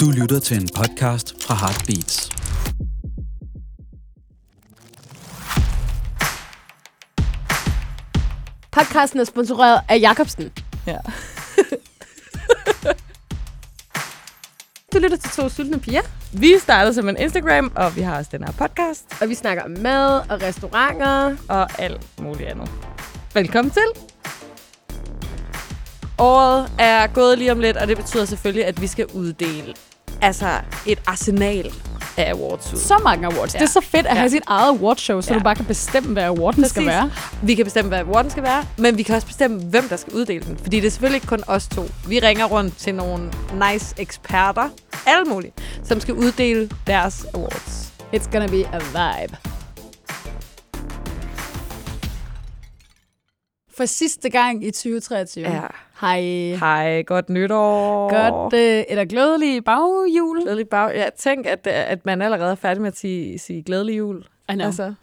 Du 0.00 0.10
lytter 0.10 0.40
til 0.40 0.56
en 0.56 0.68
podcast 0.76 1.44
fra 1.44 1.54
Heartbeats. 1.54 2.30
Podcasten 8.72 9.20
er 9.20 9.24
sponsoreret 9.24 9.80
af 9.88 10.00
Jacobsen. 10.00 10.52
Ja. 10.86 10.98
Du 14.92 14.98
lytter 14.98 15.16
til 15.16 15.30
to 15.30 15.48
sultne 15.48 15.80
piger, 15.80 16.02
Vi 16.32 16.54
startede 16.58 16.94
som 16.94 17.08
en 17.08 17.16
Instagram, 17.16 17.72
og 17.74 17.96
vi 17.96 18.00
har 18.00 18.18
også 18.18 18.30
den 18.32 18.44
her 18.44 18.52
podcast, 18.52 19.04
og 19.20 19.28
vi 19.28 19.34
snakker 19.34 19.62
om 19.62 19.70
mad 19.70 20.20
og 20.30 20.42
restauranter. 20.42 21.36
og 21.48 21.80
alt 21.80 22.20
muligt 22.20 22.48
andet. 22.48 22.70
Velkommen 23.34 23.70
til. 23.70 23.82
Året 26.18 26.72
er 26.78 27.06
gået 27.06 27.38
lige 27.38 27.52
om 27.52 27.60
lidt, 27.60 27.76
og 27.76 27.88
det 27.88 27.96
betyder 27.96 28.24
selvfølgelig, 28.24 28.66
at 28.66 28.80
vi 28.80 28.86
skal 28.86 29.06
uddele 29.06 29.74
altså 30.22 30.60
et 30.86 30.98
arsenal 31.06 31.72
af 32.16 32.30
awards 32.32 32.72
ud. 32.72 32.78
så 32.78 33.00
mange 33.04 33.26
awards. 33.26 33.54
Ja. 33.54 33.58
Det 33.58 33.64
er 33.64 33.70
så 33.70 33.80
fedt 33.80 34.06
at 34.06 34.14
Ja. 34.14 34.18
have 34.18 34.30
sit 34.30 34.42
eget 34.46 34.68
awardshow, 34.78 35.20
så 35.20 35.32
Ja. 35.32 35.38
du 35.38 35.42
bare 35.44 35.54
kan 35.54 35.64
bestemme, 35.64 36.12
hvad 36.12 36.22
awarden 36.22 36.68
skal 36.68 36.82
Præcis. 36.84 36.86
være. 36.86 37.10
Vi 37.42 37.54
kan 37.54 37.64
bestemme, 37.64 37.88
hvad 37.88 37.98
awarden 37.98 38.30
skal 38.30 38.42
være, 38.42 38.64
men 38.78 38.96
vi 38.98 39.02
kan 39.02 39.14
også 39.14 39.26
bestemme, 39.26 39.60
hvem 39.62 39.88
der 39.88 39.96
skal 39.96 40.12
uddele 40.12 40.44
den. 40.44 40.58
Fordi 40.58 40.80
det 40.80 40.86
er 40.86 40.90
selvfølgelig 40.90 41.16
ikke 41.16 41.26
kun 41.26 41.42
os 41.46 41.68
to. 41.68 41.86
Vi 42.08 42.18
ringer 42.18 42.44
rundt 42.44 42.76
til 42.76 42.94
nogle 42.94 43.32
nice 43.72 43.94
eksperter, 43.98 44.68
alle 45.06 45.24
mulige, 45.24 45.52
som 45.84 46.00
skal 46.00 46.14
uddele 46.14 46.70
deres 46.86 47.26
awards. 47.34 47.92
It's 48.16 48.30
gonna 48.32 48.46
be 48.46 48.66
a 48.72 48.78
vibe. 48.78 49.36
For 53.76 53.84
sidste 53.86 54.30
gang 54.30 54.64
i 54.66 54.70
2023. 54.70 55.50
Ja. 55.50 55.60
Hej. 56.00 56.20
Hej, 56.60 57.02
godt 57.02 57.30
nytår. 57.30 58.10
Godt, 58.10 58.54
øh, 58.54 58.84
eller 58.88 59.04
glædelig 59.04 59.64
baghjul. 59.64 60.42
Glædelig 60.42 60.68
bag. 60.68 60.90
Ja, 60.94 61.04
tænk, 61.18 61.46
at, 61.46 61.66
at 61.66 62.06
man 62.06 62.22
allerede 62.22 62.50
er 62.50 62.54
færdig 62.54 62.80
med 62.82 62.88
at 62.88 62.96
sige, 62.96 63.38
sige 63.38 63.62
glædelig 63.62 63.98
jul. 63.98 64.18
I 64.18 64.52
know. 64.52 64.66
Altså, 64.66 64.94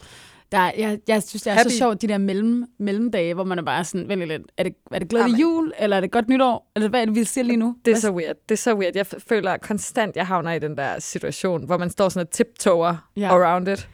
Der, 0.52 0.58
er- 0.58 0.72
jeg, 0.78 1.00
jeg 1.08 1.23
synes, 1.23 1.42
det 1.44 1.52
er 1.52 1.56
Happy. 1.56 1.70
så 1.70 1.78
sjovt, 1.78 2.02
de 2.02 2.08
der 2.08 2.17
mellem, 2.17 2.66
mellemdage, 2.80 3.34
hvor 3.34 3.44
man 3.44 3.59
er 3.59 3.64
bare 3.64 3.84
sådan, 3.84 4.09
vent 4.09 4.23
lidt, 4.26 4.42
er 4.58 4.64
det, 4.64 4.73
er 4.92 5.00
det 5.00 5.09
glædelig 5.09 5.31
Jamen. 5.39 5.42
jul, 5.42 5.73
eller 5.80 5.98
er 5.98 6.02
det 6.02 6.12
godt 6.12 6.30
nytår? 6.30 6.72
Eller 6.76 6.89
hvad 6.89 7.02
er 7.02 7.06
det, 7.06 7.16
vi 7.16 7.23
siger 7.23 7.45
lige 7.45 7.58
nu? 7.58 7.76
det 7.86 7.92
er 7.92 7.95
så 7.95 8.11
weird. 8.11 8.36
Det 8.50 8.56
er 8.56 8.58
så 8.58 8.76
weird. 8.76 8.92
Jeg 8.95 9.06
føler 9.30 9.58
konstant, 9.58 10.16
jeg 10.16 10.28
havner 10.28 10.54
i 10.54 10.59
den 10.59 10.78
der 10.78 11.00
situation, 11.00 11.66
hvor 11.66 11.78
man 11.78 11.89
står 11.89 12.09
sådan 12.09 12.28
og 12.28 12.32
tiptoer 12.32 12.95
ja. 13.17 13.30
around 13.36 13.67
it. 13.67 13.89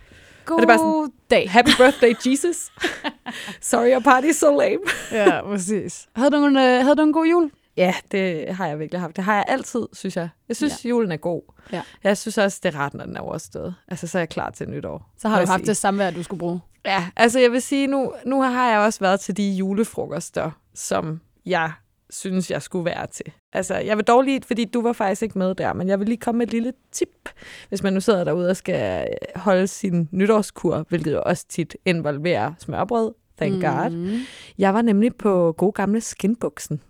God 0.46 0.58
det 0.58 0.64
er 0.64 0.68
bare 0.68 0.78
sådan- 0.78 1.12
dag. 1.30 1.52
Happy 1.52 1.70
birthday, 1.78 2.14
Jesus. 2.26 2.72
Sorry, 3.62 3.92
your 3.92 4.00
party 4.00 4.28
is 4.28 4.36
so 4.36 4.60
lame. 4.60 4.80
ja, 5.12 5.42
præcis. 5.42 6.08
Havde 6.16 6.32
du, 6.32 6.46
en, 6.46 6.58
øh, 6.58 6.64
havde 6.84 6.96
du 6.96 7.02
en 7.04 7.14
god 7.14 7.26
jul? 7.26 7.52
Ja, 7.78 7.94
det 8.12 8.56
har 8.56 8.68
jeg 8.68 8.80
virkelig 8.80 9.02
haft. 9.02 9.16
Det 9.16 9.24
har 9.24 9.36
jeg 9.36 9.46
altid, 9.48 9.82
synes 9.94 10.16
jeg. 10.18 10.30
Jeg 10.48 10.56
synes, 10.56 10.86
ja. 10.86 10.90
julen 10.90 11.12
er 11.12 11.18
god. 11.18 11.42
Ja. 11.72 11.82
Jeg 12.04 12.18
synes 12.18 12.38
også, 12.38 12.60
det 12.64 12.76
er 12.76 12.80
rart, 12.80 12.94
når 12.94 13.06
den 13.06 13.18
er 13.18 13.22
overstået. 13.22 13.76
Altså, 13.88 14.08
så 14.08 14.18
er 14.18 14.22
jeg 14.22 14.30
klar 14.30 14.50
til 14.50 14.70
nytår. 14.70 15.10
Så 15.18 15.28
har 15.30 15.42
du 15.42 15.48
haft 15.48 15.60
sige. 15.60 15.68
det 15.68 15.78
samvær, 15.78 16.12
du 16.12 16.24
skulle 16.24 16.40
bruge. 16.40 16.60
Ja, 16.86 17.06
altså 17.16 17.40
jeg 17.40 17.52
vil 17.52 17.62
sige, 17.62 17.88
nu, 17.88 18.14
nu 18.26 18.42
har 18.42 18.70
jeg 18.72 18.80
også 18.80 19.00
været 19.00 19.20
til 19.20 19.38
de 19.38 19.52
julefrokoster, 19.52 20.52
som 20.76 21.20
jeg 21.46 21.72
synes, 22.14 22.52
jeg 22.52 22.62
skulle 22.62 22.86
være 22.86 23.08
til. 23.08 23.26
Altså, 23.54 23.76
jeg 23.76 23.98
vil 23.98 24.06
dog 24.06 24.22
lige, 24.22 24.42
fordi 24.48 24.66
du 24.66 24.82
var 24.82 24.94
faktisk 24.94 25.22
ikke 25.22 25.38
med 25.38 25.56
der, 25.56 25.74
men 25.74 25.88
jeg 25.88 26.00
vil 26.00 26.08
lige 26.08 26.18
komme 26.18 26.38
med 26.38 26.48
et 26.48 26.54
lille 26.54 26.74
tip, 26.92 27.30
hvis 27.70 27.84
man 27.84 27.94
nu 27.94 28.02
sidder 28.02 28.24
derude 28.24 28.50
og 28.50 28.58
skal 28.58 29.08
holde 29.36 29.68
sin 29.68 30.10
nytårskur, 30.12 30.86
hvilket 30.90 31.14
jo 31.14 31.22
også 31.26 31.46
tit 31.48 31.78
involverer 31.86 32.54
smørbrød, 32.60 33.14
thank 33.38 33.56
mm. 33.56 33.62
God. 33.62 34.20
Jeg 34.58 34.74
var 34.74 34.82
nemlig 34.82 35.16
på 35.16 35.52
gode 35.58 35.72
gamle 35.72 36.02
skinbuksen. 36.02 36.82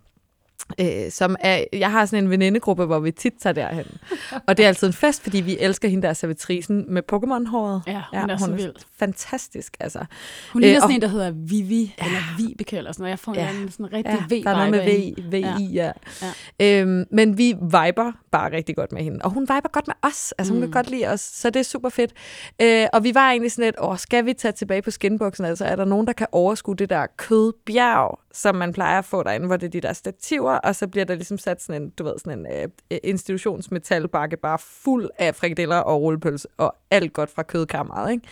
Øh, 0.80 1.10
som 1.10 1.36
er, 1.40 1.64
jeg 1.72 1.90
har 1.90 2.06
sådan 2.06 2.24
en 2.24 2.30
venindegruppe, 2.30 2.84
hvor 2.84 2.98
vi 2.98 3.10
tit 3.10 3.32
tager 3.40 3.54
derhen. 3.54 3.86
Og 4.46 4.56
det 4.56 4.62
er 4.64 4.68
altid 4.68 4.86
en 4.86 4.92
fest, 4.92 5.22
fordi 5.22 5.40
vi 5.40 5.56
elsker 5.60 5.88
hende 5.88 6.06
der 6.06 6.12
servitrisen 6.12 6.84
med 6.88 7.02
Pokémon-håret. 7.12 7.82
Ja, 7.86 8.02
hun 8.20 8.30
er 8.30 8.36
så 8.36 8.50
vild. 8.50 8.72
fantastisk, 8.98 9.76
altså. 9.80 10.04
Hun 10.52 10.62
ligner 10.62 10.76
Øh, 10.76 10.80
sådan 10.80 10.90
og- 10.90 10.94
en, 10.94 11.02
der 11.02 11.08
hedder 11.08 11.30
Vivi, 11.30 11.94
ja. 11.98 12.04
eller 12.06 12.18
Vibeke 12.38 12.76
eller 12.76 12.92
sådan 12.92 13.02
noget. 13.02 13.10
Jeg 13.10 13.18
får 13.18 13.34
Ja. 13.34 13.42
ja. 13.44 13.50
en 13.62 13.70
sådan 13.70 13.92
rigtig 13.92 14.18
Ja, 14.30 14.36
v 14.36 14.42
der 14.44 14.50
er 14.50 14.54
noget 14.54 14.70
med 14.70 14.80
V, 14.80 15.30
V, 15.32 15.34
I, 15.60 15.64
ja. 15.74 15.92
Ja. 16.22 16.32
ja. 16.60 16.80
Øhm, 16.80 17.04
men 17.10 17.38
vi 17.38 17.52
viber 17.60 18.12
bare 18.32 18.52
rigtig 18.52 18.76
godt 18.76 18.92
med 18.92 19.02
hende. 19.02 19.18
Og 19.24 19.30
hun 19.30 19.42
viber 19.42 19.68
godt 19.72 19.86
med 19.86 19.94
os. 20.02 20.34
Altså, 20.38 20.52
hun 20.52 20.60
Mm. 20.62 20.66
kan 20.66 20.72
godt 20.72 20.90
lide 20.90 21.06
os, 21.08 21.20
så 21.20 21.50
det 21.50 21.60
er 21.60 21.64
super 21.64 21.88
fedt. 21.88 22.12
Øh, 22.62 22.86
og 22.92 23.04
vi 23.04 23.14
var 23.14 23.30
egentlig 23.30 23.52
sådan 23.52 23.64
lidt, 23.66 23.76
åh, 23.80 23.98
skal 23.98 24.26
vi 24.26 24.32
tage 24.32 24.52
tilbage 24.52 24.82
på 24.82 24.90
skinboksen? 24.90 25.44
Altså, 25.44 25.64
er 25.64 25.76
der 25.76 25.84
nogen, 25.84 26.06
der 26.06 26.12
kan 26.12 26.26
overskue 26.32 26.76
det 26.76 26.90
der 26.90 27.06
kødbjerg, 27.16 28.18
som 28.34 28.54
man 28.54 28.72
plejer 28.72 28.98
at 28.98 29.04
få 29.04 29.22
derinde, 29.22 29.46
hvor 29.46 29.56
det 29.56 29.66
er 29.66 29.70
de 29.70 29.80
der 29.80 29.92
stativer, 29.92 30.52
og 30.52 30.76
så 30.76 30.88
bliver 30.88 31.04
der 31.04 31.14
ligesom 31.14 31.38
sat 31.38 31.62
sådan 31.62 31.82
en, 31.82 31.90
du 31.90 32.04
ved, 32.04 32.14
sådan 32.18 32.38
en 32.38 32.46
øh, 32.90 32.98
institutionsmetalbakke, 33.04 34.36
bare 34.36 34.58
fuld 34.58 35.10
af 35.18 35.34
frikadeller 35.34 35.76
og 35.76 36.02
rullepølse, 36.02 36.48
og 36.56 36.76
alt 36.90 37.12
godt 37.12 37.30
fra 37.30 37.42
kødkammeret, 37.42 38.12
ikke? 38.12 38.28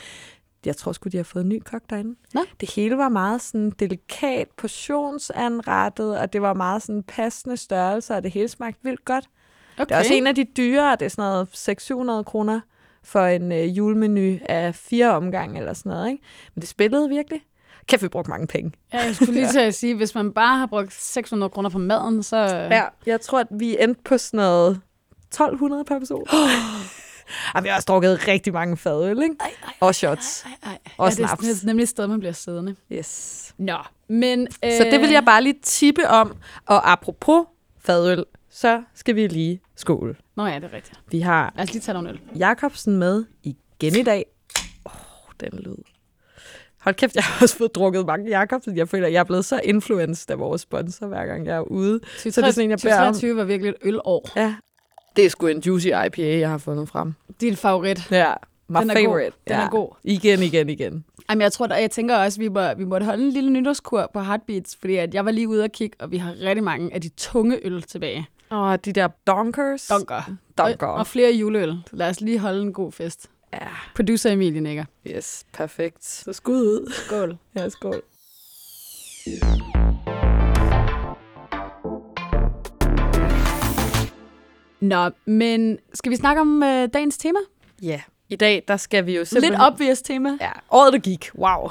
Jeg 0.67 0.77
tror 0.77 0.93
sgu, 0.93 1.09
de 1.09 1.17
har 1.17 1.25
fået 1.25 1.43
en 1.43 1.49
ny 1.49 1.63
kok 1.65 1.83
derinde. 1.91 2.17
Nå. 2.35 2.45
Det 2.61 2.71
hele 2.71 2.97
var 2.97 3.09
meget 3.09 3.43
sådan 3.43 3.71
delikat, 3.71 4.49
portionsanrettet, 4.57 6.19
og 6.19 6.33
det 6.33 6.43
var 6.43 6.55
meget 6.55 6.83
sådan 6.83 7.03
passende 7.03 7.57
størrelser, 7.57 8.17
og 8.17 8.23
det 8.23 8.31
hele 8.31 8.49
smagte 8.49 8.81
vildt 8.83 9.05
godt. 9.05 9.29
Okay. 9.75 9.85
Det 9.85 9.95
er 9.95 9.99
også 9.99 10.15
en 10.15 10.27
af 10.27 10.35
de 10.35 10.45
dyre, 10.57 10.97
det 10.97 11.03
er 11.03 11.09
sådan 11.09 11.47
noget 11.91 12.21
600-700 12.21 12.23
kroner 12.23 12.61
for 13.03 13.21
en 13.21 13.53
øh, 13.53 13.77
julemenu 13.77 14.39
af 14.49 14.75
fire 14.75 15.11
omgange 15.11 15.59
eller 15.59 15.73
sådan 15.73 15.91
noget. 15.91 16.11
Ikke? 16.11 16.23
Men 16.55 16.61
det 16.61 16.69
spillede 16.69 17.09
virkelig. 17.09 17.41
Kæft, 17.87 18.03
vi 18.03 18.09
brugte 18.09 18.31
mange 18.31 18.47
penge. 18.47 18.73
Ja, 18.93 18.99
jeg 18.99 19.15
skulle 19.15 19.33
lige 19.33 19.49
til 19.57 19.61
at 19.61 19.75
sige, 19.75 19.95
hvis 19.95 20.15
man 20.15 20.33
bare 20.33 20.59
har 20.59 20.67
brugt 20.67 20.93
600 20.93 21.51
kroner 21.51 21.71
på 21.71 21.79
maden, 21.79 22.23
så... 22.23 22.37
Ja, 22.71 22.85
jeg 23.07 23.21
tror, 23.21 23.41
at 23.41 23.47
vi 23.51 23.77
endte 23.83 24.01
på 24.05 24.19
sådan 24.19 24.39
noget 24.39 24.81
1200 25.29 25.85
per 25.85 25.99
person. 25.99 26.25
og 27.55 27.63
vi 27.65 27.69
har 27.69 27.77
også 27.77 27.87
drukket 27.89 28.29
rigtig 28.29 28.53
mange 28.53 28.77
fadøl, 28.77 29.23
ikke? 29.23 29.35
Ej, 29.41 29.51
ej, 29.63 29.73
Og 29.81 29.95
shots. 29.95 30.45
ej, 30.45 30.51
ej. 30.71 30.79
Og 30.99 31.09
ja, 31.09 31.15
det, 31.15 31.23
er, 31.23 31.27
snaps. 31.27 31.41
det 31.43 31.63
er 31.63 31.67
nemlig 31.67 31.83
et 31.83 31.89
sted, 31.89 32.07
man 32.07 32.19
bliver 32.19 32.33
siddende. 32.33 32.77
Yes. 32.93 33.55
Nå, 33.59 33.77
men... 34.09 34.41
Øh, 34.65 34.73
Så 34.73 34.85
det 34.91 35.01
vil 35.01 35.11
jeg 35.11 35.25
bare 35.25 35.43
lige 35.43 35.55
tippe 35.63 36.09
om. 36.09 36.37
Og 36.67 36.93
apropos 36.93 37.47
fadøl, 37.81 38.25
så 38.51 38.83
skal 38.95 39.15
vi 39.17 39.27
lige 39.27 39.61
skåle. 39.77 40.17
Nå 40.37 40.47
ja, 40.47 40.55
det 40.55 40.65
er 40.65 40.73
rigtigt. 40.73 41.01
Vi 41.11 41.21
har 41.21 41.53
Lad 41.57 41.65
os 41.65 41.73
lige 41.73 41.83
tage 41.83 41.95
nogle 41.95 42.09
øl. 42.11 42.21
Jacobsen 42.39 42.97
med 42.97 43.25
igen 43.43 43.97
i 43.97 44.03
dag. 44.03 44.25
Åh, 44.87 44.93
oh, 44.95 45.33
den 45.41 45.59
lyd. 45.59 45.77
Hold 46.83 46.95
kæft, 46.95 47.15
jeg 47.15 47.25
har 47.25 47.43
også 47.43 47.57
fået 47.57 47.75
drukket 47.75 48.07
mange 48.07 48.39
Jacobsen. 48.39 48.77
Jeg 48.77 48.89
føler, 48.89 49.09
jeg 49.09 49.21
er 49.21 49.25
blevet 49.25 49.45
så 49.45 49.61
influenced 49.65 50.31
af 50.31 50.39
vores 50.39 50.61
sponsor, 50.61 51.07
hver 51.07 51.27
gang 51.27 51.47
jeg 51.47 51.57
er 51.57 51.61
ude. 51.61 52.01
Så 52.17 52.29
det 52.29 52.39
er 52.39 52.51
sådan 52.51 52.71
jeg 52.71 52.79
beder 52.83 52.95
om. 53.01 53.15
2023 53.15 53.37
var 53.37 53.45
virkelig 53.45 53.69
et 53.69 53.77
ølår. 53.83 54.29
Ja. 54.37 54.55
Det 55.17 55.25
er 55.27 55.31
sgu 55.31 55.47
en 55.47 55.61
juicy 55.61 55.87
IPA, 55.87 56.39
jeg 56.39 56.51
har 56.51 56.59
fundet 56.59 56.89
frem. 56.89 57.15
Din 57.41 57.57
favorit. 57.57 58.11
Ja, 58.11 58.33
my 58.69 58.77
Den 58.81 58.91
er 58.91 58.95
favorite. 58.95 59.31
god. 59.31 59.33
Den 59.49 59.57
ja. 59.57 59.65
er 59.65 59.69
god. 59.71 59.89
Igen, 60.05 60.43
igen, 60.43 60.69
igen. 60.69 61.05
Jamen, 61.31 61.43
jeg 61.43 61.53
tror, 61.53 61.67
der, 61.67 61.77
jeg 61.77 61.91
tænker 61.91 62.17
også, 62.17 62.37
at 62.37 62.41
vi, 62.41 62.49
må, 62.49 62.75
vi 62.75 62.85
måtte 62.85 63.07
holde 63.07 63.25
en 63.25 63.31
lille 63.31 63.51
nytårskur 63.51 64.11
på 64.15 64.21
Heartbeats, 64.21 64.77
fordi 64.81 64.97
at 64.97 65.15
jeg 65.15 65.25
var 65.25 65.31
lige 65.31 65.49
ude 65.49 65.65
og 65.65 65.71
kigge, 65.73 65.97
og 66.01 66.11
vi 66.11 66.17
har 66.17 66.35
rigtig 66.41 66.65
mange 66.65 66.95
af 66.95 67.01
de 67.01 67.09
tunge 67.09 67.67
øl 67.67 67.83
tilbage. 67.83 68.27
Og 68.51 68.85
de 68.85 68.93
der 68.93 69.09
donkers. 69.27 69.87
Dunker. 69.87 70.23
Dunker. 70.59 70.87
Og, 70.87 70.95
og 70.95 71.07
flere 71.07 71.33
juleøl. 71.33 71.75
Lad 71.93 72.09
os 72.09 72.21
lige 72.21 72.39
holde 72.39 72.63
en 72.63 72.73
god 72.73 72.93
fest. 72.93 73.31
Ja, 73.53 73.69
Producer 73.95 74.31
Emilie 74.31 74.61
nikker. 74.61 74.85
yes, 75.07 75.47
perfekt. 75.53 76.05
Så 76.05 76.33
skud 76.33 76.63
ud. 76.63 76.93
Skål. 76.93 77.37
Ja, 77.57 77.69
skål. 77.69 78.03
Nå, 84.81 85.11
men 85.27 85.79
skal 85.95 86.11
vi 86.11 86.17
snakke 86.17 86.41
om 86.41 86.63
øh, 86.63 86.89
dagens 86.95 87.19
tema? 87.19 87.39
Ja, 87.83 88.01
i 88.29 88.37
dag, 88.37 88.65
der 88.69 88.77
skal 88.77 89.07
vi 89.07 89.13
jo 89.15 89.21
Lidt 89.21 89.29
simpelthen... 89.29 89.61
obvious 89.61 90.03
tema. 90.03 90.29
Ja, 90.41 90.51
året 90.71 90.93
der 90.93 90.99
gik. 90.99 91.31
Wow. 91.35 91.71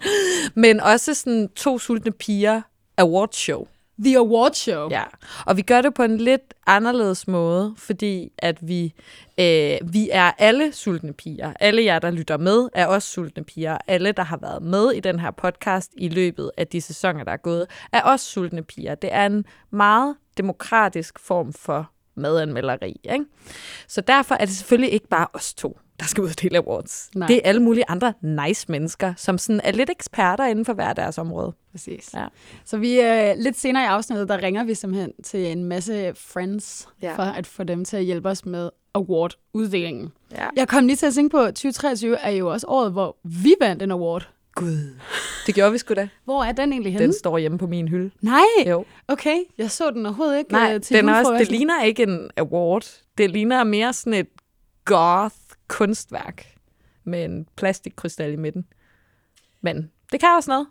Men 0.62 0.80
også 0.80 1.14
sådan 1.14 1.48
to 1.48 1.78
sultne 1.78 2.12
piger 2.12 2.62
awards 2.98 3.36
show. 3.36 3.66
The 4.04 4.18
Award 4.18 4.52
Show. 4.52 4.90
Ja. 4.90 5.02
Og 5.46 5.56
vi 5.56 5.62
gør 5.62 5.80
det 5.80 5.94
på 5.94 6.02
en 6.02 6.18
lidt 6.18 6.54
anderledes 6.66 7.28
måde, 7.28 7.74
fordi 7.76 8.32
at 8.38 8.68
vi, 8.68 8.94
øh, 9.38 9.78
vi 9.82 10.08
er 10.12 10.30
alle 10.38 10.72
sultne 10.72 11.12
piger. 11.12 11.52
Alle 11.60 11.84
jer, 11.84 11.98
der 11.98 12.10
lytter 12.10 12.36
med, 12.36 12.68
er 12.74 12.86
også 12.86 13.08
sultne 13.08 13.44
piger. 13.44 13.78
Alle, 13.86 14.12
der 14.12 14.22
har 14.22 14.36
været 14.36 14.62
med 14.62 14.90
i 14.90 15.00
den 15.00 15.20
her 15.20 15.30
podcast 15.30 15.90
i 15.96 16.08
løbet 16.08 16.50
af 16.56 16.66
de 16.66 16.80
sæsoner, 16.80 17.24
der 17.24 17.32
er 17.32 17.36
gået, 17.36 17.66
er 17.92 18.02
også 18.02 18.26
sultne 18.26 18.62
piger. 18.62 18.94
Det 18.94 19.12
er 19.12 19.26
en 19.26 19.44
meget 19.70 20.16
demokratisk 20.36 21.18
form 21.18 21.52
for 21.52 21.90
madanmelderi. 22.14 23.00
Ikke? 23.12 23.24
Så 23.88 24.00
derfor 24.00 24.34
er 24.34 24.44
det 24.44 24.54
selvfølgelig 24.54 24.92
ikke 24.92 25.08
bare 25.08 25.26
os 25.32 25.54
to, 25.54 25.78
der 26.02 26.08
skal 26.08 26.24
uddele 26.24 26.58
awards. 26.58 27.10
Nej. 27.14 27.26
Det 27.28 27.36
er 27.36 27.40
alle 27.44 27.62
mulige 27.62 27.84
andre 27.88 28.12
nice 28.22 28.66
mennesker, 28.68 29.14
som 29.16 29.38
sådan 29.38 29.60
er 29.64 29.72
lidt 29.72 29.90
eksperter 29.90 30.46
inden 30.46 30.64
for 30.64 30.72
hver 30.72 30.92
deres 30.92 31.18
område. 31.18 31.52
Præcis. 31.72 32.10
Ja. 32.14 32.26
Så 32.64 32.76
vi 32.78 33.00
øh, 33.00 33.34
lidt 33.36 33.58
senere 33.58 33.82
i 33.82 33.86
afsnittet, 33.86 34.28
der 34.28 34.42
ringer 34.42 34.64
vi 34.64 34.74
simpelthen 34.74 35.12
til 35.24 35.46
en 35.52 35.64
masse 35.64 36.12
friends, 36.16 36.88
Ja. 37.02 37.16
for 37.16 37.22
at 37.22 37.46
få 37.46 37.64
dem 37.64 37.84
til 37.84 37.96
at 37.96 38.04
hjælpe 38.04 38.28
os 38.28 38.44
med 38.46 38.70
award-uddelingen. 38.94 40.12
Ja. 40.32 40.46
Jeg 40.56 40.68
kom 40.68 40.86
lige 40.86 40.96
til 40.96 41.06
at 41.06 41.14
tænke 41.14 41.30
på, 41.32 41.40
at 41.42 41.54
2023 41.54 42.18
er 42.18 42.30
jo 42.30 42.50
også 42.52 42.66
året, 42.66 42.92
hvor 42.92 43.16
vi 43.24 43.54
vandt 43.60 43.82
en 43.82 43.90
award. 43.90 44.28
Gud. 44.54 44.96
Det 45.46 45.54
gjorde 45.54 45.72
vi 45.72 45.78
sgu 45.78 45.94
da. 45.94 46.08
Hvor 46.24 46.44
er 46.44 46.52
den 46.52 46.72
egentlig 46.72 46.92
henne? 46.92 47.04
Den 47.06 47.12
står 47.12 47.38
hjemme 47.38 47.58
på 47.58 47.66
min 47.66 47.88
hylde. 47.88 48.10
Nej, 48.20 48.40
Jo. 48.66 48.84
okay. 49.08 49.36
Jeg 49.58 49.70
så 49.70 49.90
den 49.90 50.06
overhovedet 50.06 50.38
ikke 50.38 50.52
Nej, 50.52 50.74
øh, 50.74 50.80
til 50.80 50.96
den 50.96 51.08
er 51.08 51.18
også, 51.18 51.32
det 51.38 51.50
ligner 51.50 51.82
ikke 51.82 52.02
en 52.02 52.30
award. 52.36 52.86
Det 53.18 53.30
ligner 53.30 53.64
mere 53.64 53.92
sådan 53.92 54.14
et 54.14 54.26
goth 54.84 55.34
kunstværk 55.68 56.54
med 57.04 57.24
en 57.24 57.46
plastikkrystal 57.56 58.32
i 58.32 58.36
midten. 58.36 58.66
Men 59.60 59.90
det 60.12 60.20
kan 60.20 60.28
også 60.36 60.50
noget. 60.50 60.66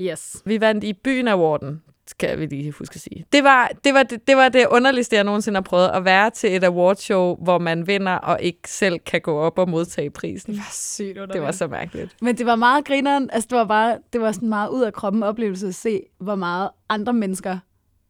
Yes. 0.00 0.42
Vi 0.44 0.60
vandt 0.60 0.84
i 0.84 0.92
byen 0.92 1.28
awarden, 1.28 1.82
skal 2.06 2.38
vi 2.38 2.46
lige 2.46 2.72
huske 2.72 2.94
at 2.94 3.00
sige. 3.00 3.26
Det 3.32 3.44
var 3.44 3.70
det, 3.84 3.94
var 3.94 4.02
det, 4.02 4.26
det, 4.26 4.36
var 4.36 4.48
det 4.48 4.66
underligste, 4.70 5.16
jeg 5.16 5.24
nogensinde 5.24 5.56
har 5.56 5.62
prøvet, 5.62 5.88
at 5.88 6.04
være 6.04 6.30
til 6.30 6.56
et 6.56 6.64
awardshow, 6.64 7.36
hvor 7.36 7.58
man 7.58 7.86
vinder 7.86 8.12
og 8.12 8.42
ikke 8.42 8.70
selv 8.70 8.98
kan 8.98 9.20
gå 9.20 9.38
op 9.38 9.58
og 9.58 9.68
modtage 9.68 10.10
prisen. 10.10 10.52
Det 10.52 10.58
var 10.58 10.70
sygt 10.72 11.18
under 11.18 11.34
Det 11.34 11.42
var 11.42 11.52
så 11.52 11.66
mærkeligt. 11.66 12.16
Men 12.22 12.38
det 12.38 12.46
var 12.46 12.56
meget 12.56 12.84
grineren. 12.84 13.30
Altså, 13.32 13.46
det 13.50 13.58
var 13.58 13.64
bare, 13.64 13.98
det 14.12 14.20
var 14.20 14.32
sådan 14.32 14.48
meget 14.48 14.68
ud 14.68 14.82
af 14.82 14.92
kroppen 14.92 15.22
oplevelse 15.22 15.66
at 15.68 15.74
se, 15.74 16.02
hvor 16.18 16.34
meget 16.34 16.70
andre 16.88 17.12
mennesker 17.12 17.58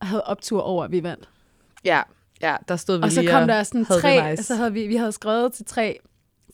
havde 0.02 0.24
optur 0.24 0.60
over, 0.60 0.84
at 0.84 0.92
vi 0.92 1.02
vandt. 1.02 1.28
Ja, 1.84 2.02
ja 2.42 2.56
der 2.68 2.76
stod 2.76 2.98
vi 2.98 3.02
Og 3.02 3.12
så 3.12 3.20
lige 3.20 3.32
kom 3.32 3.46
der 3.46 3.62
sådan 3.62 3.84
tre, 3.84 4.30
nice. 4.30 4.42
så 4.42 4.54
havde 4.54 4.72
vi, 4.72 4.86
vi 4.86 4.96
havde 4.96 5.12
skrevet 5.12 5.52
til 5.52 5.64
tre 5.64 5.98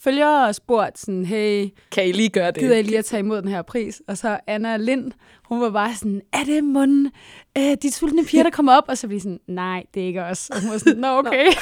følgere 0.01 0.47
og 0.49 0.55
spurgt 0.55 0.99
sådan, 0.99 1.25
hey, 1.25 1.69
Kan 1.93 2.09
I 2.09 2.13
lige 2.13 2.29
gøre 2.29 2.47
det? 2.51 2.57
gider 2.59 2.77
I 2.77 2.83
lige 2.83 2.99
at 2.99 3.05
tage 3.05 3.21
imod 3.21 3.43
den 3.43 3.49
her 3.51 3.63
pris? 3.63 4.03
Og 4.09 4.19
så 4.19 4.41
Anna 4.47 4.77
Lind, 4.77 5.13
hun 5.45 5.61
var 5.61 5.71
bare 5.71 5.95
sådan, 5.95 6.23
er 6.33 6.45
det 6.45 6.65
munden, 6.65 7.13
øh, 7.59 7.77
de 7.83 7.93
sultne 7.93 8.25
piger, 8.25 8.43
der 8.43 8.51
kommer 8.51 8.73
op? 8.77 8.85
Og 8.89 8.99
så 8.99 9.07
vi 9.07 9.19
sådan, 9.19 9.41
nej, 9.47 9.85
det 9.95 10.03
er 10.03 10.07
ikke 10.07 10.23
os. 10.25 10.51
Og 10.51 10.63
hun 10.63 10.71
var 10.71 10.79
sådan, 10.79 10.97
nå 10.99 11.09
okay, 11.19 11.47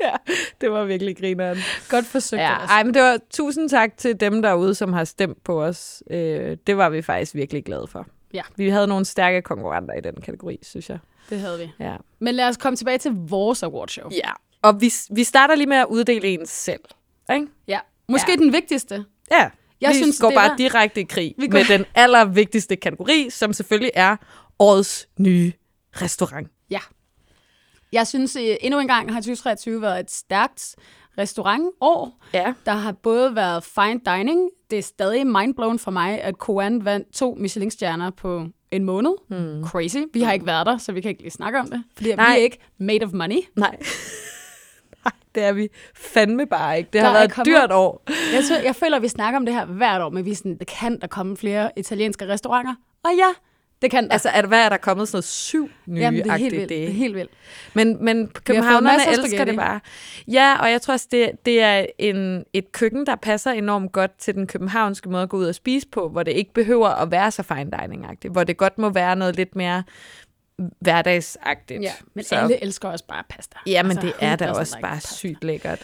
ja, 0.04 0.12
det 0.60 0.70
var 0.70 0.84
virkelig 0.84 1.16
grineren. 1.16 1.58
godt 1.88 2.06
forsøgt 2.06 2.40
Ja, 2.42 2.54
ej, 2.56 2.84
men 2.84 2.94
det 2.94 3.02
var 3.02 3.18
tusind 3.30 3.68
tak 3.68 3.96
til 3.96 4.20
dem 4.20 4.42
derude, 4.42 4.74
som 4.74 4.92
har 4.92 5.04
stemt 5.04 5.44
på 5.44 5.62
os. 5.62 6.02
Øh, 6.10 6.56
det 6.66 6.76
var 6.76 6.88
vi 6.90 7.02
faktisk 7.02 7.34
virkelig 7.34 7.64
glade 7.64 7.86
for. 7.86 8.06
Ja. 8.34 8.42
Vi 8.56 8.68
havde 8.68 8.86
nogle 8.86 9.04
stærke 9.04 9.42
konkurrenter 9.42 9.94
i 9.94 10.00
den 10.00 10.14
kategori, 10.20 10.58
synes 10.62 10.88
jeg. 10.90 10.98
Det 11.30 11.40
havde 11.40 11.58
vi. 11.58 11.70
Ja. 11.84 11.96
Men 12.18 12.34
lad 12.34 12.48
os 12.48 12.56
komme 12.56 12.76
tilbage 12.76 12.98
til 12.98 13.12
vores 13.14 13.62
awardshow. 13.62 14.10
ja. 14.12 14.30
Og 14.62 14.80
vi, 14.80 14.92
vi 15.10 15.24
starter 15.24 15.54
lige 15.54 15.66
med 15.66 15.76
at 15.76 15.86
uddele 15.90 16.28
en 16.28 16.46
selv. 16.46 16.80
Ikke? 17.34 17.46
Ja. 17.68 17.78
Måske 18.08 18.30
Ja. 18.32 18.36
den 18.36 18.52
vigtigste. 18.52 19.04
Ja. 19.30 19.50
Jeg 19.80 19.90
vi 19.90 19.94
synes, 19.94 20.18
går 20.20 20.28
det 20.28 20.36
bare 20.36 20.48
var- 20.50 20.56
direkte 20.56 21.00
i 21.00 21.04
krig 21.04 21.34
Vi 21.38 21.46
går- 21.46 21.58
med 21.58 21.64
den 21.78 21.84
allervigtigste 21.94 22.76
kategori, 22.76 23.30
som 23.30 23.52
selvfølgelig 23.52 23.90
er 23.94 24.16
årets 24.58 25.08
nye 25.18 25.52
restaurant. 25.92 26.48
Ja. 26.70 26.80
Jeg 27.92 28.06
synes 28.06 28.36
øh, 28.36 28.56
endnu 28.60 28.80
en 28.80 28.86
gang 28.88 29.12
har 29.12 29.20
2023 29.20 29.82
været 29.82 30.00
et 30.00 30.10
stærkt 30.10 30.76
restaurantår. 31.18 32.18
Ja. 32.34 32.52
Der 32.66 32.72
har 32.72 32.92
både 32.92 33.34
været 33.36 33.64
fine 33.64 34.00
dining. 34.06 34.50
Det 34.70 34.78
er 34.78 34.82
stadig 34.82 35.26
mindblown 35.26 35.78
for 35.78 35.90
mig, 35.90 36.22
at 36.22 36.38
Koan 36.38 36.84
vandt 36.84 37.12
to 37.14 37.36
Michelin-stjerner 37.40 38.10
på 38.10 38.46
en 38.70 38.84
måned. 38.84 39.10
Mm. 39.30 39.64
Crazy. 39.66 39.96
Vi 40.12 40.20
har 40.22 40.32
ikke 40.32 40.46
været 40.46 40.66
der, 40.66 40.78
så 40.78 40.92
vi 40.92 41.00
kan 41.00 41.08
ikke 41.08 41.22
lige 41.22 41.30
snakke 41.30 41.58
om 41.58 41.70
det. 41.70 41.84
Fordi 41.94 42.14
Nej. 42.14 42.26
vi 42.34 42.38
er 42.40 42.42
ikke 42.44 42.58
made 42.78 43.04
of 43.04 43.12
money. 43.12 43.38
Nej. 43.56 43.76
Det 45.34 45.42
er 45.44 45.52
vi 45.52 45.68
fandme 45.94 46.46
bare 46.46 46.78
ikke. 46.78 46.86
Det 46.86 46.92
Der 46.94 47.00
har 47.00 47.08
er 47.08 47.12
været 47.12 47.24
et 47.24 47.32
kommet- 47.34 47.46
dyrt 47.46 47.72
år. 47.72 48.02
Jeg, 48.34 48.44
tror, 48.48 48.56
jeg 48.56 48.76
føler, 48.76 48.96
at 48.96 49.02
vi 49.02 49.08
snakker 49.08 49.38
om 49.40 49.46
det 49.46 49.54
her 49.54 49.64
hvert 49.64 50.02
år, 50.02 50.10
men 50.10 50.24
vi 50.24 50.30
er 50.30 50.36
sådan, 50.36 50.58
det 50.58 50.66
kan 50.66 51.00
der 51.00 51.06
komme 51.06 51.36
flere 51.36 51.70
italienske 51.76 52.28
restauranter. 52.28 52.74
Og 53.04 53.10
ja, 53.18 53.28
det 53.82 53.90
kan 53.90 54.04
der. 54.04 54.12
Altså, 54.12 54.28
er, 54.28 54.46
hvad 54.46 54.64
er 54.64 54.68
der 54.68 54.76
kommet 54.76 55.08
sådan 55.08 55.16
noget 55.16 55.24
syv 55.24 55.70
nye 55.86 56.00
Jamen, 56.00 56.22
det 56.22 56.30
er 56.30 56.36
helt 56.36 56.44
agtigt? 56.44 56.52
vildt. 56.54 56.68
Det 56.68 56.84
er 56.84 56.90
helt 56.90 57.14
vildt. 57.14 57.30
Men, 57.74 58.04
men 58.04 58.28
københavnerne 58.44 58.98
elsker 59.12 59.44
det 59.44 59.56
bare. 59.56 59.80
Ja, 60.28 60.56
og 60.60 60.70
jeg 60.70 60.82
tror 60.82 60.94
også, 60.94 61.06
det, 61.10 61.30
det 61.46 61.62
er 61.62 61.86
en, 61.98 62.44
et 62.52 62.72
køkken, 62.72 63.06
der 63.06 63.16
passer 63.16 63.50
enormt 63.50 63.92
godt 63.92 64.18
til 64.18 64.34
den 64.34 64.46
københavnske 64.46 65.08
måde 65.08 65.22
at 65.22 65.28
gå 65.28 65.36
ud 65.36 65.44
og 65.44 65.54
spise 65.54 65.88
på, 65.88 66.08
hvor 66.08 66.22
det 66.22 66.32
ikke 66.32 66.52
behøver 66.52 66.88
at 66.88 67.10
være 67.10 67.30
så 67.30 67.42
fine 67.42 67.70
dining-agtigt, 67.82 68.32
hvor 68.32 68.44
det 68.44 68.56
godt 68.56 68.78
må 68.78 68.90
være 68.90 69.16
noget 69.16 69.36
lidt 69.36 69.56
mere 69.56 69.82
hverdagsagtigt. 70.80 71.82
Ja, 71.82 71.92
men 72.14 72.24
så, 72.24 72.34
alle 72.34 72.62
elsker 72.64 72.88
også 72.88 73.04
bare 73.08 73.24
pasta. 73.28 73.58
Ja, 73.66 73.82
men 73.82 73.90
Altså, 73.90 74.06
det 74.06 74.12
er 74.20 74.36
da 74.36 74.52
100% 74.52 74.58
også 74.58 74.78
bare 74.82 74.94
pasta. 74.94 75.14
sygt 75.14 75.44
lækkert. 75.44 75.82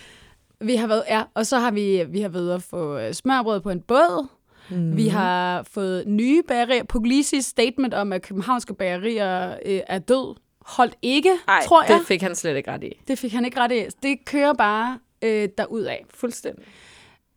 Vi 0.60 0.76
har 0.76 0.86
været, 0.86 1.04
ja, 1.08 1.22
og 1.34 1.46
så 1.46 1.58
har 1.58 1.70
vi, 1.70 2.04
vi 2.08 2.20
har 2.20 2.28
været 2.28 2.42
ude 2.42 2.54
at 2.54 2.62
få 2.62 2.98
øh, 2.98 3.14
smørbrød 3.14 3.60
på 3.60 3.70
en 3.70 3.80
båd. 3.80 4.26
Mm. 4.70 4.76
Mhm. 4.76 4.96
Vi 4.96 5.08
har 5.08 5.62
fået 5.72 6.04
nye 6.06 6.42
bagerier. 6.48 6.84
Puglisis 6.84 7.44
statement 7.44 7.94
om, 7.94 8.12
at 8.12 8.22
københavnske 8.22 8.74
bagerier 8.74 9.56
øh, 9.66 9.80
er 9.86 9.98
død, 9.98 10.36
holdt 10.60 10.94
ikke, 11.02 11.32
Ej, 11.48 11.62
tror 11.66 11.82
jeg. 11.88 11.98
det 11.98 12.06
fik 12.06 12.22
han 12.22 12.34
slet 12.34 12.56
ikke 12.56 12.70
ret 12.70 12.84
i. 12.84 12.92
Det 13.08 13.18
fik 13.18 13.32
han 13.32 13.44
ikke 13.44 13.60
ret 13.60 13.72
i. 13.72 13.84
Det 14.02 14.24
kører 14.24 14.52
bare 14.52 14.98
øh, 15.22 15.48
derudad. 15.58 15.96
Fuldstændig. 16.14 16.64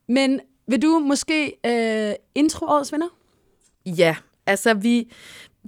Men 0.07 0.39
vil 0.68 0.81
du 0.81 1.00
måske 1.00 1.53
øh, 1.65 2.13
intro 2.36 2.65
årets 2.65 2.91
vinder? 2.91 3.07
Ja, 3.86 4.15
altså 4.45 4.74
vi... 4.74 5.12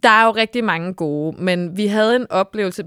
Der 0.03 0.09
er 0.09 0.25
jo 0.25 0.31
rigtig 0.31 0.63
mange 0.63 0.93
gode, 0.93 1.43
men 1.43 1.77
vi 1.77 1.87
havde 1.87 2.15
en 2.15 2.31
oplevelse, 2.31 2.83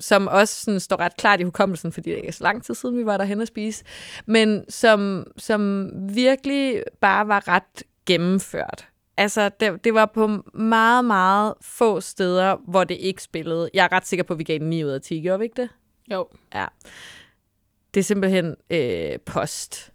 som 0.00 0.26
også 0.26 0.60
sådan 0.64 0.80
står 0.80 0.96
ret 1.00 1.16
klart 1.16 1.40
i 1.40 1.42
hukommelsen, 1.42 1.92
fordi 1.92 2.10
det 2.10 2.16
ikke 2.16 2.28
er 2.28 2.32
så 2.32 2.44
lang 2.44 2.64
tid 2.64 2.74
siden, 2.74 2.98
vi 2.98 3.06
var 3.06 3.16
derhen 3.16 3.40
at 3.40 3.48
spise, 3.48 3.84
men 4.26 4.64
som, 4.68 5.26
som 5.36 5.90
virkelig 6.14 6.82
bare 7.00 7.28
var 7.28 7.48
ret 7.48 7.82
gennemført. 8.06 8.88
Altså, 9.16 9.50
det, 9.60 9.84
det 9.84 9.94
var 9.94 10.06
på 10.06 10.26
meget, 10.54 11.04
meget 11.04 11.54
få 11.60 12.00
steder, 12.00 12.56
hvor 12.68 12.84
det 12.84 12.94
ikke 12.94 13.22
spillede. 13.22 13.70
Jeg 13.74 13.84
er 13.84 13.92
ret 13.92 14.06
sikker 14.06 14.24
på, 14.24 14.32
at 14.32 14.38
vi 14.38 14.44
gav 14.44 14.58
den 14.58 14.70
9 14.70 14.84
ud 14.84 14.90
af 14.90 15.00
10, 15.00 15.20
gjorde 15.20 15.38
vi 15.38 15.44
ikke 15.44 15.62
det? 15.62 15.68
Jo. 16.12 16.28
Ja. 16.54 16.66
Det 17.94 18.00
er 18.00 18.04
simpelthen 18.04 18.54
øh, 18.70 19.18
post. 19.26 19.92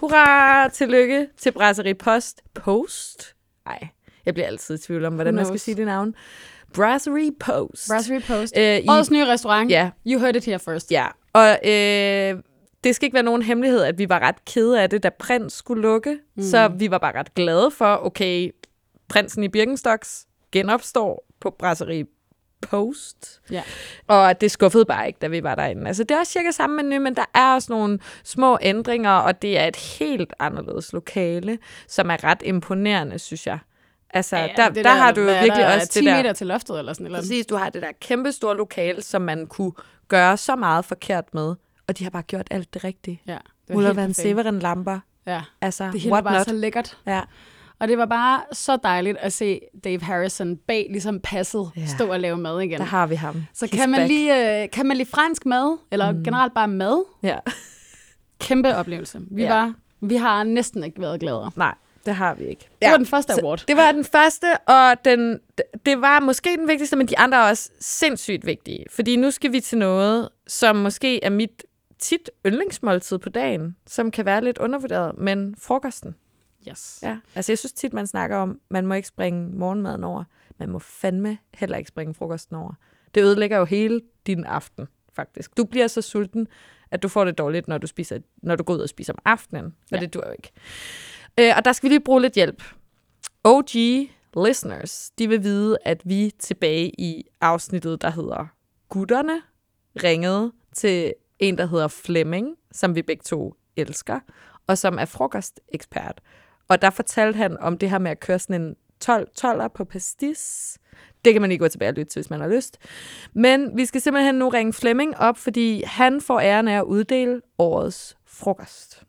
Hurra! 0.00 0.68
Tillykke 0.68 1.28
til 1.36 1.52
Brasserie 1.52 1.94
Post. 1.94 2.42
Post? 2.54 3.36
Nej, 3.66 3.88
jeg 4.28 4.34
bliver 4.34 4.46
altid 4.46 4.74
i 4.74 4.78
tvivl 4.78 5.04
om, 5.04 5.14
hvordan 5.14 5.34
man 5.34 5.46
skal 5.46 5.60
sige 5.60 5.74
det 5.74 5.86
navn. 5.86 6.14
Brasserie 6.74 7.32
Post. 7.40 7.88
Brasserie 7.88 8.20
Post. 8.20 8.58
Øh, 8.58 8.78
i, 8.78 8.88
Årets 8.88 9.10
nye 9.10 9.26
restaurant. 9.26 9.70
Ja. 9.70 9.90
You 10.06 10.20
heard 10.20 10.36
it 10.36 10.44
here 10.44 10.58
first. 10.58 10.90
ja, 10.90 11.06
og 11.32 11.48
øh, 11.48 12.42
det 12.84 12.94
skal 12.94 13.06
ikke 13.06 13.14
være 13.14 13.22
nogen 13.22 13.42
hemmelighed, 13.42 13.82
at 13.82 13.98
vi 13.98 14.08
var 14.08 14.18
ret 14.18 14.44
kede 14.44 14.82
af 14.82 14.90
det, 14.90 15.02
da 15.02 15.10
Prins 15.18 15.52
skulle 15.52 15.82
lukke. 15.82 16.18
Mm. 16.36 16.42
Så 16.42 16.68
vi 16.68 16.90
var 16.90 16.98
bare 16.98 17.18
ret 17.18 17.34
glade 17.34 17.70
for, 17.70 18.00
okay, 18.06 18.50
prinsen 19.08 19.44
i 19.44 19.48
Birkenstocks 19.48 20.26
genopstår 20.52 21.26
på 21.40 21.50
Brasserie 21.58 22.06
Post. 22.60 23.40
Ja. 23.50 23.62
Og 24.06 24.40
det 24.40 24.50
skuffede 24.50 24.84
bare 24.84 25.06
ikke, 25.06 25.18
da 25.22 25.26
vi 25.26 25.42
var 25.42 25.54
derinde. 25.54 25.86
Altså, 25.86 26.04
det 26.04 26.14
er 26.14 26.18
også 26.18 26.32
cirka 26.32 26.50
samme 26.50 26.82
menu, 26.82 27.02
men 27.02 27.16
der 27.16 27.24
er 27.34 27.54
også 27.54 27.72
nogle 27.72 27.98
små 28.24 28.58
ændringer, 28.62 29.10
og 29.10 29.42
det 29.42 29.58
er 29.58 29.66
et 29.66 29.76
helt 29.76 30.34
anderledes 30.38 30.92
lokale, 30.92 31.58
som 31.88 32.10
er 32.10 32.24
ret 32.24 32.42
imponerende, 32.44 33.18
synes 33.18 33.46
jeg. 33.46 33.58
Altså, 34.10 34.36
ja, 34.36 34.48
der, 34.56 34.68
det 34.68 34.84
der, 34.84 34.90
har 34.90 35.12
du 35.12 35.20
jo 35.20 35.26
virkelig 35.26 35.52
der, 35.56 35.74
også 35.74 35.88
10 35.88 35.98
det 35.98 36.06
der... 36.06 36.16
meter 36.16 36.32
til 36.32 36.46
loftet 36.46 36.78
eller 36.78 36.92
sådan 36.92 37.04
noget. 37.10 37.22
Præcis, 37.22 37.46
du 37.46 37.56
har 37.56 37.70
det 37.70 37.82
der 37.82 37.92
kæmpe 38.00 38.32
store 38.32 38.56
lokale, 38.56 39.02
som 39.02 39.22
man 39.22 39.46
kunne 39.46 39.72
gøre 40.08 40.36
så 40.36 40.56
meget 40.56 40.84
forkert 40.84 41.34
med, 41.34 41.54
og 41.88 41.98
de 41.98 42.04
har 42.04 42.10
bare 42.10 42.22
gjort 42.22 42.46
alt 42.50 42.74
det 42.74 42.84
rigtige. 42.84 43.22
Ja, 43.26 43.32
det 43.68 43.76
var 43.76 43.90
Ulla. 43.90 44.12
Severen 44.12 44.58
lamper. 44.58 44.98
Ja, 45.26 45.42
Altså, 45.60 45.90
det 45.92 46.00
hele 46.00 46.10
var 46.10 46.20
bare 46.20 46.34
not? 46.38 46.46
så 46.46 46.52
lækkert. 46.54 46.98
Ja. 47.06 47.20
Og 47.80 47.88
det 47.88 47.98
var 47.98 48.06
bare 48.06 48.40
så 48.52 48.76
dejligt 48.82 49.16
at 49.18 49.32
se 49.32 49.60
Dave 49.84 50.00
Harrison 50.02 50.56
bag 50.56 50.86
ligesom 50.90 51.20
passet 51.20 51.70
Ja. 51.76 51.86
stå 51.86 52.12
og 52.12 52.20
lave 52.20 52.36
mad 52.36 52.60
igen. 52.60 52.78
Der 52.78 52.84
har 52.86 53.06
vi 53.06 53.14
ham. 53.14 53.44
Så 53.54 53.66
He's 53.66 53.76
kan 53.76 53.90
man, 53.90 53.98
back. 54.00 54.08
lige, 54.08 54.62
øh, 54.62 54.70
kan 54.70 54.86
man 54.86 54.96
lide 54.96 55.08
fransk 55.10 55.46
mad, 55.46 55.78
eller 55.90 56.12
mm. 56.12 56.24
generelt 56.24 56.54
bare 56.54 56.68
mad, 56.68 57.04
Ja. 57.22 57.38
kæmpe 58.40 58.76
oplevelse. 58.76 59.20
Vi, 59.30 59.42
Ja. 59.42 59.54
var, 59.54 59.72
vi 60.00 60.16
har 60.16 60.42
næsten 60.44 60.84
ikke 60.84 61.00
været 61.00 61.20
gladere. 61.20 61.50
Nej, 61.56 61.74
det 62.08 62.16
har 62.16 62.34
vi 62.34 62.44
ikke. 62.44 62.68
Det 62.82 62.90
var 62.90 62.96
den 62.96 63.06
første 63.06 63.32
Så 63.34 63.40
award. 63.40 63.64
Det 63.68 63.76
var 63.76 63.92
den 63.92 64.04
første, 64.04 64.58
og 64.68 65.04
den, 65.04 65.40
det 65.86 66.00
var 66.00 66.20
måske 66.20 66.56
den 66.56 66.68
vigtigste, 66.68 66.96
men 66.96 67.06
de 67.08 67.18
andre 67.18 67.38
er 67.38 67.50
også 67.50 67.70
sindssygt 67.80 68.46
vigtige. 68.46 68.84
Fordi 68.90 69.16
nu 69.16 69.30
skal 69.30 69.52
vi 69.52 69.60
til 69.60 69.78
noget, 69.78 70.28
som 70.46 70.76
måske 70.76 71.24
er 71.24 71.30
mit 71.30 71.64
tit 71.98 72.30
yndlingsmåltid 72.46 73.18
på 73.18 73.28
dagen, 73.28 73.76
som 73.86 74.10
kan 74.10 74.24
være 74.24 74.44
lidt 74.44 74.58
undervurderet, 74.58 75.18
men 75.18 75.56
frokosten. 75.58 76.14
Yes. 76.68 76.98
Ja. 77.02 77.16
Altså 77.34 77.52
jeg 77.52 77.58
synes 77.58 77.72
tit, 77.72 77.92
man 77.92 78.06
snakker 78.06 78.36
om, 78.36 78.60
man 78.70 78.86
må 78.86 78.94
ikke 78.94 79.08
springe 79.08 79.50
morgenmaden 79.58 80.04
over. 80.04 80.24
Man 80.58 80.68
må 80.70 80.78
fandme 80.78 81.38
heller 81.54 81.76
ikke 81.76 81.88
springe 81.88 82.14
frokosten 82.14 82.56
over. 82.56 82.72
Det 83.14 83.22
ødelægger 83.22 83.58
jo 83.58 83.64
hele 83.64 84.00
din 84.26 84.44
aften, 84.44 84.88
faktisk. 85.16 85.56
Du 85.56 85.64
bliver 85.64 85.86
så 85.86 86.02
sulten, 86.02 86.48
at 86.90 87.02
du 87.02 87.08
får 87.08 87.24
det 87.24 87.38
dårligt, 87.38 87.68
når 87.68 87.78
du, 87.78 87.86
spiser, 87.86 88.18
når 88.36 88.56
du 88.56 88.62
går 88.62 88.74
ud 88.74 88.78
og 88.78 88.88
spiser 88.88 89.12
om 89.12 89.18
aftenen. 89.24 89.64
Og 89.64 89.72
Ja. 89.92 89.96
det 90.00 90.14
dur 90.14 90.26
jo 90.26 90.32
ikke. 90.32 90.50
Øh, 91.40 91.52
og 91.56 91.64
der 91.64 91.72
skal 91.72 91.88
vi 91.88 91.94
lige 91.94 92.04
bruge 92.04 92.22
lidt 92.22 92.34
hjælp. 92.34 92.62
OG 93.44 93.70
listeners, 94.46 95.10
de 95.18 95.28
vil 95.28 95.42
vide, 95.42 95.78
at 95.84 96.02
vi 96.04 96.32
tilbage 96.38 97.00
i 97.00 97.24
afsnittet, 97.40 98.02
der 98.02 98.10
hedder 98.10 98.46
Gutterne, 98.88 99.42
ringede 100.04 100.52
til 100.74 101.14
en, 101.38 101.58
der 101.58 101.66
hedder 101.66 101.88
Flemming, 101.88 102.56
som 102.72 102.94
vi 102.94 103.02
begge 103.02 103.22
to 103.22 103.54
elsker, 103.76 104.20
og 104.66 104.78
som 104.78 104.98
er 104.98 105.04
frokostekspert. 105.04 106.20
Og 106.68 106.82
der 106.82 106.90
fortalte 106.90 107.36
han 107.36 107.58
om 107.58 107.78
det 107.78 107.90
her 107.90 107.98
med 107.98 108.10
at 108.10 108.20
køre 108.20 108.38
sådan 108.38 108.62
en 108.62 108.76
12 109.00 109.28
12'er 109.40 109.68
på 109.68 109.84
pastis. 109.84 110.78
Det 111.24 111.32
kan 111.32 111.42
man 111.42 111.50
lige 111.50 111.58
gå 111.58 111.68
tilbage 111.68 111.88
og 111.88 111.94
lytte 111.94 112.12
til, 112.12 112.20
hvis 112.20 112.30
man 112.30 112.40
har 112.40 112.48
lyst. 112.48 112.78
Men 113.32 113.76
vi 113.76 113.86
skal 113.86 114.00
simpelthen 114.00 114.34
nu 114.34 114.48
ringe 114.48 114.72
Flemming 114.72 115.16
op, 115.16 115.36
fordi 115.38 115.82
han 115.86 116.20
får 116.20 116.40
æren 116.40 116.68
af 116.68 116.78
at 116.78 116.84
uddele 116.84 117.40
årets 117.58 118.16
frokost. 118.26 119.07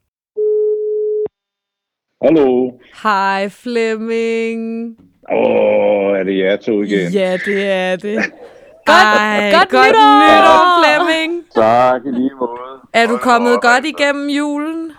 Hallo. 2.23 2.71
Hej 3.03 3.49
Flemming. 3.49 4.97
Åh, 5.31 6.17
er 6.19 6.23
det 6.23 6.37
jer 6.39 6.55
to 6.57 6.71
igen? 6.81 7.11
Ja, 7.13 7.37
det 7.45 7.69
er 7.71 7.95
det. 7.95 8.17
Ej, 8.87 9.51
godt 9.53 9.69
godt 9.69 9.87
nytår! 9.87 10.19
nytår, 10.21 10.63
Flemming. 10.79 11.45
Tak 11.55 12.01
i 12.05 12.11
lige 12.11 12.31
måde. 12.39 12.81
Er 12.93 13.07
du 13.07 13.17
kommet 13.17 13.55
op, 13.55 13.61
godt 13.61 13.85
igennem 13.85 14.29
julen? 14.29 14.91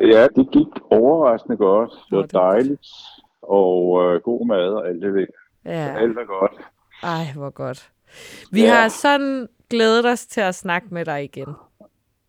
Ja, 0.00 0.26
det 0.36 0.48
gik 0.52 0.66
overraskende 0.90 1.56
godt. 1.56 1.90
Det 1.90 2.16
var 2.16 2.22
godt. 2.22 2.32
dejligt. 2.32 2.86
Og 3.42 4.02
øh, 4.04 4.20
god 4.20 4.46
mad 4.46 4.68
og 4.74 4.88
alt 4.88 5.02
det 5.02 5.14
der. 5.14 5.26
Ja. 5.72 5.96
Alt 5.98 6.18
er 6.18 6.26
godt. 6.26 6.52
Ej, 7.02 7.24
hvor 7.36 7.50
godt. 7.50 7.90
Vi 8.52 8.60
Ja. 8.62 8.74
har 8.74 8.88
sådan 8.88 9.48
glædet 9.70 10.06
os 10.06 10.26
til 10.26 10.40
at 10.40 10.54
snakke 10.54 10.88
med 10.90 11.04
dig 11.04 11.24
igen. 11.24 11.48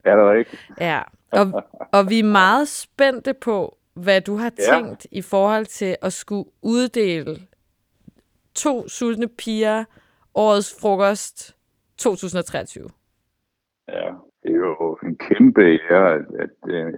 Er 0.06 0.16
det 0.16 0.32
rigtigt? 0.32 0.62
Ja, 0.82 1.02
og, 1.32 1.64
og 1.94 2.10
vi 2.10 2.20
er 2.20 2.24
meget 2.24 2.68
spændte 2.68 3.34
på, 3.34 3.78
hvad 4.04 4.22
du 4.22 4.36
har 4.36 4.52
Ja. 4.60 4.74
tænkt 4.76 5.08
i 5.12 5.22
forhold 5.22 5.66
til 5.66 5.96
at 6.02 6.14
skulle 6.14 6.50
uddele 6.62 7.38
to 8.56 8.88
sultne 8.88 9.28
piger 9.28 9.84
årets 10.36 10.76
frokost 10.82 11.56
2023. 11.98 12.90
Ja, 13.88 13.94
det 14.44 14.52
er 14.52 14.56
jo 14.56 14.98
en 15.04 15.16
kæmpe 15.18 15.62
ære, 15.62 16.14
at, 16.14 16.22
at, 16.40 16.50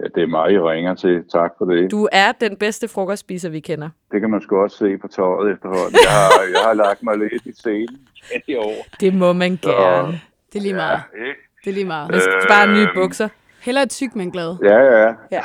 at 0.04 0.10
det 0.14 0.22
er 0.22 0.26
mig, 0.26 0.52
I 0.52 0.58
ringer 0.58 0.94
til. 0.94 1.24
Tak 1.32 1.50
for 1.58 1.64
det. 1.64 1.90
Du 1.90 2.08
er 2.12 2.32
den 2.32 2.56
bedste 2.56 2.88
frokostspiser, 2.88 3.48
vi 3.50 3.60
kender. 3.60 3.88
Det 4.12 4.20
kan 4.20 4.30
man 4.30 4.40
sgu 4.42 4.56
også 4.56 4.76
se 4.76 4.98
på 4.98 5.08
tøjet 5.08 5.52
efterhånden. 5.52 5.92
Jeg 6.04 6.10
har, 6.12 6.30
jeg 6.54 6.60
har 6.66 6.74
lagt 6.74 7.02
mig 7.02 7.18
lidt 7.18 7.46
i 7.46 7.52
scenen 7.52 8.08
i 8.48 8.56
år. 8.56 8.86
Det 9.00 9.14
må 9.14 9.32
man 9.32 9.58
gerne. 9.62 10.20
Det 10.52 10.58
er 10.58 10.62
lige 10.62 10.74
meget. 10.74 11.00
Ja? 11.18 11.24
Det 11.64 11.70
er 11.70 11.74
lige 11.74 11.86
meget. 11.86 12.10
Du 12.14 12.18
bare 12.48 12.66
nye 12.74 12.80
Øhm, 12.80 12.90
bukser. 12.94 13.28
Hellere 13.62 13.86
tyk, 13.86 14.14
men 14.16 14.30
glad. 14.30 14.56
Ja, 14.62 14.78
ja. 14.78 15.14
Ja. 15.30 15.42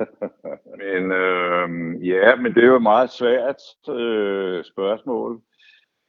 men 0.82 1.12
øh, 1.12 1.68
ja, 2.08 2.36
men 2.36 2.54
det 2.54 2.62
er 2.62 2.66
jo 2.66 2.76
et 2.76 2.82
meget 2.82 3.10
svært 3.10 3.60
øh, 3.88 4.64
spørgsmål, 4.64 5.40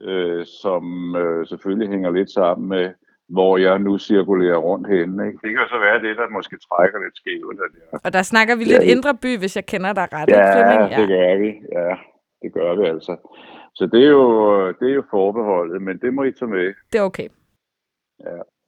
øh, 0.02 0.46
som 0.46 1.16
øh, 1.16 1.48
selvfølgelig 1.48 1.90
hænger 1.90 2.12
lidt 2.12 2.32
sammen 2.32 2.70
med, 2.70 2.94
hvor 3.30 3.58
jeg 3.58 3.80
nu 3.80 3.98
cirkulerer 3.98 4.58
rundt 4.58 4.88
henne. 4.88 5.28
Ikke? 5.28 5.40
Det 5.44 5.50
kan 5.50 5.66
så 5.70 5.80
være 5.80 6.02
det, 6.02 6.18
der 6.18 6.30
måske 6.30 6.58
trækker 6.70 7.00
lidt 7.00 7.18
skævt. 7.18 7.58
Jeg... 7.58 8.00
Og 8.04 8.14
der 8.14 8.22
snakker 8.22 8.56
vi 8.56 8.64
Ja, 8.64 8.70
lidt 8.72 8.84
indre 8.84 9.16
by, 9.22 9.38
hvis 9.38 9.56
jeg 9.56 9.66
kender 9.66 9.94
dig 9.94 10.08
ret. 10.14 10.30
ikke, 10.30 10.40
Ja, 10.40 11.02
det 11.02 11.08
gør 11.10 11.38
vi. 11.44 11.50
Ja, 11.78 11.96
det 12.42 12.54
gør 12.54 12.76
vi 12.76 12.86
altså. 12.86 13.16
Så 13.76 13.86
det 13.86 14.04
er 14.04 14.10
jo, 14.10 14.28
det 14.80 14.90
er 14.92 14.96
jo 14.96 15.04
forbeholdet, 15.10 15.82
men 15.82 15.98
det 15.98 16.14
må 16.14 16.24
I 16.24 16.32
tage 16.32 16.50
med. 16.50 16.74
Det 16.94 17.00
er 17.00 17.04
okay. 17.04 17.28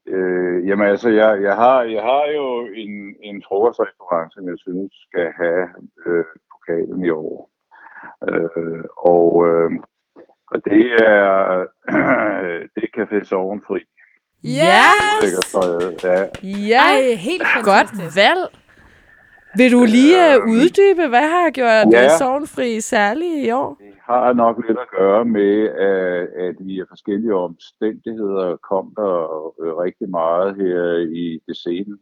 Øh, 0.10 0.68
jamen 0.68 0.88
altså, 0.88 1.10
jeg, 1.10 1.42
jeg, 1.42 1.56
har, 1.56 1.82
jeg 1.84 2.02
har 2.04 2.26
jo 2.36 2.68
en, 2.76 3.16
en 3.24 3.44
frokostrestaurant, 3.48 4.34
som 4.34 4.48
jeg 4.48 4.58
synes 4.58 4.94
skal 5.08 5.28
have 5.38 5.68
øh, 6.06 6.26
pokalen 6.52 7.06
i 7.06 7.10
år. 7.10 7.50
Øh, 8.30 8.84
og, 8.98 9.48
øh, 9.48 9.72
og 10.52 10.66
det 10.66 10.84
er, 10.94 11.66
det 12.76 12.84
er 12.84 12.94
Café 12.98 13.24
Sovenfri. 13.24 13.80
Yes! 14.46 15.52
For, 15.52 15.64
ja, 16.08 16.26
Ja, 16.44 16.82
Ej, 16.82 17.16
helt 17.16 17.44
godt 17.64 17.90
fantastisk. 17.90 18.18
valg. 18.18 18.59
Vil 19.58 19.72
du 19.72 19.84
lige 19.98 20.20
uh, 20.38 20.50
uddybe, 20.50 21.08
hvad 21.14 21.28
har 21.36 21.50
gjort 21.50 21.94
Ja. 21.94 22.18
Sovnfri 22.18 22.82
særlig 22.82 23.46
i 23.46 23.52
år? 23.52 23.78
det 23.80 23.94
har 24.10 24.34
nok 24.34 24.56
lidt 24.68 24.80
at 24.80 24.90
gøre 25.00 25.26
med, 25.26 25.56
at, 25.70 26.28
at 26.48 26.56
vi 26.60 26.80
af 26.80 26.86
forskellige 26.90 27.36
omstændigheder 27.36 28.58
kom 28.70 28.86
der 28.96 29.16
øh, 29.62 29.78
rigtig 29.84 30.10
meget 30.10 30.56
her 30.56 30.82
i 31.24 31.40
det 31.48 31.58
sene, 31.58 31.98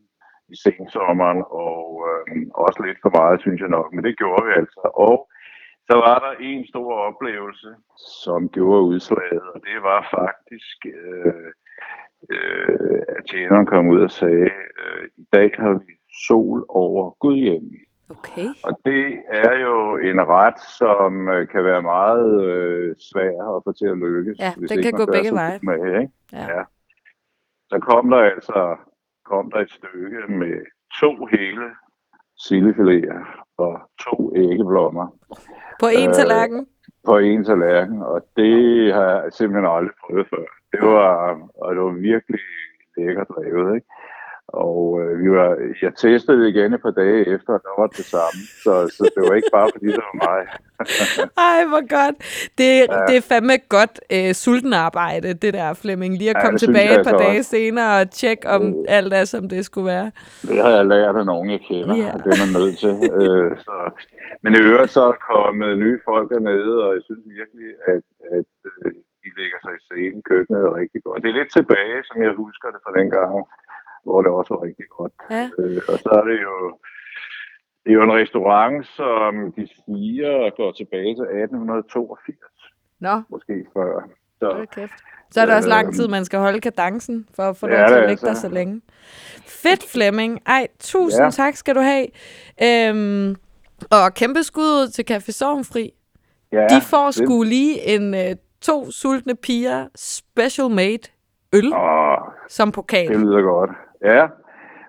i 0.53 0.55
sensommeren, 0.65 1.43
og 1.65 1.83
øh, 2.09 2.47
også 2.65 2.79
lidt 2.87 2.97
for 3.01 3.11
meget, 3.19 3.41
synes 3.41 3.61
jeg 3.61 3.69
nok, 3.69 3.93
men 3.93 4.03
det 4.03 4.17
gjorde 4.17 4.43
vi 4.47 4.51
altså. 4.61 4.83
Og 5.07 5.29
så 5.89 5.95
var 6.05 6.17
der 6.25 6.33
en 6.39 6.67
stor 6.67 6.93
oplevelse, 6.93 7.69
som 8.23 8.49
gjorde 8.49 8.81
udslaget, 8.81 9.45
og 9.53 9.61
det 9.67 9.77
var 9.89 10.01
faktisk, 10.17 10.77
øh, 10.85 11.49
øh, 12.33 12.99
at 13.17 13.23
tjeneren 13.29 13.65
kom 13.65 13.87
ud 13.87 14.01
og 14.01 14.11
sagde, 14.11 14.49
øh, 14.81 15.03
i 15.17 15.25
dag 15.33 15.51
har 15.57 15.73
vi 15.73 15.93
sol 16.27 16.65
over 16.69 17.15
Gudhjem. 17.19 17.71
Okay. 18.09 18.47
Og 18.63 18.79
det 18.86 19.19
er 19.29 19.59
jo 19.59 19.97
en 19.97 20.27
ret, 20.27 20.59
som 20.79 21.29
øh, 21.29 21.47
kan 21.47 21.63
være 21.63 21.81
meget 21.81 22.43
øh, 22.43 22.95
svær 23.12 23.55
at 23.55 23.62
få 23.65 23.71
til 23.71 23.86
at 23.86 23.97
lykkes. 23.97 24.39
Ja, 24.39 24.53
hvis 24.57 24.71
den 24.71 24.81
kan 24.83 24.91
gå 24.91 25.05
begge 25.05 25.31
veje. 25.31 25.59
Med, 25.63 25.86
ikke? 26.01 26.13
Ja. 26.33 26.45
Ja. 26.57 26.63
Så 27.69 27.79
kom 27.79 28.09
der 28.09 28.17
altså 28.17 28.75
kom 29.25 29.51
der 29.51 29.59
et 29.59 29.71
stykke 29.71 30.19
med 30.27 30.55
to 31.01 31.25
hele 31.25 31.65
sildefiléer 32.45 33.43
og 33.57 33.79
to 34.05 34.31
æggeblommer 34.36 35.07
På 35.79 35.88
en 35.88 36.09
Øh, 36.09 36.13
tallerken? 36.13 36.67
på 37.05 37.17
en 37.17 37.43
tallerken, 37.43 38.01
og 38.01 38.25
det 38.38 38.53
har 38.93 39.03
jeg 39.03 39.33
simpelthen 39.33 39.71
aldrig 39.75 39.95
prøvet 40.05 40.27
før. 40.29 40.45
Det 40.71 40.81
var, 40.81 41.39
og 41.62 41.75
det 41.75 41.81
var 41.83 41.89
virkelig 41.91 42.39
lækkert 42.97 43.27
lavet, 43.38 43.75
ikke? 43.75 43.88
Og 44.47 45.01
øh, 45.01 45.19
vi 45.23 45.27
var, 45.31 45.49
jeg 45.81 45.93
testede 45.95 46.37
det 46.41 46.47
igen 46.53 46.73
et 46.73 46.81
par 46.81 46.91
dage 46.91 47.19
efter, 47.35 47.51
og 47.53 47.61
der 47.67 47.73
var 47.81 47.87
det 47.87 48.05
samme. 48.15 48.39
Så, 48.63 48.73
så 48.95 49.01
det 49.15 49.21
var 49.29 49.35
ikke 49.35 49.53
bare 49.53 49.69
fordi, 49.75 49.87
det 49.97 50.03
var 50.09 50.17
mig. 50.29 50.41
Ej, 51.49 51.59
hvor 51.71 51.83
godt. 51.97 52.15
Det, 52.59 52.71
ja. 52.93 52.99
det 53.07 53.15
er 53.21 53.25
fandme 53.31 53.55
godt 53.77 53.95
øh, 54.15 54.31
sultenarbejde, 54.43 55.29
det 55.43 55.53
der, 55.53 55.73
Flemming. 55.73 56.11
Lige 56.17 56.29
at 56.29 56.35
Ja, 56.35 56.43
komme 56.43 56.57
tilbage 56.65 56.89
jeg 56.91 56.99
et 56.99 57.05
par 57.07 57.13
altså 57.13 57.25
dage 57.25 57.39
også. 57.39 57.49
senere 57.49 57.91
og 58.01 58.05
tjekke, 58.21 58.43
om 58.55 58.61
alt 58.97 59.13
er, 59.19 59.25
som 59.33 59.43
det 59.53 59.61
skulle 59.69 59.87
være. 59.95 60.07
Det 60.49 60.57
har 60.63 60.71
jeg 60.77 60.85
lært 60.95 61.15
af 61.21 61.25
nogen, 61.25 61.47
jeg 61.55 61.61
kender, 61.69 61.95
Ja. 62.05 62.11
det 62.23 62.29
er 62.35 62.39
man 62.43 62.51
nødt 62.61 62.75
til. 62.83 62.93
øh, 63.21 63.49
så. 63.67 63.75
Men 64.43 64.51
i 64.57 64.59
øvrigt 64.69 64.91
så 64.97 65.01
er 65.11 65.17
kommet 65.33 65.69
nye 65.83 65.99
folk 66.09 66.27
dernede, 66.35 66.73
og 66.85 66.89
jeg 66.95 67.01
synes 67.07 67.23
virkelig, 67.39 67.69
at, 67.93 68.03
at 68.37 68.49
øh, 68.85 68.91
de 69.23 69.29
lægger 69.39 69.59
sig 69.65 69.73
i 69.79 69.81
scenen. 69.87 70.21
Køkkenet 70.31 70.65
rigtig 70.81 70.99
godt. 71.05 71.19
Det 71.23 71.29
er 71.33 71.37
lidt 71.41 71.51
tilbage, 71.59 71.97
som 72.09 72.17
jeg 72.25 72.33
husker 72.43 72.67
det 72.73 72.79
fra 72.85 72.93
den 72.99 73.07
gang, 73.17 73.31
hvor 74.07 74.21
det 74.21 74.31
også 74.31 74.53
var 74.53 74.61
rigtig 74.67 74.85
godt. 74.97 75.13
Ja. 75.31 75.49
Øh, 75.59 75.81
og 75.91 75.97
så 76.03 76.09
er 76.19 76.23
det 76.31 76.37
jo, 76.47 76.55
det 77.83 77.89
er 77.91 77.97
jo 77.99 78.03
en 78.03 78.13
restaurant, 78.21 78.87
som 78.99 79.31
de 79.57 79.63
siger 79.85 80.55
går 80.57 80.71
tilbage 80.71 81.11
til 81.19 81.23
1882, 81.23 82.37
Nå, 82.99 83.21
måske 83.29 83.65
før. 83.73 84.09
Så, 84.39 84.65
kæft. 84.75 84.93
Så 85.31 85.41
er 85.41 85.45
det 85.45 85.55
også 85.55 85.69
lang 85.69 85.85
Øhm. 85.87 85.93
tid, 85.95 86.07
man 86.07 86.25
skal 86.25 86.39
holde 86.39 86.61
kadencen, 86.61 87.27
for 87.35 87.43
at 87.43 87.57
få 87.57 87.67
Ja, 87.67 87.79
lov 87.79 87.87
til 87.87 87.95
at 87.95 88.09
ligge 88.09 88.21
der 88.21 88.27
altså. 88.29 88.41
så 88.41 88.49
længe. 88.49 88.81
Fedt, 89.47 89.83
Flemming. 89.93 90.39
Ej, 90.45 90.67
tusind 90.79 91.23
Ja. 91.23 91.29
tak 91.29 91.55
skal 91.55 91.75
du 91.75 91.79
have. 91.79 92.07
Øhm, 92.63 93.35
og 93.91 94.13
kæmpe 94.13 94.43
skud 94.43 94.63
ud 94.63 94.87
til 94.87 95.05
Café 95.11 95.31
Sovnfri. 95.31 95.93
ja, 96.51 96.67
De 96.67 96.81
får 96.81 97.11
sgu 97.11 97.43
lige 97.43 97.95
en 97.95 98.13
øh, 98.15 98.35
to 98.61 98.91
sultne 98.91 99.35
piger 99.35 99.87
special 99.95 100.69
made 100.69 100.99
øl 101.53 101.73
Åh, 101.73 102.17
som 102.49 102.71
pokal. 102.71 103.07
det 103.07 103.19
lyder 103.19 103.41
godt. 103.41 103.69
Ja, 104.03 104.27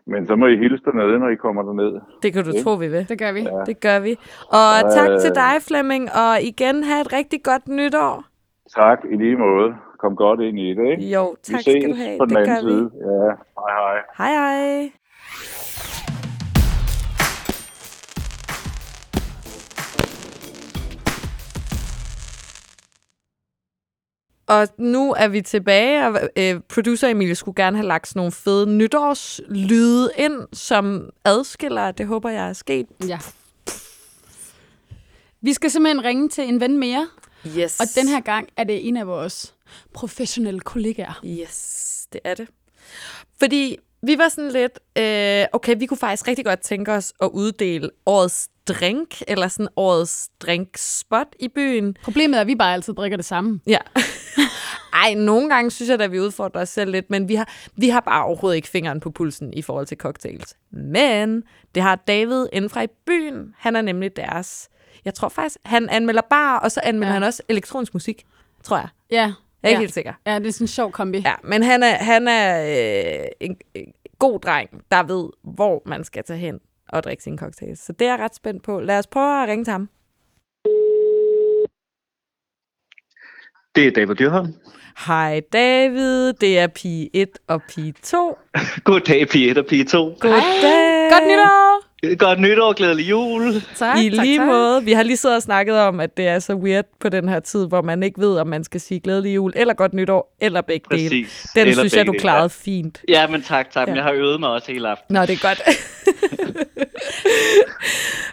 men 0.06 0.26
så 0.26 0.36
må 0.36 0.46
I 0.46 0.56
hilse 0.56 0.84
dernede, 0.84 1.18
når 1.18 1.28
I 1.28 1.34
kommer 1.34 1.62
derned. 1.62 2.00
Det 2.22 2.32
kan 2.32 2.44
du 2.44 2.52
tro, 2.62 2.72
vi 2.74 2.88
vil. 2.88 3.08
Det 3.08 3.18
gør 3.18 3.32
vi. 3.32 3.40
Ja. 3.40 3.64
Det 3.66 3.80
gør 3.80 3.98
vi. 3.98 4.16
Og 4.48 4.92
tak 4.94 5.08
til 5.20 5.30
Øh. 5.30 5.34
dig, 5.34 5.52
Flemming. 5.68 6.08
Og 6.22 6.42
igen, 6.42 6.84
have 6.84 7.00
et 7.00 7.12
rigtig 7.12 7.42
godt 7.44 7.68
nytår. 7.68 8.24
Tak, 8.76 8.98
i 9.12 9.16
lige 9.16 9.36
måde. 9.36 9.74
Kom 9.98 10.16
godt 10.16 10.40
ind 10.40 10.58
i 10.58 10.74
det, 10.74 10.86
ikke? 10.90 11.04
Jo, 11.14 11.36
tak 11.42 11.58
vi 11.58 11.62
ses 11.62 11.82
skal 11.82 11.90
du 11.90 11.96
have. 11.96 12.18
på 12.18 12.24
den 12.24 12.36
Det 12.36 12.42
anden 12.42 12.54
gør 12.54 12.62
vi. 12.66 12.70
side. 12.70 12.90
Ja, 13.00 13.30
hej 13.60 13.72
hej. 13.80 13.98
Hej, 14.18 14.32
hej. 14.32 14.90
Og 24.49 24.69
nu 24.78 25.14
er 25.19 25.28
vi 25.28 25.40
tilbage, 25.43 26.07
og 26.07 26.21
øh, 26.37 26.61
producer 26.69 27.09
Emilie 27.09 27.35
skulle 27.35 27.55
gerne 27.55 27.76
have 27.76 27.87
lagt 27.87 28.09
sådan 28.09 28.21
nogle 28.21 28.33
fede 28.33 28.67
nytårslyde 28.71 30.11
ind, 30.19 30.33
som 30.52 31.11
adskiller, 31.25 31.90
det 31.90 32.07
håber 32.07 32.31
jeg 32.31 32.49
er 32.49 32.52
sket. 32.52 32.87
Ja. 33.09 33.19
Vi 35.40 35.52
skal 35.52 35.71
simpelthen 35.71 36.05
ringe 36.05 36.28
til 36.28 36.49
en 36.49 36.61
ven 36.61 36.78
mere, 36.78 37.09
Yes. 37.59 37.81
og 37.81 37.87
den 37.97 38.09
her 38.09 38.21
gang 38.21 38.49
er 38.57 38.64
det 38.64 38.88
en 38.88 38.97
af 38.97 39.07
vores 39.07 39.55
professionelle 39.95 40.61
kollegaer. 40.61 41.21
Yes, 41.25 42.07
det 42.12 42.21
er 42.25 42.35
det. 42.35 42.49
Fordi 43.38 43.76
vi 44.02 44.19
var 44.19 44.28
sådan 44.28 44.50
lidt, 44.52 44.78
øh, 44.99 45.47
okay, 45.52 45.75
vi 45.78 45.87
kunne 45.87 45.99
faktisk 45.99 46.28
rigtig 46.28 46.45
godt 46.45 46.61
tænke 46.61 46.93
os 46.93 47.12
at 47.23 47.31
uddele 47.33 47.90
årets 48.07 48.49
drink, 48.68 49.22
eller 49.28 49.48
sådan 49.48 49.68
årets 49.76 50.30
drinkspot 50.40 51.26
i 51.40 51.48
byen. 51.48 51.96
Problemet 52.04 52.37
er, 52.37 52.40
at 52.40 52.46
vi 52.46 52.54
bare 52.54 52.72
altid 52.75 52.94
drikker 52.94 53.16
det 53.16 53.25
samme. 53.26 53.60
Ja. 53.66 53.78
Ej, 54.92 55.14
nogle 55.14 55.48
gange 55.50 55.70
synes 55.70 55.90
jeg, 55.90 56.00
at 56.00 56.12
vi 56.12 56.20
udfordrer 56.20 56.60
os 56.62 56.68
selv 56.68 56.90
lidt, 56.90 57.10
men 57.10 57.28
vi 57.28 57.34
har, 57.34 57.48
vi 57.76 57.88
har 57.88 58.00
bare 58.00 58.25
overhovedet 58.25 58.56
ikke 58.56 58.68
fingeren 58.68 59.00
på 59.00 59.10
pulsen 59.10 59.52
i 59.52 59.62
forhold 59.62 59.87
til 59.87 59.96
cocktails. 59.96 60.56
Men 60.70 61.42
det 61.75 61.82
har 61.82 61.96
David 61.96 62.46
inden 62.52 62.70
fra 62.70 62.82
i 62.82 62.87
byen. 63.06 63.54
Han 63.58 63.76
er 63.76 63.82
nemlig 63.82 64.16
deres. 64.16 64.68
Jeg 65.04 65.14
tror 65.14 65.28
faktisk, 65.28 65.56
han 65.64 65.88
anmelder 65.88 66.22
bar, 66.30 66.58
og 66.58 66.72
så 66.72 66.80
anmelder 66.84 67.08
Ja. 67.08 67.12
han 67.14 67.22
også 67.22 67.42
elektronisk 67.48 67.94
musik, 67.94 68.25
tror 68.62 68.76
jeg. 68.76 68.88
Ja. 69.10 69.16
Jeg 69.16 69.25
er 69.28 69.32
ja. 69.62 69.68
ikke 69.68 69.80
helt 69.80 69.94
sikker. 69.94 70.12
Ja, 70.26 70.38
det 70.38 70.46
er 70.46 70.52
sådan 70.52 70.64
en 70.64 70.68
sjov 70.68 70.92
kombi. 70.92 71.18
Ja, 71.18 71.34
men 71.44 71.62
han 71.62 71.82
er, 71.82 71.94
han 71.94 72.28
er 72.28 72.62
øh, 73.20 73.26
en, 73.40 73.56
en 73.75 73.92
god 74.18 74.40
dreng, 74.40 74.70
der 74.90 75.02
ved, 75.02 75.28
hvor 75.42 75.82
man 75.87 76.04
skal 76.04 76.25
tage 76.25 76.38
hen 76.38 76.58
at 76.92 77.04
drikke 77.04 77.23
sine 77.23 77.38
cocktails. 77.38 77.80
Så 77.80 77.92
det 77.92 78.07
er 78.07 78.11
jeg 78.12 78.21
ret 78.21 78.35
spændt 78.35 78.62
på. 78.62 78.80
Lad 78.80 78.99
os 78.99 79.07
prøve 79.07 79.42
at 79.42 79.49
ringe 79.49 79.64
til 79.64 79.73
ham. 79.73 79.88
Det 83.75 83.87
er 83.87 83.90
David 83.90 84.14
Dyrholm. 84.14 84.54
Hej 85.07 85.40
David, 85.52 86.33
det 86.33 86.59
er 86.59 86.66
pige 86.66 87.11
1 87.12 87.28
og 87.49 87.62
pige 87.68 87.92
2. 88.02 88.38
Goddag, 88.85 89.28
pige 89.28 89.50
1 89.50 89.59
og 89.59 89.66
pige 89.66 89.85
2. 89.85 90.04
Goddag. 90.21 90.40
Godt 91.12 91.25
nytår! 91.26 91.67
Godt 92.19 92.40
nytår, 92.40 92.73
glædelig 92.73 93.11
jul. 93.11 93.62
Tak, 93.76 93.99
I 93.99 94.11
tak, 94.11 94.25
lige 94.25 94.38
tak. 94.38 94.47
måde. 94.47 94.85
Vi 94.85 94.93
har 94.93 95.02
lige 95.02 95.17
siddet 95.17 95.37
og 95.37 95.43
snakket 95.43 95.81
om, 95.81 96.00
at 96.00 96.17
det 96.17 96.28
er 96.28 96.38
så 96.38 96.55
weird 96.55 96.85
på 97.00 97.09
den 97.09 97.28
her 97.28 97.40
tid, 97.40 97.67
hvor 97.67 97.83
man 97.83 98.02
ikke 98.02 98.21
ved, 98.21 98.38
om 98.38 98.47
man 98.47 98.64
skal 98.64 98.81
sige 98.81 99.00
glædelig 99.00 99.35
jul, 99.35 99.52
eller 99.57 99.75
godt 99.75 99.95
nytår, 99.95 100.37
eller 100.40 100.61
begge 100.61 100.87
dele. 100.90 101.09
Præcis. 101.09 101.47
Den 101.55 101.61
Eller 101.61 101.83
synes 101.83 101.97
jeg, 101.97 102.07
du 102.07 102.14
klarede 102.19 102.50
fint. 102.50 103.02
Ja. 103.09 103.21
ja, 103.21 103.26
men 103.26 103.43
tak, 103.43 103.71
tak. 103.71 103.88
Ja. 103.88 103.93
Ja. 103.93 103.97
Jeg 103.97 104.05
har 104.05 104.12
øvet 104.12 104.40
mig 104.40 104.49
også 104.49 104.73
hele 104.73 104.88
aften. 104.88 105.14
Nå, 105.14 105.23
det 105.23 105.31
er 105.31 105.49
godt. 105.49 105.62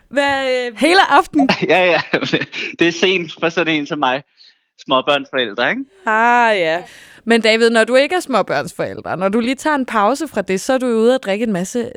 Hvad, 0.09 0.67
øh, 0.67 0.77
Hele 0.77 1.11
aften. 1.11 1.49
ja, 1.69 1.85
ja. 1.85 2.01
Det 2.79 2.87
er 2.87 2.91
sent 2.91 3.31
for 3.39 3.49
sådan 3.49 3.75
en 3.75 3.87
som 3.87 3.99
mig. 3.99 4.23
Småbørnsforældre, 4.85 5.69
ikke? 5.69 5.81
ah, 6.05 6.57
ja. 6.57 6.83
Men 7.23 7.41
David, 7.41 7.69
når 7.69 7.83
du 7.83 7.95
ikke 7.95 8.15
er 8.15 8.19
småbørnsforældre, 8.19 9.17
når 9.17 9.29
du 9.29 9.39
lige 9.39 9.55
tager 9.55 9.75
en 9.75 9.85
pause 9.85 10.27
fra 10.27 10.41
det, 10.41 10.61
så 10.61 10.73
er 10.73 10.77
du 10.77 10.85
ude 10.85 11.15
og 11.15 11.23
drikke 11.23 11.43
en 11.43 11.51
masse 11.51 11.91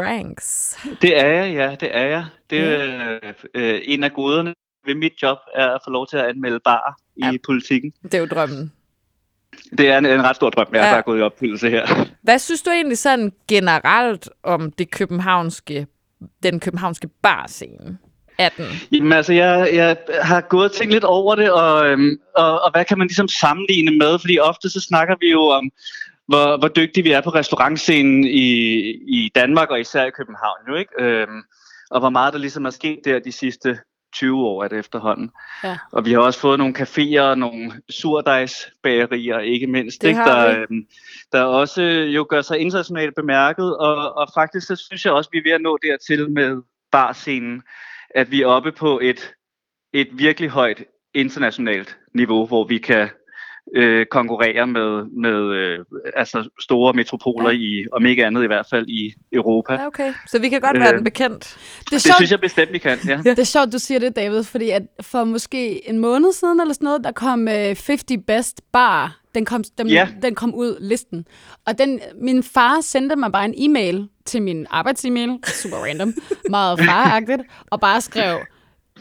drinks. 0.00 0.78
Det 1.02 1.20
er 1.20 1.26
jeg, 1.26 1.54
ja. 1.54 1.76
Det 1.80 1.96
er 1.96 2.04
jeg. 2.06 2.24
Det 2.50 2.58
er 2.60 3.18
øh, 3.22 3.32
øh, 3.54 3.80
en 3.84 4.04
af 4.04 4.12
goderne 4.12 4.54
ved 4.86 4.94
mit 4.94 5.12
job, 5.22 5.38
er 5.54 5.66
at 5.68 5.80
få 5.84 5.90
lov 5.90 6.06
til 6.06 6.16
at 6.16 6.24
anmelde 6.26 6.60
bar 6.64 6.96
i 7.16 7.24
Ja. 7.24 7.32
politikken. 7.46 7.92
Det 8.02 8.14
er 8.14 8.18
jo 8.18 8.26
drømmen. 8.26 8.72
Det 9.78 9.88
er 9.90 9.98
en, 9.98 10.06
en 10.06 10.22
ret 10.22 10.36
stor 10.36 10.50
drøm, 10.50 10.66
jeg 10.72 10.80
Ja. 10.80 10.86
har 10.88 11.02
gået 11.02 11.18
i 11.18 11.22
opfyldelse 11.22 11.70
her. 11.70 11.86
Hvad 12.22 12.38
synes 12.38 12.62
du 12.62 12.70
egentlig 12.70 12.98
sådan 12.98 13.32
generelt 13.48 14.28
om 14.42 14.70
det 14.72 14.90
københavnske, 14.90 15.86
den 16.42 16.60
københavnske 16.60 17.08
barscene? 17.22 17.98
Er 18.38 18.48
den? 18.56 18.66
Jamen 18.92 19.12
altså, 19.12 19.32
jeg, 19.32 19.68
jeg 19.72 19.96
har 20.22 20.40
gået 20.40 20.64
og 20.70 20.72
tænkt 20.72 20.92
lidt 20.92 21.04
over 21.04 21.34
det, 21.34 21.50
og, 21.52 21.86
øhm, 21.86 22.18
og, 22.36 22.62
og 22.62 22.70
hvad 22.70 22.84
kan 22.84 22.98
man 22.98 23.06
ligesom 23.06 23.28
sammenligne 23.28 23.96
med? 23.98 24.18
Fordi 24.18 24.38
ofte 24.38 24.70
så 24.70 24.80
snakker 24.80 25.14
vi 25.20 25.30
jo 25.30 25.40
om, 25.48 25.70
hvor, 26.28 26.58
hvor 26.58 26.68
dygtige 26.68 27.04
vi 27.04 27.12
er 27.12 27.20
på 27.20 27.30
restaurantscenen 27.30 28.24
i, 28.24 28.48
i 29.08 29.30
Danmark, 29.34 29.70
og 29.70 29.80
især 29.80 30.04
i 30.04 30.10
København, 30.10 30.58
jo 30.68 30.74
ikke? 30.74 30.92
Øhm, 30.98 31.42
og 31.90 32.00
hvor 32.00 32.10
meget 32.10 32.32
der 32.32 32.38
ligesom 32.38 32.64
er 32.64 32.70
sket 32.70 33.00
der 33.04 33.18
de 33.18 33.32
sidste 33.32 33.78
20 34.12 34.46
år 34.46 34.64
er 34.64 34.68
det 34.68 34.78
efterhånden. 34.78 35.30
Ja. 35.64 35.78
Og 35.92 36.04
vi 36.04 36.12
har 36.12 36.18
også 36.18 36.40
fået 36.40 36.58
nogle 36.58 36.74
caféer 36.78 37.20
og 37.20 37.38
nogle 37.38 37.72
surdejsbagerier, 37.90 39.38
ikke 39.38 39.66
mindst, 39.66 40.02
Det 40.02 40.08
ikke? 40.08 40.20
Der, 40.20 40.60
øhm, 40.60 40.86
der 41.32 41.42
også 41.42 41.82
jo 41.82 42.26
gør 42.28 42.42
sig 42.42 42.58
internationalt 42.58 43.14
bemærket, 43.14 43.76
og, 43.76 44.16
og 44.16 44.28
faktisk 44.34 44.66
så 44.66 44.76
synes 44.76 45.04
jeg 45.04 45.12
også, 45.12 45.30
vi 45.32 45.38
er 45.38 45.42
ved 45.42 45.52
at 45.52 45.60
nå 45.60 45.78
dertil 45.82 46.30
med 46.30 46.62
barscenen, 46.92 47.62
at 48.10 48.30
vi 48.30 48.42
er 48.42 48.46
oppe 48.46 48.72
på 48.72 49.00
et, 49.02 49.34
et 49.92 50.08
virkelig 50.12 50.50
højt 50.50 50.84
internationalt 51.14 51.98
niveau, 52.14 52.46
hvor 52.46 52.64
vi 52.64 52.78
kan 52.78 53.08
øh, 53.74 54.06
konkurrere 54.10 54.66
med, 54.66 55.04
med 55.22 55.54
øh, 55.56 55.78
altså 56.16 56.48
store 56.60 56.92
metropoler, 56.92 57.50
Ja. 57.50 57.56
i, 57.56 57.84
om 57.92 58.06
ikke 58.06 58.26
andet 58.26 58.44
i 58.44 58.46
hvert 58.46 58.66
fald 58.70 58.88
i 58.88 59.14
Europa. 59.32 59.72
Ja, 59.72 59.86
okay. 59.86 60.12
Så 60.26 60.38
vi 60.40 60.48
kan 60.48 60.60
godt 60.60 60.78
være 60.80 60.88
Øh, 60.88 60.94
den 60.94 61.04
bekendt. 61.04 61.58
Det 61.80 61.90
Det 61.90 62.02
sjovt, 62.02 62.16
synes 62.16 62.30
jeg 62.30 62.40
bestemt, 62.40 62.72
vi 62.72 62.78
kan. 62.78 62.98
Ja. 63.08 63.16
det 63.30 63.38
er 63.38 63.44
sjovt, 63.44 63.72
du 63.72 63.78
siger 63.78 63.98
det, 64.00 64.16
David, 64.16 64.42
fordi 64.44 64.70
at 64.70 64.82
for 65.00 65.24
måske 65.24 65.88
en 65.88 65.98
måned 65.98 66.32
siden 66.32 66.60
eller 66.60 66.74
sådan 66.74 66.84
noget, 66.84 67.04
der 67.04 67.12
kom 67.12 67.40
uh, 67.40 67.46
50 67.52 68.04
Best 68.26 68.60
Bar. 68.72 69.20
Den 69.34 69.44
kom, 69.44 69.64
dem, 69.78 69.86
Ja. 69.86 70.08
den 70.22 70.34
kom 70.34 70.54
ud, 70.54 70.76
listen. 70.80 71.26
Og 71.66 71.78
den, 71.78 72.00
min 72.22 72.42
far 72.42 72.80
sendte 72.80 73.16
mig 73.16 73.32
bare 73.32 73.44
en 73.44 73.54
e-mail 73.56 74.08
til 74.24 74.42
min 74.42 74.66
arbejds-e-mail, 74.70 75.38
super 75.46 75.76
random, 75.76 76.14
meget 76.50 76.80
faragtigt, 76.80 77.40
og 77.70 77.80
bare 77.80 78.00
skrev, 78.00 78.38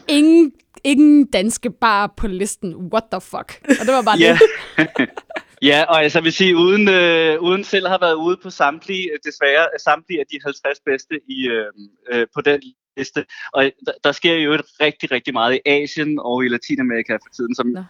ingen, 0.07 0.51
ingen 0.85 1.25
danske 1.25 1.69
bar 1.71 2.13
på 2.17 2.27
listen, 2.27 2.75
what 2.93 3.03
the 3.11 3.21
fuck? 3.21 3.49
Og 3.79 3.85
det 3.85 3.93
var 3.93 4.01
bare 4.01 4.17
Ja. 4.19 4.37
det. 4.77 5.09
ja, 5.69 5.83
og 5.89 6.03
altså 6.03 6.19
jeg 6.19 6.23
vil 6.23 6.33
sige, 6.33 6.55
uden, 6.57 6.87
øh, 6.89 7.41
uden 7.41 7.63
selv 7.63 7.87
have 7.87 8.01
været 8.01 8.13
ude 8.13 8.37
på 8.43 8.49
samtlige, 8.49 9.09
øh, 9.13 9.19
desværre, 9.25 9.67
samtlige 9.79 10.19
af 10.19 10.25
de 10.31 10.39
50 10.43 10.79
bedste 10.85 11.15
i, 11.29 11.47
øh, 11.47 11.65
øh, 12.11 12.27
på 12.35 12.41
den 12.41 12.61
liste. 12.97 13.25
Og 13.53 13.63
der, 13.85 13.91
der 14.03 14.11
sker 14.11 14.33
jo 14.33 14.53
et 14.53 14.61
rigtig, 14.81 15.11
rigtig 15.11 15.33
meget 15.33 15.55
i 15.55 15.59
Asien 15.69 16.19
og 16.19 16.45
i 16.45 16.47
Latinamerika 16.47 17.13
for 17.13 17.29
tiden, 17.35 17.55
som, 17.55 17.67
Nå. 17.67 17.83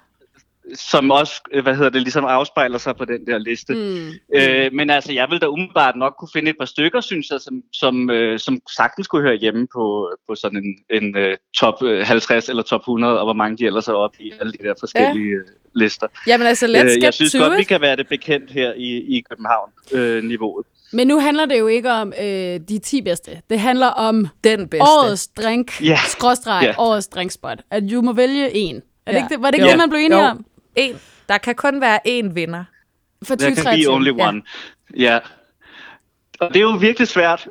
Som 0.73 1.11
også, 1.11 1.41
øh, 1.53 1.63
hvad 1.63 1.75
hedder 1.75 1.89
det, 1.89 2.01
ligesom 2.01 2.25
afspejler 2.25 2.77
sig 2.77 2.95
på 2.95 3.05
den 3.05 3.27
der 3.27 3.37
liste. 3.37 3.73
Mm. 3.73 4.09
Øh, 4.39 4.73
men 4.73 4.89
altså, 4.89 5.13
jeg 5.13 5.27
vil 5.29 5.41
da 5.41 5.47
umiddelbart 5.47 5.95
nok 5.95 6.13
kunne 6.19 6.29
finde 6.33 6.49
et 6.49 6.55
par 6.59 6.65
stykker, 6.65 7.01
synes 7.01 7.29
jeg, 7.29 7.39
som, 7.41 7.61
som, 7.73 8.09
øh, 8.09 8.39
som 8.39 8.59
sagtens 8.77 9.07
kunne 9.07 9.21
høre 9.21 9.35
hjemme 9.35 9.67
på, 9.73 10.11
på 10.29 10.35
sådan 10.35 10.57
en, 10.89 11.03
en 11.03 11.17
uh, 11.17 11.33
top 11.57 11.83
øh, 11.83 12.05
50 12.05 12.49
eller 12.49 12.63
top 12.63 12.81
100, 12.81 13.19
og 13.19 13.25
hvor 13.25 13.33
mange 13.33 13.57
de 13.57 13.65
ellers 13.65 13.87
er 13.87 13.93
oppe 13.93 14.17
i 14.23 14.31
alle 14.39 14.51
de 14.53 14.57
der 14.63 14.73
forskellige 14.79 15.29
ja. 15.35 15.79
lister. 15.83 16.07
Jamen 16.27 16.47
altså, 16.47 16.65
let's 16.67 16.79
Øh, 16.79 16.85
get 16.85 17.03
jeg 17.03 17.13
synes 17.13 17.31
to 17.31 17.39
godt, 17.39 17.53
it. 17.53 17.57
vi 17.59 17.63
kan 17.63 17.81
være 17.81 17.95
det 17.95 18.07
bekendt 18.07 18.51
her 18.51 18.73
i, 18.77 19.17
i 19.17 19.23
København-niveauet. 19.29 20.65
Men 20.93 21.07
nu 21.07 21.19
handler 21.19 21.45
det 21.45 21.59
jo 21.59 21.67
ikke 21.67 21.91
om 21.91 22.13
øh, 22.21 22.59
de 22.69 22.79
10 22.79 23.01
bedste. 23.01 23.31
Det 23.49 23.59
handler 23.59 23.87
om 23.87 24.27
Den 24.43 24.67
bedste. 24.67 24.83
årets 24.83 25.27
drink, 25.27 25.81
Ja. 25.85 25.97
skråstreg, 26.07 26.59
Ja. 26.63 26.73
årets 26.77 27.07
drinkspot. 27.07 27.57
At 27.71 27.83
du 27.91 28.01
må 28.01 28.13
vælge 28.13 28.55
en. 28.55 28.75
Er 28.75 29.11
det 29.11 29.17
Ja. 29.17 29.23
ikke 29.23 29.33
det, 29.35 29.41
var 29.41 29.51
det 29.51 29.55
ikke 29.57 29.65
Jo. 29.65 29.71
det, 29.71 29.77
man 29.77 29.89
blev 29.89 29.99
enige 29.99 30.19
Jo. 30.23 30.25
om? 30.29 30.45
En. 30.75 30.95
Der 31.29 31.37
kan 31.37 31.55
kun 31.55 31.81
være 31.81 31.99
én 32.07 32.33
vinder. 32.33 32.63
For 33.23 33.35
Der 33.35 33.45
kan 33.45 33.55
2023. 33.55 33.91
be 33.91 33.95
only 33.95 34.17
ja. 34.17 34.27
one. 34.27 34.41
Ja. 34.97 35.19
Og 36.39 36.53
det 36.53 36.55
er 36.55 36.61
jo 36.61 36.71
virkelig 36.71 37.07
svært. 37.07 37.47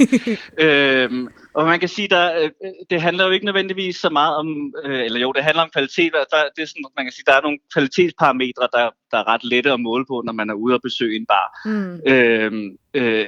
øhm, 0.58 1.28
og 1.54 1.66
man 1.66 1.80
kan 1.80 1.88
sige, 1.88 2.08
der, 2.08 2.42
øh, 2.42 2.50
det 2.90 3.02
handler 3.02 3.24
jo 3.24 3.30
ikke 3.30 3.46
nødvendigvis 3.46 3.96
så 3.96 4.10
meget 4.10 4.36
om, 4.36 4.74
øh, 4.84 5.04
eller 5.04 5.20
jo, 5.20 5.32
det 5.32 5.44
handler 5.44 5.62
om 5.62 5.70
kvalitet. 5.72 6.12
Der, 6.12 6.42
det 6.56 6.62
er 6.62 6.66
sådan, 6.66 6.84
man 6.96 7.04
kan 7.04 7.12
sige, 7.12 7.24
der 7.26 7.32
er 7.32 7.40
nogle 7.40 7.58
kvalitetsparametre, 7.72 8.68
der, 8.72 8.90
der 9.10 9.18
er 9.18 9.28
ret 9.28 9.44
lette 9.44 9.72
at 9.72 9.80
måle 9.80 10.04
på, 10.06 10.22
når 10.26 10.32
man 10.32 10.50
er 10.50 10.54
ude 10.54 10.74
og 10.74 10.80
besøge 10.82 11.16
en 11.16 11.26
bar. 11.26 11.60
Mm. 11.64 12.00
Øhm, 12.06 12.76
øh, 12.94 13.26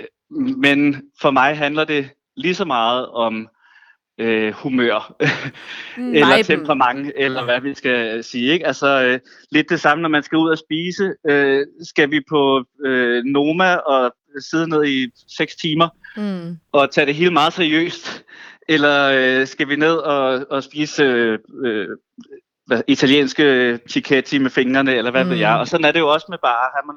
men 0.56 1.02
for 1.20 1.30
mig 1.30 1.58
handler 1.58 1.84
det 1.84 2.10
lige 2.36 2.54
så 2.54 2.64
meget 2.64 3.08
om 3.08 3.48
øh, 4.18 4.52
humør, 4.52 5.14
eller 5.98 6.36
Viben. 6.36 6.44
temperament, 6.44 7.12
eller 7.16 7.44
hvad 7.44 7.60
vi 7.60 7.74
skal 7.74 8.24
sige. 8.24 8.52
Ikke? 8.52 8.66
Altså 8.66 9.04
øh, 9.04 9.20
lidt 9.52 9.70
det 9.70 9.80
samme, 9.80 10.02
når 10.02 10.08
man 10.08 10.22
skal 10.22 10.38
ud 10.38 10.50
og 10.50 10.58
spise. 10.58 11.14
Øh, 11.28 11.66
skal 11.88 12.10
vi 12.10 12.20
på 12.30 12.64
øh, 12.86 13.24
Noma 13.24 13.74
og 13.74 14.12
sidde 14.50 14.68
ned 14.68 14.84
i 14.86 15.10
6 15.36 15.56
timer 15.56 15.88
Mm. 16.16 16.56
og 16.72 16.90
tage 16.90 17.06
det 17.06 17.14
hele 17.14 17.30
meget 17.30 17.52
seriøst? 17.52 18.24
Eller 18.68 19.10
øh, 19.14 19.46
skal 19.46 19.68
vi 19.68 19.76
ned 19.76 19.94
og, 19.96 20.46
og 20.50 20.62
spise 20.62 21.02
øh, 21.02 21.38
øh, 21.64 21.88
hvad, 22.66 22.82
italienske 22.88 23.78
cicchetti 23.88 24.38
med 24.38 24.50
fingrene, 24.50 24.94
eller 24.94 25.10
hvad 25.10 25.24
mm. 25.24 25.30
ved 25.30 25.36
Mm. 25.36 25.40
jeg? 25.42 25.54
Og 25.58 25.68
sådan 25.68 25.84
er 25.84 25.92
det 25.92 26.00
jo 26.00 26.08
også 26.12 26.26
med 26.28 26.38
bare. 26.42 26.70
Har 26.74 26.82
man, 26.86 26.96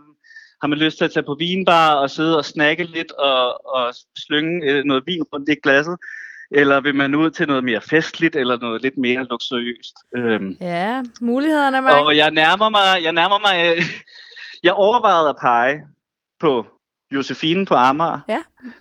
har 0.61 0.67
man 0.67 0.77
lyst 0.79 0.97
til 0.97 1.05
at 1.05 1.11
tage 1.11 1.23
på 1.25 1.35
vinbar 1.39 1.93
og 1.95 2.09
sidde 2.09 2.37
og 2.37 2.45
snakke 2.45 2.83
lidt 2.83 3.11
og, 3.11 3.65
og 3.75 3.93
slynge 4.17 4.71
øh, 4.71 4.83
noget 4.83 5.03
vin 5.07 5.23
rundt 5.23 5.49
i 5.49 5.55
glasset? 5.63 5.97
Eller 6.51 6.81
vil 6.81 6.95
man 6.95 7.15
ud 7.15 7.31
til 7.31 7.47
noget 7.47 7.63
mere 7.63 7.81
festligt, 7.81 8.35
eller 8.35 8.57
noget 8.59 8.81
lidt 8.81 8.97
mere 8.97 9.23
luksuriøst? 9.29 9.95
Øhm, 10.17 10.57
Ja, 10.61 11.03
mulighederne 11.21 11.77
er 11.77 11.81
mange. 11.81 12.05
og 12.05 12.17
jeg 12.17 12.31
nærmer 12.31 12.69
mig, 12.69 13.03
jeg 13.03 13.11
nærmer 13.13 13.39
mig, 13.39 13.77
øh, 13.77 13.83
jeg 14.63 14.73
overvejede 14.73 15.29
at 15.29 15.35
pege 15.41 15.81
på 16.39 16.65
Josefine 17.13 17.65
på 17.65 17.73
Amager. 17.75 18.19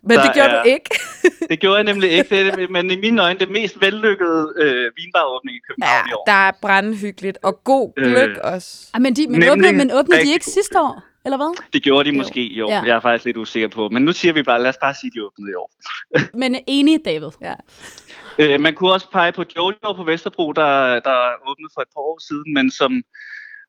Men 0.02 0.18
det 0.18 0.30
gjorde 0.35 0.48
er- 0.50 0.62
du 0.62 0.68
ikke. 0.68 0.90
Det 1.50 1.61
gjorde 1.61 1.76
jeg 1.76 1.85
nemlig 1.85 2.11
ikke, 2.11 2.28
det 2.37 2.46
er, 2.48 2.56
det- 2.56 2.70
men 2.70 2.90
i 2.90 2.96
mine 2.96 3.22
øjne 3.22 3.38
det 3.38 3.50
mest 3.50 3.80
vellykkede 3.80 4.52
øh, 4.56 4.90
vinbaråbning 4.96 5.56
i 5.56 5.61
København 5.68 6.06
i 6.06 6.11
Ja, 6.11 6.16
år. 6.16 6.24
der 6.26 6.33
er 6.33 6.52
brandhyggeligt. 6.62 7.38
Og 7.42 7.64
god 7.64 7.92
Øh, 7.96 8.11
gløk 8.11 8.37
også. 8.38 8.88
Ah, 8.94 9.02
men 9.02 9.14
de, 9.16 9.22
men 9.26 9.33
Nemlig 9.33 9.52
åbnede, 9.52 9.72
men 9.72 9.90
åbnede 9.92 10.20
de 10.22 10.33
ikke 10.33 10.44
sidste 10.44 10.80
år? 10.80 11.02
Eller 11.24 11.37
hvad? 11.37 11.62
Det 11.72 11.83
gjorde 11.83 12.11
de 12.11 12.14
Jo. 12.14 12.18
måske 12.18 12.40
i 12.46 12.61
år. 12.61 12.70
Ja. 12.70 12.83
Jeg 12.83 12.96
er 12.96 13.00
faktisk 13.00 13.24
lidt 13.24 13.37
usikker 13.37 13.68
på. 13.68 13.88
Men 13.88 14.02
nu 14.04 14.12
siger 14.12 14.33
vi 14.33 14.42
bare, 14.42 14.62
lad 14.62 14.68
os 14.68 14.76
bare 14.83 14.94
sige, 15.00 15.11
de 15.14 15.24
åbnede 15.24 15.50
i 15.50 15.54
år. 15.54 15.70
Men 16.42 16.56
enig, 16.66 16.98
David. 17.04 17.28
Ja. 17.40 17.54
Øh, 18.38 18.61
man 18.61 18.74
kunne 18.74 18.92
også 18.92 19.11
pege 19.11 19.33
på 19.33 19.44
Jojo 19.56 19.92
på 19.96 20.04
Vesterbro, 20.04 20.52
der, 20.52 21.00
der 21.00 21.16
åbnede 21.50 21.70
for 21.74 21.80
et 21.80 21.88
par 21.94 22.00
år 22.00 22.18
siden, 22.28 22.54
men 22.54 22.70
som 22.70 23.02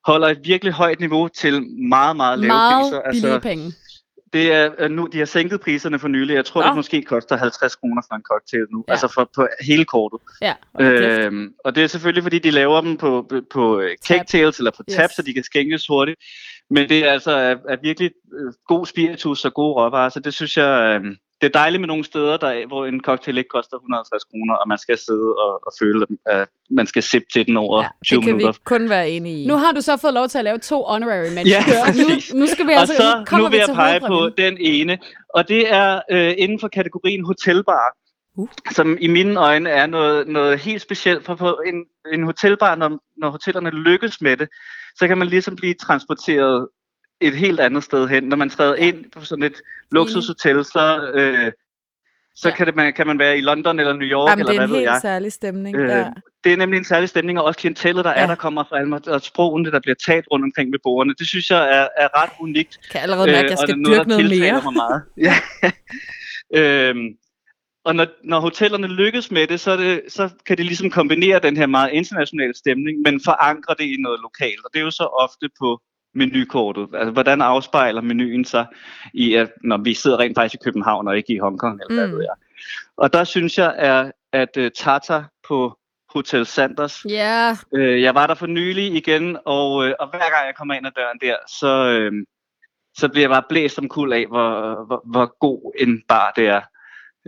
holder 0.06 0.28
et 0.28 0.40
virkelig 0.44 0.74
højt 0.74 1.00
niveau 1.00 1.28
til 1.28 1.64
meget, 1.90 2.16
meget 2.16 2.40
lave 2.40 2.48
Meget 2.48 2.84
priser. 2.84 3.02
Altså, 3.02 3.22
billige 3.22 3.40
penge. 3.42 3.74
Det 4.34 4.54
er 4.54 4.70
er 4.78 4.88
nu, 4.88 5.08
de 5.12 5.18
har 5.18 5.26
sænket 5.26 5.62
priserne 5.62 6.00
for 6.00 6.08
nylig. 6.08 6.34
Jeg 6.36 6.46
tror, 6.46 6.62
Nå. 6.62 6.68
det 6.68 6.76
måske 6.76 7.02
koster 7.02 7.38
50 7.38 7.76
kroner 7.76 8.02
for 8.10 8.16
en 8.16 8.22
cocktail 8.22 8.66
nu. 8.72 8.84
Ja. 8.88 8.92
Altså 8.94 9.08
for, 9.08 9.30
på 9.36 9.48
hele 9.62 9.86
kortet. 9.86 10.20
Ja. 10.42 10.54
Øhm, 10.80 11.54
og 11.66 11.76
det 11.76 11.84
er 11.84 11.88
selvfølgelig, 11.88 12.24
fordi 12.24 12.40
de 12.40 12.52
laver 12.52 12.82
dem 12.82 12.98
på, 12.98 13.26
på, 13.30 13.42
på 13.52 13.80
øh, 13.80 13.98
cocktails 14.08 14.58
eller 14.58 14.72
på 14.72 14.84
tab, 14.84 15.04
Yes. 15.04 15.16
så 15.16 15.22
de 15.22 15.34
kan 15.34 15.44
skænkes 15.44 15.88
hurtigt. 15.88 16.20
Men 16.70 16.90
det 16.90 17.06
er 17.06 17.12
altså 17.12 17.32
er, 17.32 17.56
er 17.70 17.78
virkelig 17.84 18.12
øh, 18.34 18.54
god 18.68 18.86
spiritus 18.86 19.46
og 19.46 19.54
gode 19.54 19.74
råvarer, 19.74 20.10
så 20.10 20.20
det 20.20 20.34
synes 20.34 20.58
jeg, 20.58 21.02
øh, 21.04 21.16
det 21.42 21.48
er 21.48 21.60
dejligt 21.60 21.82
med 21.82 21.88
nogle 21.88 22.04
steder, 22.04 22.38
der, 22.38 22.68
hvor 22.68 22.86
en 22.86 23.02
cocktail 23.02 23.38
ikke 23.38 23.48
koster 23.48 23.78
150 23.78 24.24
kroner, 24.24 24.56
og 24.56 24.68
man 24.68 24.78
skal 24.78 24.98
sidde 24.98 25.36
og, 25.46 25.54
og 25.68 25.72
føle, 25.80 26.06
at 26.26 26.48
man 26.70 26.88
skal 26.88 27.04
sippe 27.04 27.28
til 27.34 27.48
den 27.48 27.58
over 27.58 27.82
Ja, 27.84 27.90
20 28.06 28.18
det 28.18 28.26
kan 28.26 28.36
minutter. 28.36 28.60
vi 28.60 28.64
kun 28.66 28.90
være 28.90 29.10
enige 29.10 29.44
i. 29.44 29.48
Nu 29.48 29.56
har 29.56 29.72
du 29.72 29.82
så 29.82 29.98
fået 29.98 30.14
lov 30.14 30.28
til 30.28 30.38
at 30.38 30.44
lave 30.44 30.58
to 30.58 30.84
honorary 30.84 31.34
match. 31.36 31.50
Ja, 31.52 31.62
nu, 32.02 32.40
nu 32.40 32.48
skal 32.48 32.68
vi 32.68 32.74
og 32.74 32.80
altså, 32.80 32.96
så 32.96 33.24
kommer 33.28 33.48
nu 33.48 33.50
vil 33.50 33.56
vi 33.56 33.60
jeg 33.60 33.68
til 33.68 33.76
pege 33.76 34.00
på 34.00 34.30
den 34.38 34.58
ene, 34.60 34.98
og 35.36 35.48
det 35.48 35.74
er 35.74 36.02
øh, 36.12 36.34
inden 36.38 36.60
for 36.60 36.68
kategorien 36.68 37.26
hotelbar. 37.26 37.88
Uh. 38.38 38.50
som 38.72 38.98
i 39.02 39.08
mine 39.08 39.40
øjne 39.40 39.70
er 39.70 39.86
noget, 39.86 40.28
noget 40.28 40.60
helt 40.60 40.82
specielt. 40.82 41.26
For 41.26 41.36
på 41.36 41.62
en, 41.68 41.86
en 42.14 42.24
hotelbar, 42.24 42.76
når, 42.76 43.00
når 43.18 43.30
hotellerne 43.30 43.70
lykkes 43.70 44.22
med 44.22 44.38
det, 44.38 44.48
så 44.96 45.08
kan 45.08 45.18
man 45.18 45.28
ligesom 45.28 45.56
blive 45.56 45.74
transporteret 45.74 46.68
et 47.22 47.36
helt 47.38 47.60
andet 47.60 47.84
sted 47.84 48.08
hen. 48.08 48.24
Når 48.24 48.38
man 48.38 48.50
træder 48.50 48.76
ind 48.76 49.06
på 49.12 49.26
sådan 49.26 49.44
et 49.44 49.62
luksushotel, 49.92 50.66
så, 50.66 51.12
øh, 51.14 51.52
så 52.36 52.50
Ja. 52.50 52.56
kan, 52.56 52.68
det, 52.68 52.76
man, 52.76 52.94
kan 52.94 53.08
man 53.08 53.20
være 53.20 53.38
i 53.38 53.42
London 53.42 53.80
eller 53.80 53.94
New 53.94 54.08
York, 54.08 54.30
Jamen, 54.30 54.40
eller 54.40 54.52
det 54.52 54.56
er 54.56 54.60
hvad 54.60 54.68
en 54.68 54.72
ved 54.72 54.78
helt 54.80 54.90
jeg. 54.92 55.00
særlig 55.02 55.32
stemning. 55.34 55.76
Øh, 55.78 55.90
ja. 55.90 56.06
Det 56.44 56.54
er 56.54 56.58
nemlig 56.58 56.78
en 56.78 56.86
særlig 56.86 57.10
stemning, 57.10 57.40
og 57.40 57.46
også 57.46 57.60
klientellet, 57.60 58.06
der 58.06 58.12
ja. 58.12 58.22
Er, 58.24 58.28
der 58.28 58.36
kommer 58.36 58.64
fra 58.70 58.80
alle, 58.80 59.02
og 59.08 59.22
sprogene, 59.22 59.72
der 59.72 59.80
bliver 59.80 59.96
talt 60.06 60.26
rundt 60.32 60.44
omkring 60.46 60.72
ved 60.72 60.80
bordene. 60.84 61.14
Det 61.20 61.28
synes 61.28 61.50
jeg 61.50 61.78
er, 61.80 61.88
er 61.98 62.22
ret 62.24 62.30
unikt. 62.40 62.80
Kan 62.92 62.96
jeg 62.96 63.04
allerede 63.04 63.28
mærke, 63.28 63.38
at 63.38 63.44
jeg 63.44 63.52
Øh, 63.52 63.58
og 63.58 63.68
skal 63.68 63.76
det 63.78 63.82
er 63.86 63.90
dyrke 63.90 64.10
der 64.10 64.18
noget 64.18 64.40
mere. 64.40 64.62
Mig 64.64 64.74
meget. 64.74 65.02
ja. 65.28 65.36
øhm, 66.90 67.08
og 67.86 67.96
når, 67.96 68.08
når 68.24 68.40
hotellerne 68.40 68.88
lykkes 68.88 69.32
med 69.32 69.48
det 69.48 69.60
så, 69.60 69.78
det, 69.78 70.02
så 70.10 70.30
kan 70.46 70.58
de 70.58 70.64
ligesom 70.64 70.90
kombinere 70.90 71.40
den 71.40 71.58
her 71.58 71.66
meget 71.66 71.92
internationale 71.94 72.54
stemning, 72.56 73.02
men 73.06 73.22
forankre 73.26 73.76
det 73.80 73.84
i 73.84 73.96
noget 74.00 74.20
lokalt. 74.22 74.66
Og 74.66 74.70
det 74.74 74.80
er 74.80 74.84
jo 74.84 74.92
så 74.92 75.04
ofte 75.04 75.50
på 75.60 75.82
menukortet. 76.14 76.88
Altså, 76.94 77.12
hvordan 77.12 77.42
afspejler 77.42 78.02
menuen 78.02 78.46
sig 78.46 78.66
i, 79.14 79.34
at 79.34 79.50
når 79.64 79.78
vi 79.78 79.94
sidder 79.94 80.20
rent 80.20 80.38
faktisk 80.38 80.62
i 80.62 80.64
København 80.64 81.08
og 81.08 81.18
ikke 81.18 81.34
i 81.34 81.38
Hongkong, 81.38 81.80
eller 81.82 82.00
hvad 82.00 82.08
Mm. 82.08 82.14
ved 82.14 82.22
jeg. 82.22 82.36
Og 82.98 83.14
der 83.14 83.24
synes 83.24 83.58
jeg, 83.58 83.76
er, 83.78 84.12
at 84.34 84.58
uh, 84.58 84.68
Tata 84.76 85.24
på 85.48 85.78
Hotel 86.14 86.46
Sanders 86.46 87.06
Ja, 87.10 87.58
Øh, 87.76 88.02
jeg 88.02 88.16
var 88.16 88.28
der 88.28 88.34
for 88.36 88.48
nylig 88.48 88.96
igen, 88.96 89.38
og, 89.46 89.88
øh, 89.88 89.94
og 90.00 90.10
hver 90.10 90.20
gang 90.20 90.46
jeg 90.48 90.56
kommer 90.58 90.74
ind 90.74 90.88
ad 90.88 90.92
døren 90.92 91.20
der, 91.22 91.36
så, 91.60 91.90
øh, 91.90 92.12
så 92.98 93.08
bliver 93.10 93.24
jeg 93.24 93.30
bare 93.30 93.44
blæst 93.50 93.76
som 93.76 93.90
kul 93.90 94.14
af, 94.14 94.26
hvor, 94.28 94.86
hvor, 94.88 95.02
hvor 95.12 95.38
god 95.40 95.72
en 95.80 96.02
bar 96.08 96.34
det 96.36 96.48
er. 96.48 96.62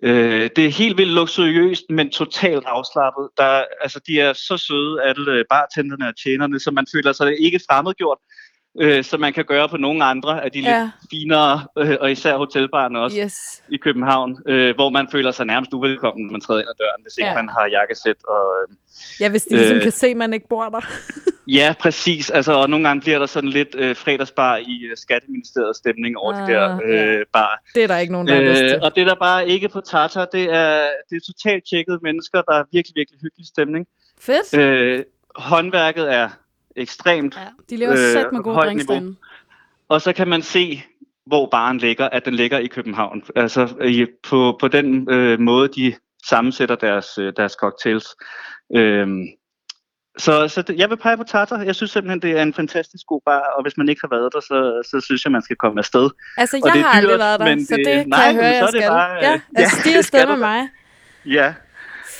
Øh, 0.03 0.49
det 0.55 0.65
er 0.65 0.69
helt 0.69 0.97
vildt 0.97 1.13
luksuriøst, 1.13 1.83
men 1.89 2.09
totalt 2.09 2.65
afslappet. 2.65 3.29
Der, 3.37 3.63
altså, 3.81 3.99
de 4.07 4.19
er 4.19 4.33
så 4.33 4.57
søde, 4.57 5.03
alle 5.03 5.43
bartenderne 5.49 6.07
og 6.07 6.13
tjenerne, 6.23 6.59
så 6.59 6.71
man 6.71 6.85
føler 6.93 7.13
sig 7.13 7.41
ikke 7.41 7.59
fremmedgjort, 7.69 8.17
øh, 8.81 9.03
som 9.03 9.19
man 9.19 9.33
kan 9.33 9.45
gøre 9.45 9.69
på 9.69 9.77
nogle 9.77 10.03
andre 10.05 10.43
af 10.43 10.51
de 10.51 10.59
Ja. 10.59 10.81
lidt 10.81 10.91
finere, 11.11 11.67
øh, 11.77 11.97
og 12.01 12.11
især 12.11 12.37
hotelbarne 12.37 12.99
også 12.99 13.17
Yes. 13.23 13.63
i 13.69 13.77
København, 13.77 14.37
øh, 14.47 14.75
hvor 14.75 14.89
man 14.89 15.07
føler 15.11 15.31
sig 15.31 15.45
nærmest 15.45 15.73
uvelkommen, 15.73 16.25
når 16.25 16.31
man 16.31 16.41
træder 16.41 16.59
ind 16.61 16.69
ad 16.69 16.75
døren, 16.79 17.01
hvis 17.03 17.17
ikke 17.17 17.29
Ja. 17.29 17.35
man 17.35 17.49
har 17.49 17.67
jakkesæt 17.71 18.15
og, 18.27 18.45
øh, 18.69 18.75
Ja, 19.19 19.29
hvis 19.29 19.43
de 19.43 19.55
ligesom 19.55 19.75
Øh. 19.77 19.83
kan 19.83 19.91
se, 19.91 20.07
at 20.07 20.17
man 20.17 20.33
ikke 20.33 20.47
bor 20.49 20.69
der. 20.69 20.81
Ja, 21.47 21.73
præcis. 21.79 22.29
Altså, 22.29 22.53
og 22.53 22.69
nogle 22.69 22.87
gange 22.87 23.01
bliver 23.01 23.19
der 23.19 23.25
sådan 23.25 23.49
lidt 23.49 23.75
øh, 23.77 23.95
fredagsbar 23.95 24.57
i 24.57 24.81
øh, 24.91 24.97
Skatteministeriets 24.97 25.77
stemning 25.79 26.17
over 26.17 26.33
Ah, 26.33 26.47
de 26.47 26.53
der 26.53 26.79
øh, 26.85 27.25
bar. 27.33 27.61
Det 27.75 27.83
er 27.83 27.87
der 27.87 27.97
ikke 27.97 28.13
nogen, 28.13 28.27
der 28.27 28.35
har 28.35 28.41
lyst 28.41 28.61
Øh, 28.63 28.69
til. 28.69 28.81
og 28.83 28.95
det 28.95 29.01
er 29.01 29.05
der 29.05 29.15
bare 29.15 29.47
ikke 29.49 29.69
på 29.69 29.81
Tata. 29.81 30.19
Det 30.31 30.43
er, 30.43 30.81
det 31.09 31.15
er 31.15 31.19
totalt 31.33 31.63
tjekkede 31.69 31.99
mennesker, 32.03 32.41
der 32.41 32.53
er 32.53 32.63
virkelig, 32.71 32.93
virkelig 32.95 33.19
hyggelig 33.21 33.47
stemning. 33.47 33.85
Fedt. 34.19 34.57
Øh, 34.57 35.03
håndværket 35.35 36.13
er 36.13 36.29
ekstremt, 36.75 37.35
ja. 37.35 37.47
de 37.69 37.77
laver 37.77 37.93
Øh, 38.25 38.33
med 38.33 38.43
gode 38.43 38.55
højt 38.55 38.67
drinks 38.67 38.87
niveau. 38.87 38.93
derinde. 38.99 39.15
og 39.89 40.01
så 40.01 40.13
kan 40.13 40.27
man 40.27 40.41
se, 40.41 40.83
hvor 41.25 41.49
baren 41.51 41.77
ligger, 41.77 42.09
at 42.09 42.25
den 42.25 42.33
ligger 42.33 42.57
i 42.57 42.67
København. 42.67 43.23
Altså 43.35 43.75
i, 43.85 44.05
på, 44.29 44.57
på 44.59 44.67
den 44.67 45.09
øh, 45.11 45.39
måde, 45.39 45.67
de 45.67 45.93
sammensætter 46.29 46.75
deres, 46.75 47.17
øh, 47.17 47.33
deres 47.37 47.51
cocktails. 47.53 48.05
Øhm, 48.75 49.23
så, 50.17 50.47
så 50.47 50.61
det, 50.61 50.77
jeg 50.77 50.89
vil 50.89 50.97
pege 50.97 51.17
på 51.17 51.23
Tata. 51.23 51.55
Jeg 51.55 51.75
synes 51.75 51.91
simpelthen, 51.91 52.21
det 52.21 52.31
er 52.39 52.43
en 52.43 52.53
fantastisk 52.53 53.05
god 53.07 53.21
bar, 53.25 53.39
og 53.57 53.63
hvis 53.63 53.77
man 53.77 53.89
ikke 53.89 54.01
har 54.01 54.07
været 54.15 54.33
der, 54.33 54.39
så, 54.39 54.81
så 54.91 55.01
synes 55.05 55.23
jeg, 55.25 55.31
man 55.31 55.41
skal 55.41 55.55
komme 55.55 55.79
afsted. 55.79 56.09
Altså, 56.37 56.57
og 56.63 56.67
jeg 56.67 56.73
det 56.73 56.79
er 56.79 56.83
har 56.83 56.91
aldrig 56.97 57.11
dyrt, 57.11 57.19
været 57.19 57.39
der, 57.39 57.45
men 57.45 57.65
så 57.65 57.75
det- 57.75 57.85
det 57.85 57.95
kan 57.95 58.07
nej, 58.09 58.19
jeg 58.19 58.33
høre, 58.33 58.43
så 58.53 58.57
jeg 58.57 58.73
det 58.73 58.81
skal. 58.81 58.89
bare, 58.89 59.11
ja, 59.15 59.33
øh, 59.35 59.39
altså, 59.55 59.77
ja, 59.77 59.83
de 59.83 59.89
er 59.89 59.93
det 59.93 59.97
afsted 59.97 60.27
med 60.27 60.37
mig. 60.37 60.69
Ja, 61.25 61.53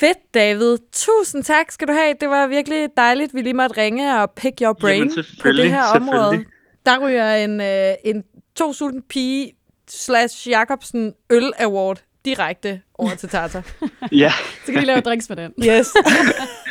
Fedt, 0.04 0.34
David. 0.34 0.78
Tusind 0.92 1.44
tak 1.44 1.72
skal 1.72 1.88
du 1.88 1.94
have. 1.94 2.16
Det 2.22 2.30
var 2.30 2.48
virkelig 2.48 2.90
dejligt, 2.98 3.34
vi 3.34 3.42
lige 3.42 3.54
måtte 3.54 3.78
ringe 3.78 4.22
og 4.22 4.32
pick 4.32 4.62
your 4.62 4.74
brain 4.74 4.98
Jamen, 5.10 5.26
på 5.42 5.52
det 5.52 5.70
her 5.72 5.84
område. 5.96 6.46
Der 6.86 7.00
ryger 7.00 7.36
en, 7.36 7.62
øh, 7.62 7.94
en 8.04 8.24
to 8.56 8.74
sulten 8.74 9.02
pige 9.02 9.52
slash 9.88 10.50
Jacobsen 10.50 11.14
øl 11.30 11.52
award 11.60 12.04
direkte 12.26 12.82
over 12.98 13.16
til 13.16 13.30
Tata. 13.30 13.62
ja. 14.12 14.32
Så 14.66 14.72
kan 14.72 14.82
de 14.82 14.86
lave 14.86 15.02
drinks 15.02 15.30
med 15.30 15.38
den. 15.38 15.54
Yes. 15.68 15.94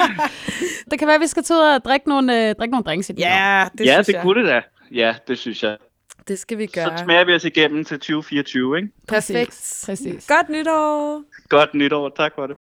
Det 0.90 0.98
kan 0.98 1.08
være, 1.08 1.14
at 1.14 1.20
vi 1.20 1.26
skal 1.26 1.42
til 1.42 1.54
at 1.74 1.84
drikke 1.84 2.08
nogle, 2.08 2.48
øh, 2.48 2.54
drikke 2.54 2.70
nogle 2.70 2.84
drinks 2.84 3.10
i 3.10 3.12
det 3.12 3.20
ja, 3.20 3.68
det 3.78 3.86
ja, 3.86 3.92
synes 3.94 4.06
det 4.06 4.12
jeg. 4.12 4.22
kunne 4.22 4.42
det 4.42 4.48
da. 4.48 4.62
Ja, 4.94 5.14
det 5.28 5.38
synes 5.38 5.62
jeg. 5.62 5.76
Det 6.28 6.38
skal 6.38 6.58
vi 6.58 6.66
Så 6.66 6.72
gøre. 6.74 6.98
smager 6.98 7.24
vi 7.24 7.34
os 7.34 7.44
igennem 7.44 7.84
til 7.84 7.96
2024, 7.96 8.76
ikke? 8.76 8.88
Perfekt. 9.08 9.82
Præcis. 9.86 10.26
Godt 10.26 10.48
nytår. 10.48 11.22
Godt 11.48 11.74
nytår. 11.74 12.08
Tak 12.08 12.32
for 12.34 12.46
det. 12.46 12.56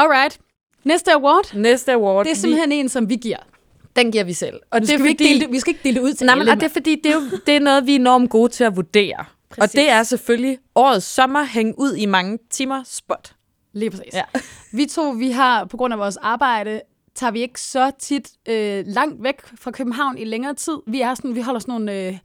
Alright. 0.00 0.38
Næste 0.84 1.12
award, 1.12 1.54
Næste 1.54 1.92
award. 1.92 2.24
det 2.24 2.30
er 2.30 2.34
simpelthen 2.36 2.72
en, 2.72 2.88
som 2.88 3.08
vi 3.08 3.16
giver. 3.16 3.36
vi, 3.82 3.88
den 3.96 4.12
giver 4.12 4.24
vi 4.24 4.32
selv. 4.32 4.60
Og 4.70 4.80
Nu 4.80 4.86
skal 4.86 5.02
vi, 5.02 5.08
ikke 5.08 5.24
dele 5.24 5.40
det, 5.40 5.52
vi 5.52 5.60
skal 5.60 5.70
ikke 5.70 5.82
dele 5.84 5.94
det 5.96 6.02
ud 6.02 6.12
til 6.14 6.26
Nej, 6.26 6.34
men, 6.34 6.40
alle. 6.40 6.52
og 6.52 6.56
det 6.60 6.66
er 6.66 6.70
fordi, 6.72 7.00
det 7.04 7.10
er, 7.12 7.14
jo, 7.14 7.20
det 7.46 7.56
er 7.56 7.60
noget, 7.60 7.86
vi 7.86 7.92
er 7.92 7.96
enormt 7.98 8.30
gode 8.30 8.48
til 8.52 8.64
at 8.64 8.76
vurdere. 8.76 9.24
Præcis. 9.50 9.62
Og 9.62 9.72
det 9.72 9.90
er 9.90 10.02
selvfølgelig 10.02 10.58
årets 10.74 11.06
sommer 11.06 11.44
hæng 11.44 11.74
ud 11.78 11.94
i 11.94 12.06
mange 12.06 12.38
timer 12.50 12.82
spot. 12.86 13.32
Lige 13.72 13.90
præcis. 13.90 14.14
Ja. 14.14 14.22
Vi 14.72 14.86
to, 14.86 15.10
vi 15.10 15.30
har 15.30 15.64
på 15.64 15.76
grund 15.76 15.92
af 15.94 15.98
vores 15.98 16.16
arbejde, 16.16 16.80
tager 17.14 17.30
vi 17.30 17.40
ikke 17.40 17.60
så 17.60 17.90
tit 17.98 18.28
øh, 18.48 18.84
langt 18.86 19.22
væk 19.22 19.34
fra 19.60 19.70
København 19.70 20.18
i 20.18 20.24
længere 20.24 20.54
tid. 20.54 20.76
Vi 20.86 21.00
er 21.00 21.14
sådan, 21.14 21.34
vi 21.34 21.40
holder 21.40 21.60
sådan 21.60 21.72
nogle 21.72 21.92
øh, 22.06 22.18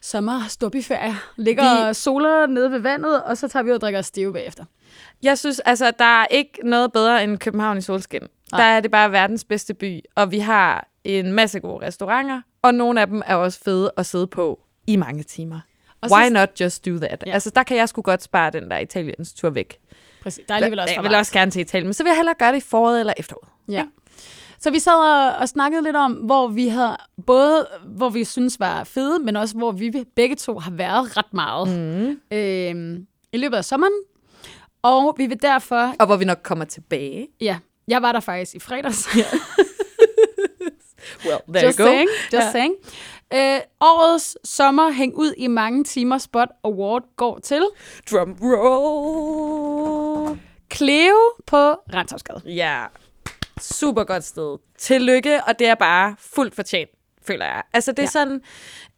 sommer 0.00 0.42
stoppiferier, 0.48 1.14
ligger 1.36 1.88
Vi- 1.88 1.94
soler 1.94 2.46
nede 2.46 2.70
ved 2.70 2.78
vandet, 2.78 3.22
og 3.22 3.38
så 3.38 3.48
tager 3.48 3.62
vi 3.62 3.70
ud 3.70 3.74
og 3.74 3.80
drikker 3.80 4.02
stive 4.02 4.32
bagefter. 4.32 4.64
Jeg 5.22 5.38
synes, 5.38 5.60
altså, 5.60 5.90
der 5.98 6.04
er 6.22 6.26
ikke 6.30 6.58
noget 6.64 6.92
bedre 6.92 7.24
end 7.24 7.38
København 7.38 7.78
i 7.78 7.80
solskin. 7.80 8.20
Nej. 8.52 8.60
Der 8.60 8.66
er 8.68 8.80
det 8.80 8.90
bare 8.90 9.12
verdens 9.12 9.44
bedste 9.44 9.74
by, 9.74 10.00
og 10.14 10.30
vi 10.30 10.38
har 10.38 10.88
en 11.04 11.32
masse 11.32 11.60
gode 11.60 11.86
restauranter, 11.86 12.40
og 12.62 12.74
nogle 12.74 13.00
af 13.00 13.06
dem 13.06 13.22
er 13.26 13.34
også 13.34 13.60
fede 13.64 13.92
at 13.96 14.06
sidde 14.06 14.26
på 14.26 14.60
i 14.86 14.96
mange 14.96 15.22
timer. 15.22 15.60
Og 16.00 16.08
så- 16.08 16.16
Why 16.16 16.28
not 16.28 16.60
just 16.60 16.86
do 16.86 16.96
that? 16.98 17.24
Ja. 17.26 17.32
Altså, 17.32 17.50
der 17.50 17.62
kan 17.62 17.76
jeg 17.76 17.88
sgu 17.88 18.02
godt 18.02 18.22
spare 18.22 18.50
den 18.50 18.70
der 18.70 18.78
Italiens 18.78 19.32
tur 19.32 19.50
væk. 19.50 19.78
Præcis. 20.22 20.44
Der 20.48 20.54
er 20.54 20.56
alligevel 20.56 20.80
også 20.80 20.94
jeg 20.94 21.02
vil 21.02 21.14
også 21.14 21.32
gerne 21.32 21.50
til 21.50 21.60
Italien, 21.60 21.86
men 21.86 21.94
så 21.94 22.02
vil 22.02 22.10
jeg 22.10 22.16
hellere 22.16 22.34
gøre 22.38 22.52
det 22.52 22.56
i 22.58 22.60
foråret 22.68 23.00
eller 23.00 23.12
efteråret. 23.16 23.48
Ja. 23.68 23.84
Så 24.58 24.70
vi 24.70 24.78
sad 24.78 24.92
og, 24.92 25.36
og 25.40 25.48
snakkede 25.48 25.82
lidt 25.82 25.96
om, 25.96 26.12
hvor 26.12 26.48
vi 26.48 26.68
havde 26.68 26.96
både, 27.26 27.66
hvor 27.86 28.08
vi 28.08 28.24
synes 28.24 28.60
var 28.60 28.84
fede, 28.84 29.18
men 29.18 29.36
også 29.36 29.56
hvor 29.56 29.70
vi 29.72 30.04
begge 30.16 30.36
to 30.36 30.58
har 30.58 30.70
været 30.70 31.16
ret 31.16 31.34
meget 31.34 31.68
mm. 31.78 32.36
øhm, 32.38 33.06
i 33.32 33.36
løbet 33.38 33.56
af 33.56 33.64
sommeren. 33.64 33.92
Og 34.82 35.14
vi 35.18 35.26
vil 35.26 35.42
derfor, 35.42 35.94
Og 35.98 36.06
hvor 36.06 36.16
vi 36.16 36.24
nok 36.24 36.38
kommer 36.42 36.64
tilbage. 36.64 37.28
ja, 37.40 37.58
jeg 37.88 38.02
var 38.02 38.12
der 38.12 38.20
faktisk 38.20 38.54
i 38.54 38.58
fredags. 38.58 39.08
Well, 41.26 41.38
there 41.48 41.66
Just 41.66 41.78
you 41.78 41.84
go. 41.86 41.90
saying. 41.90 42.08
Just 42.32 42.44
ja. 42.46 42.50
saying. 42.52 42.74
Øh, 43.34 43.60
årets 43.80 44.36
sommer 44.48 44.90
hæng 44.90 45.14
ud 45.16 45.34
i 45.36 45.46
mange 45.46 45.84
timer 45.84 46.18
spot 46.18 46.48
award 46.64 47.02
går 47.16 47.38
til 47.38 47.62
Drum 48.10 48.36
roll. 48.42 50.38
Cleo 50.74 51.16
på 51.46 51.56
Renshavsgade. 51.94 52.42
Ja, 52.46 52.84
super 53.60 54.04
godt 54.04 54.24
sted. 54.24 54.58
Tillykke, 54.78 55.40
og 55.46 55.58
det 55.58 55.66
er 55.66 55.74
bare 55.74 56.16
fuldt 56.18 56.54
fortjent, 56.54 56.90
føler 57.26 57.44
jeg. 57.44 57.62
Altså, 57.72 57.92
det 57.92 57.98
er 57.98 58.02
Ja. 58.20 58.30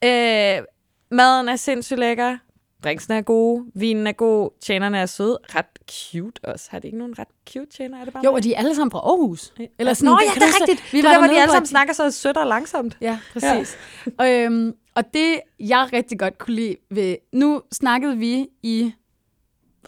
ja. 0.05 0.21
sådan, 0.51 0.59
øh, 0.61 0.65
maden 1.11 1.49
er 1.49 1.57
sindssygt 1.57 1.99
lækker, 2.01 2.37
drinksene 2.85 3.17
er 3.17 3.21
gode, 3.23 3.65
vinen 3.75 4.07
er 4.07 4.13
god, 4.13 4.51
tjenerne 4.61 4.99
er 4.99 5.07
søde, 5.07 5.39
ret 5.55 5.67
cute 5.91 6.45
også. 6.45 6.69
Har 6.71 6.79
de 6.79 6.87
ikke 6.87 6.99
nogen 6.99 7.19
ret 7.19 7.29
cute 7.53 7.71
tjener? 7.71 8.01
Er 8.01 8.05
det 8.05 8.13
bare 8.13 8.25
Jo, 8.25 8.31
mig? 8.31 8.37
og 8.37 8.43
de 8.45 8.55
er 8.55 8.59
alle 8.59 8.75
sammen 8.75 8.91
fra 8.91 8.99
Aarhus. 8.99 9.53
Eller 9.79 10.05
Nå, 10.05 10.11
ja, 10.11 10.33
kan 10.33 10.43
det 10.43 10.49
er 10.49 10.61
rigtigt. 10.61 10.93
Vi 10.93 10.99
det 10.99 11.05
var 11.05 11.11
er 11.11 11.15
der, 11.15 11.21
hvor 11.27 11.35
de 11.35 11.41
alle 11.41 11.53
sammen 11.53 11.67
snakker 11.67 11.95
så 11.95 12.11
sødt 12.11 12.37
og 12.37 12.47
langsomt. 12.47 12.97
Ja, 13.01 13.19
præcis. 13.33 13.77
Ja. 14.21 14.45
øhm, 14.45 14.75
og 14.95 15.15
det, 15.15 15.41
jeg 15.61 15.89
rigtig 15.93 16.19
godt 16.19 16.39
kunne 16.39 16.55
lide 16.55 16.77
ved... 16.91 17.17
Nu 17.33 17.63
snakkede 17.73 18.17
vi 18.17 18.47
i 18.63 18.93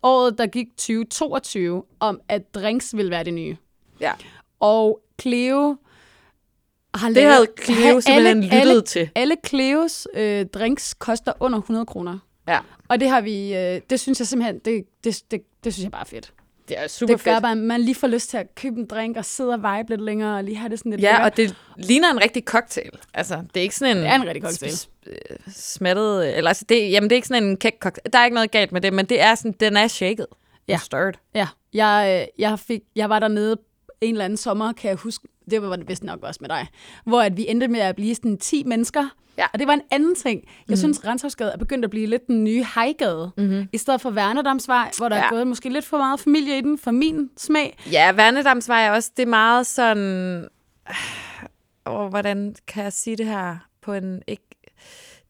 året, 0.02 0.38
der 0.38 0.46
gik 0.46 0.66
2022, 0.76 1.82
om, 2.00 2.20
at 2.28 2.54
drinks 2.54 2.96
ville 2.96 3.10
være 3.10 3.24
det 3.24 3.34
nye. 3.34 3.56
Ja. 4.00 4.12
Og 4.60 5.00
Cleo 5.20 5.76
har 6.94 7.08
Det 7.10 7.22
havde 7.22 7.46
Cleo 7.62 8.00
simpelthen 8.00 8.42
lyttet 8.42 8.58
alle, 8.60 8.82
til. 8.82 9.10
Alle 9.14 9.36
Cleos 9.46 10.08
øh, 10.14 10.46
drinks 10.46 10.94
koster 10.94 11.32
under 11.40 11.58
100 11.58 11.86
kroner. 11.86 12.18
Ja. 12.48 12.58
Og 12.88 13.00
det 13.00 13.08
har 13.10 13.20
vi... 13.20 13.54
Øh, 13.56 13.80
det 13.90 14.00
synes 14.00 14.18
jeg 14.20 14.26
simpelthen... 14.26 14.58
Det, 14.58 14.84
det, 15.04 15.22
det, 15.30 15.40
det 15.64 15.74
synes 15.74 15.84
jeg 15.84 15.92
bare 15.92 16.00
er 16.00 16.04
fedt. 16.04 16.32
Det 16.68 16.78
er 16.78 16.88
super 16.88 17.14
Det 17.14 17.24
gør 17.24 17.32
fedt. 17.32 17.42
bare, 17.42 17.52
at 17.52 17.58
man 17.58 17.80
lige 17.80 17.94
får 17.94 18.06
lyst 18.08 18.30
til 18.30 18.36
at 18.36 18.54
købe 18.54 18.76
en 18.80 18.86
drink 18.86 19.16
og 19.16 19.24
sidde 19.24 19.50
og 19.52 19.58
vibe 19.58 19.90
lidt 19.90 20.00
længere 20.00 20.36
og 20.36 20.44
lige 20.44 20.56
have 20.56 20.68
det 20.68 20.78
sådan 20.78 20.90
lidt 20.92 21.02
Ja, 21.02 21.12
lækkert. 21.12 21.30
og 21.32 21.36
det 21.36 21.56
ligner 21.76 22.10
en 22.10 22.20
rigtig 22.22 22.42
cocktail. 22.44 22.90
Altså, 23.14 23.42
det 23.54 23.60
er 23.60 23.62
ikke 23.62 23.76
sådan 23.76 23.96
en... 23.96 24.02
Det 24.02 24.10
er 24.10 24.14
en 24.14 24.26
rigtig 24.26 24.42
cocktail. 24.42 24.72
Smattet... 25.56 26.36
Eller 26.36 26.48
altså, 26.50 26.64
det, 26.68 26.90
jamen, 26.90 27.10
det 27.10 27.14
er 27.14 27.16
ikke 27.16 27.28
sådan 27.28 27.44
en 27.44 27.56
kæk 27.56 27.76
cocktail. 27.80 28.12
Der 28.12 28.18
er 28.18 28.24
ikke 28.24 28.34
noget 28.34 28.50
galt 28.50 28.72
med 28.72 28.80
det, 28.80 28.92
men 28.92 29.06
det 29.06 29.20
er 29.20 29.34
sådan, 29.34 29.52
den 29.60 29.76
er 29.76 29.86
shaket. 29.88 30.26
Ja. 30.68 30.78
Stirred. 30.84 31.12
Ja, 31.34 31.48
jeg, 31.72 32.20
øh, 32.22 32.42
jeg, 32.42 32.58
fik, 32.58 32.80
jeg 32.96 33.10
var 33.10 33.18
dernede 33.18 33.56
en 34.00 34.14
eller 34.14 34.24
anden 34.24 34.36
sommer, 34.36 34.72
kan 34.72 34.88
jeg 34.88 34.96
huske, 34.96 35.28
det 35.50 35.62
var 35.62 35.76
det 35.76 35.88
vist 35.88 36.04
nok 36.04 36.22
også 36.22 36.38
med 36.40 36.48
dig, 36.48 36.66
hvor 37.04 37.22
at 37.22 37.36
vi 37.36 37.48
endte 37.48 37.68
med 37.68 37.80
at 37.80 37.96
blive 37.96 38.14
sådan 38.14 38.38
10 38.38 38.64
mennesker. 38.64 39.08
Ja. 39.38 39.46
Og 39.52 39.58
det 39.58 39.66
var 39.66 39.74
en 39.74 39.82
anden 39.90 40.14
ting. 40.14 40.42
Jeg 40.44 40.72
mm. 40.72 40.76
synes, 40.76 41.04
Renshavsgade 41.04 41.50
er 41.50 41.56
begyndt 41.56 41.84
at 41.84 41.90
blive 41.90 42.06
lidt 42.06 42.26
den 42.26 42.44
nye 42.44 42.64
hejgade. 42.74 43.30
Mm-hmm. 43.36 43.68
I 43.72 43.78
stedet 43.78 44.00
for 44.00 44.10
Værnedamsvej, 44.10 44.90
hvor 44.98 45.08
der 45.08 45.16
ja. 45.16 45.24
Er 45.24 45.30
gået 45.30 45.46
måske 45.46 45.68
lidt 45.68 45.84
for 45.84 45.98
meget 45.98 46.20
familie 46.20 46.58
i 46.58 46.60
den, 46.60 46.78
for 46.78 46.90
min 46.90 47.30
smag. 47.36 47.78
Ja, 47.92 48.12
Værnedamsvej 48.12 48.86
er 48.86 48.90
også, 48.90 49.10
det 49.16 49.22
er 49.22 49.26
meget 49.26 49.66
sådan... 49.66 50.48
Og 51.84 52.08
hvordan 52.08 52.54
kan 52.66 52.84
jeg 52.84 52.92
sige 52.92 53.16
det 53.16 53.26
her 53.26 53.56
på 53.82 53.92
en 53.92 54.22
ikke 54.26 54.42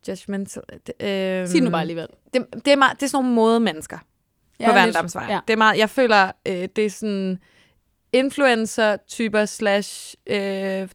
judgmental... 0.09 0.63
Øh, 1.01 1.47
Sig 1.47 1.55
det 1.55 1.63
nu 1.63 1.71
bare 1.71 1.81
alligevel. 1.81 2.07
Det, 2.35 2.47
det, 2.65 2.73
er 2.73 2.77
meget, 2.77 3.01
det 3.01 3.07
er 3.07 3.11
sådan 3.11 3.25
nogle 3.25 3.35
modemennesker 3.35 3.99
Ja, 4.61 4.67
på. 4.67 4.73
Værnedamsvej. 4.73 5.27
Ja. 5.29 5.41
Det 5.49 5.53
er 5.53 5.57
meget, 5.57 5.79
jeg 5.79 5.91
føler, 5.91 6.33
øh, 6.47 6.69
det 6.77 6.79
er 6.79 6.91
sådan 6.91 7.39
influencer-typer 8.13 9.45
slash... 9.45 10.15
Øh, 10.27 10.89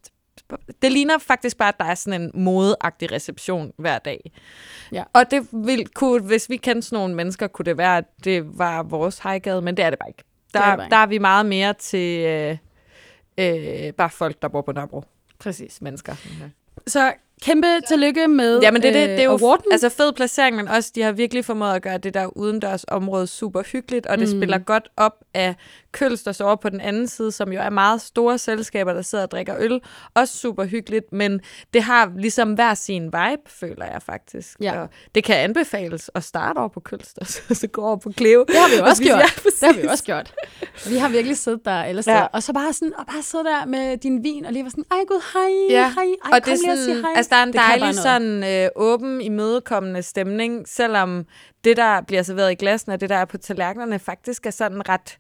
det 0.82 0.92
ligner 0.92 1.18
faktisk 1.18 1.58
bare, 1.58 1.68
at 1.70 1.76
der 1.80 1.86
er 1.86 1.96
sådan 1.96 2.22
en 2.22 2.32
modeagtig 2.34 3.12
reception 3.12 3.72
hver 3.78 4.00
dag. 4.00 4.32
Ja. 4.92 5.04
Og 5.14 5.32
det 5.32 5.48
vil, 5.52 5.88
kunne, 5.88 6.22
hvis 6.22 6.50
vi 6.50 6.58
kendte 6.58 6.88
sådan 6.88 6.98
nogle 7.00 7.16
mennesker, 7.16 7.48
kunne 7.48 7.66
det 7.66 7.78
være, 7.78 7.98
at 7.98 8.06
det 8.24 8.58
var 8.58 8.84
vores 8.84 9.20
hejgade, 9.20 9.62
men 9.62 9.78
det 9.78 9.86
er 9.86 9.90
det 9.90 10.00
bare 10.00 10.10
ikke. 10.10 10.24
Der, 10.54 10.60
Det 10.60 10.66
er 10.66 10.70
det 10.70 10.78
bare 10.78 10.86
ikke. 10.86 10.92
der 10.92 10.98
er 10.98 11.06
vi 11.06 11.18
meget 11.18 11.46
mere 11.46 11.74
til 11.74 12.20
øh, 12.20 12.58
øh, 13.38 13.94
bare 13.94 14.10
folk, 14.10 14.42
der 14.42 14.48
bor 14.48 14.62
på 14.62 14.72
Nørrebro. 14.72 15.04
Præcis. 15.40 15.82
Mennesker. 15.82 16.16
Så 16.88 17.14
kæmpe 17.42 17.68
tillykke 17.88 18.28
med 18.28 18.60
Ja, 18.62 18.72
men 18.72 18.82
det, 18.82 18.94
det, 18.94 19.10
det 19.10 19.20
er 19.20 19.24
jo 19.24 19.38
awarden. 19.42 19.72
altså 19.72 19.90
fed 19.90 20.14
placering, 20.14 20.56
men 20.56 20.68
også 20.68 20.92
de 20.96 21.02
har 21.02 21.12
virkelig 21.12 21.46
formået 21.46 21.74
at 21.74 21.82
gøre 21.82 21.98
det 21.98 22.14
der 22.14 22.38
udendørs 22.38 22.86
område 22.88 23.28
super 23.28 23.62
hyggeligt, 23.72 24.06
og 24.06 24.18
det 24.18 24.34
mm. 24.34 24.40
spiller 24.40 24.58
godt 24.58 24.90
op 24.98 25.24
af 25.34 25.56
Kølsters 25.92 26.42
over 26.42 26.56
på 26.56 26.70
den 26.70 26.82
anden 26.82 27.08
side, 27.08 27.32
som 27.32 27.54
jo 27.54 27.60
er 27.60 27.70
meget 27.70 28.02
store 28.02 28.38
selskaber, 28.38 28.94
der 28.94 29.02
sidder 29.02 29.24
og 29.24 29.32
drikker 29.32 29.56
øl. 29.60 29.82
Også 30.14 30.38
super 30.38 30.66
hyggeligt, 30.66 31.06
men 31.12 31.40
det 31.74 31.84
har 31.84 32.12
ligesom 32.18 32.54
hver 32.54 32.74
sin 32.74 33.06
vibe, 33.06 33.42
føler 33.48 33.86
jeg 33.86 34.02
faktisk. 34.02 34.58
Ja. 34.62 34.82
Og 34.82 34.90
det 35.16 35.24
kan 35.24 35.36
anbefales 35.36 36.12
at 36.16 36.24
starte 36.24 36.58
over 36.58 36.68
på 36.68 36.80
Kølsters, 36.80 37.40
og 37.50 37.56
så 37.56 37.68
gå 37.68 37.82
over 37.82 37.96
på 37.98 38.12
Cleo. 38.12 38.46
Det 38.48 38.56
har 38.56 38.70
vi 38.70 38.76
jo 38.76 38.84
også 38.84 39.04
gjort. 39.08 39.20
Ja, 39.20 39.26
det 39.68 39.76
har 39.76 39.82
vi 39.82 39.88
også 39.88 40.04
gjort. 40.04 40.34
Vi 40.90 40.98
har 40.98 41.10
virkelig 41.10 41.38
siddet 41.38 41.66
der 41.66 41.72
alle 41.72 42.02
steder. 42.02 42.18
Ja. 42.18 42.26
Og 42.34 42.44
så 42.44 42.54
bare 42.54 42.74
sådan, 42.74 42.94
og 42.98 43.06
bare 43.06 43.24
sidde 43.24 43.44
der 43.44 43.66
med 43.66 43.98
din 43.98 44.24
vin, 44.24 44.46
og 44.46 44.54
lige 44.54 44.64
var 44.64 44.70
sådan, 44.70 44.86
ej 44.92 44.98
gud, 45.08 45.22
hej, 45.34 45.78
Ja, 45.82 45.92
hej, 45.96 46.04
ej, 46.04 46.14
og 46.24 46.30
kom 46.32 46.42
det 46.44 46.52
er 46.52 46.56
lige 46.56 46.72
og 46.72 46.78
sådan, 46.78 47.02
hej. 47.02 47.14
altså 47.16 47.30
der 47.30 47.36
er 47.36 47.44
en 47.44 47.48
Det 47.54 47.56
dejlig 47.56 47.96
sådan 47.96 48.44
øh, 48.44 48.70
åben, 48.76 49.22
imødekommende 49.22 50.04
stemning, 50.04 50.68
selvom 50.68 51.26
det, 51.64 51.78
der 51.78 52.02
bliver 52.02 52.24
serveret 52.24 52.52
i 52.52 52.56
glassen, 52.56 52.92
og 52.92 53.02
det, 53.02 53.10
der 53.10 53.16
er 53.16 53.26
på 53.26 53.38
tallerkenerne, 53.38 54.00
faktisk 54.00 54.46
er 54.46 54.52
sådan 54.52 54.90
ret 54.90 55.18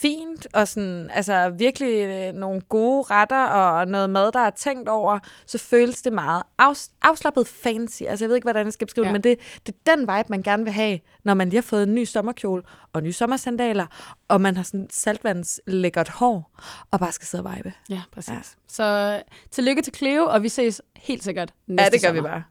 fint, 0.00 0.46
og 0.54 0.68
sådan, 0.68 1.10
altså 1.12 1.48
virkelig 1.48 1.94
øh, 2.06 2.34
nogle 2.34 2.60
gode 2.60 3.02
retter, 3.10 3.44
og 3.46 3.88
noget 3.88 4.10
mad, 4.10 4.32
der 4.32 4.40
er 4.40 4.50
tænkt 4.50 4.88
over, 4.88 5.18
så 5.46 5.58
føles 5.58 6.02
det 6.02 6.12
meget 6.12 6.42
afs- 6.62 6.92
afslappet 7.02 7.46
fancy. 7.48 8.02
Altså 8.02 8.24
jeg 8.24 8.28
ved 8.28 8.36
ikke, 8.36 8.44
hvordan 8.44 8.66
jeg 8.66 8.72
skal 8.72 8.86
beskrive 8.86 9.06
ja. 9.06 9.12
Det, 9.12 9.14
men 9.14 9.22
det, 9.22 9.38
det 9.66 9.74
er 9.86 9.96
den 9.96 10.00
vibe, 10.00 10.28
man 10.28 10.42
gerne 10.42 10.64
vil 10.64 10.72
have, 10.72 10.98
når 11.24 11.34
man 11.34 11.48
lige 11.48 11.56
har 11.56 11.62
fået 11.62 11.82
en 11.82 11.94
ny 11.94 12.04
sommerkjole, 12.04 12.62
og 12.92 13.02
nye 13.02 13.12
sommersandaler, 13.12 13.86
og 14.28 14.40
man 14.40 14.56
har 14.56 14.62
sådan 14.62 14.86
saltvandslækkert 14.90 16.08
hår, 16.08 16.50
og 16.90 17.00
bare 17.00 17.12
skal 17.12 17.26
sidde 17.26 17.44
og 17.44 17.56
vibe. 17.56 17.72
Ja, 17.90 18.02
præcis. 18.12 18.28
Ja. 18.28 18.34
Ja. 18.34 18.40
Så 18.68 19.14
øh, 19.16 19.32
tillykke 19.50 19.82
til 19.82 19.94
Cleo, 19.94 20.24
og 20.24 20.42
vi 20.42 20.48
ses 20.48 20.82
helt 20.96 21.24
sikkert 21.24 21.52
næste 21.66 21.84
Ja, 21.84 21.90
det 21.90 22.00
gør 22.02 22.08
sommer. 22.08 22.22
vi 22.22 22.28
bare. 22.28 22.42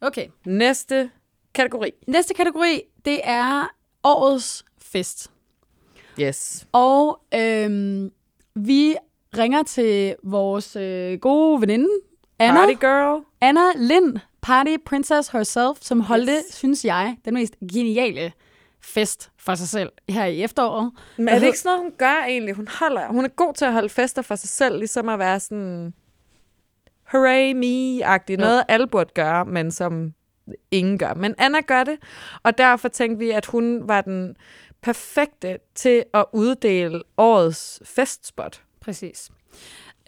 Okay. 0.00 0.26
Næste 0.46 1.10
kategori. 1.54 1.90
Næste 2.06 2.34
kategori, 2.34 2.82
det 3.04 3.20
er 3.24 3.74
årets 4.04 4.64
fest. 4.78 5.30
Yes. 6.20 6.66
Og 6.72 7.20
øhm, 7.34 8.10
vi 8.54 8.96
ringer 9.38 9.62
til 9.62 10.16
vores 10.22 10.76
øh, 10.76 11.18
gode 11.18 11.60
veninde, 11.60 11.88
Anna. 12.38 12.60
Party 12.60 12.72
girl. 12.80 13.24
Anna 13.40 13.60
Lind, 13.76 14.16
Party 14.42 14.76
Princess 14.86 15.28
herself, 15.28 15.78
som 15.80 16.00
holdte, 16.00 16.32
Yes. 16.32 16.54
synes 16.54 16.84
jeg, 16.84 17.16
den 17.24 17.34
mest 17.34 17.54
geniale 17.72 18.32
fest 18.82 19.30
for 19.38 19.54
sig 19.54 19.68
selv 19.68 19.88
her 20.08 20.24
i 20.24 20.42
efteråret. 20.42 20.92
Men 21.16 21.28
er 21.28 21.38
det 21.38 21.46
ikke 21.46 21.58
sådan 21.58 21.76
noget, 21.76 21.82
hun 21.90 21.92
gør 21.98 22.24
egentlig? 22.28 22.54
Hun, 22.54 22.68
holder, 22.80 23.08
hun 23.08 23.24
er 23.24 23.28
god 23.28 23.54
til 23.54 23.64
at 23.64 23.72
holde 23.72 23.88
fester 23.88 24.22
for 24.22 24.34
sig 24.34 24.48
selv, 24.48 24.78
ligesom 24.78 25.08
at 25.08 25.18
være 25.18 25.40
sådan 25.40 25.94
hooray 27.12 27.52
me-agtig. 27.52 28.36
Noget, 28.36 28.64
alle 28.68 28.86
burde 28.86 29.10
gøre, 29.14 29.44
men 29.44 29.70
som 29.70 30.12
ingen 30.70 30.98
gør. 30.98 31.14
Men 31.14 31.34
Anna 31.38 31.60
gør 31.60 31.84
det, 31.84 31.98
og 32.42 32.58
derfor 32.58 32.88
tænkte 32.88 33.18
vi, 33.18 33.30
at 33.30 33.46
hun 33.46 33.88
var 33.88 34.00
den 34.00 34.36
perfekte 34.82 35.58
til 35.74 36.04
at 36.14 36.24
uddele 36.32 37.02
årets 37.16 37.82
festspot. 37.84 38.62
Præcis. 38.80 39.30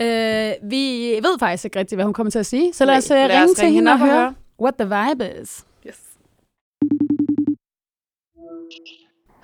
Øh, 0.00 0.52
vi 0.62 1.14
ved 1.22 1.38
faktisk 1.38 1.64
ikke 1.64 1.78
rigtigt, 1.78 1.96
hvad 1.96 2.04
hun 2.04 2.14
kommer 2.14 2.30
til 2.30 2.38
at 2.38 2.46
sige, 2.46 2.72
så 2.72 2.84
lad 2.84 2.96
os, 2.96 3.10
uh, 3.10 3.16
lad 3.16 3.30
os 3.30 3.32
ringe 3.32 3.54
til 3.54 3.68
hende 3.68 3.92
og 3.92 3.98
høre, 3.98 4.10
høre. 4.10 4.34
what 4.60 4.74
the 4.74 4.84
vibe 4.84 5.40
is. 5.42 5.66
Yes. 5.86 6.00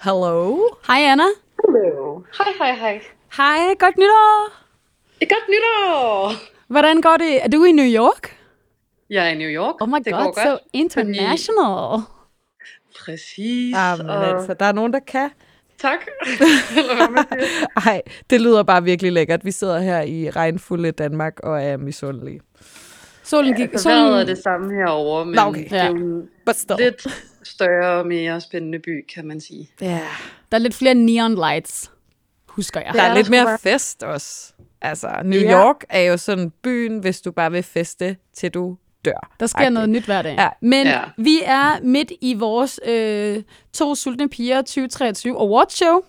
Hello. 0.03 0.59
Hej 0.87 1.01
Anna. 1.03 1.25
Hello. 1.67 2.23
Hej, 2.39 2.53
hej, 2.59 2.75
hej. 2.75 3.01
Hej, 3.37 3.75
godt 3.79 3.97
nytår. 3.97 4.53
Godt 5.21 5.49
nytår. 5.49 6.58
Hvordan 6.69 7.01
går 7.01 7.17
det? 7.19 7.45
Er 7.45 7.49
du 7.49 7.65
i 7.65 7.73
New 7.73 7.85
York? 7.85 8.37
Jeg 9.11 9.27
er 9.27 9.31
i 9.31 9.35
New 9.35 9.49
York. 9.49 9.75
Oh 9.81 9.89
my 9.89 9.95
det 10.05 10.13
god, 10.13 10.25
går 10.25 10.43
so 10.43 10.51
godt. 10.51 10.61
international. 10.73 12.03
Præcis. 13.01 13.75
Jamen, 13.75 14.11
og... 14.11 14.27
altså, 14.27 14.55
der 14.55 14.67
er 14.67 14.73
nogen, 14.73 14.93
der 14.93 14.99
kan. 14.99 15.31
Tak. 15.79 15.99
Eller 16.77 16.97
hvad 16.97 17.09
man 17.09 17.25
siger. 17.33 17.67
Ej, 17.87 18.03
det 18.31 18.41
lyder 18.41 18.63
bare 18.63 18.83
virkelig 18.85 19.13
lækkert. 19.13 19.45
Vi 19.45 19.51
sidder 19.51 19.81
her 19.81 20.03
i 20.03 20.31
regnfulde 20.31 20.93
Danmark 20.93 21.41
og 21.41 21.63
er 21.63 21.77
misundelige. 21.77 22.41
Solen 23.23 23.55
gik... 23.55 23.73
Altså, 23.73 23.89
vejret 23.89 24.21
er 24.21 24.25
det 24.25 24.39
samme 24.39 24.75
herovre, 24.75 25.27
men 25.27 25.39
okay. 25.39 25.65
det 25.65 25.73
er 25.73 25.87
jo 25.87 26.23
still. 26.53 26.79
lidt 26.79 27.07
større 27.43 28.01
og 28.01 28.07
mere 28.07 28.41
spændende 28.41 28.79
by, 28.79 29.07
kan 29.15 29.27
man 29.27 29.41
sige. 29.41 29.71
Ja. 29.81 30.01
Der 30.53 30.59
er 30.59 30.63
lidt 30.63 30.75
flere 30.75 30.95
neon 30.95 31.35
lights, 31.35 31.91
husker 32.49 32.81
jeg. 32.81 32.95
Der 32.95 33.03
er 33.03 33.11
er 33.11 33.15
lidt 33.15 33.31
mere 33.31 33.59
fest 33.59 34.03
også. 34.03 34.53
Altså, 34.83 35.09
New 35.25 35.41
Ja. 35.41 35.65
York 35.65 35.85
er 35.89 36.01
jo 36.01 36.17
sådan 36.17 36.51
byen, 36.63 36.99
hvis 36.99 37.21
du 37.21 37.31
bare 37.31 37.51
vil 37.53 37.63
feste, 37.63 38.17
til 38.35 38.51
du 38.51 38.77
dør. 39.05 39.31
Der 39.41 39.47
sker 39.47 39.69
noget 39.69 39.89
nyt 39.89 40.05
hver 40.05 40.23
dag. 40.23 40.35
Ja. 40.39 40.49
Men 40.63 40.87
Ja. 40.87 41.01
vi 41.19 41.41
er 41.45 41.81
midt 41.83 42.13
i 42.21 42.35
vores 42.35 42.81
øh, 42.89 43.43
To 43.73 43.95
Sultne 43.95 44.29
Piger 44.29 44.57
2023 44.63 45.41
Awards 45.41 45.73
show. 45.73 46.01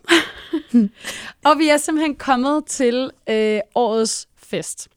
og 1.45 1.58
vi 1.60 1.69
er 1.69 1.77
simpelthen 1.77 2.15
kommet 2.15 2.65
til 2.65 3.12
øh, 3.29 3.60
årets 3.75 4.27
fest. 4.38 4.88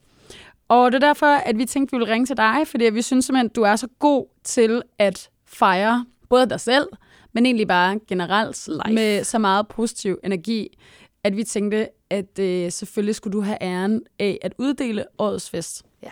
Og 0.69 0.93
det 0.93 1.03
er 1.03 1.07
derfor, 1.07 1.27
at 1.27 1.59
vi 1.59 1.65
tænkte, 1.65 1.91
at 1.91 1.99
vi 1.99 1.99
ville 2.03 2.13
ringe 2.15 2.27
til 2.27 2.37
dig, 2.37 2.57
fordi 2.67 2.85
vi 2.85 3.03
synes 3.03 3.25
simpelthen, 3.25 3.47
at 3.51 3.57
du 3.57 3.63
er 3.63 3.77
så 3.77 3.89
god 3.99 4.27
til 4.45 4.83
at 4.99 5.31
fejre 5.47 6.07
både 6.31 6.47
dig 6.51 6.61
selv, 6.61 6.87
men 7.33 7.47
egentlig 7.47 7.69
bare 7.69 7.99
generelt 8.09 8.69
Life. 8.69 8.95
med 8.95 9.25
så 9.25 9.39
meget 9.39 9.69
positiv 9.69 10.19
energi, 10.25 10.79
at 11.25 11.37
vi 11.37 11.45
tænkte, 11.45 11.89
at 12.11 12.39
øh, 12.41 12.73
selvfølgelig 12.73 13.15
skulle 13.15 13.33
du 13.33 13.41
have 13.41 13.59
æren 13.63 14.03
af 14.19 14.39
at 14.43 14.53
uddele 14.59 15.05
årets 15.19 15.51
fest. 15.51 15.83
Ja. 16.03 16.11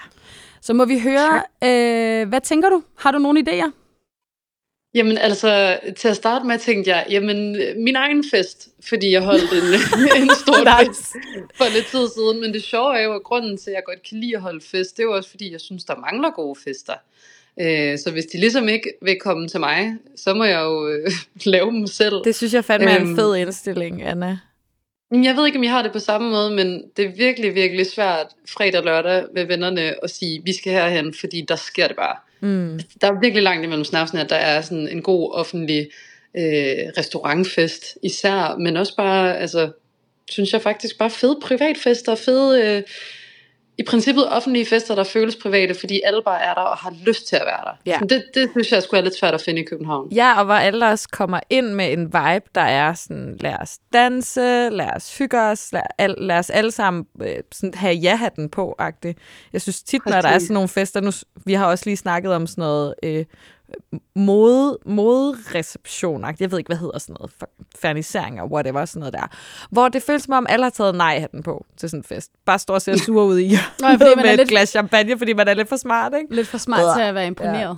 Så 0.60 0.72
må 0.74 0.84
vi 0.84 0.98
høre, 0.98 1.42
øh, 1.64 2.28
hvad 2.28 2.40
tænker 2.40 2.68
du? 2.70 2.82
Har 2.96 3.10
du 3.10 3.18
nogle 3.18 3.44
idéer? 3.48 3.70
Jamen 4.94 5.18
altså, 5.18 5.78
til 5.96 6.08
at 6.08 6.16
starte 6.16 6.46
med 6.46 6.58
tænkte 6.58 6.90
jeg, 6.90 7.06
jamen 7.10 7.56
min 7.84 7.96
egen 7.96 8.24
fest, 8.30 8.68
fordi 8.88 9.10
jeg 9.12 9.22
holdt 9.22 9.52
en, 9.52 9.64
en 10.22 10.30
stor 10.42 10.84
fest 10.86 11.12
for 11.56 11.74
lidt 11.74 11.86
tid 11.86 12.08
siden. 12.16 12.40
Men 12.40 12.52
det 12.54 12.62
sjove 12.62 12.98
er 12.98 13.02
jo, 13.02 13.12
at 13.14 13.22
grunden 13.22 13.58
til, 13.58 13.70
at 13.70 13.74
jeg 13.74 13.82
godt 13.86 14.08
kan 14.08 14.18
lide 14.20 14.36
at 14.36 14.42
holde 14.42 14.60
fest, 14.60 14.96
det 14.96 15.02
er 15.02 15.06
jo 15.06 15.12
også 15.12 15.30
fordi, 15.30 15.52
jeg 15.52 15.60
synes, 15.60 15.84
der 15.84 15.96
mangler 15.96 16.30
gode 16.30 16.60
fester. 16.64 16.94
Øh, 17.60 17.98
så 17.98 18.10
hvis 18.10 18.24
de 18.32 18.38
ligesom 18.40 18.68
ikke 18.68 18.92
vil 19.02 19.16
komme 19.20 19.48
til 19.48 19.60
mig, 19.60 19.94
så 20.16 20.34
må 20.34 20.44
jeg 20.44 20.60
jo 20.60 20.88
øh, 20.88 21.10
lave 21.54 21.70
dem 21.70 21.86
selv. 21.86 22.14
Det 22.24 22.34
synes 22.34 22.54
jeg 22.54 22.64
fandme 22.64 22.90
er 22.90 22.96
en 23.00 23.06
Øhm. 23.06 23.16
fed 23.16 23.36
indstilling, 23.36 24.02
Anna. 24.02 24.38
Jeg 25.12 25.36
ved 25.36 25.46
ikke, 25.46 25.58
om 25.58 25.64
jeg 25.64 25.72
har 25.72 25.82
det 25.82 25.92
på 25.92 25.98
samme 25.98 26.30
måde, 26.30 26.50
men 26.50 26.82
det 26.96 27.04
er 27.04 27.12
virkelig, 27.16 27.54
virkelig 27.54 27.86
svært 27.86 28.26
fredag 28.48 28.80
og 28.80 28.84
lørdag 28.84 29.24
med 29.34 29.44
vennerne 29.44 30.04
at 30.04 30.10
sige, 30.10 30.42
vi 30.44 30.52
skal 30.52 30.72
herhen, 30.72 31.14
fordi 31.14 31.44
der 31.48 31.56
sker 31.56 31.86
det 31.86 31.96
bare. 31.96 32.16
Mm. 32.40 32.80
Der 33.00 33.06
er 33.06 33.20
virkelig 33.20 33.42
langt 33.42 33.64
imellem 33.64 33.84
snapsene, 33.84 34.20
at 34.20 34.30
der 34.30 34.36
er 34.36 34.60
sådan 34.60 34.88
en 34.88 35.02
god 35.02 35.32
offentlig 35.32 35.88
øh, 36.36 36.92
restaurantfest 36.98 37.98
især, 38.02 38.56
men 38.58 38.76
også 38.76 38.96
bare, 38.96 39.38
altså, 39.38 39.72
synes 40.30 40.52
jeg 40.52 40.62
faktisk 40.62 40.98
bare 40.98 41.10
fede 41.10 41.38
privatfester, 41.42 42.14
fede, 42.14 42.76
øh, 42.76 42.82
i 43.80 43.82
princippet 43.82 44.28
offentlige 44.32 44.66
fester, 44.66 44.94
der 44.94 45.04
føles 45.04 45.36
private, 45.36 45.74
fordi 45.74 46.00
alle 46.04 46.22
bare 46.24 46.42
er 46.42 46.54
der 46.54 46.60
og 46.60 46.76
har 46.76 46.94
lyst 47.06 47.28
til 47.28 47.36
at 47.36 47.42
være 47.46 47.64
der. 47.64 47.76
Ja. 47.86 47.98
Så 47.98 48.04
det, 48.04 48.24
det 48.34 48.50
synes 48.50 48.72
jeg 48.72 48.82
skulle 48.82 49.00
er 49.00 49.04
lidt 49.04 49.18
svært 49.18 49.34
at 49.34 49.40
finde 49.40 49.60
i 49.60 49.64
København. 49.64 50.12
Ja, 50.12 50.38
og 50.38 50.44
hvor 50.44 50.54
alle 50.54 50.86
også 50.86 51.08
kommer 51.08 51.40
ind 51.50 51.66
med 51.66 51.92
en 51.92 52.04
vibe, 52.04 52.46
der 52.54 52.60
er 52.60 52.94
sådan, 52.94 53.36
lad 53.40 53.54
os 53.60 53.78
danse, 53.92 54.68
lad 54.68 54.96
os 54.96 55.18
hygge 55.18 55.40
os, 55.40 55.72
lad, 55.72 55.82
al, 55.98 56.14
lad 56.18 56.38
os 56.38 56.50
alle 56.50 56.70
sammen 56.70 57.06
øh, 57.22 57.34
sådan 57.52 57.74
have 57.74 57.94
ja-hatten 57.94 58.48
på 58.48 58.76
-agtigt. 58.80 59.14
Jeg 59.52 59.62
synes 59.62 59.82
tit, 59.82 60.06
når 60.06 60.20
der 60.20 60.28
er 60.28 60.38
sådan 60.38 60.54
nogle 60.54 60.68
fester, 60.68 61.00
nu, 61.00 61.10
vi 61.46 61.52
har 61.52 61.66
også 61.66 61.84
lige 61.86 61.96
snakket 61.96 62.32
om 62.32 62.46
sådan 62.46 62.62
noget 62.62 62.94
øh, 63.02 63.24
mode, 64.16 64.78
modereception 64.86 66.24
Jeg 66.40 66.50
ved 66.50 66.58
ikke, 66.58 66.68
hvad 66.68 66.76
hedder 66.76 66.98
sådan 66.98 67.16
noget. 67.20 67.32
Fernisering 67.78 68.40
og 68.40 68.50
whatever, 68.52 68.84
sådan 68.84 69.00
noget 69.00 69.12
der. 69.14 69.26
Hvor 69.70 69.88
det 69.88 70.02
føles 70.02 70.22
som 70.22 70.32
om, 70.34 70.46
alle 70.48 70.62
har 70.62 70.70
taget 70.70 70.94
nej-hatten 70.94 71.42
på 71.42 71.66
til 71.76 71.90
sådan 71.90 72.00
en 72.00 72.04
fest. 72.04 72.30
Bare 72.46 72.58
står 72.58 72.74
og 72.74 72.82
ser 72.82 72.96
sur 72.96 73.22
ud 73.24 73.38
i 73.38 73.50
Nå, 73.80 73.86
fordi 73.98 74.04
man 74.04 74.16
med 74.16 74.24
er 74.24 74.32
et 74.32 74.36
lidt- 74.38 74.48
glas 74.48 74.68
champagne, 74.68 75.18
fordi 75.18 75.32
man 75.32 75.48
er 75.48 75.54
lidt 75.54 75.68
for 75.68 75.76
smart, 75.76 76.12
ikke? 76.20 76.34
Lidt 76.34 76.48
for 76.48 76.58
smart 76.58 76.96
til 76.96 77.02
at 77.02 77.14
være 77.14 77.26
imponeret. 77.26 77.76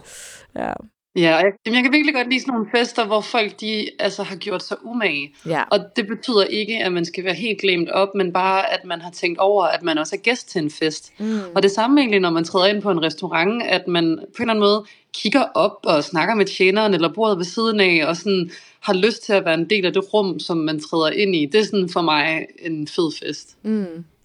Ja. 0.57 0.73
Ja, 1.17 1.37
og 1.37 1.43
jeg, 1.45 1.75
jeg 1.75 1.83
kan 1.83 1.93
virkelig 1.93 2.15
godt 2.15 2.29
lide 2.31 2.41
sådan 2.41 2.53
nogle 2.55 2.69
fester, 2.77 3.07
hvor 3.07 3.21
folk 3.21 3.61
de, 3.61 3.89
altså, 3.99 4.23
har 4.23 4.37
gjort 4.37 4.63
sig 4.63 4.77
umage. 4.85 5.35
ja. 5.47 5.63
Og 5.71 5.79
det 5.97 6.07
betyder 6.07 6.45
ikke, 6.45 6.79
at 6.85 6.93
man 6.93 7.05
skal 7.05 7.25
være 7.25 7.35
helt 7.35 7.61
glemt 7.61 7.91
op, 7.91 8.09
men 8.15 8.33
bare, 8.33 8.73
at 8.73 8.85
man 8.85 9.01
har 9.01 9.11
tænkt 9.11 9.39
over, 9.39 9.65
at 9.65 9.83
man 9.83 9.99
også 9.99 10.17
er 10.17 10.21
gæst 10.21 10.49
til 10.51 10.63
en 10.63 10.71
fest. 10.71 11.13
Mm. 11.19 11.39
Og 11.55 11.63
det 11.63 11.71
samme 11.71 12.01
egentlig, 12.01 12.21
når 12.21 12.31
man 12.31 12.45
træder 12.45 12.67
ind 12.67 12.83
på 12.83 12.91
en 12.91 13.03
restaurant, 13.03 13.63
at 13.63 13.89
man 13.89 14.19
på 14.37 14.43
en 14.43 14.43
eller 14.43 14.51
anden 14.55 14.61
måde 14.61 14.85
kigger 15.15 15.43
op 15.55 15.79
og 15.85 16.05
snakker 16.05 16.35
med 16.35 16.47
tjeneren 16.47 16.95
eller 16.95 17.13
bordet 17.13 17.39
ved 17.39 17.45
siden 17.45 17.81
af, 17.81 18.05
og 18.09 18.17
sådan 18.17 18.51
har 18.81 18.95
lyst 18.95 19.23
til 19.23 19.33
at 19.33 19.45
være 19.45 19.55
en 19.55 19.71
del 19.71 19.87
af 19.87 19.93
det 19.93 20.15
rum, 20.15 20.39
som 20.39 20.57
man 20.57 20.81
træder 20.81 21.11
ind 21.11 21.37
i. 21.37 21.47
Det 21.47 21.61
er 21.61 21.65
sådan 21.65 21.89
for 21.89 22.01
mig 22.01 22.47
en 22.59 22.89
fed 22.89 23.13
fest. 23.19 23.57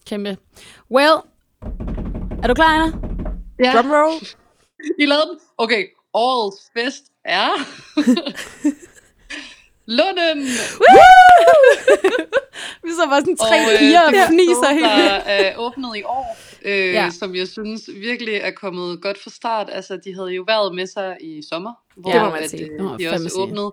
Kæmpe. 0.06 0.38
Well, 0.91 1.15
er 2.43 2.47
du 2.47 2.54
klar, 2.54 2.67
Anna? 2.67 2.97
Ja, 3.60 3.71
Drumroll. 3.71 4.13
I 5.02 5.06
lavede 5.06 5.26
den. 5.30 5.39
Okay, 5.58 5.86
årets 6.13 6.71
fest 6.78 7.04
er... 7.26 7.50
Lunden! 9.88 10.39
Vi 12.84 12.89
så 12.91 13.06
bare 13.10 13.21
sådan 13.21 13.38
tre 13.38 13.56
Og, 13.65 13.73
øh, 13.73 13.80
piger 13.80 14.02
og 14.02 14.12
det 14.12 14.19
er 14.19 14.28
fniser 14.28 14.69
helt 14.73 14.86
vildt. 14.86 15.23
er 15.26 15.58
åbnet 15.58 15.97
i 15.97 16.04
år, 16.04 16.38
øh, 16.65 16.71
Ja. 16.93 17.04
ja. 17.04 17.10
som 17.10 17.36
jeg 17.36 17.47
synes 17.47 17.89
virkelig 18.02 18.36
er 18.36 18.52
kommet 18.52 19.02
godt 19.02 19.23
fra 19.23 19.30
start. 19.30 19.69
Altså, 19.71 19.97
de 20.06 20.13
havde 20.15 20.30
jo 20.30 20.43
været 20.47 20.76
med 20.76 20.88
sig 20.88 21.17
i 21.21 21.41
sommer, 21.50 21.73
hvor 21.95 22.12
Det 22.12 22.21
må 22.21 22.30
man 22.30 22.43
at, 22.43 22.50
sige. 22.50 22.63
øh, 22.71 22.80
Det 22.91 23.00
de 23.00 23.10
også 23.10 23.30
sige. 23.30 23.41
åbnede. 23.41 23.71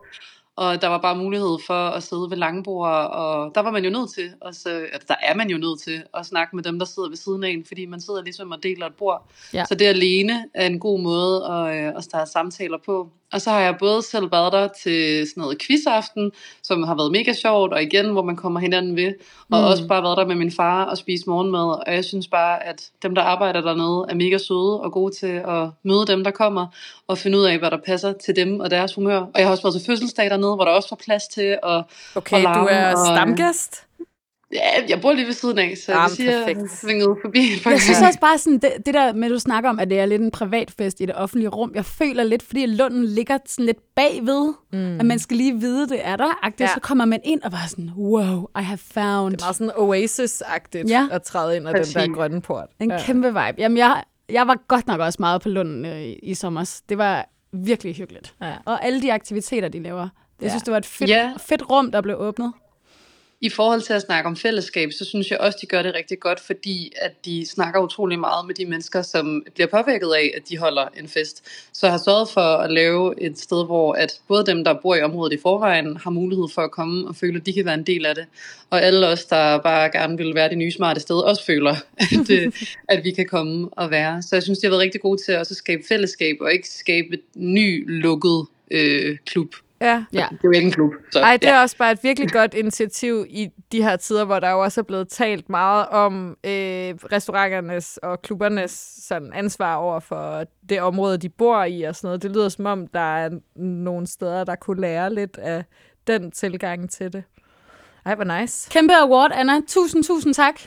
Og 0.56 0.82
der 0.82 0.88
var 0.88 0.98
bare 0.98 1.16
mulighed 1.16 1.56
for 1.66 1.88
at 1.88 2.02
sidde 2.02 2.26
ved 2.30 2.36
langbord, 2.36 2.90
og 3.10 3.52
der 3.54 3.60
var 3.60 3.70
man 3.70 3.84
jo 3.84 3.90
nødt 3.90 4.14
til, 4.14 4.32
og 4.40 4.54
så, 4.54 4.68
altså, 4.92 5.06
der 5.08 5.14
er 5.22 5.34
man 5.34 5.50
jo 5.50 5.58
nødt 5.58 5.80
til 5.82 6.02
at 6.14 6.26
snakke 6.26 6.56
med 6.56 6.64
dem, 6.64 6.78
der 6.78 6.86
sidder 6.86 7.08
ved 7.08 7.16
siden 7.16 7.44
af 7.44 7.48
en, 7.50 7.64
fordi 7.64 7.86
man 7.86 8.00
sidder 8.00 8.22
ligesom 8.22 8.50
og 8.52 8.62
deler 8.62 8.86
et 8.86 8.94
bord. 8.94 9.30
Ja. 9.52 9.64
Så 9.68 9.74
det 9.74 9.84
alene 9.86 10.44
er 10.54 10.66
en 10.66 10.80
god 10.80 11.00
måde 11.00 11.46
at, 11.46 11.86
øh, 11.86 11.92
at 11.96 12.04
starte 12.04 12.30
samtaler 12.30 12.78
på. 12.86 13.08
Og 13.34 13.40
så 13.40 13.50
har 13.50 13.60
jeg 13.60 13.76
både 13.78 14.02
selv 14.02 14.32
været 14.32 14.52
der 14.52 14.68
til 14.82 15.26
sådan 15.28 15.40
noget 15.40 15.58
quizaften, 15.66 16.32
som 16.62 16.82
har 16.82 16.94
været 16.94 17.12
mega 17.12 17.32
sjovt, 17.32 17.72
og 17.72 17.82
igen, 17.82 18.10
hvor 18.10 18.22
man 18.22 18.36
kommer 18.36 18.60
hinanden 18.60 18.96
ved. 18.96 19.12
Og 19.50 19.58
mm. 19.60 19.64
også 19.64 19.86
bare 19.88 20.02
været 20.02 20.18
der 20.18 20.26
med 20.26 20.34
min 20.34 20.52
far 20.52 20.84
og 20.84 20.98
spise 20.98 21.24
morgenmad. 21.26 21.86
Og 21.86 21.94
jeg 21.94 22.04
synes 22.04 22.28
bare, 22.28 22.66
at 22.66 22.90
dem, 23.02 23.14
der 23.14 23.22
arbejder 23.22 23.60
dernede, 23.60 24.06
er 24.08 24.14
mega 24.14 24.38
søde 24.38 24.80
og 24.80 24.92
gode 24.92 25.14
til 25.14 25.42
at 25.48 25.68
møde 25.82 26.06
dem, 26.06 26.24
der 26.24 26.30
kommer, 26.30 26.66
og 27.08 27.18
finde 27.18 27.38
ud 27.38 27.44
af, 27.44 27.58
hvad 27.58 27.70
der 27.70 27.78
passer 27.86 28.12
til 28.12 28.36
dem 28.36 28.60
og 28.60 28.70
deres 28.70 28.94
humør. 28.94 29.18
Og 29.18 29.32
jeg 29.36 29.46
har 29.46 29.50
også 29.50 29.62
været 29.62 29.74
til 29.74 29.86
fødselsdag 29.86 30.30
dernede, 30.30 30.54
hvor 30.54 30.64
der 30.64 30.72
også 30.72 30.88
var 30.90 31.00
plads 31.04 31.28
til 31.28 31.58
at 31.62 31.82
Okay, 32.14 32.36
og 32.36 32.42
du 32.42 32.48
larme, 32.48 32.70
er 32.70 32.92
og- 32.96 33.06
stamgæst. 33.06 33.84
Ja, 34.54 34.60
jeg 34.88 35.00
bor 35.00 35.12
lige 35.12 35.26
ved 35.26 35.32
siden 35.32 35.58
af, 35.58 35.74
så 35.86 35.92
Jamen, 35.92 36.02
jeg 36.02 36.08
vil 36.10 36.16
sige, 36.16 36.30
at 36.30 36.34
jeg 36.48 36.54
perfekt. 36.56 36.80
svingede 36.80 37.16
forbi. 37.24 37.50
Jeg 37.66 37.80
synes 37.80 38.02
også 38.02 38.20
bare 38.20 38.38
sådan, 38.38 38.58
det, 38.58 38.72
det 38.86 38.94
der 38.94 39.12
med, 39.12 39.24
at 39.24 39.30
du 39.30 39.38
snakker 39.38 39.70
om, 39.70 39.78
at 39.78 39.90
det 39.90 39.98
er 40.00 40.06
lidt 40.06 40.22
en 40.22 40.30
privatfest 40.30 41.00
i 41.00 41.06
det 41.06 41.14
offentlige 41.14 41.48
rum. 41.48 41.72
Jeg 41.74 41.84
føler 41.84 42.24
lidt, 42.24 42.42
fordi 42.42 42.66
Lunden 42.66 43.04
ligger 43.04 43.38
sådan 43.46 43.64
lidt 43.64 43.78
bagved, 43.96 44.52
mm. 44.72 45.00
at 45.00 45.06
man 45.06 45.18
skal 45.18 45.36
lige 45.36 45.60
vide, 45.60 45.88
det 45.88 46.00
er 46.06 46.16
der. 46.16 46.38
Ja. 46.44 46.50
Ja. 46.60 46.66
Så 46.74 46.80
kommer 46.80 47.04
man 47.04 47.20
ind 47.24 47.42
og 47.42 47.50
bare 47.50 47.68
sådan, 47.68 47.90
wow, 47.96 48.46
I 48.58 48.62
have 48.62 48.78
found. 48.78 49.32
Det 49.32 49.40
er 49.42 49.44
meget 49.46 49.56
sådan 49.56 49.72
Oasis-agtigt 49.76 50.88
Ja. 50.88 51.06
at 51.10 51.22
træde 51.22 51.56
ind 51.56 51.68
af 51.68 51.74
den 51.74 51.84
der 51.94 52.14
grønne 52.14 52.40
port. 52.40 52.66
En 52.80 52.90
ja. 52.90 52.98
kæmpe 53.00 53.28
vibe. 53.28 53.54
Jamen, 53.58 53.78
jeg, 53.78 54.02
jeg 54.30 54.46
var 54.46 54.58
godt 54.68 54.86
nok 54.86 55.00
også 55.00 55.16
meget 55.20 55.42
på 55.42 55.48
Lunden 55.48 55.84
øh, 55.86 56.00
i, 56.02 56.12
i 56.22 56.34
sommer. 56.34 56.80
Det 56.88 56.98
var 56.98 57.28
virkelig 57.52 57.94
hyggeligt. 57.94 58.34
Ja. 58.42 58.52
Og 58.64 58.84
alle 58.84 59.02
de 59.02 59.12
aktiviteter, 59.12 59.68
de 59.68 59.82
laver. 59.82 60.00
Jeg 60.00 60.08
Ja. 60.42 60.48
synes, 60.48 60.62
det 60.62 60.72
var 60.72 60.78
et 60.78 60.86
fedt, 60.86 61.10
Ja. 61.10 61.30
fedt 61.38 61.70
rum, 61.70 61.92
der 61.92 62.00
blev 62.00 62.16
åbnet. 62.18 62.52
I 63.44 63.48
forhold 63.48 63.80
til 63.80 63.92
at 63.92 64.02
snakke 64.02 64.26
om 64.26 64.36
fællesskab, 64.36 64.92
så 64.92 65.04
synes 65.04 65.30
jeg 65.30 65.38
også, 65.38 65.58
de 65.60 65.66
gør 65.66 65.82
det 65.82 65.94
rigtig 65.94 66.20
godt, 66.20 66.40
fordi 66.40 66.92
at 66.96 67.24
de 67.24 67.46
snakker 67.46 67.80
utrolig 67.80 68.18
meget 68.18 68.46
med 68.46 68.54
de 68.54 68.66
mennesker, 68.66 69.02
som 69.02 69.44
bliver 69.54 69.66
påvirket 69.66 70.12
af, 70.16 70.32
at 70.36 70.42
de 70.48 70.58
holder 70.58 70.88
en 70.96 71.08
fest. 71.08 71.44
Så 71.72 71.86
jeg 71.86 71.92
har 71.92 72.00
sørget 72.04 72.28
for 72.28 72.40
at 72.40 72.72
lave 72.72 73.22
et 73.22 73.38
sted, 73.38 73.66
hvor 73.66 73.92
at 73.92 74.20
både 74.28 74.46
dem, 74.46 74.64
der 74.64 74.74
bor 74.82 74.94
i 74.94 75.02
området 75.02 75.32
i 75.32 75.38
forvejen, 75.42 75.96
har 75.96 76.10
mulighed 76.10 76.48
for 76.54 76.62
at 76.62 76.70
komme 76.70 77.08
og 77.08 77.16
føle, 77.16 77.36
at 77.36 77.46
de 77.46 77.52
kan 77.52 77.64
være 77.64 77.74
en 77.74 77.86
del 77.86 78.06
af 78.06 78.14
det. 78.14 78.24
Og 78.70 78.82
alle 78.82 79.06
os, 79.06 79.24
der 79.24 79.58
bare 79.58 79.90
gerne 79.90 80.16
vil 80.16 80.34
være 80.34 80.48
det 80.48 80.58
nye 80.58 80.72
smarte 80.72 81.00
sted, 81.00 81.16
også 81.16 81.46
føler, 81.46 81.74
at, 82.18 82.30
øh, 82.30 82.52
at 82.88 83.04
vi 83.04 83.10
kan 83.10 83.26
komme 83.26 83.68
og 83.72 83.90
være. 83.90 84.22
Så 84.22 84.36
jeg 84.36 84.42
synes, 84.42 84.58
de 84.58 84.66
har 84.66 84.70
været 84.70 84.82
rigtig 84.82 85.00
gode 85.00 85.22
til 85.22 85.36
også 85.36 85.52
at 85.52 85.56
skabe 85.56 85.82
fællesskab, 85.88 86.36
og 86.40 86.52
ikke 86.52 86.68
skabe 86.68 87.14
et 87.14 87.22
ny 87.34 88.00
lukket 88.02 88.46
øh, 88.70 89.16
klub. 89.26 89.54
Ja. 89.80 90.04
Ja. 90.12 90.26
Det 90.30 90.36
er 90.36 90.38
jo 90.44 90.50
ikke 90.50 90.66
en 90.66 90.72
klub. 90.72 90.92
Så, 91.12 91.20
Ej, 91.20 91.36
det 91.36 91.48
er 91.48 91.54
ja. 91.54 91.62
også 91.62 91.76
bare 91.76 91.92
et 91.92 91.98
virkelig 92.02 92.30
godt 92.30 92.54
initiativ 92.54 93.26
i 93.28 93.48
de 93.72 93.82
her 93.82 93.96
tider, 93.96 94.24
hvor 94.24 94.40
der 94.40 94.50
jo 94.50 94.62
også 94.62 94.80
er 94.80 94.82
blevet 94.82 95.08
talt 95.08 95.48
meget 95.48 95.86
om 95.86 96.30
øh, 96.44 96.94
restauranternes 97.12 97.96
og 97.96 98.22
klubbernes 98.22 98.70
sådan, 99.08 99.32
ansvar 99.34 99.74
over 99.76 100.00
for 100.00 100.44
det 100.68 100.80
område, 100.80 101.18
de 101.18 101.28
bor 101.28 101.64
i 101.64 101.82
og 101.82 101.96
sådan 101.96 102.08
noget. 102.08 102.22
Det 102.22 102.30
lyder 102.30 102.48
som 102.48 102.66
om, 102.66 102.86
der 102.86 103.16
er 103.16 103.30
nogle 103.56 104.06
steder, 104.06 104.44
der 104.44 104.56
kunne 104.56 104.80
lære 104.80 105.14
lidt 105.14 105.38
af 105.38 105.64
den 106.06 106.30
tilgang 106.30 106.90
til 106.90 107.12
det. 107.12 107.24
Ej, 108.06 108.14
hvor 108.14 108.40
nice. 108.40 108.70
Kæmpe 108.70 108.94
award, 108.94 109.30
Anna. 109.34 109.60
Tusind, 109.68 110.04
tusind 110.04 110.34
tak. 110.34 110.60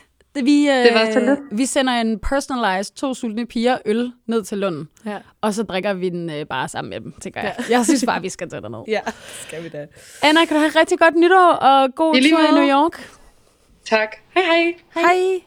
Vi, 0.44 0.68
øh, 0.68 0.74
Det 0.74 0.94
var 0.94 1.12
så 1.12 1.20
lidt. 1.20 1.40
vi 1.58 1.66
sender 1.66 1.92
en 1.92 2.18
personalized 2.18 2.94
to 2.94 3.14
sultne 3.14 3.46
piger 3.46 3.78
øl 3.86 4.12
ned 4.26 4.42
til 4.44 4.58
Lunden. 4.58 4.88
Ja. 5.06 5.16
Og 5.40 5.54
så 5.54 5.62
drikker 5.62 5.92
vi 5.94 6.08
den 6.08 6.30
øh, 6.30 6.46
bare 6.46 6.68
sammen 6.68 6.90
med 6.90 7.00
dem, 7.00 7.12
tænker 7.20 7.40
jeg. 7.40 7.54
Jeg 7.70 7.84
synes 7.84 8.04
bare, 8.06 8.22
vi 8.22 8.28
skal 8.28 8.50
tage 8.50 8.62
derned. 8.62 8.78
Ja, 8.88 9.00
skal 9.46 9.64
vi 9.64 9.68
da. 9.68 9.86
Anna, 10.22 10.44
kan 10.44 10.56
du 10.56 10.60
have 10.60 10.72
rigtig 10.80 10.98
godt 10.98 11.16
nytår 11.16 11.50
og 11.52 11.94
god 11.94 12.14
tur 12.14 12.38
i. 12.40 12.50
New 12.60 12.68
York. 12.70 13.10
Tak. 13.84 14.08
Hej 14.34 14.44
hej. 14.44 14.74
Hej. 14.94 15.40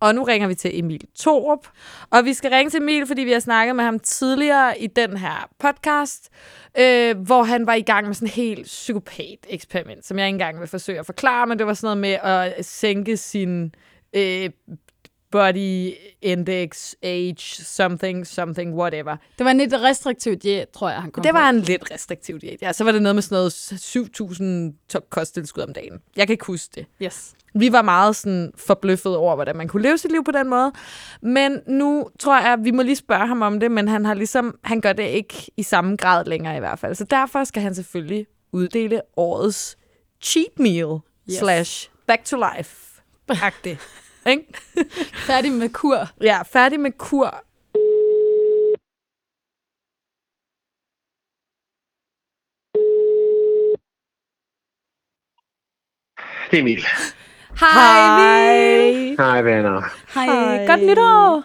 Og 0.00 0.14
nu 0.14 0.22
ringer 0.22 0.48
vi 0.48 0.54
til 0.54 0.78
Emil 0.78 1.06
Torup. 1.14 1.68
Og 2.10 2.24
vi 2.24 2.34
skal 2.34 2.50
ringe 2.50 2.70
til 2.70 2.82
Emil, 2.82 3.06
fordi 3.06 3.22
vi 3.22 3.32
har 3.32 3.40
snakket 3.40 3.76
med 3.76 3.84
ham 3.84 3.98
tidligere 3.98 4.80
i 4.80 4.86
den 4.86 5.16
her 5.16 5.48
podcast, 5.58 6.28
øh, 6.78 7.18
hvor 7.18 7.42
han 7.42 7.66
var 7.66 7.74
i 7.74 7.82
gang 7.82 8.06
med 8.06 8.14
sådan 8.14 8.28
et 8.28 8.34
helt 8.34 8.64
psykopat-eksperiment, 8.64 10.06
som 10.06 10.18
jeg 10.18 10.26
ikke 10.26 10.34
engang 10.34 10.60
vil 10.60 10.68
forsøge 10.68 10.98
at 10.98 11.06
forklare, 11.06 11.46
men 11.46 11.58
det 11.58 11.66
var 11.66 11.74
sådan 11.74 11.98
noget 11.98 12.20
med 12.22 12.30
at 12.30 12.64
sænke 12.64 13.16
sin 13.16 13.74
øh, 14.12 14.50
body 15.30 15.92
index, 16.22 16.94
age, 17.02 17.36
something, 17.64 18.26
something, 18.26 18.74
whatever. 18.74 19.16
Det 19.38 19.44
var 19.44 19.50
en 19.50 19.58
lidt 19.58 19.74
restriktiv 19.74 20.36
diæt, 20.36 20.68
tror 20.68 20.90
jeg, 20.90 21.02
han 21.02 21.10
kom 21.10 21.22
Det 21.22 21.32
på. 21.32 21.38
var 21.38 21.50
en 21.50 21.60
lidt 21.60 21.90
restriktiv 21.90 22.38
diæt. 22.40 22.62
Ja, 22.62 22.72
så 22.72 22.84
var 22.84 22.92
det 22.92 23.02
noget 23.02 23.14
med 23.16 23.22
sådan 23.22 23.36
noget 23.36 23.52
7.000 24.72 24.88
to- 24.92 25.06
kosttilskud 25.10 25.62
om 25.62 25.72
dagen. 25.72 26.00
Jeg 26.16 26.26
kan 26.26 26.34
ikke 26.34 26.44
huske 26.46 26.70
det. 26.74 26.86
Yes. 27.06 27.32
Vi 27.54 27.72
var 27.72 27.82
meget 27.82 28.16
sådan 28.16 28.52
forbløffet 28.56 29.16
over, 29.16 29.34
hvordan 29.34 29.56
man 29.56 29.68
kunne 29.68 29.82
leve 29.82 29.98
sit 29.98 30.10
liv 30.12 30.24
på 30.24 30.30
den 30.30 30.48
måde. 30.48 30.72
Men 31.22 31.60
nu 31.66 32.08
tror 32.18 32.40
jeg, 32.40 32.52
at 32.52 32.58
vi 32.64 32.70
må 32.70 32.82
lige 32.82 32.96
spørge 32.96 33.26
ham 33.26 33.42
om 33.42 33.60
det, 33.60 33.70
men 33.70 33.88
han 33.88 34.04
har 34.04 34.14
ligesom, 34.14 34.58
han 34.64 34.80
gør 34.80 34.92
det 34.92 35.02
ikke 35.02 35.50
i 35.56 35.62
samme 35.62 35.96
grad 35.96 36.24
længere 36.24 36.56
i 36.56 36.60
hvert 36.60 36.78
fald. 36.78 36.94
Så 36.94 37.04
derfor 37.04 37.44
skal 37.44 37.62
han 37.62 37.74
selvfølgelig 37.74 38.26
uddele 38.52 39.00
årets 39.16 39.76
cheat 40.22 40.58
meal 40.58 40.98
Yes. 41.30 41.38
slash 41.38 41.90
back 42.06 42.24
to 42.24 42.36
life. 42.56 42.76
Agtig. 43.28 43.78
Ikke? 44.26 44.44
Færdig 45.28 45.52
med 45.52 45.68
kur. 45.68 46.08
Ja, 46.20 46.42
færdig 46.42 46.80
med 46.80 46.92
kur. 46.98 47.44
Det 56.50 56.56
er 56.56 56.60
Emil. 56.62 56.84
Hej, 57.60 58.88
Emil. 58.88 59.16
Hej 59.16 59.42
venner. 59.42 59.82
Hej. 60.14 60.26
Hej. 60.26 60.66
Godt 60.66 60.82
nytår. 60.82 61.44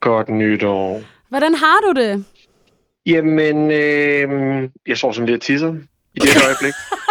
Godt 0.00 0.28
nytår. 0.28 1.02
Hvordan 1.28 1.54
har 1.54 1.80
du 1.80 2.00
det? 2.00 2.24
Jamen, 3.06 3.70
øh, 3.70 4.68
jeg 4.86 4.98
står 4.98 5.12
sådan 5.12 5.28
lidt 5.28 5.42
tisser 5.42 5.74
i 6.14 6.18
det 6.18 6.28
her 6.34 6.40
øjeblik, 6.46 6.74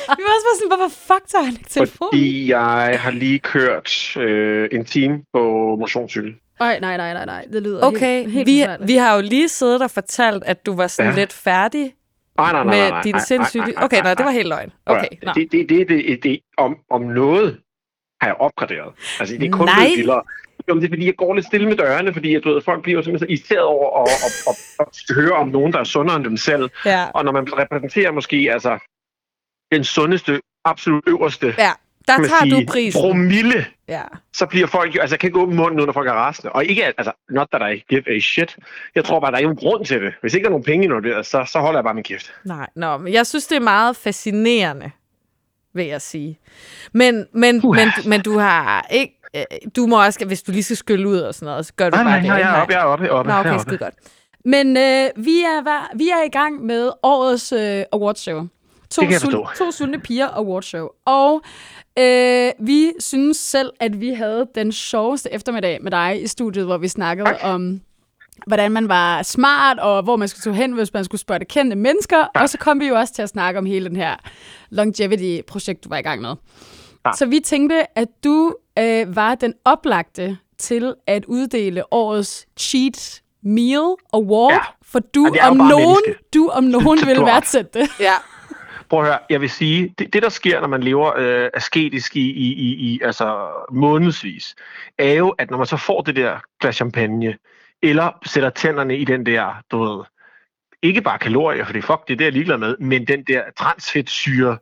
Vi 0.18 0.22
var 0.26 0.32
også 0.36 0.46
bare 0.48 0.56
sådan, 0.58 0.68
hvorfor 0.76 0.94
fuck 1.08 1.28
tager 1.28 1.44
han 1.44 1.52
ikke 1.52 1.68
telefonen? 1.70 2.10
fordi 2.12 2.50
jeg 2.50 3.00
har 3.00 3.10
lige 3.10 3.38
kørt 3.38 4.16
øh, 4.16 4.68
en 4.72 4.84
time 4.84 5.22
på 5.34 5.40
motionscykel. 5.80 6.34
Ej, 6.60 6.78
nej, 6.80 6.96
nej, 6.96 7.12
nej, 7.12 7.24
nej. 7.26 7.44
Det 7.52 7.62
lyder 7.62 7.86
Okay, 7.86 8.20
helt, 8.20 8.32
helt 8.32 8.46
vi, 8.46 8.60
forfærdeligt. 8.60 8.88
vi 8.92 8.96
har 8.96 9.14
jo 9.16 9.20
lige 9.22 9.48
siddet 9.48 9.82
og 9.82 9.90
fortalt, 9.90 10.42
at 10.46 10.66
du 10.66 10.74
var 10.76 10.86
sådan 10.86 11.12
Ja. 11.12 11.18
lidt 11.18 11.32
færdig 11.32 11.94
Nej, 12.38 12.52
nej, 12.52 12.64
nej, 12.64 12.64
nej, 12.64 12.82
med 12.82 12.90
nej, 12.90 13.02
din 13.02 13.12
nej, 13.14 13.18
nej, 13.18 13.24
sindssyge... 13.26 13.62
nej, 13.62 13.72
nej, 13.76 13.84
Okay, 13.84 14.00
nej, 14.02 14.14
det 14.14 14.18
var 14.24 14.30
nej. 14.30 14.32
helt 14.32 14.48
løgn. 14.48 14.72
Okay, 14.86 15.06
at- 15.12 15.18
nå. 15.22 15.32
Det, 15.34 15.52
det, 15.52 15.68
det, 15.68 15.88
det, 15.88 16.22
det, 16.22 16.38
om, 16.58 16.76
om 16.90 17.02
noget 17.02 17.58
har 18.20 18.28
jeg 18.28 18.36
opgraderet. 18.38 18.92
Altså, 19.20 19.36
det 19.36 19.46
er 19.46 19.50
kun 19.50 19.66
Nej. 19.66 19.74
blevet 19.78 19.96
vildere. 19.96 20.22
Jo, 20.68 20.74
det 20.76 20.84
er 20.84 20.88
fordi, 20.88 21.06
jeg 21.06 21.14
går 21.16 21.34
lidt 21.34 21.46
stille 21.46 21.68
med 21.68 21.76
dørene, 21.76 22.12
fordi 22.12 22.32
jeg, 22.34 22.44
du 22.44 22.52
ved, 22.54 22.62
folk 22.62 22.82
bliver 22.82 23.02
simpelthen 23.02 23.28
så 23.28 23.32
irriteret 23.32 23.62
over 23.64 24.02
at, 24.02 24.08
at, 24.08 24.32
at, 24.48 24.56
at, 24.80 24.86
at 25.08 25.14
høre 25.14 25.32
om 25.32 25.48
nogen, 25.48 25.72
der 25.72 25.78
er 25.78 25.84
sundere 25.84 26.16
end 26.16 26.24
dem 26.24 26.36
selv. 26.36 26.70
Ja. 26.86 27.04
Og 27.14 27.24
når 27.24 27.32
man 27.32 27.58
repræsenterer 27.58 28.12
måske 28.12 28.48
altså 28.52 28.78
den 29.76 29.84
sundeste, 29.84 30.40
absolut 30.64 31.04
øverste 31.06 31.54
Ja, 31.58 31.70
Der 32.08 32.16
tager 32.16 32.44
du 32.50 32.56
sige, 32.56 32.66
prisen. 32.66 33.00
promille, 33.00 33.66
Ja. 33.88 34.02
så 34.32 34.46
bliver 34.46 34.66
folk 34.66 34.96
altså 35.00 35.14
jeg 35.14 35.20
kan 35.20 35.28
ikke 35.28 35.38
åbne 35.40 35.56
munden, 35.56 35.86
når 35.86 35.92
folk 35.92 36.08
er 36.08 36.12
rasende. 36.12 36.52
Og 36.52 36.64
ikke, 36.64 36.84
altså, 36.84 37.12
not 37.30 37.48
that 37.52 37.74
I 37.76 37.84
give 37.88 38.16
a 38.16 38.18
shit. 38.18 38.56
Jeg 38.94 39.04
tror 39.04 39.20
bare, 39.20 39.30
der 39.30 39.38
er 39.38 39.42
nogen 39.42 39.56
grund 39.56 39.84
til 39.84 40.02
det. 40.02 40.12
Hvis 40.20 40.34
ikke 40.34 40.44
der 40.44 40.48
er 40.48 40.50
nogen 40.50 40.64
penge 40.64 40.84
involveret, 40.84 41.26
så, 41.26 41.44
så 41.52 41.58
holder 41.58 41.78
jeg 41.78 41.84
bare 41.84 41.94
min 41.94 42.04
kæft. 42.04 42.34
Nej, 42.44 42.66
nå, 42.76 42.96
men 42.96 43.12
jeg 43.12 43.26
synes, 43.26 43.46
det 43.46 43.56
er 43.56 43.60
meget 43.60 43.96
fascinerende, 43.96 44.90
vil 45.74 45.86
jeg 45.86 46.02
sige. 46.02 46.38
Men, 46.92 47.26
men, 47.34 47.60
Uha. 47.64 47.84
men, 47.84 47.92
men 48.10 48.20
du 48.22 48.38
har 48.38 48.86
ikke... 48.90 49.14
øh, 49.36 49.42
Du 49.76 49.86
må 49.86 50.04
også, 50.04 50.24
hvis 50.26 50.42
du 50.42 50.52
lige 50.52 50.62
skal 50.62 50.76
skylle 50.76 51.08
ud 51.08 51.18
og 51.18 51.34
sådan 51.34 51.46
noget, 51.46 51.66
så 51.66 51.72
gør 51.76 51.90
du 51.90 51.96
Nej, 51.96 52.04
bare 52.04 52.12
nej, 52.12 52.20
det. 52.20 52.28
nej, 52.28 52.36
jeg 52.36 52.56
er 52.56 52.60
oppe, 52.62 52.74
jeg 52.74 52.80
er 52.80 52.84
oppe, 52.84 53.04
jeg 53.04 53.10
er 53.10 53.14
oppe. 53.14 53.30
Nå, 53.30 53.38
okay, 53.38 53.58
skide 53.58 53.78
godt. 53.78 53.94
Men 54.44 54.76
øh, 54.76 55.10
vi, 55.24 55.40
er, 55.42 55.96
vi 55.96 56.08
er 56.08 56.22
i 56.26 56.28
gang 56.28 56.64
med 56.66 56.90
årets 57.02 57.52
øh, 57.52 57.84
awardshow. 57.92 58.46
To, 58.92 59.02
forstå. 59.10 59.46
to 59.58 59.70
sultne 59.70 60.00
piger 60.00 60.28
awardshow. 60.28 60.88
Og 61.06 61.42
øh, 61.98 62.50
vi 62.60 62.92
synes 62.98 63.36
selv, 63.36 63.70
at 63.80 64.00
vi 64.00 64.08
havde 64.12 64.46
den 64.54 64.72
sjoveste 64.72 65.32
eftermiddag 65.32 65.78
med 65.82 65.90
dig 65.90 66.22
i 66.22 66.26
studiet, 66.26 66.64
hvor 66.64 66.78
vi 66.78 66.88
snakkede 66.88 67.26
Tak. 67.28 67.38
om 67.42 67.80
hvordan 68.46 68.72
man 68.72 68.88
var 68.88 69.22
smart, 69.22 69.78
og 69.78 70.02
hvor 70.02 70.16
man 70.16 70.28
skulle 70.28 70.42
tage 70.42 70.54
hen, 70.62 70.72
hvis 70.72 70.92
man 70.92 71.04
skulle 71.04 71.20
spørge 71.20 71.44
kendte 71.44 71.76
mennesker. 71.76 72.24
Og 72.34 72.48
så 72.48 72.58
kom 72.58 72.80
vi 72.80 72.86
jo 72.88 72.94
også 72.94 73.14
til 73.14 73.22
at 73.22 73.28
snakke 73.28 73.58
om 73.58 73.66
hele 73.66 73.88
den 73.88 73.96
her 73.96 74.16
longevity-projekt, 74.70 75.84
du 75.84 75.88
var 75.88 75.96
i 75.98 76.02
gang 76.02 76.20
med. 76.20 76.34
Ja. 77.06 77.10
Så 77.16 77.26
vi 77.26 77.40
tænkte, 77.40 77.98
at 77.98 78.08
du 78.24 78.54
øh, 78.78 79.16
var 79.16 79.34
den 79.34 79.54
oplagte 79.64 80.36
til 80.58 80.94
at 81.06 81.24
uddele 81.24 81.92
årets 81.92 82.46
cheat 82.58 83.22
meal 83.42 83.94
award, 84.12 84.52
Ja. 84.52 84.58
for 84.84 84.98
du 84.98 85.24
er 85.24 85.46
om 85.50 85.56
nogen, 85.56 85.72
menneske. 86.06 86.14
du 86.34 86.48
om 86.48 86.64
nogen 86.64 86.98
vil 87.08 87.20
værdsætte 87.20 87.80
det. 87.80 87.88
Ja. 88.00 88.14
Prøv 88.92 89.00
at 89.00 89.06
høre, 89.06 89.18
jeg 89.30 89.40
vil 89.40 89.50
sige, 89.50 89.94
det, 89.98 90.12
det 90.12 90.22
der 90.22 90.28
sker, 90.28 90.60
når 90.60 90.68
man 90.68 90.82
lever 90.82 91.12
øh, 91.16 91.50
asketisk 91.54 92.16
i, 92.16 92.30
i, 92.30 92.52
i, 92.52 92.74
i 92.74 93.00
altså 93.02 93.48
månedsvis, 93.70 94.54
er 94.98 95.12
jo, 95.12 95.28
at 95.28 95.50
når 95.50 95.58
man 95.58 95.66
så 95.66 95.76
får 95.76 96.00
det 96.00 96.16
der 96.16 96.38
glas 96.60 96.76
champagne, 96.76 97.38
eller 97.82 98.18
sætter 98.26 98.50
tænderne 98.50 98.96
i 98.96 99.04
den 99.04 99.26
der, 99.26 99.62
du 99.70 99.78
ved, 99.84 100.04
ikke 100.82 101.00
bare 101.00 101.18
kalorier, 101.18 101.64
for 101.64 101.72
det 101.72 101.84
fuck, 101.84 102.08
det 102.08 102.12
er 102.12 102.16
det, 102.16 102.24
jeg 102.24 102.32
ligeglad 102.32 102.58
med, 102.58 102.76
men 102.78 103.06
den 103.06 103.22
der 103.22 103.42
transfedtsyre 103.58 104.58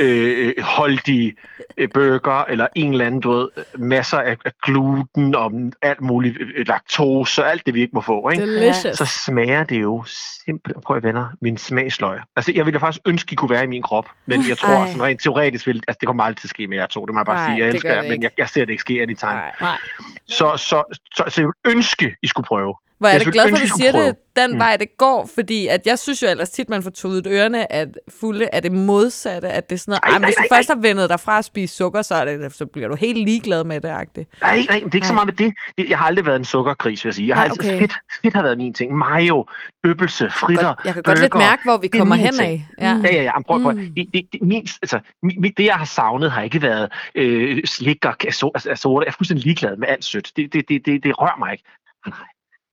øh, 0.00 0.52
holdige 0.62 1.34
øh, 1.76 1.88
burger, 1.94 2.44
eller 2.44 2.66
en 2.74 2.92
eller 2.92 3.06
anden, 3.06 3.20
du 3.20 3.30
ved, 3.32 3.48
masser 3.78 4.18
af, 4.18 4.36
af 4.44 4.52
gluten 4.62 5.34
og 5.34 5.52
alt 5.82 6.00
muligt, 6.00 6.36
øh, 6.40 6.66
laktose 6.66 7.44
og 7.44 7.50
alt 7.50 7.66
det, 7.66 7.74
vi 7.74 7.80
ikke 7.80 7.94
må 7.94 8.00
få, 8.00 8.28
ikke? 8.30 8.42
Delicious. 8.42 8.98
så 8.98 9.06
smager 9.06 9.64
det 9.64 9.82
jo 9.82 10.04
simpelthen, 10.44 10.82
prøv 10.82 10.96
at 10.96 11.02
venner, 11.02 11.28
min 11.40 11.58
smagsløg. 11.58 12.18
Altså, 12.36 12.52
jeg 12.54 12.66
ville 12.66 12.80
faktisk 12.80 13.02
ønske, 13.06 13.32
I 13.32 13.34
kunne 13.34 13.50
være 13.50 13.64
i 13.64 13.66
min 13.66 13.82
krop, 13.82 14.08
men 14.26 14.48
jeg 14.48 14.58
tror, 14.58 14.74
Ej. 14.74 14.86
sådan 14.86 15.02
rent 15.02 15.22
teoretisk, 15.22 15.66
vil, 15.66 15.82
altså, 15.88 15.98
det 16.00 16.06
kommer 16.06 16.24
aldrig 16.24 16.40
til 16.40 16.46
at 16.46 16.50
ske 16.50 16.66
med 16.66 16.76
jer 16.76 16.86
to, 16.86 17.06
det 17.06 17.14
må 17.14 17.20
jeg 17.20 17.26
bare 17.26 17.36
Nej, 17.36 17.56
sige. 17.56 17.64
Jeg 17.64 17.74
elsker 17.74 17.94
jer, 17.94 18.02
men 18.02 18.22
jeg, 18.22 18.30
jeg 18.38 18.48
ser 18.48 18.64
det 18.64 18.70
ikke 18.70 18.80
ske 18.80 19.02
anytime. 19.02 19.32
Nej. 19.32 19.52
Nej. 19.60 19.78
Så, 20.26 20.56
så, 20.56 20.96
så, 21.14 21.24
så, 21.28 21.40
jeg 21.40 21.72
ønske, 21.72 22.16
I 22.22 22.26
skulle 22.26 22.46
prøve. 22.46 22.74
Hvor 23.00 23.08
er 23.08 23.12
Jeg 23.12 23.20
det 23.20 23.24
synes, 23.24 23.34
glad 23.34 23.48
for, 23.48 23.56
at 23.56 23.62
du 23.62 23.76
siger 23.76 23.90
skulle 23.90 24.06
det 24.06 24.16
den 24.36 24.52
Mm. 24.52 24.58
vej, 24.58 24.76
det 24.76 24.96
går, 24.98 25.30
fordi 25.34 25.66
at 25.66 25.86
jeg 25.86 25.98
synes 25.98 26.22
jo 26.22 26.28
ellers 26.28 26.50
tit, 26.50 26.68
man 26.68 26.82
får 26.82 26.90
tudet 26.90 27.26
ørerne 27.26 27.72
at 27.72 27.88
fulde 28.20 28.48
af 28.54 28.62
det 28.62 28.72
modsatte, 28.72 29.48
at 29.48 29.70
det 29.70 29.76
er 29.76 29.78
sådan 29.78 29.92
noget, 29.92 30.00
Ej, 30.02 30.18
nej, 30.18 30.28
hvis 30.28 30.34
du 30.34 30.40
nej, 30.50 30.56
først 30.56 30.68
har 30.68 30.80
vendet 30.80 31.10
dig 31.10 31.20
fra 31.20 31.38
at 31.38 31.44
spise 31.44 31.74
sukker, 31.76 32.02
så, 32.02 32.14
er 32.14 32.24
det, 32.24 32.52
så 32.54 32.66
bliver 32.66 32.88
du 32.88 32.94
helt 32.94 33.18
ligeglad 33.18 33.64
med 33.64 33.80
det, 33.80 33.88
agtigt. 33.88 34.28
Nej, 34.42 34.56
nej, 34.56 34.60
det 34.66 34.70
er 34.70 34.84
ikke 34.84 34.98
Nej. 34.98 35.06
så 35.06 35.12
meget 35.14 35.26
med 35.26 35.34
det. 35.34 35.88
Jeg 35.90 35.98
har 35.98 36.06
aldrig 36.06 36.26
været 36.26 36.36
en 36.36 36.44
sukkergris, 36.44 37.04
vil 37.04 37.08
jeg 37.08 37.14
sige. 37.14 37.28
Jeg 37.28 37.36
har 37.36 37.42
Nej, 37.44 37.50
altid 37.52 37.70
okay. 37.70 37.78
fedt, 37.78 37.92
fedt 38.22 38.34
har 38.34 38.42
været 38.42 38.58
min 38.58 38.74
ting. 38.74 38.94
Mayo, 38.96 39.46
bøbelse, 39.82 40.30
fritter, 40.30 40.64
Godt, 40.66 40.80
jeg 40.84 40.94
kan 40.94 41.02
godt 41.02 41.20
lidt 41.20 41.34
mærke, 41.34 41.62
hvor 41.64 41.76
vi 41.76 41.90
er 41.92 41.98
kommer 41.98 42.14
hen 42.14 42.40
af. 42.40 42.66
Ja. 42.80 43.00
Ja, 43.04 43.14
ja, 43.16 43.22
ja. 43.22 43.42
Prøv, 43.42 43.62
prøv. 43.62 43.72
Mm. 43.72 43.94
Det, 43.96 44.06
det, 44.14 44.26
det, 44.32 44.42
min, 44.42 44.66
altså, 44.82 45.00
min, 45.22 45.52
det, 45.56 45.64
jeg 45.64 45.74
har 45.74 45.84
savnet, 45.84 46.30
har 46.30 46.42
ikke 46.42 46.62
været 46.62 46.92
øh, 47.14 47.64
slik 47.64 48.04
og 48.04 48.14
altså, 48.24 48.72
soda. 48.76 49.04
Jeg 49.04 49.10
er 49.10 49.14
fuldstændig 49.16 49.44
ligeglad 49.44 49.76
med 49.76 49.88
alt 49.88 50.04
sødt. 50.04 50.32
Det, 50.36 50.52
det, 50.52 50.68
det, 50.68 50.86
det, 50.86 51.02
det 51.04 51.18
rører 51.18 51.38
mig 51.38 51.52
ikke. 51.52 51.64
Nej, 52.06 52.16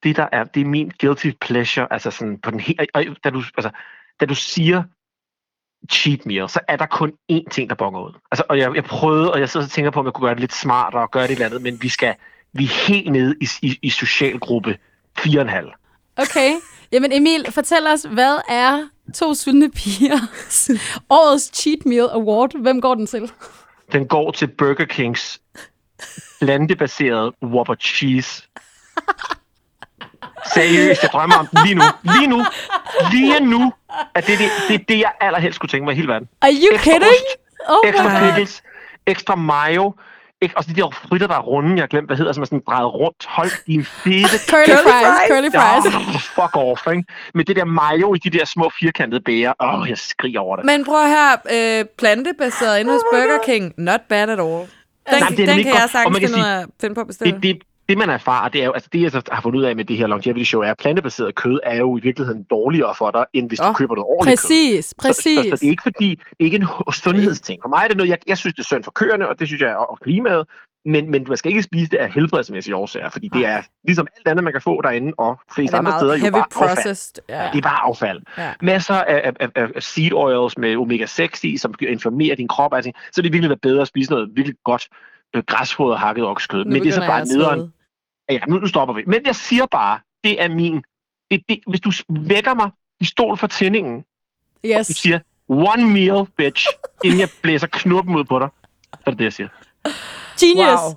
det 0.07 0.15
der 0.15 0.27
er, 0.31 0.43
det 0.43 0.61
er 0.61 0.65
min 0.65 0.91
guilty 1.01 1.31
pleasure. 1.41 1.93
Altså 1.93 2.11
sådan 2.11 2.37
på 2.37 2.51
den 2.51 2.59
hele, 2.59 2.87
og, 2.93 3.03
da, 3.23 3.29
du, 3.29 3.43
altså, 3.57 3.69
da 4.19 4.25
du 4.25 4.35
siger 4.35 4.83
cheat 5.91 6.25
meal, 6.25 6.49
så 6.49 6.59
er 6.67 6.75
der 6.75 6.85
kun 6.85 7.13
én 7.31 7.49
ting, 7.51 7.69
der 7.69 7.75
bonger 7.75 7.99
ud. 7.99 8.13
Altså, 8.31 8.43
og 8.49 8.57
jeg, 8.57 8.75
jeg 8.75 8.83
prøvede, 8.83 9.33
og 9.33 9.39
jeg 9.39 9.49
sidder 9.49 9.65
og 9.65 9.71
tænker 9.71 9.91
på, 9.91 9.99
om 9.99 10.05
jeg 10.05 10.13
kunne 10.13 10.27
gøre 10.27 10.35
det 10.35 10.41
lidt 10.41 10.53
smartere 10.53 11.01
og 11.01 11.11
gøre 11.11 11.23
det 11.23 11.29
et 11.29 11.35
eller 11.35 11.45
andet, 11.45 11.61
men 11.61 11.81
vi 11.81 11.89
skal, 11.89 12.15
vi 12.53 12.63
er 12.63 12.87
helt 12.87 13.11
nede 13.11 13.35
i, 13.41 13.47
i, 13.61 13.79
i 13.81 13.89
socialgruppe 13.89 14.77
4,5. 15.19 16.13
Okay. 16.17 16.51
Jamen 16.91 17.11
Emil, 17.13 17.45
fortæl 17.51 17.87
os, 17.87 18.05
hvad 18.13 18.37
er 18.49 18.87
to 19.13 19.33
sultne 19.33 19.71
piger? 19.71 20.19
Årets 21.09 21.51
cheat 21.61 21.85
meal 21.85 22.09
award. 22.11 22.61
Hvem 22.61 22.81
går 22.81 22.95
den 22.95 23.07
til? 23.07 23.31
Den 23.91 24.07
går 24.07 24.31
til 24.31 24.47
Burger 24.47 24.85
Kings 24.85 25.41
plantebaserede 26.39 27.33
Whopper 27.43 27.75
Cheese. 27.75 28.43
Seriøst, 30.53 31.03
jeg 31.03 31.09
drømmer 31.11 31.35
om 31.35 31.47
den 31.47 31.59
lige 31.65 31.75
nu. 31.75 31.83
Lige 32.03 32.27
nu. 32.27 32.45
Lige 33.11 33.39
nu. 33.39 33.73
At 34.15 34.27
det, 34.27 34.33
er 34.33 34.37
det, 34.37 34.49
det 34.67 34.73
er 34.73 34.83
det, 34.89 34.99
jeg 34.99 35.11
allerhelst 35.21 35.55
skulle 35.55 35.69
tænke 35.69 35.85
mig 35.85 35.91
i 35.93 35.95
hele 35.95 36.07
verden. 36.07 36.27
Are 36.41 36.51
you 36.51 36.73
Ekstra 36.75 36.91
kidding? 36.91 37.11
ost, 37.11 37.69
Oh 37.69 37.89
Ekstra 37.89 38.19
god. 38.19 38.27
pickles, 38.27 38.63
ekstra 39.07 39.35
mayo, 39.35 39.93
ikke, 40.41 40.57
og 40.57 40.63
så 40.63 40.69
de 40.75 40.81
der 40.81 40.89
fritter, 41.09 41.27
der 41.27 41.35
er 41.35 41.39
runde, 41.41 41.69
jeg 41.75 41.81
har 41.81 41.87
glemt, 41.87 42.07
hvad 42.07 42.17
hedder, 42.17 42.31
som 42.33 42.41
er 42.41 42.45
sådan 42.45 42.61
drejet 42.67 42.93
rundt. 42.93 43.25
Hold 43.27 43.51
din 43.67 43.85
fede 43.85 44.23
Curly 44.51 44.75
fries, 44.85 45.31
curly 45.31 45.49
fries. 45.51 45.85
Ja, 45.93 46.41
fuck 46.43 46.55
off, 46.55 46.87
ikke? 46.91 47.03
Med 47.33 47.45
det 47.45 47.55
der 47.55 47.65
mayo 47.65 48.13
i 48.13 48.17
de 48.17 48.29
der 48.29 48.45
små 48.45 48.71
firkantede 48.79 49.21
bæger. 49.21 49.53
Åh, 49.59 49.79
oh, 49.81 49.89
jeg 49.89 49.97
skriger 49.97 50.39
over 50.39 50.55
det. 50.55 50.65
Men 50.65 50.85
prøv 50.85 51.07
her, 51.07 51.31
øh, 51.79 51.85
plantebaseret 51.97 52.79
inde 52.79 52.91
hos 52.91 53.01
Burger 53.11 53.39
King, 53.45 53.73
not 53.77 54.01
bad 54.09 54.29
at 54.29 54.39
all. 54.39 54.39
Den, 54.39 55.19
Nej, 55.19 55.29
den 55.29 55.45
nemlig 55.47 55.65
kan 55.65 55.73
godt, 55.73 55.81
jeg 55.81 55.89
sagtens 55.89 56.17
finde, 56.17 56.37
ud 56.37 56.43
af, 56.43 56.65
finde 56.81 56.95
på 56.95 57.01
at 57.01 57.07
bestille. 57.07 57.33
det, 57.33 57.43
det, 57.43 57.61
det, 57.89 57.97
man 57.97 58.09
erfarer, 58.09 58.49
det 58.49 58.61
er 58.61 58.65
jo, 58.65 58.71
altså 58.71 58.89
det, 58.93 59.01
jeg 59.01 59.11
så 59.11 59.21
har 59.31 59.41
fundet 59.41 59.59
ud 59.59 59.63
af 59.63 59.75
med 59.75 59.85
det 59.85 59.97
her 59.97 60.07
longevity 60.07 60.43
show, 60.43 60.61
er, 60.61 60.71
at 60.71 60.77
plantebaseret 60.77 61.35
kød 61.35 61.59
er 61.63 61.75
jo 61.75 61.97
i 61.97 62.01
virkeligheden 62.01 62.43
dårligere 62.43 62.95
for 62.95 63.11
dig, 63.11 63.25
end 63.33 63.47
hvis 63.47 63.59
Åh, 63.59 63.67
du 63.67 63.73
køber 63.73 63.95
noget 63.95 64.07
ordentligt 64.07 64.41
kød. 64.41 64.47
Præcis, 64.47 64.85
Så, 64.85 64.89
så, 64.89 64.95
præcis. 65.07 65.49
så, 65.49 65.55
det 65.55 65.63
er 65.63 65.69
ikke 65.69 65.83
fordi, 65.83 66.09
det 66.09 66.39
er 66.39 66.43
ikke 66.43 66.57
en 66.57 66.93
sundhedsting. 66.93 67.61
For 67.61 67.69
mig 67.69 67.81
er 67.83 67.88
det 67.88 67.97
noget, 67.97 68.09
jeg, 68.09 68.17
jeg 68.27 68.38
synes, 68.38 68.53
det 68.53 68.59
er 68.59 68.65
synd 68.65 68.83
for 68.83 68.91
køerne, 68.91 69.29
og 69.29 69.39
det 69.39 69.47
synes 69.47 69.61
jeg 69.61 69.69
er 69.69 69.75
og 69.75 69.99
klimaet, 69.99 70.45
men, 70.85 71.11
men 71.11 71.25
man 71.27 71.38
skal 71.38 71.49
ikke 71.49 71.63
spise 71.63 71.91
det 71.91 71.97
af 71.97 72.11
helbredsmæssige 72.11 72.75
årsager, 72.75 73.09
fordi 73.09 73.27
det 73.33 73.45
er 73.45 73.61
ligesom 73.83 74.07
alt 74.17 74.27
andet, 74.27 74.43
man 74.43 74.53
kan 74.53 74.61
få 74.61 74.81
derinde, 74.81 75.13
og 75.17 75.39
flest 75.55 75.73
er 75.73 75.77
andre 75.77 75.99
steder, 75.99 76.17
jo 76.17 76.31
bare 76.31 76.45
affald. 76.55 77.21
Ja. 77.29 77.49
Det 77.53 77.57
er 77.57 77.61
bare 77.61 77.83
affald. 77.83 78.21
Ja. 78.38 78.53
Masser 78.61 78.93
af, 78.93 79.33
af, 79.39 79.49
af, 79.55 79.83
seed 79.83 80.13
oils 80.13 80.57
med 80.57 80.75
omega-6 80.75 81.39
i, 81.43 81.57
som 81.57 81.73
informerer 81.81 82.35
din 82.35 82.47
krop. 82.47 82.73
Altså, 82.73 82.91
så 83.11 83.21
er 83.21 83.23
det 83.23 83.33
virkelig 83.33 83.49
været 83.49 83.61
bedre 83.61 83.81
at 83.81 83.88
spise 83.88 84.11
noget 84.11 84.29
virkelig 84.35 84.55
godt 84.63 84.88
øh, 85.35 85.43
græsfoder 85.47 85.95
hakket 85.97 86.25
oksekød. 86.25 86.65
Men 86.65 86.83
det 86.83 86.88
er 86.88 86.93
så 86.93 86.99
bare 86.99 87.25
nederen. 87.25 87.73
Ja, 88.30 88.39
nu, 88.47 88.59
nu 88.59 88.67
stopper 88.67 88.95
vi. 88.95 89.03
Men 89.07 89.19
jeg 89.25 89.36
siger 89.36 89.65
bare, 89.71 89.99
det 90.23 90.41
er 90.41 90.47
min... 90.49 90.84
Det, 91.32 91.41
det, 91.49 91.59
hvis 91.67 91.82
du 91.82 91.91
vækker 92.09 92.53
mig 92.53 92.69
pistol 92.99 93.38
for 93.38 93.47
tændingen, 93.47 94.01
du 94.63 94.69
Yes. 94.80 94.88
siger, 94.88 95.19
one 95.47 95.86
meal, 95.86 96.25
bitch, 96.38 96.67
inden 97.05 97.19
jeg 97.19 97.30
blæser 97.41 97.67
knuppen 97.71 98.15
ud 98.15 98.23
på 98.23 98.39
dig, 98.39 98.47
så 98.93 98.99
er 99.05 99.09
det 99.11 99.19
det, 99.19 99.25
jeg 99.25 99.34
siger. 99.34 99.47
Genius. 100.39 100.80
Wow. 100.82 100.93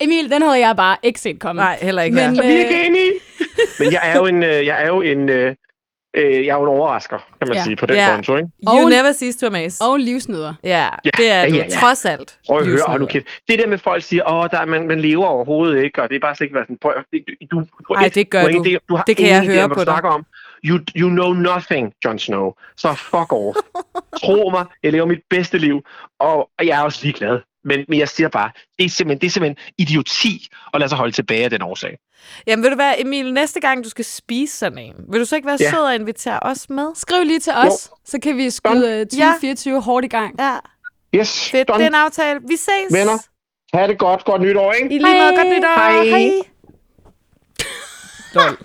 Emil, 0.00 0.30
den 0.30 0.42
havde 0.42 0.58
jeg 0.66 0.76
bare 0.76 0.96
ikke 1.02 1.20
set 1.20 1.38
komme. 1.40 1.62
Nej, 1.62 1.78
heller 1.82 2.02
ikke 2.02 2.14
Men, 2.14 2.24
her. 2.24 2.34
Så 2.34 2.42
vi 2.42 2.48
er 2.48 2.54
Øh. 2.54 2.60
ikke 2.60 2.86
enige. 2.86 3.12
Men 3.80 3.92
jeg 3.92 4.00
er 4.04 4.16
jo 4.18 4.26
en, 4.26 4.42
øh, 4.42 4.66
jeg 4.66 4.82
er 4.82 4.86
jo 4.86 5.00
en, 5.00 5.28
øh, 6.14 6.46
jeg 6.46 6.52
er 6.52 6.56
jo 6.56 6.62
en 6.62 6.68
overrasker, 6.68 7.18
kan 7.18 7.48
man 7.48 7.56
Ja. 7.56 7.62
sige, 7.64 7.76
på 7.76 7.86
den 7.86 7.96
Ja. 7.96 8.08
konto, 8.14 8.36
ikke? 8.36 8.48
You 8.68 8.84
Og- 8.84 8.90
never 8.90 9.12
cease 9.12 9.38
to 9.38 9.46
amaze. 9.46 9.84
Og 9.84 9.98
livsnyder. 9.98 10.54
Ja, 10.64 10.88
Ja, 11.04 11.10
det 11.16 11.30
er 11.30 11.40
ja, 11.42 11.48
du. 11.48 11.54
ja, 11.54 11.62
ja. 11.64 11.68
Trods 11.80 12.04
alt. 12.04 12.38
Prøv 12.46 12.58
at 12.58 12.66
høre, 12.66 12.78
hold 12.86 13.00
nu 13.00 13.06
kæft. 13.06 13.26
Det 13.48 13.58
der 13.58 13.66
med 13.66 13.78
folk 13.78 14.02
siger, 14.02 14.30
åh, 14.32 14.46
der, 14.50 14.58
er- 14.58 14.64
man, 14.66 14.86
man 14.88 15.00
lever 15.00 15.26
overhovedet 15.26 15.82
ikke, 15.84 16.02
og 16.02 16.08
det 16.08 16.16
er 16.16 16.20
bare 16.20 16.34
slet 16.34 16.44
ikke 16.44 16.54
været 16.54 16.66
sådan, 16.66 16.78
prøv, 16.82 16.92
du, 17.52 17.64
du, 17.88 17.94
Ej, 17.94 18.10
det 18.14 18.30
gør 18.30 18.42
du. 18.42 18.48
idé- 18.64 18.84
du 18.88 18.96
har 18.96 19.04
Det 19.04 19.16
kan 19.16 19.26
jeg 19.28 19.42
idé 19.42 19.46
høre 19.46 19.56
hvad 19.66 19.68
på 19.68 19.74
du 19.74 19.80
dig. 19.80 19.84
snakker 19.86 20.10
om. 20.10 20.24
You, 20.64 20.78
you 20.96 21.08
know 21.08 21.32
nothing, 21.32 21.92
Jon 22.04 22.18
Snow. 22.18 22.52
Så 22.76 22.94
fuck 22.94 23.32
off. 23.32 23.56
Tro 24.24 24.50
mig, 24.50 24.64
jeg 24.82 24.92
lever 24.92 25.06
mit 25.06 25.20
bedste 25.30 25.58
liv, 25.58 25.82
og 26.18 26.50
jeg 26.62 26.78
er 26.80 26.82
også 26.82 27.00
ligeglad. 27.02 27.38
Men, 27.64 27.84
men 27.88 27.98
jeg 27.98 28.08
siger 28.08 28.28
bare, 28.28 28.50
det 28.78 28.84
er, 28.84 28.88
simpelthen, 28.90 29.20
det 29.20 29.26
er 29.26 29.30
simpelthen 29.30 29.56
idioti 29.78 30.46
at 30.74 30.80
lade 30.80 30.88
sig 30.88 30.98
holde 30.98 31.12
tilbage 31.12 31.44
af 31.44 31.50
den 31.50 31.62
årsag. 31.62 31.98
Jamen, 32.46 32.62
vil 32.62 32.70
du 32.72 32.76
være, 32.76 33.00
Emil, 33.00 33.32
næste 33.32 33.60
gang, 33.60 33.84
du 33.84 33.88
skal 33.88 34.04
spise 34.04 34.56
sådan 34.58 34.78
en, 34.78 34.94
vil 35.12 35.20
du 35.20 35.24
så 35.24 35.36
ikke 35.36 35.46
være 35.46 35.56
Ja. 35.60 35.70
sød 35.70 35.78
og 35.80 35.94
invitere 35.94 36.38
os 36.42 36.70
med? 36.70 36.86
Skriv 36.94 37.24
lige 37.24 37.40
til 37.40 37.52
os, 37.52 37.90
så 38.04 38.18
kan 38.22 38.36
vi 38.36 38.50
skyde 38.50 38.90
øh, 39.00 39.06
2024 39.06 39.82
hårdt 39.82 40.04
i 40.04 40.08
gang. 40.08 40.34
Ja, 40.40 40.56
Yes, 41.14 41.50
fedt. 41.50 41.68
done. 41.68 41.78
Det 41.78 41.84
er 41.84 41.88
en 41.88 41.94
aftale. 41.94 42.40
Vi 42.48 42.56
ses. 42.56 42.92
Venner. 42.98 43.18
Ha' 43.76 43.86
det 43.86 43.98
godt. 43.98 44.24
Godt 44.24 44.42
nytår, 44.42 44.72
ikke? 44.72 44.94
I 44.94 44.98
lige 44.98 45.18
måde. 45.18 45.36
Godt 45.36 45.48
nytår. 45.48 45.74
Hej. 45.76 46.04
Hej. 46.04 46.30
Lol. 48.34 48.56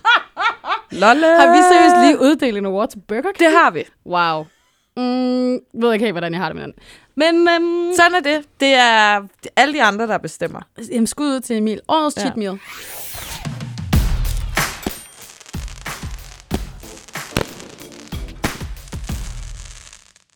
Lolle. 0.91 1.25
Har 1.39 1.51
vi 1.51 1.57
seriøst 1.73 1.95
lige 2.05 2.19
uddelt 2.21 2.57
en 2.57 2.65
award 2.65 2.89
til 2.89 2.99
Burger 3.07 3.21
King? 3.21 3.39
Det 3.39 3.51
har 3.51 3.71
vi. 3.71 3.83
Wow. 4.05 4.45
Mm, 4.97 5.59
ved 5.81 5.93
ikke 5.93 6.05
helt, 6.05 6.13
hvordan 6.13 6.33
jeg 6.33 6.41
har 6.41 6.49
det 6.49 6.55
med 6.55 6.63
den. 6.63 6.73
Men 7.15 7.35
øhm, 7.47 7.91
så, 7.93 7.95
Sådan 7.97 8.13
er 8.15 8.19
det. 8.19 8.45
Det 8.59 8.73
er 8.73 9.21
alle 9.55 9.73
de 9.73 9.83
andre, 9.83 10.07
der 10.07 10.17
bestemmer. 10.17 10.61
jamen, 10.91 11.07
skud 11.07 11.25
ud 11.35 11.39
til 11.39 11.57
Emil. 11.57 11.81
Årets 11.87 12.15
Ja. 12.17 12.21
cheat 12.21 12.37
meal. 12.37 12.59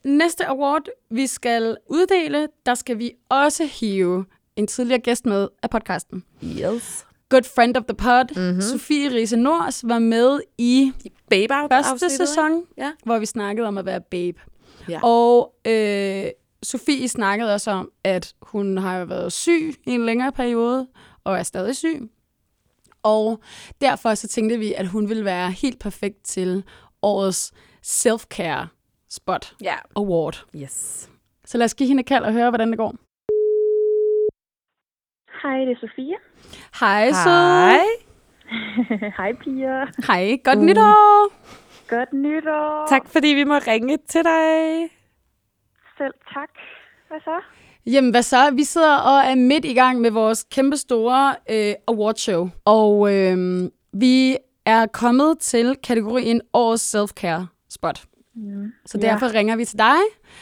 næste 0.03 0.45
award, 0.47 0.81
vi 1.11 1.27
skal 1.27 1.77
uddele, 1.87 2.47
der 2.65 2.75
skal 2.75 2.99
vi 2.99 3.11
også 3.29 3.65
hive 3.65 4.25
en 4.55 4.67
tidligere 4.67 4.99
gæst 4.99 5.25
med 5.25 5.47
af 5.63 5.69
podcasten. 5.69 6.23
Yes. 6.43 7.05
Good 7.29 7.43
friend 7.55 7.77
of 7.77 7.83
the 7.83 7.95
pod, 7.95 8.35
mm-hmm. 8.35 8.61
Sofie 8.61 9.09
Riese 9.09 9.37
Nors, 9.37 9.81
var 9.87 9.99
med 9.99 10.39
i 10.57 10.91
Babe 11.29 11.53
Out 11.55 11.71
første 11.73 12.09
sæson, 12.09 12.63
Ja. 12.77 12.91
hvor 13.03 13.19
vi 13.19 13.25
snakkede 13.25 13.67
om 13.67 13.77
at 13.77 13.85
være 13.85 14.01
babe. 14.01 14.39
Ja. 14.89 14.99
Og 15.03 15.53
øh, 15.67 16.25
Sofie 16.63 17.07
snakkede 17.07 17.53
også 17.53 17.71
om, 17.71 17.91
at 18.03 18.33
hun 18.41 18.77
har 18.77 19.05
været 19.05 19.33
syg 19.33 19.73
i 19.87 19.91
en 19.91 20.05
længere 20.05 20.31
periode, 20.31 20.87
og 21.23 21.37
er 21.37 21.43
stadig 21.43 21.75
syg. 21.75 22.09
Og 23.03 23.39
derfor 23.81 24.13
så 24.13 24.27
tænkte 24.27 24.57
vi, 24.59 24.73
at 24.73 24.87
hun 24.87 25.09
ville 25.09 25.25
være 25.25 25.51
helt 25.51 25.79
perfekt 25.79 26.23
til 26.23 26.63
årets 27.01 27.53
self-care 27.85 28.67
spot 29.09 29.53
Ja. 29.61 29.75
award. 29.95 30.45
Yes. 30.55 31.09
Så 31.45 31.57
lad 31.57 31.65
os 31.65 31.73
give 31.75 31.87
hende 31.87 32.03
kald 32.03 32.23
og 32.23 32.33
høre, 32.33 32.49
hvordan 32.49 32.69
det 32.69 32.77
går. 32.77 32.95
Hej, 35.43 35.57
det 35.65 35.71
er 35.71 35.79
Sofie. 35.79 36.15
Hej, 36.79 37.11
så. 37.11 37.29
Hej. 37.29 37.79
Hej, 39.17 39.33
piger. 39.43 39.85
Hej, 40.07 40.37
godt 40.43 40.59
nytår. 40.59 41.31
Godt 41.89 42.13
nytår. 42.13 42.85
Tak 42.89 43.07
fordi 43.07 43.27
vi 43.27 43.43
må 43.43 43.53
ringe 43.57 43.97
til 44.09 44.21
dig. 44.23 44.89
Selv 45.99 46.13
tak. 46.33 46.49
Hvad 47.07 47.19
så? 47.23 47.37
Jamen, 47.85 48.11
hvad 48.11 48.23
så? 48.23 48.51
Vi 48.51 48.63
sidder 48.63 48.95
og 48.97 49.19
er 49.31 49.35
midt 49.35 49.65
i 49.65 49.73
gang 49.73 50.01
med 50.01 50.11
vores 50.11 50.45
kæmpe 50.51 50.77
store 50.77 51.35
øh, 51.49 51.73
awardshow. 51.87 52.49
Og 52.65 53.15
øh, 53.15 53.37
vi 53.93 54.37
er 54.65 54.85
kommet 54.85 55.39
til 55.39 55.75
kategorien 55.83 56.41
Årets 56.53 56.95
Self-Care 56.95 57.45
Spot. 57.69 58.03
Mm. 58.39 58.71
Så 58.85 58.97
derfor 58.97 59.25
ja. 59.25 59.31
ringer 59.33 59.55
vi 59.55 59.65
til 59.65 59.77
dig, 59.77 59.97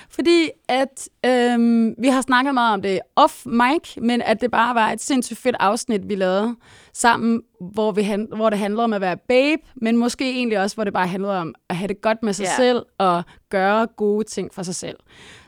fordi 0.10 0.50
at 0.70 1.10
øhm, 1.26 1.96
vi 1.98 2.08
har 2.08 2.22
snakket 2.22 2.54
meget 2.54 2.74
om 2.74 2.82
det 2.82 3.00
off 3.16 3.46
mic, 3.46 3.98
men 3.98 4.22
at 4.22 4.42
det 4.42 4.52
bare 4.52 4.76
var 4.76 4.92
et 4.92 5.02
sindssygt 5.02 5.40
fedt 5.40 5.56
afsnit, 5.60 6.10
vi 6.10 6.16
lavede 6.16 6.56
sammen, 6.94 7.42
hvor, 7.62 7.92
vi 7.92 8.02
han, 8.02 8.28
hvor 8.36 8.50
det 8.50 8.60
handlede 8.60 8.84
om 8.84 8.94
at 8.94 9.02
være 9.02 9.18
babe, 9.18 9.62
men 9.76 9.98
måske 9.98 10.32
egentlig 10.32 10.60
også, 10.60 10.76
hvor 10.76 10.84
det 10.84 10.94
bare 10.94 11.08
handlede 11.08 11.40
om 11.40 11.56
at 11.70 11.76
have 11.76 11.88
det 11.88 12.02
godt 12.02 12.24
med 12.24 12.34
sig 12.34 12.44
Ja. 12.44 12.56
selv 12.56 12.86
og 12.98 13.24
gøre 13.50 13.88
gode 13.88 14.24
ting 14.24 14.54
for 14.54 14.64
sig 14.64 14.76
selv. 14.76 14.98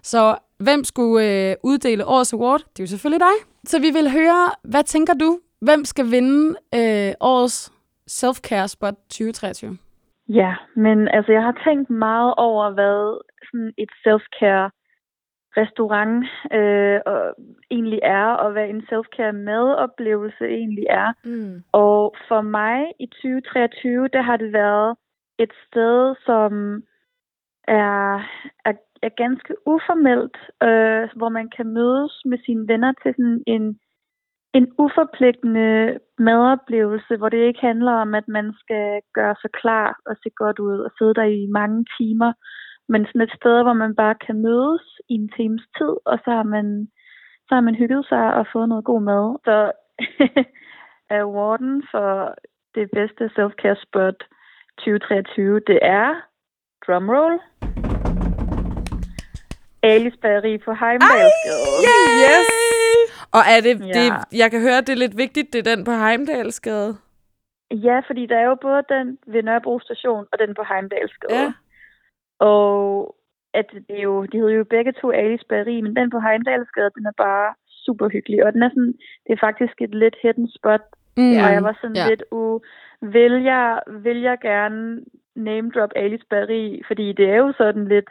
Så 0.03 0.35
hvem 0.59 0.83
skulle 0.83 1.49
øh, 1.49 1.55
uddele 1.63 2.05
årets 2.05 2.33
award? 2.33 2.59
Det 2.59 2.79
er 2.79 2.83
jo 2.83 2.87
selvfølgelig 2.87 3.19
dig. 3.19 3.47
Så 3.69 3.79
vi 3.79 3.89
vil 3.89 4.11
høre, 4.11 4.51
hvad 4.63 4.83
tænker 4.83 5.13
du? 5.13 5.39
Hvem 5.61 5.85
skal 5.85 6.11
vinde 6.11 6.55
øh, 6.75 7.13
årets 7.19 7.71
self-care 8.11 8.67
spot 8.67 8.93
2023? 9.09 9.77
Ja, 10.29 10.55
men 10.75 11.07
altså, 11.07 11.31
jeg 11.31 11.43
har 11.43 11.61
tænkt 11.65 11.89
meget 11.89 12.33
over, 12.37 12.71
hvad 12.71 13.21
sådan 13.51 13.73
et 13.77 13.91
self-care 14.05 14.69
restaurant 15.57 16.25
øh, 16.53 16.99
og 17.05 17.35
egentlig 17.71 17.99
er, 18.03 18.25
og 18.25 18.51
hvad 18.51 18.69
en 18.69 18.83
self-care 18.91 19.31
madoplevelse 19.31 20.45
egentlig 20.45 20.85
er. 20.89 21.13
Mm. 21.23 21.63
Og 21.71 22.15
for 22.27 22.41
mig 22.41 22.91
i 22.99 23.05
2023, 23.05 24.07
der 24.07 24.21
har 24.21 24.37
det 24.37 24.53
været 24.53 24.95
et 25.39 25.53
sted, 25.67 26.15
som 26.25 26.83
er, 27.67 28.15
er, 28.65 28.73
er 29.01 29.09
ganske 29.23 29.53
uformelt, 29.65 30.37
øh, 30.67 31.17
hvor 31.17 31.29
man 31.29 31.49
kan 31.55 31.67
mødes 31.67 32.13
med 32.25 32.37
sine 32.45 32.67
venner 32.67 32.93
til 33.03 33.11
sådan 33.17 33.43
en, 33.47 33.79
en 34.53 34.67
uforpligtende 34.77 35.99
madoplevelse, 36.19 37.17
hvor 37.17 37.29
det 37.29 37.47
ikke 37.47 37.59
handler 37.59 37.91
om, 37.91 38.15
at 38.15 38.27
man 38.27 38.53
skal 38.61 39.01
gøre 39.13 39.35
sig 39.41 39.51
klar 39.61 39.99
og 40.05 40.15
se 40.23 40.29
godt 40.35 40.59
ud 40.59 40.79
og 40.79 40.91
sidde 40.97 41.13
der 41.13 41.23
i 41.23 41.47
mange 41.59 41.85
timer, 41.97 42.33
men 42.91 43.05
sådan 43.05 43.21
et 43.21 43.33
sted, 43.39 43.63
hvor 43.63 43.73
man 43.73 43.95
bare 43.95 44.15
kan 44.25 44.41
mødes 44.41 44.85
i 45.09 45.13
en 45.13 45.29
times 45.37 45.65
tid, 45.77 45.93
og 46.05 46.17
så 46.23 46.29
har 46.31 46.43
man, 46.43 46.87
så 47.47 47.51
har 47.55 47.61
man 47.61 47.75
hygget 47.75 48.05
sig 48.09 48.33
og 48.33 48.45
fået 48.53 48.69
noget 48.69 48.85
god 48.85 49.01
mad. 49.01 49.25
Så 49.47 49.55
awarden 51.19 51.83
for 51.91 52.35
det 52.75 52.89
bedste 52.93 53.23
self-care 53.37 53.79
spot 53.85 54.19
2023, 54.77 55.59
det 55.67 55.79
er 55.81 56.09
drumroll. 56.87 57.39
Alice 59.83 60.17
Bageri 60.21 60.57
på 60.57 60.71
Heimdalsgade. 60.73 61.65
Yes! 61.83 62.58
Og 63.37 63.41
er 63.53 63.59
det, 63.67 63.75
Ja. 63.79 63.93
det, 63.97 64.07
jeg 64.41 64.51
kan 64.51 64.61
høre, 64.61 64.77
at 64.77 64.87
det 64.87 64.93
er 64.93 65.03
lidt 65.05 65.17
vigtigt, 65.17 65.53
det 65.53 65.59
er 65.59 65.75
den 65.75 65.83
på 65.85 65.91
Heimdalsgade. 65.91 66.97
Ja, 67.71 68.01
fordi 68.07 68.25
der 68.25 68.37
er 68.37 68.45
jo 68.45 68.55
både 68.55 68.83
den 68.89 69.17
ved 69.27 69.43
Nørrebro 69.43 69.79
station 69.79 70.25
og 70.31 70.39
den 70.39 70.55
på 70.55 70.63
Heimdalsgade. 70.69 71.41
Ja. 71.41 71.53
Og 72.39 73.15
at 73.53 73.65
det 73.87 73.97
er 73.99 74.01
jo, 74.01 74.25
de 74.25 74.37
hedder 74.37 74.53
jo 74.53 74.63
begge 74.63 74.91
to 75.01 75.11
Alice 75.11 75.45
Bageri, 75.49 75.81
men 75.81 75.95
den 75.95 76.09
på 76.09 76.19
Heimdalsgade, 76.19 76.91
den 76.97 77.05
er 77.05 77.17
bare 77.17 77.53
super 77.85 78.07
hyggelig. 78.09 78.45
Og 78.45 78.53
den 78.53 78.63
er 78.63 78.69
sådan, 78.69 78.93
det 79.27 79.33
er 79.33 79.45
faktisk 79.47 79.73
et 79.81 79.95
lidt 79.95 80.15
hidden 80.23 80.49
spot. 80.57 80.81
Mm. 81.17 81.31
Og 81.43 81.49
jeg 81.55 81.63
var 81.63 81.77
sådan 81.81 81.95
ja. 81.95 82.09
lidt, 82.09 82.23
uh, 82.31 82.61
vil 83.01 83.33
jeg, 83.43 83.79
vil 83.87 84.19
jeg 84.21 84.37
gerne 84.41 85.01
name 85.35 85.71
drop 85.75 85.91
Alice 85.95 86.25
Bageri? 86.29 86.81
Fordi 86.87 87.13
det 87.13 87.29
er 87.29 87.35
jo 87.35 87.53
sådan 87.57 87.87
lidt, 87.87 88.09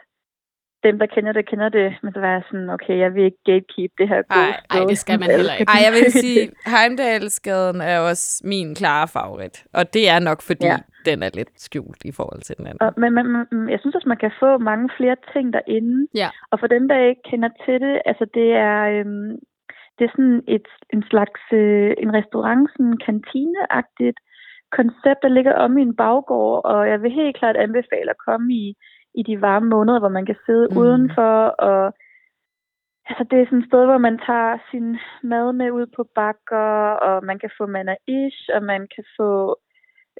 dem 0.83 0.99
der 0.99 1.05
kender 1.05 1.31
det, 1.31 1.49
kender 1.49 1.69
det. 1.69 1.89
Men 2.03 2.13
så 2.13 2.19
var 2.19 2.31
jeg 2.31 2.43
sådan, 2.49 2.69
okay, 2.69 2.97
jeg 3.03 3.13
vil 3.15 3.23
ikke 3.23 3.43
gatekeep 3.45 3.91
det 3.97 4.07
her 4.11 4.21
gode 4.21 4.39
Ej, 4.39 4.79
ej, 4.79 4.85
det 4.89 4.97
skal 4.97 5.19
man 5.19 5.29
heller 5.29 5.53
ikke. 5.53 5.71
Ej, 5.73 5.81
jeg 5.85 5.93
vil 5.97 6.11
sige, 6.23 6.41
Heimdalsgaden 6.73 7.81
er 7.81 7.99
også 7.99 8.41
min 8.45 8.75
klare 8.75 9.07
favorit. 9.07 9.55
Og 9.73 9.93
det 9.93 10.09
er 10.09 10.19
nok, 10.19 10.41
fordi 10.41 10.65
ja. 10.65 10.77
Ja. 11.05 11.11
den 11.11 11.23
er 11.23 11.31
lidt 11.33 11.53
skjult 11.65 12.01
i 12.05 12.11
forhold 12.11 12.41
til 12.41 12.57
den 12.57 12.65
anden. 12.67 12.81
Og, 12.81 12.93
men, 13.01 13.13
men, 13.17 13.25
men 13.51 13.69
jeg 13.73 13.79
synes 13.79 13.95
også, 13.95 14.09
man 14.09 14.23
kan 14.25 14.31
få 14.39 14.57
mange 14.57 14.89
flere 14.97 15.17
ting 15.33 15.53
derinde. 15.53 16.07
Ja. 16.15 16.29
Og 16.51 16.59
for 16.59 16.67
dem, 16.67 16.87
der 16.87 17.07
ikke 17.09 17.21
kender 17.31 17.49
til 17.65 17.77
det, 17.85 17.95
altså 18.05 18.25
det 18.33 18.49
er, 18.69 18.79
øhm, 18.95 19.31
det 19.97 20.03
er 20.05 20.11
sådan 20.15 20.41
et, 20.47 20.67
en 20.95 21.03
slags 21.11 21.41
øh, 21.61 21.91
en 22.03 22.11
restaurant, 22.19 22.69
sådan 22.71 22.97
kantineagtigt 23.07 24.19
koncept, 24.77 25.19
der 25.23 25.35
ligger 25.37 25.53
om 25.65 25.77
i 25.77 25.81
en 25.81 25.95
baggård. 25.95 26.65
Og 26.71 26.89
jeg 26.91 27.01
vil 27.01 27.11
helt 27.11 27.37
klart 27.39 27.57
anbefale 27.65 28.09
at 28.09 28.23
komme 28.27 28.47
i, 28.53 28.65
i 29.15 29.23
de 29.23 29.41
varme 29.41 29.69
måneder, 29.69 29.99
hvor 29.99 30.09
man 30.17 30.25
kan 30.25 30.35
sidde 30.45 30.67
Mm. 30.71 30.77
udenfor. 30.77 31.35
Og 31.69 31.93
altså 33.09 33.23
det 33.31 33.37
er 33.39 33.45
sådan 33.45 33.59
et 33.59 33.69
sted, 33.69 33.85
hvor 33.85 33.97
man 33.97 34.17
tager 34.27 34.57
sin 34.71 34.97
mad 35.23 35.53
med 35.53 35.71
ud 35.71 35.85
på 35.95 36.03
bakker, 36.15 36.69
og 37.07 37.25
man 37.25 37.39
kan 37.39 37.51
få 37.57 37.65
manaish, 37.65 38.39
og 38.55 38.63
man 38.63 38.81
kan 38.95 39.03
få 39.19 39.59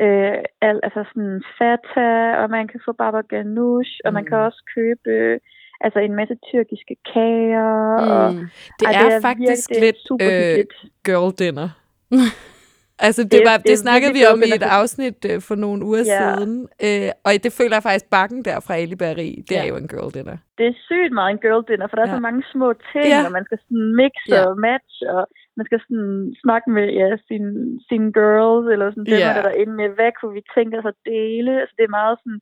øh, 0.04 0.38
al, 0.68 0.80
altså 0.84 1.02
sådan 1.10 1.44
feta, 1.58 2.10
og 2.42 2.50
man 2.50 2.68
kan 2.68 2.80
få 2.86 2.92
baba 2.92 3.22
ganoush, 3.22 3.92
og 4.06 4.14
man 4.14 4.26
kan 4.26 4.38
Mm. 4.38 4.44
også 4.48 4.62
købe 4.76 5.40
altså 5.82 6.00
en 6.00 6.16
masse 6.16 6.36
tyrkiske 6.52 6.96
kager. 7.14 7.72
Og, 8.16 8.34
Mm. 8.34 8.40
Det 8.80 8.86
ej, 8.88 8.94
er 9.16 9.22
faktisk 9.22 9.70
virkelig 9.70 9.82
lidt, 9.86 9.98
super 10.08 10.26
øh, 10.32 10.66
girl 11.08 11.32
dinner. 11.42 11.70
altså, 13.08 13.22
det, 13.24 13.32
Det- 13.32 13.42
var, 13.50 13.56
det 13.58 13.66
det, 13.68 13.74
er 13.74 13.84
snakkede 13.86 14.14
vi 14.18 14.22
om 14.32 14.40
i 14.48 14.52
et 14.60 14.64
afsnit 14.80 15.20
øh, 15.32 15.38
for 15.48 15.56
nogle 15.66 15.80
uger 15.90 16.04
Ja. 16.06 16.20
siden. 16.20 16.54
Øh, 16.88 17.10
og 17.26 17.32
det 17.46 17.52
føler 17.60 17.76
jeg 17.78 17.84
faktisk, 17.88 18.08
bakken 18.18 18.40
der 18.48 18.58
fra 18.66 18.74
Ali 18.82 18.96
Berri, 19.04 19.30
det 19.50 19.56
Ja. 19.56 19.62
er 19.64 19.68
jo 19.72 19.76
en 19.84 19.88
girl 19.94 20.10
dinner. 20.18 20.38
Det 20.58 20.66
er 20.72 20.76
sygt 20.90 21.14
meget 21.20 21.32
en 21.36 21.42
girl 21.46 21.64
dinner, 21.70 21.88
for 21.88 21.96
der 21.98 22.04
er 22.06 22.12
Ja. 22.12 22.16
så 22.18 22.22
mange 22.28 22.44
små 22.54 22.68
ting, 22.94 23.08
Ja. 23.14 23.22
og 23.28 23.32
man 23.38 23.46
skal 23.48 23.58
sådan 23.66 23.86
mixe 24.02 24.36
Ja. 24.36 24.42
og 24.48 24.54
match, 24.70 24.96
og 25.16 25.22
man 25.58 25.66
skal 25.68 25.80
sådan 25.86 26.14
snakke 26.44 26.68
med 26.78 26.86
ja, 27.02 27.08
sine 27.28 27.52
sin 27.90 28.04
girls, 28.20 28.66
eller 28.74 28.86
sådan 28.92 29.08
dem, 29.12 29.20
Ja. 29.24 29.30
der 29.36 29.40
er 29.42 29.48
derinde 29.50 29.74
med, 29.82 29.88
hvad 29.98 30.12
kunne 30.18 30.34
vi 30.40 30.44
tænke 30.58 30.74
os 30.80 30.90
at 30.94 30.98
dele? 31.14 31.52
Altså, 31.62 31.74
det 31.78 31.84
er 31.86 31.98
meget 32.02 32.16
sådan, 32.22 32.40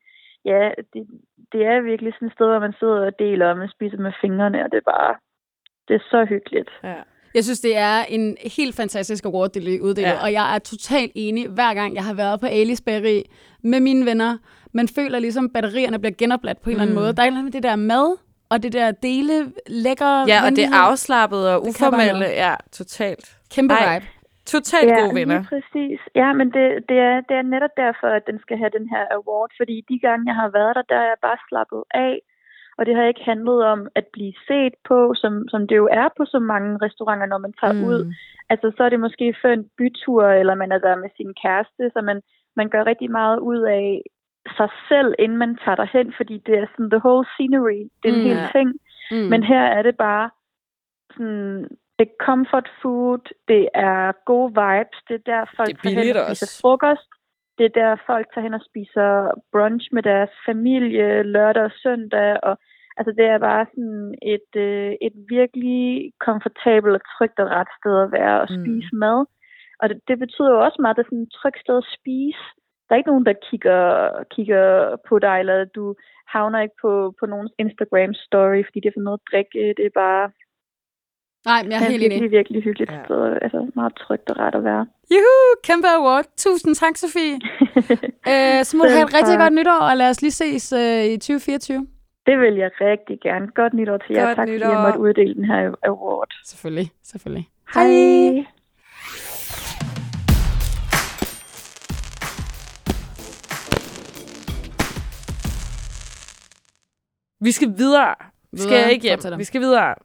ja, 0.51 0.61
det, 0.93 1.01
det 1.51 1.61
er 1.71 1.87
virkelig 1.91 2.11
sådan 2.13 2.27
et 2.29 2.35
sted, 2.37 2.47
hvor 2.51 2.63
man 2.67 2.75
sidder 2.79 2.99
og 3.09 3.13
deler, 3.25 3.47
og 3.51 3.57
man 3.63 3.69
spiser 3.75 3.97
med 4.05 4.13
fingrene, 4.23 4.63
og 4.65 4.69
det 4.71 4.77
er 4.83 4.91
bare, 4.97 5.13
det 5.87 5.93
er 5.99 6.03
så 6.13 6.19
hyggeligt. 6.33 6.71
Ja. 6.91 7.01
Jeg 7.37 7.43
synes, 7.43 7.59
det 7.59 7.77
er 7.77 7.97
en 8.15 8.37
helt 8.57 8.75
fantastisk 8.75 9.25
award, 9.25 9.49
det 9.49 9.61
er 9.75 9.81
uddelt, 9.81 10.07
Ja. 10.07 10.13
ja. 10.13 10.21
og 10.23 10.29
jeg 10.33 10.55
er 10.55 10.59
totalt 10.59 11.11
enig, 11.15 11.43
hver 11.57 11.73
gang 11.79 11.95
jeg 11.95 12.03
har 12.09 12.13
været 12.13 12.39
på 12.39 12.45
Alice 12.59 12.83
Bageri 12.83 13.23
med 13.71 13.79
mine 13.87 14.05
venner. 14.05 14.31
Man 14.73 14.87
føler 14.97 15.19
ligesom, 15.19 15.49
batterierne 15.49 15.99
bliver 15.99 16.15
genopladt 16.23 16.59
på 16.61 16.69
en 16.69 16.75
mm. 16.75 16.81
eller 16.81 16.81
anden 16.83 16.95
Mm. 16.95 17.01
måde. 17.01 17.13
Der 17.15 17.21
er 17.21 17.25
et 17.25 17.27
eller 17.27 17.39
andet 17.39 17.53
med 17.53 17.55
det 17.57 17.63
der 17.69 17.75
mad, 17.93 18.17
og 18.49 18.63
det 18.63 18.73
der 18.73 18.87
dele 18.91 19.35
lækker 19.67 20.13
Ja, 20.33 20.39
og 20.45 20.51
det 20.57 20.63
er 20.63 20.73
afslappet 20.87 21.41
og 21.53 21.57
uformelle. 21.69 22.25
Ja, 22.43 22.53
totalt. 22.79 23.25
Kæmpe 23.55 23.73
Ej. 23.73 23.83
vibe. 23.93 24.05
Totalt 24.55 24.89
ja, 24.89 24.99
gode 25.01 25.15
venner. 25.19 25.37
lige 25.39 25.47
præcis. 25.53 25.99
Ja, 26.21 26.29
men 26.39 26.47
det, 26.55 26.65
det, 26.89 26.97
er, 27.09 27.15
det 27.29 27.35
er 27.41 27.45
netop 27.55 27.75
derfor, 27.85 28.07
at 28.17 28.23
den 28.29 28.37
skal 28.43 28.57
have 28.61 28.71
den 28.77 28.87
her 28.93 29.03
award, 29.17 29.49
fordi 29.59 29.75
de 29.89 29.95
gange, 30.05 30.21
jeg 30.31 30.35
har 30.43 30.49
været 30.59 30.73
der, 30.77 30.85
der 30.91 30.97
er 31.03 31.07
jeg 31.13 31.19
bare 31.27 31.39
slappet 31.49 31.81
af, 32.05 32.13
og 32.77 32.85
det 32.85 32.95
har 32.95 33.03
ikke 33.03 33.23
handlet 33.31 33.63
om 33.65 33.87
at 33.95 34.05
blive 34.13 34.33
set 34.47 34.73
på, 34.89 35.13
som, 35.21 35.47
som 35.49 35.67
det 35.67 35.75
jo 35.75 35.87
er 35.91 36.07
på 36.17 36.25
så 36.25 36.39
mange 36.39 36.77
restauranter, 36.85 37.25
når 37.27 37.37
man 37.37 37.53
tager 37.61 37.73
mm. 37.73 37.83
ud. 37.83 38.13
Altså, 38.49 38.71
så 38.77 38.83
er 38.83 38.89
det 38.89 38.99
måske 38.99 39.35
før 39.41 39.53
en 39.53 39.69
bytur, 39.77 40.23
eller 40.27 40.55
man 40.55 40.71
er 40.71 40.77
der 40.79 40.95
med 40.95 41.09
sin 41.17 41.33
kæreste, 41.43 41.83
så 41.93 42.01
man, 42.01 42.21
man 42.55 42.69
gør 42.69 42.83
rigtig 42.85 43.11
meget 43.11 43.39
ud 43.39 43.61
af 43.61 44.01
sig 44.57 44.69
selv, 44.89 45.13
inden 45.19 45.37
man 45.37 45.57
tager 45.63 45.75
derhen, 45.75 46.13
fordi 46.17 46.37
det 46.45 46.55
er 46.57 46.65
sådan 46.71 46.89
the 46.89 47.01
whole 47.05 47.25
scenery, 47.33 47.81
det 48.03 48.09
er 48.09 48.13
en 48.15 48.19
Mm. 48.23 48.27
hel 48.29 48.39
ting. 48.55 48.69
Mm. 49.11 49.29
Men 49.31 49.43
her 49.43 49.63
er 49.77 49.81
det 49.81 49.97
bare 49.97 50.29
sådan, 51.13 51.63
det 51.99 52.07
er 52.07 52.15
comfort 52.25 52.69
food, 52.81 53.19
det 53.47 53.69
er 53.73 54.11
gode 54.25 54.49
vibes, 54.61 54.99
det 55.07 55.15
er 55.15 55.23
der 55.31 55.45
folk 55.57 55.69
Det 55.69 55.77
er 55.77 55.81
billigt 55.83 56.17
også. 56.17 56.59
frokost, 56.61 57.09
det 57.57 57.65
er 57.65 57.73
der 57.81 58.03
folk 58.05 58.27
tager 58.33 58.45
hen 58.45 58.53
og 58.53 58.65
spiser 58.69 59.09
brunch 59.51 59.85
med 59.93 60.03
deres 60.03 60.29
familie 60.45 61.23
lørdag 61.23 61.63
og 61.63 61.71
søndag, 61.83 62.39
og 62.43 62.57
Altså 62.99 63.11
det 63.17 63.25
er 63.25 63.45
bare 63.49 63.65
sådan 63.73 64.15
et, 64.35 64.51
øh, 64.65 64.91
et 65.07 65.15
virkelig 65.37 66.11
komfortabelt 66.27 66.95
og 66.99 67.03
trygt 67.13 67.39
og 67.39 67.49
ret 67.57 67.71
sted 67.79 67.95
at 68.03 68.11
være 68.11 68.35
og 68.41 68.47
Mm. 68.49 68.57
spise 68.57 68.89
mm. 68.93 68.99
mad. 69.03 69.19
Og 69.81 69.85
det, 69.89 69.97
det 70.07 70.17
betyder 70.23 70.51
jo 70.51 70.59
også 70.65 70.77
meget, 70.81 70.93
at 70.93 70.97
det 70.97 71.03
er 71.03 71.11
sådan 71.11 71.27
et 71.27 71.37
trygt 71.39 71.59
sted 71.63 71.77
at 71.77 71.91
spise. 71.97 72.43
Der 72.83 72.91
er 72.91 73.01
ikke 73.01 73.11
nogen, 73.13 73.25
der 73.29 73.43
kigger, 73.49 73.83
kigger 74.35 74.65
på 75.07 75.19
dig, 75.19 75.35
eller 75.39 75.57
du 75.77 75.95
havner 76.35 76.59
ikke 76.61 76.77
på, 76.81 76.91
på 77.19 77.25
nogens 77.25 77.53
Instagram-story, 77.63 78.59
fordi 78.65 78.79
det 78.79 78.89
er 78.89 78.97
for 78.97 79.05
noget 79.07 79.19
at 79.21 79.27
drikke. 79.31 79.73
Det 79.77 79.85
er 79.85 79.99
bare 80.05 80.23
Nej, 81.51 81.59
men 81.63 81.71
jeg 81.71 81.77
er 81.83 81.89
helt 81.93 82.03
enig. 82.03 82.11
virkelig, 82.11 82.31
virkelig 82.31 82.63
hyggeligt 82.63 82.91
Ja. 82.91 83.03
sted. 83.05 83.37
Altså 83.41 83.59
meget 83.75 83.93
trygt 84.03 84.29
og 84.31 84.35
ret 84.43 84.55
at 84.55 84.63
være. 84.63 84.83
Juhu, 85.11 85.35
kæmpe 85.63 85.87
award. 85.97 86.25
Tusind 86.37 86.75
tak, 86.75 86.95
Sofie. 87.03 87.35
øh, 88.31 88.59
så 88.67 88.71
må 88.77 88.81
du 88.83 88.89
have 88.89 89.05
et 89.09 89.13
rigtig 89.17 89.33
tak. 89.35 89.39
godt 89.43 89.53
nytår, 89.53 89.79
og 89.89 89.97
lad 89.97 90.09
os 90.09 90.21
lige 90.21 90.31
ses 90.31 90.73
øh, 90.73 91.05
i 91.05 91.17
2024. 91.17 91.87
Det 92.27 92.39
vil 92.39 92.55
jeg 92.55 92.71
rigtig 92.81 93.17
gerne. 93.23 93.47
Godt 93.55 93.73
nytår 93.73 93.97
til 93.97 94.13
jer. 94.15 94.25
Godt 94.25 94.35
tak 94.35 94.47
fordi 94.47 94.57
nytår. 94.57 94.69
jeg 94.73 94.81
måtte 94.85 94.99
uddele 94.99 95.33
den 95.35 95.45
her 95.45 95.61
award. 95.83 96.31
Selvfølgelig, 96.45 96.91
selvfølgelig. 97.03 97.45
Hej. 97.73 98.45
Vi 107.41 107.51
skal 107.51 107.67
videre. 107.77 108.15
Vi 108.51 108.57
skal 108.59 108.71
Videre. 108.71 108.91
ikke 108.91 109.03
hjem. 109.03 109.19
Vi 109.37 109.43
skal 109.43 109.61
videre. 109.61 109.95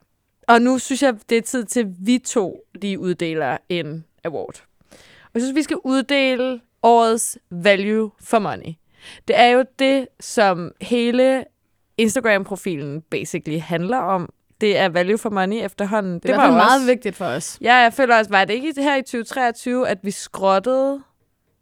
Og 0.47 0.61
nu 0.61 0.77
synes 0.77 1.03
jeg, 1.03 1.15
det 1.29 1.37
er 1.37 1.41
tid 1.41 1.65
til, 1.65 1.79
at 1.79 1.87
vi 1.99 2.17
to 2.17 2.59
lige 2.75 2.99
uddeler 2.99 3.57
en 3.69 4.05
award. 4.23 4.63
Og 4.91 5.29
jeg 5.33 5.41
synes, 5.41 5.55
vi 5.55 5.63
skal 5.63 5.77
uddele 5.83 6.61
årets 6.83 7.37
value 7.51 8.11
for 8.21 8.39
money. 8.39 8.73
Det 9.27 9.39
er 9.39 9.47
jo 9.47 9.65
det, 9.79 10.07
som 10.19 10.71
hele 10.81 11.45
Instagram-profilen 11.97 13.01
basically 13.01 13.59
handler 13.59 13.97
om. 13.97 14.29
Det 14.61 14.77
er 14.77 14.89
value 14.89 15.17
for 15.17 15.29
money 15.29 15.65
efterhånden. 15.65 16.13
Det 16.13 16.35
fald 16.35 16.47
jo 16.47 16.51
meget 16.51 16.75
også, 16.75 16.85
vigtigt 16.85 17.15
for 17.15 17.25
os. 17.25 17.57
Ja, 17.61 17.75
jeg 17.75 17.93
føler 17.93 18.17
også, 18.17 18.31
var 18.31 18.45
det 18.45 18.53
ikke 18.53 18.73
det 18.73 18.83
her 18.83 18.95
i 18.95 19.01
2023, 19.01 19.89
at 19.89 19.97
vi 20.01 20.11
skrottede 20.11 21.03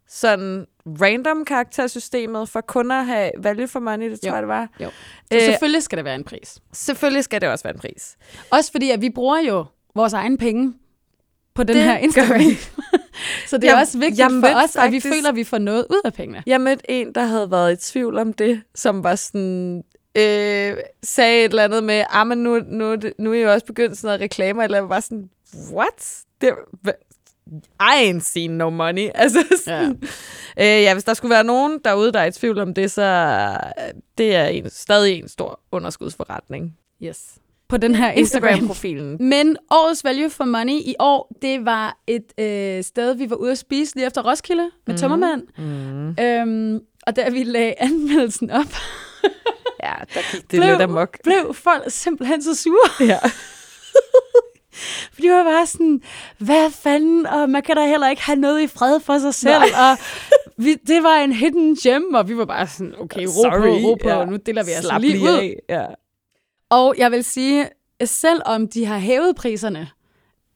sådan 0.07 0.65
random 0.85 1.45
karaktersystemet 1.45 2.49
for 2.49 2.61
kun 2.61 2.91
at 2.91 3.05
have 3.05 3.31
value 3.37 3.67
for 3.67 3.79
money, 3.79 4.09
det 4.11 4.21
tror 4.21 4.29
Jo. 4.29 4.33
jeg, 4.35 4.41
det 4.41 4.47
var. 4.47 4.69
Jo. 4.79 4.89
Så 5.31 5.35
Øh, 5.37 5.41
selvfølgelig 5.41 5.83
skal 5.83 5.97
der 5.97 6.03
være 6.03 6.15
en 6.15 6.23
pris. 6.23 6.59
Selvfølgelig 6.73 7.23
skal 7.23 7.41
det 7.41 7.49
også 7.49 7.63
være 7.63 7.73
en 7.73 7.79
pris. 7.79 8.17
Også 8.51 8.71
fordi, 8.71 8.89
at 8.91 9.01
vi 9.01 9.09
bruger 9.09 9.39
jo 9.39 9.65
vores 9.95 10.13
egen 10.13 10.37
penge 10.37 10.73
på 11.53 11.63
den 11.63 11.75
Det 11.75 11.83
her 11.83 11.97
Instagram. 11.97 12.41
så 13.49 13.57
det 13.57 13.63
er 13.63 13.71
Jeg- 13.71 13.81
også 13.81 13.97
vigtigt 13.99 14.27
for 14.39 14.47
os, 14.63 14.75
at 14.75 14.91
vi 14.91 14.99
faktisk- 14.99 15.07
føler, 15.15 15.29
at 15.29 15.35
vi 15.35 15.43
får 15.43 15.57
noget 15.57 15.85
ud 15.89 16.01
af 16.05 16.13
pengene. 16.13 16.43
Jeg 16.45 16.61
mødte 16.61 16.91
en, 16.91 17.15
der 17.15 17.23
havde 17.23 17.51
været 17.51 17.73
i 17.87 17.91
tvivl 17.91 18.17
om 18.17 18.33
det, 18.33 18.61
som 18.75 19.03
var 19.03 19.15
sådan... 19.15 19.83
Øh, 20.17 20.77
sagde 21.03 21.45
et 21.45 21.49
eller 21.49 21.63
andet 21.63 21.83
med, 21.83 22.03
ah, 22.09 22.27
men 22.27 22.37
nu, 22.37 22.59
nu, 22.67 22.95
nu 23.19 23.31
er 23.31 23.35
I 23.35 23.41
jo 23.41 23.51
også 23.53 23.65
begyndt 23.65 23.97
sådan 23.97 24.07
noget 24.07 24.21
reklamer, 24.21 24.63
eller 24.63 24.79
var 24.79 24.99
sådan, 24.99 25.29
what? 25.73 26.21
Det, 26.41 26.49
I 27.81 28.09
ain't 28.11 28.19
seen 28.23 28.51
no 28.51 28.69
money. 28.69 29.09
Altså, 29.15 29.39
sådan, 29.65 29.99
ja. 30.57 30.77
Øh, 30.77 30.83
ja, 30.83 30.93
hvis 30.93 31.03
der 31.03 31.13
skulle 31.13 31.29
være 31.29 31.43
nogen 31.43 31.79
derude, 31.85 32.11
der 32.11 32.19
er 32.19 32.25
i 32.25 32.31
tvivl 32.31 32.59
om 32.59 32.73
det, 32.73 32.91
så 32.91 33.01
øh, 33.79 33.85
det 34.17 34.35
er 34.35 34.45
en, 34.45 34.69
stadig 34.69 35.19
en 35.19 35.27
stor 35.27 35.59
underskudsforretning. 35.71 36.77
Yes. 37.03 37.35
På 37.69 37.77
den 37.77 37.95
her 37.95 38.11
Instagram. 38.11 38.49
Instagram-profilen. 38.49 39.17
Men 39.29 39.57
årets 39.71 40.03
value 40.03 40.29
for 40.29 40.43
money 40.43 40.73
i 40.73 40.95
år, 40.99 41.31
det 41.41 41.65
var 41.65 41.97
et 42.07 42.39
øh, 42.39 42.83
sted, 42.83 43.13
vi 43.13 43.29
var 43.29 43.35
ude 43.35 43.51
at 43.51 43.57
spise 43.57 43.95
lige 43.95 44.05
efter 44.07 44.29
Roskilde 44.29 44.71
med 44.87 44.93
mm. 44.95 44.97
Tømmermand. 44.99 45.43
Mm. 45.57 46.23
Øhm, 46.23 46.79
og 47.07 47.15
da 47.15 47.29
vi 47.29 47.43
lagde 47.43 47.73
anmeldelsen 47.77 48.49
op, 48.51 48.65
Ja, 49.83 49.93
der 50.13 50.31
gik 50.31 50.41
det 50.51 50.59
lidt 50.59 50.81
amok. 50.81 51.17
blev 51.23 51.53
folk 51.53 51.83
simpelthen 51.87 52.43
så 52.43 52.55
sure. 52.55 53.07
Ja. 53.07 53.19
Var 55.29 55.43
bare 55.43 55.65
sådan, 55.65 56.01
hvad 56.37 56.71
fanden, 56.71 57.25
og 57.25 57.49
man 57.49 57.61
kan 57.61 57.75
da 57.75 57.87
heller 57.87 58.09
ikke 58.09 58.21
have 58.21 58.35
noget 58.39 58.61
i 58.61 58.67
fred 58.67 58.99
for 58.99 59.17
sig 59.17 59.33
selv. 59.33 59.59
Nej. 59.59 59.91
Og 59.91 59.97
vi, 60.57 60.73
det 60.73 61.03
var 61.03 61.15
en 61.23 61.31
hidden 61.33 61.75
gem, 61.75 62.13
og 62.13 62.29
vi 62.29 62.37
var 62.37 62.45
bare 62.45 62.67
sådan, 62.67 62.93
okay, 62.99 63.25
ro 63.25 63.31
Sorry, 63.43 63.59
på, 63.81 63.87
ro 63.87 63.95
på, 63.95 64.09
ja. 64.09 64.25
nu 64.25 64.35
deler 64.45 64.63
vi 64.63 64.71
altså 64.71 64.97
lige 64.99 65.19
ud. 65.21 65.27
af. 65.37 65.55
Ja. 65.69 65.85
Og 66.69 66.95
jeg 66.97 67.11
vil 67.11 67.23
sige, 67.23 67.69
selvom 68.03 68.67
de 68.67 68.85
har 68.85 68.97
hævet 68.97 69.35
priserne 69.35 69.89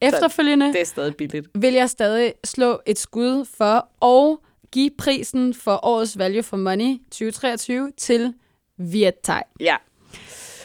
efterfølgende, 0.00 0.66
Det 0.72 0.80
er 0.80 0.84
stadig 0.84 1.16
billigt. 1.16 1.46
vil 1.54 1.74
jeg 1.74 1.90
stadig 1.90 2.32
slå 2.44 2.80
et 2.86 2.98
skud 2.98 3.44
for 3.58 4.04
at 4.06 4.38
give 4.72 4.90
prisen 4.98 5.54
for 5.54 5.80
årets 5.86 6.18
Value 6.18 6.42
for 6.42 6.56
Money 6.56 6.96
2023 7.10 7.92
til 7.98 8.34
Vietthai. 8.78 9.42
Ja. 9.60 9.76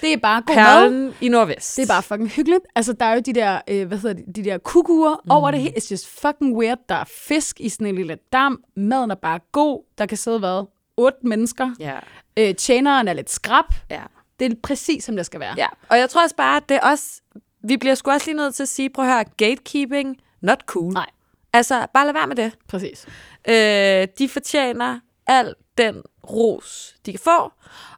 Det 0.01 0.13
er 0.13 0.17
bare 0.17 0.41
god 0.47 0.55
mad. 0.55 0.65
Perlen 0.65 1.13
i 1.21 1.29
Nordvest. 1.29 1.77
Det 1.77 1.83
er 1.83 1.87
bare 1.87 2.03
fucking 2.03 2.29
hyggeligt. 2.29 2.63
Altså, 2.75 2.93
der 2.93 3.05
er 3.05 3.13
jo 3.13 3.21
de 3.25 3.33
der, 3.33 3.61
øh, 3.67 3.87
hvad 3.87 3.97
hedder 3.97 4.13
de, 4.15 4.33
de 4.33 4.43
der 4.49 4.57
kukuer 4.57 5.21
mm. 5.25 5.31
over 5.31 5.51
det 5.51 5.59
hele. 5.59 5.73
It's 5.77 5.91
just 5.91 6.07
fucking 6.07 6.57
weird. 6.57 6.77
Der 6.89 6.95
er 6.95 7.03
fisk 7.27 7.59
i 7.59 7.69
sådan 7.69 7.87
en 7.87 7.95
lille 7.95 8.17
dam. 8.33 8.63
Maden 8.75 9.11
er 9.11 9.15
bare 9.15 9.39
god. 9.51 9.83
Der 9.97 10.05
kan 10.05 10.17
sidde, 10.17 10.39
hvad, 10.39 10.65
otte 10.97 11.17
mennesker. 11.23 11.71
Ja. 11.79 11.99
Øh, 12.37 12.55
tjeneren 12.55 13.07
er 13.07 13.13
lidt 13.13 13.29
skrab. 13.29 13.65
Ja. 13.89 14.01
Det 14.39 14.51
er 14.51 14.55
præcis, 14.63 15.03
som 15.03 15.15
det 15.15 15.25
skal 15.25 15.39
være. 15.39 15.53
ja. 15.57 15.67
Og 15.89 15.97
jeg 15.97 16.09
tror 16.09 16.23
også 16.23 16.35
bare, 16.35 16.57
at 16.57 16.69
det 16.69 16.75
er 16.75 16.81
også... 16.89 17.21
Vi 17.63 17.77
bliver 17.77 17.95
sgu 17.95 18.11
også 18.11 18.27
lige 18.27 18.37
nødt 18.37 18.55
til 18.55 18.63
at 18.63 18.69
sige, 18.69 18.89
prøv 18.89 19.05
at 19.05 19.11
høre, 19.13 19.23
gatekeeping, 19.37 20.17
not 20.41 20.59
cool. 20.65 20.93
Nej. 20.93 21.09
Altså, 21.53 21.85
bare 21.93 22.05
lad 22.05 22.13
være 22.13 22.27
med 22.27 22.35
det. 22.35 22.51
Præcis. 22.67 23.05
Øh, 23.49 24.07
de 24.17 24.29
fortjener 24.29 24.99
al 25.27 25.55
den 25.77 26.01
ros, 26.29 26.95
de 27.05 27.11
kan 27.11 27.19
få. 27.19 27.51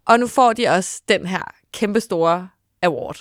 Og 0.05 0.19
nu 0.19 0.27
får 0.27 0.53
de 0.53 0.67
også 0.67 1.01
den 1.09 1.25
her 1.25 1.43
kæmpestore 1.73 2.49
award 2.81 3.17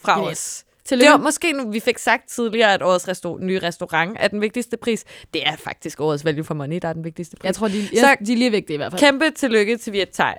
fra 0.00 0.20
Yes. 0.22 0.30
os. 0.32 0.64
Tillykke. 0.84 1.04
Det 1.04 1.12
var 1.12 1.18
måske 1.24 1.52
nu, 1.52 1.70
vi 1.70 1.80
fik 1.80 1.98
sagt 1.98 2.28
tidligere, 2.28 2.74
at 2.74 2.82
årets 2.82 3.08
restaur- 3.08 3.38
nye 3.40 3.58
restaurant 3.58 4.16
er 4.20 4.28
den 4.28 4.40
vigtigste 4.40 4.76
pris. 4.76 5.04
Det 5.34 5.46
er 5.46 5.56
faktisk 5.56 6.00
årets 6.00 6.24
value 6.24 6.44
for 6.44 6.54
money, 6.54 6.78
der 6.82 6.88
er 6.88 6.92
den 6.92 7.04
vigtigste 7.04 7.36
pris. 7.36 7.44
Jeg 7.46 7.54
tror, 7.54 7.68
de, 7.68 7.86
Så- 7.88 7.94
jeg, 7.94 8.16
de 8.26 8.32
er 8.32 8.36
lige 8.36 8.50
vigtige 8.50 8.74
i 8.74 8.76
hvert 8.76 8.92
fald. 8.92 9.00
Kæmpe 9.00 9.30
tillykke 9.30 9.76
til 9.76 9.92
Vietthai. 9.92 10.34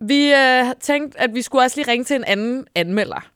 Vi 0.00 0.32
øh, 0.34 0.64
tænkte, 0.80 1.20
at 1.20 1.34
vi 1.34 1.42
skulle 1.42 1.64
også 1.64 1.76
lige 1.80 1.90
ringe 1.90 2.04
til 2.04 2.16
en 2.16 2.24
anden 2.24 2.66
anmelder. 2.74 3.30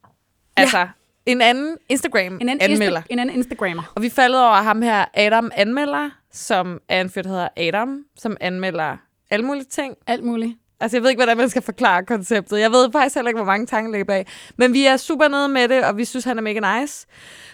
Altså, 0.56 0.88
en 1.26 1.40
anden 1.42 1.76
Instagram 1.88 2.38
En 2.40 2.48
anden, 2.48 2.60
anmelder. 2.72 3.00
Insta- 3.00 3.06
en 3.10 3.18
anden 3.18 3.36
Instagrammer. 3.36 3.92
Og 3.94 4.02
vi 4.02 4.08
faldet 4.08 4.40
over 4.40 4.54
ham 4.56 4.82
her, 4.82 5.04
Adam 5.14 5.50
Anmelder, 5.54 6.10
som 6.32 6.80
er 6.88 7.00
en 7.00 7.10
fyr, 7.10 7.22
der 7.22 7.28
hedder 7.28 7.48
Adam, 7.56 8.04
som 8.16 8.36
anmelder 8.40 8.96
alle 9.30 9.46
mulige 9.46 9.64
ting. 9.64 9.94
Alt 10.06 10.24
muligt. 10.24 10.52
Altså, 10.80 10.96
jeg 10.96 11.02
ved 11.02 11.10
ikke, 11.10 11.18
hvordan 11.18 11.36
man 11.36 11.48
skal 11.48 11.62
forklare 11.62 12.04
konceptet. 12.04 12.60
Jeg 12.60 12.70
ved 12.70 12.92
faktisk 12.92 13.14
heller 13.14 13.28
ikke, 13.28 13.38
hvor 13.38 13.44
mange 13.46 13.66
tanker 13.66 13.90
ligger 13.90 14.04
bag. 14.04 14.26
Men 14.56 14.72
vi 14.72 14.86
er 14.86 14.96
super 14.96 15.28
nede 15.28 15.48
med 15.48 15.68
det, 15.68 15.84
og 15.84 15.96
vi 15.96 16.04
synes, 16.04 16.24
han 16.24 16.38
er 16.38 16.42
mega 16.42 16.80
nice. 16.80 17.06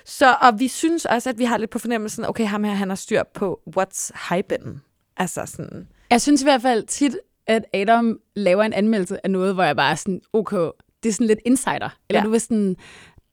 Så, 0.04 0.34
og 0.40 0.60
vi 0.60 0.68
synes 0.68 1.04
også, 1.04 1.30
at 1.30 1.38
vi 1.38 1.44
har 1.44 1.56
lidt 1.58 1.70
på 1.70 1.78
fornemmelsen, 1.78 2.24
okay, 2.24 2.46
ham 2.46 2.64
her, 2.64 2.72
han 2.72 2.88
har 2.88 2.96
styr 2.96 3.22
på 3.34 3.60
what's 3.78 4.34
hypen. 4.34 4.82
Altså 5.16 5.42
sådan, 5.46 5.88
Jeg 6.10 6.20
synes 6.20 6.42
i 6.42 6.44
hvert 6.44 6.62
fald 6.62 6.86
tit, 6.86 7.16
at 7.46 7.64
Adam 7.74 8.18
laver 8.36 8.62
en 8.62 8.72
anmeldelse 8.72 9.24
af 9.24 9.30
noget, 9.30 9.54
hvor 9.54 9.62
jeg 9.64 9.76
bare 9.76 9.90
er 9.90 9.94
sådan, 9.94 10.20
okay, 10.32 10.68
det 11.02 11.08
er 11.08 11.12
sådan 11.12 11.26
lidt 11.26 11.40
insider. 11.46 11.96
Eller 12.08 12.20
Ja. 12.20 12.24
du 12.24 12.30
ved 12.30 12.38
sådan, 12.38 12.76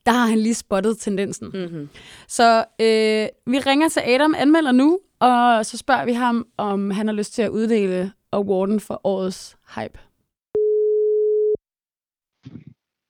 der 0.05 0.11
har 0.11 0.25
han 0.25 0.39
lige 0.39 0.53
spottet 0.55 0.97
tendensen. 0.97 1.47
mm-hmm. 1.53 1.89
Så 2.27 2.57
øh, 2.81 3.27
vi 3.53 3.59
ringer 3.59 3.89
til 3.89 3.99
Adam, 4.05 4.35
anmelder 4.37 4.71
nu, 4.71 4.99
og 5.19 5.65
så 5.65 5.77
spørger 5.77 6.05
vi 6.05 6.13
ham, 6.13 6.47
om 6.57 6.91
han 6.91 7.07
har 7.07 7.13
lyst 7.13 7.33
til 7.33 7.41
at 7.41 7.49
uddele 7.49 8.11
awarden 8.31 8.79
for 8.79 9.01
årets 9.03 9.57
hype. 9.75 9.99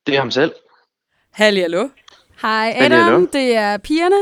Det 0.07 0.15
er 0.15 0.19
ham 0.19 0.31
selv. 0.31 0.51
Halli, 1.31 1.59
hallo. 1.59 1.89
Hej 2.41 2.73
Adam, 2.77 2.99
hallo. 3.03 3.25
det 3.33 3.55
er 3.55 3.77
pigerne. 3.77 4.15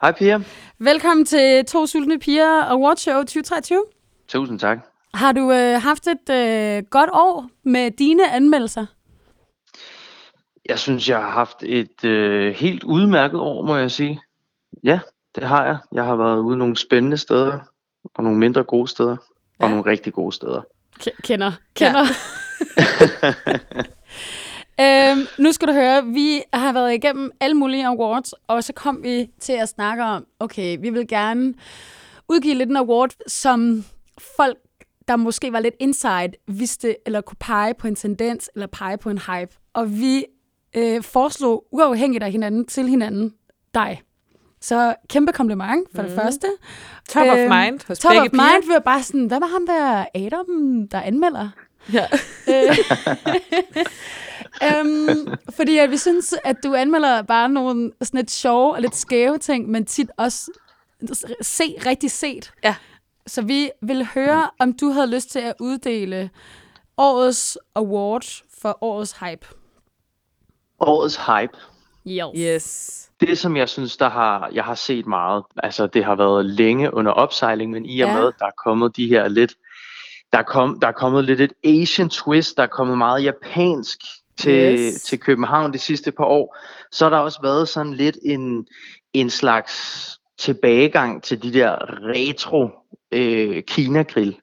Hej 0.00 0.12
Pia. 0.12 0.40
Velkommen 0.78 1.26
til 1.26 1.64
To 1.64 1.86
Sultne 1.86 2.18
Piger 2.18 2.62
Awardshow 2.64 3.14
2023. 3.18 3.84
Tusind 4.28 4.58
tak. 4.58 4.78
Har 5.14 5.32
du 5.32 5.52
øh, 5.52 5.82
haft 5.82 6.06
et 6.06 6.30
øh, 6.30 6.82
godt 6.90 7.10
år 7.12 7.48
med 7.64 7.90
dine 7.90 8.30
anmeldelser? 8.32 8.86
Jeg 10.68 10.78
synes, 10.78 11.08
jeg 11.08 11.18
har 11.18 11.30
haft 11.30 11.62
et 11.62 12.04
øh, 12.04 12.54
helt 12.54 12.84
udmærket 12.84 13.40
år, 13.40 13.66
må 13.66 13.76
jeg 13.76 13.90
sige. 13.90 14.20
Ja, 14.84 15.00
det 15.34 15.44
har 15.44 15.66
jeg. 15.66 15.78
Jeg 15.92 16.04
har 16.04 16.16
været 16.16 16.38
ude 16.38 16.58
nogle 16.58 16.76
spændende 16.76 17.16
steder, 17.16 17.58
og 18.14 18.24
nogle 18.24 18.38
mindre 18.38 18.64
gode 18.64 18.88
steder, 18.88 19.16
og 19.58 19.70
nogle 19.70 19.86
rigtig 19.86 20.12
gode 20.12 20.32
steder. 20.32 20.62
K- 21.00 21.20
kender. 21.22 21.52
Kender. 21.74 22.00
øhm, 24.80 25.26
nu 25.38 25.52
skal 25.52 25.68
du 25.68 25.72
høre, 25.72 26.06
vi 26.06 26.42
har 26.52 26.72
været 26.72 26.94
igennem 26.94 27.30
alle 27.40 27.54
mulige 27.54 27.86
awards, 27.86 28.32
og 28.46 28.64
så 28.64 28.72
kom 28.72 29.02
vi 29.02 29.30
til 29.40 29.52
at 29.52 29.68
snakke 29.68 30.04
om, 30.04 30.26
okay, 30.40 30.78
vi 30.80 30.90
vil 30.90 31.08
gerne 31.08 31.54
udgive 32.28 32.54
lidt 32.54 32.70
en 32.70 32.76
award, 32.76 33.10
som 33.26 33.84
folk, 34.36 34.58
der 35.08 35.16
måske 35.16 35.52
var 35.52 35.60
lidt 35.60 35.74
inside, 35.80 36.32
vidste, 36.48 36.96
eller 37.06 37.20
kunne 37.20 37.36
pege 37.40 37.74
på 37.74 37.86
en 37.86 37.96
tendens, 37.96 38.50
eller 38.54 38.66
pege 38.66 38.98
på 38.98 39.10
en 39.10 39.18
hype. 39.18 39.52
Og 39.74 39.90
vi 39.90 40.24
øh, 40.78 41.02
foreslog 41.02 41.64
uafhængigt 41.72 42.24
af 42.24 42.32
hinanden 42.32 42.66
til 42.66 42.88
hinanden 42.88 43.34
dig. 43.74 44.02
Så 44.60 44.94
kæmpe 45.08 45.32
kompliment 45.32 45.88
for 45.94 46.02
mm. 46.02 46.08
det 46.08 46.16
første. 46.20 46.46
Top 47.08 47.26
of 47.26 47.38
Øhm, 47.38 47.48
mind 47.54 47.80
hos 47.88 47.98
Top 47.98 48.10
of 48.16 48.30
piger. 48.30 48.30
mind, 48.52 48.62
vi 48.68 48.72
var 48.72 48.78
bare 48.78 49.02
sådan, 49.02 49.26
hvad 49.26 49.40
var 49.40 49.46
ham 49.46 49.66
der 49.66 50.06
Adam, 50.14 50.88
der 50.90 51.00
anmelder? 51.00 51.48
Ja. 51.92 52.06
Øh, 54.62 54.78
øhm, 54.80 55.28
fordi 55.50 55.78
at 55.78 55.90
vi 55.90 55.96
synes, 55.96 56.34
at 56.44 56.56
du 56.64 56.74
anmelder 56.74 57.22
bare 57.22 57.48
nogle 57.48 57.92
sådan 58.02 58.18
lidt 58.18 58.30
sjove 58.30 58.74
og 58.74 58.80
lidt 58.80 58.96
skæve 58.96 59.38
ting, 59.38 59.68
men 59.68 59.86
tit 59.86 60.10
også 60.16 60.50
se, 61.42 61.74
rigtig 61.86 62.10
set. 62.10 62.52
Ja. 62.64 62.74
Så 63.26 63.42
vi 63.42 63.70
vil 63.82 64.08
høre, 64.14 64.50
om 64.58 64.72
du 64.72 64.90
havde 64.90 65.10
lyst 65.14 65.30
til 65.30 65.38
at 65.38 65.54
uddele 65.60 66.30
årets 66.96 67.58
award 67.74 68.24
for 68.62 68.78
årets 68.80 69.16
hype. 69.18 69.46
Årets 70.80 71.16
hype. 71.16 71.58
Yes. 72.06 72.26
Yes. 72.36 73.04
Det, 73.20 73.38
som 73.38 73.56
jeg 73.56 73.68
synes, 73.68 73.96
der 73.96 74.08
har, 74.10 74.50
jeg 74.52 74.64
har 74.64 74.74
set 74.74 75.06
meget, 75.06 75.44
altså 75.56 75.86
det 75.86 76.04
har 76.04 76.14
været 76.14 76.46
længe 76.46 76.94
under 76.94 77.12
opsejling, 77.12 77.70
men 77.70 77.86
i 77.86 78.00
og 78.00 78.08
Ja. 78.08 78.14
med, 78.14 78.32
der 78.38 78.46
er 78.46 78.50
kommet 78.64 78.96
de 78.96 79.06
her 79.08 79.28
lidt, 79.28 79.54
der 80.32 80.38
er, 80.38 80.42
kom, 80.42 80.80
der 80.80 80.88
er 80.88 80.92
kommet 80.92 81.24
lidt 81.24 81.40
et 81.40 81.52
Asian 81.64 82.08
twist, 82.10 82.56
der 82.56 82.62
er 82.62 82.66
kommet 82.66 82.98
meget 82.98 83.24
japansk 83.24 83.98
til, 84.38 84.78
Yes. 84.78 85.02
til 85.02 85.20
København 85.20 85.72
de 85.72 85.78
sidste 85.78 86.12
par 86.12 86.24
år, 86.24 86.56
så 86.92 87.04
har 87.04 87.10
der 87.10 87.18
også 87.18 87.38
været 87.42 87.68
sådan 87.68 87.94
lidt 87.94 88.18
en, 88.22 88.66
en 89.12 89.30
slags 89.30 90.04
tilbagegang 90.38 91.22
til 91.22 91.42
de 91.42 91.52
der 91.52 91.76
retro 92.02 92.70
øh, 93.12 93.62
Kina-grill. 93.62 94.36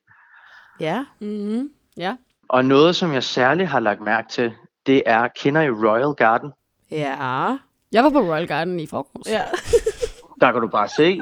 Ja. 0.80 1.06
Mm-hmm. 1.20 1.70
Ja. 1.98 2.16
Og 2.50 2.66
noget, 2.66 2.96
som 2.96 3.14
jeg 3.14 3.24
særligt 3.24 3.70
har 3.70 3.80
lagt 3.80 4.02
mærke 4.02 4.30
til, 4.30 4.54
det 4.88 5.04
er, 5.06 5.28
kender 5.28 5.62
I 5.62 5.70
Royal 5.70 6.14
Garden? 6.16 6.52
Ja. 6.92 7.58
Jeg 7.92 8.04
var 8.04 8.10
på 8.10 8.20
Royal 8.20 8.48
Garden 8.48 8.80
i 8.80 8.88
forgårs. 8.88 9.28
Ja. 9.30 9.42
Der 10.42 10.52
kan 10.52 10.62
du 10.62 10.68
bare 10.68 10.88
se. 10.88 11.20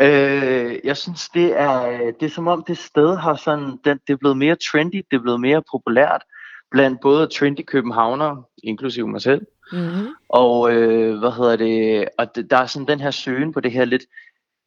øh, 0.00 0.78
jeg 0.84 0.96
synes, 0.96 1.28
det 1.28 1.60
er, 1.60 2.12
det 2.20 2.26
er 2.26 2.30
som 2.30 2.48
om 2.48 2.64
det 2.66 2.78
sted 2.78 3.16
har 3.16 3.34
sådan, 3.34 3.78
den, 3.84 4.00
det 4.06 4.12
er 4.12 4.16
blevet 4.16 4.36
mere 4.36 4.56
trendy, 4.70 5.02
det 5.10 5.16
er 5.16 5.22
blevet 5.22 5.40
mere 5.40 5.62
populært 5.72 6.22
blandt 6.70 7.00
både 7.00 7.26
trendy 7.26 7.60
københavnere, 7.66 8.42
inklusive 8.62 9.08
mig 9.08 9.22
selv, 9.22 9.46
Mm-hmm. 9.72 10.06
og 10.28 10.72
øh, 10.72 11.18
hvad 11.18 11.30
hedder 11.30 11.56
det, 11.56 12.08
og 12.18 12.36
det, 12.36 12.50
der 12.50 12.56
er 12.56 12.66
sådan 12.66 12.88
den 12.88 13.00
her 13.00 13.10
søgen 13.10 13.52
på 13.52 13.60
det 13.60 13.72
her 13.72 13.84
lidt 13.84 14.02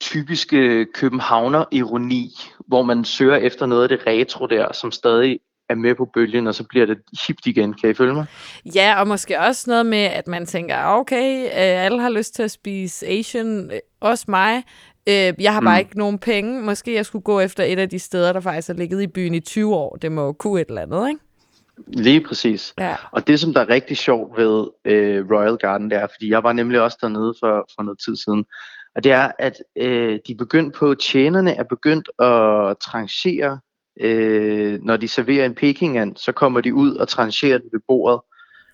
typiske 0.01 0.85
københavner-ironi, 0.93 2.29
hvor 2.67 2.83
man 2.83 3.05
søger 3.05 3.35
efter 3.35 3.65
noget 3.65 3.83
af 3.83 3.89
det 3.89 4.07
retro 4.07 4.45
der, 4.47 4.73
som 4.73 4.91
stadig 4.91 5.39
er 5.69 5.75
med 5.75 5.95
på 5.95 6.09
bølgen, 6.13 6.47
og 6.47 6.55
så 6.55 6.63
bliver 6.63 6.85
det 6.85 6.97
hipt 7.27 7.45
igen. 7.45 7.73
Kan 7.73 7.89
I 7.89 7.93
følge 7.93 8.13
mig? 8.13 8.25
Ja, 8.75 8.99
og 8.99 9.07
måske 9.07 9.39
også 9.39 9.63
noget 9.69 9.85
med, 9.85 9.97
at 10.03 10.27
man 10.27 10.45
tænker, 10.45 10.83
okay, 10.85 11.45
øh, 11.45 11.51
alle 11.55 12.01
har 12.01 12.09
lyst 12.09 12.35
til 12.35 12.43
at 12.43 12.51
spise 12.51 13.07
Asian, 13.07 13.71
øh, 13.73 13.79
også 14.01 14.25
mig. 14.27 14.63
Øh, 15.09 15.33
jeg 15.39 15.53
har 15.53 15.61
bare 15.61 15.75
Mm. 15.75 15.79
ikke 15.79 15.97
nogen 15.97 16.19
penge. 16.19 16.61
Måske 16.61 16.93
jeg 16.93 17.05
skulle 17.05 17.23
gå 17.23 17.39
efter 17.39 17.63
et 17.63 17.79
af 17.79 17.89
de 17.89 17.99
steder, 17.99 18.33
der 18.33 18.39
faktisk 18.39 18.67
har 18.67 18.75
ligget 18.75 19.01
i 19.01 19.07
byen 19.07 19.33
i 19.33 19.39
20 19.39 19.75
år. 19.75 19.95
Det 19.95 20.11
må 20.11 20.33
kunne 20.33 20.61
et 20.61 20.67
eller 20.69 20.81
andet, 20.81 21.09
ikke? 21.09 21.21
Lige 21.87 22.21
præcis. 22.27 22.73
Ja. 22.79 22.95
Og 23.11 23.27
det, 23.27 23.39
som 23.39 23.53
der 23.53 23.61
er 23.61 23.69
rigtig 23.69 23.97
sjovt 23.97 24.37
ved 24.37 24.67
øh, 24.85 25.25
Royal 25.31 25.57
Garden, 25.57 25.89
det 25.89 25.97
er, 25.97 26.07
fordi 26.15 26.29
jeg 26.29 26.43
var 26.43 26.53
nemlig 26.53 26.81
også 26.81 26.97
dernede 27.01 27.33
for, 27.39 27.69
for 27.75 27.83
noget 27.83 27.99
tid 28.05 28.15
siden, 28.15 28.45
og 28.97 29.03
det 29.03 29.11
er, 29.11 29.31
at 29.39 29.57
øh, 29.75 30.19
de 30.27 30.31
er 30.31 30.37
begyndt 30.37 30.75
på, 30.75 30.95
tjenerne 30.95 31.55
er 31.55 31.63
begyndt 31.63 32.09
at 32.21 32.77
trangere, 32.77 33.59
øh, 34.01 34.79
når 34.83 34.97
de 34.97 35.07
serverer 35.07 35.45
en 35.45 35.55
pekingand, 35.55 36.15
så 36.17 36.31
kommer 36.31 36.61
de 36.61 36.73
ud 36.73 36.95
og 36.95 37.07
trancherer 37.07 37.57
den 37.57 37.69
ved 37.73 37.79
bordet, 37.87 38.19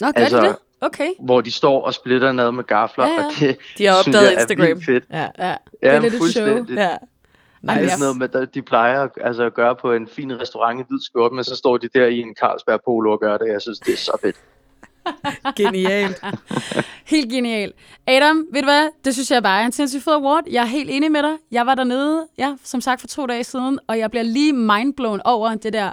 Nå, 0.02 0.08
gør 0.12 0.22
Altså, 0.22 0.42
de 0.42 0.48
det? 0.48 0.56
Okay. 0.82 1.10
hvor 1.20 1.42
de 1.42 1.52
står 1.52 1.82
og 1.86 1.94
splitter 1.94 2.32
ned 2.32 2.52
med 2.52 2.64
gafler, 2.64 3.06
Ja, 3.06 3.12
ja. 3.14 3.26
og 3.26 3.32
det 3.40 3.58
De 3.78 3.86
har 3.86 4.02
synes 4.04 4.16
opdaget 4.16 4.32
jeg 4.32 4.34
er 4.38 4.40
Instagram. 4.42 4.68
vildt 4.68 4.86
fedt. 4.86 5.04
Ja. 5.12 5.28
Ja, 5.40 5.48
Ja, 5.50 5.56
det 5.90 5.96
er 5.96 6.00
lidt 6.00 6.14
et 6.14 6.22
show. 6.34 6.46
ja. 6.46 6.98
Det 7.62 7.70
er 7.70 7.90
sådan 7.90 8.00
noget 8.00 8.18
med, 8.34 8.48
de 8.48 8.62
plejer 8.62 9.02
at- 9.02 9.12
altså, 9.22 9.44
at 9.44 9.54
gøre 9.54 9.76
på 9.76 9.92
en 9.94 10.08
fin 10.08 10.40
restaurant 10.42 10.80
i 10.80 10.84
hvid 10.90 11.00
skjorte, 11.02 11.36
men 11.36 11.44
så 11.44 11.56
står 11.56 11.78
de 11.78 11.90
der 11.94 12.06
i 12.06 12.20
en 12.20 12.36
Carlsberg 12.40 12.80
Polo 12.86 13.12
og 13.12 13.20
gør 13.20 13.38
det. 13.38 13.48
Jeg 13.48 13.62
synes, 13.62 13.80
det 13.80 13.94
er 13.94 13.98
så 13.98 14.18
fedt. 14.22 14.36
Genialt. 15.58 16.22
Helt 17.06 17.32
genial. 17.32 17.72
Adam, 18.08 18.46
ved 18.54 18.62
du 18.62 18.66
hvad? 18.66 18.88
Det 19.06 19.14
synes 19.14 19.32
jeg 19.32 19.44
bare 19.44 19.62
er 19.62 19.66
en 19.66 19.72
sindssygt 19.72 20.04
fed 20.04 20.14
award. 20.14 20.44
Jeg 20.52 20.62
er 20.62 20.66
helt 20.66 20.90
enig 20.90 21.12
med 21.12 21.24
dig. 21.24 21.34
Jeg 21.52 21.66
var 21.66 21.76
dernede, 21.76 22.28
ja, 22.38 22.56
som 22.64 22.82
sagt 22.82 23.02
for 23.02 23.08
to 23.08 23.26
dage 23.26 23.44
siden, 23.44 23.80
og 23.88 24.00
jeg 24.00 24.10
bliver 24.12 24.24
lige 24.24 24.54
mindblown 24.54 25.22
over 25.26 25.56
det 25.56 25.74
der, 25.74 25.92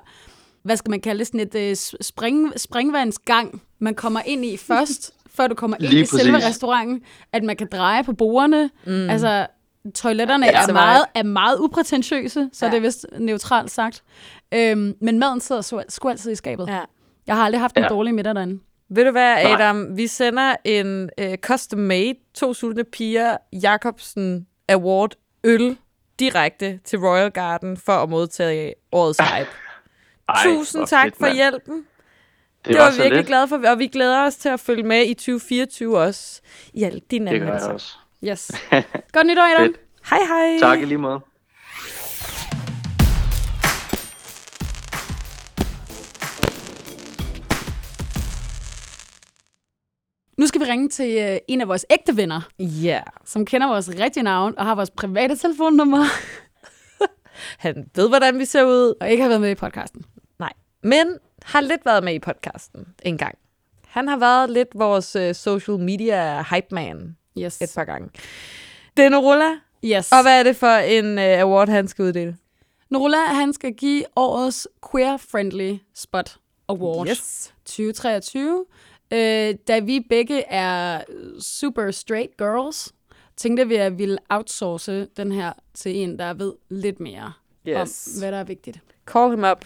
hvad 0.62 0.76
skal 0.76 0.90
man 0.90 1.00
kalde 1.00 1.18
det, 1.18 1.26
sådan 1.26 1.40
et 1.40 1.54
øh, 1.54 1.76
spring, 2.00 2.52
springvandsgang, 2.60 3.62
man 3.78 3.94
kommer 3.94 4.20
ind 4.26 4.44
i 4.44 4.56
først, 4.56 5.12
før 5.36 5.46
du 5.46 5.54
kommer 5.54 5.76
ind 5.80 5.86
Lige 5.90 6.02
i 6.02 6.06
selve 6.06 6.32
præcis. 6.32 6.48
restauranten, 6.48 7.02
at 7.32 7.42
man 7.42 7.56
kan 7.56 7.68
dreje 7.72 8.04
på 8.04 8.12
bordene. 8.12 8.70
Mm. 8.86 9.10
Altså, 9.10 9.46
toiletterne 9.94 10.46
Ja, 10.46 10.52
er, 10.52 10.66
så 10.66 10.72
meget, 10.72 11.04
er 11.14 11.22
meget 11.22 11.56
uprætentiøse, 11.58 12.50
så 12.52 12.66
Ja. 12.66 12.70
det 12.70 12.76
er 12.76 12.80
vist 12.80 13.06
neutralt 13.18 13.70
sagt. 13.70 14.02
Øhm, 14.54 14.94
men 15.00 15.18
maden 15.18 15.40
sidder 15.40 15.60
så, 15.60 15.82
sgu 15.88 16.08
altid 16.08 16.32
i 16.32 16.34
skabet. 16.34 16.66
Ja. 16.68 16.80
Jeg 17.26 17.36
har 17.36 17.44
aldrig 17.44 17.60
haft 17.60 17.76
en 17.76 17.82
Ja. 17.82 17.88
dårlig 17.88 18.14
middag 18.14 18.34
derinde. 18.34 18.60
Ved 18.90 19.04
du 19.04 19.10
hvad, 19.10 19.34
Nej. 19.44 19.52
Adam? 19.52 19.96
Vi 19.96 20.06
sender 20.06 20.56
en 20.64 21.10
øh, 21.18 21.38
custom-made, 21.46 22.14
to 22.34 22.54
sultne 22.54 22.84
piger, 22.84 23.36
Jacobsen 23.52 24.46
Award 24.68 25.14
øl 25.44 25.76
direkte 26.18 26.80
til 26.84 26.98
Royal 26.98 27.30
Garden 27.30 27.76
for 27.76 27.92
at 27.92 28.08
modtage 28.08 28.74
årets 28.92 29.18
hype. 29.20 29.48
Ej, 30.28 30.36
Tusind 30.44 30.86
tak 30.86 31.04
fedt, 31.06 31.16
for 31.16 31.34
hjælpen. 31.34 31.74
Det, 31.76 31.84
Det, 32.64 32.76
var, 32.78 32.82
var 32.84 32.90
virkelig 32.90 33.12
lidt. 33.16 33.26
glade 33.26 33.48
for, 33.48 33.60
og 33.68 33.78
vi 33.78 33.86
glæder 33.86 34.24
os 34.26 34.36
til 34.36 34.48
at 34.48 34.60
følge 34.60 34.82
med 34.82 35.06
i 35.06 35.14
2024 35.14 35.98
også. 35.98 36.40
I 36.74 36.82
alle 36.82 37.00
dine 37.10 37.30
Det 37.30 37.40
gør 37.40 37.46
jeg 37.46 37.54
anmeldelser. 37.54 37.72
også. 37.72 37.96
Yes. 38.24 38.52
Godt 39.12 39.26
nytår, 39.26 39.42
Adam. 39.60 39.74
Hej 40.10 40.18
hej. 40.28 40.58
Tak 40.60 40.80
i 40.80 40.84
lige 40.84 40.98
måde. 40.98 41.20
Nu 50.40 50.46
skal 50.46 50.60
vi 50.60 50.64
ringe 50.66 50.88
til 50.88 51.16
øh, 51.18 51.38
en 51.48 51.60
af 51.60 51.68
vores 51.68 51.86
ægte 51.90 52.16
venner, 52.16 52.40
Ja, 52.58 53.00
som 53.24 53.44
kender 53.44 53.66
vores 53.68 53.88
rigtige 53.98 54.22
navn 54.22 54.54
og 54.58 54.64
har 54.66 54.74
vores 54.74 54.90
private 54.90 55.36
telefonnummer, 55.36 56.04
han 57.58 57.90
ved, 57.94 58.08
hvordan 58.08 58.38
vi 58.38 58.44
ser 58.44 58.64
ud. 58.64 58.94
og 59.00 59.10
ikke 59.10 59.22
har 59.22 59.28
været 59.28 59.40
med 59.40 59.50
i 59.50 59.54
podcasten. 59.54 60.04
Nej, 60.38 60.52
men 60.82 61.06
har 61.42 61.60
lidt 61.60 61.86
været 61.86 62.04
med 62.04 62.14
i 62.14 62.18
podcasten 62.18 62.86
en 63.02 63.18
gang. 63.18 63.38
Han 63.86 64.08
har 64.08 64.16
været 64.16 64.50
lidt 64.50 64.68
vores 64.74 65.16
uh, 65.16 65.32
social 65.34 65.78
media 65.78 66.42
hype 66.42 66.66
man 66.70 67.16
Yes. 67.38 67.60
et 67.60 67.72
par 67.74 67.84
gange. 67.84 68.08
Det 68.96 69.04
er 69.04 69.08
Norula. 69.08 69.50
yes. 69.84 70.12
Og 70.12 70.22
hvad 70.22 70.38
er 70.38 70.42
det 70.42 70.56
for 70.56 70.66
en 70.76 71.18
uh, 71.18 71.24
award, 71.40 71.68
han 71.68 71.88
skal 71.88 72.02
uddele? 72.02 72.36
Norula, 72.90 73.16
han 73.16 73.52
skal 73.52 73.72
give 73.74 74.04
årets 74.16 74.68
Queer 74.90 75.16
Friendly 75.16 75.76
Spot 75.94 76.36
Award 76.68 77.08
Yes. 77.08 77.54
2023. 77.64 78.64
Øh, 79.12 79.54
da 79.68 79.78
vi 79.78 80.00
begge 80.08 80.42
er 80.48 81.00
super 81.40 81.90
straight 81.90 82.36
girls, 82.36 82.92
tænkte 83.36 83.68
vi, 83.68 83.74
at 83.74 83.92
vi 83.92 83.96
ville 83.96 84.18
outsource 84.30 85.06
den 85.16 85.32
her 85.32 85.52
til 85.74 85.96
en, 85.96 86.18
der 86.18 86.34
ved 86.34 86.52
lidt 86.68 87.00
mere 87.00 87.32
Yes. 87.68 88.08
om, 88.16 88.20
hvad 88.20 88.32
der 88.32 88.38
er 88.38 88.44
vigtigt. 88.44 88.80
Call 89.06 89.30
him 89.30 89.44
up. 89.44 89.64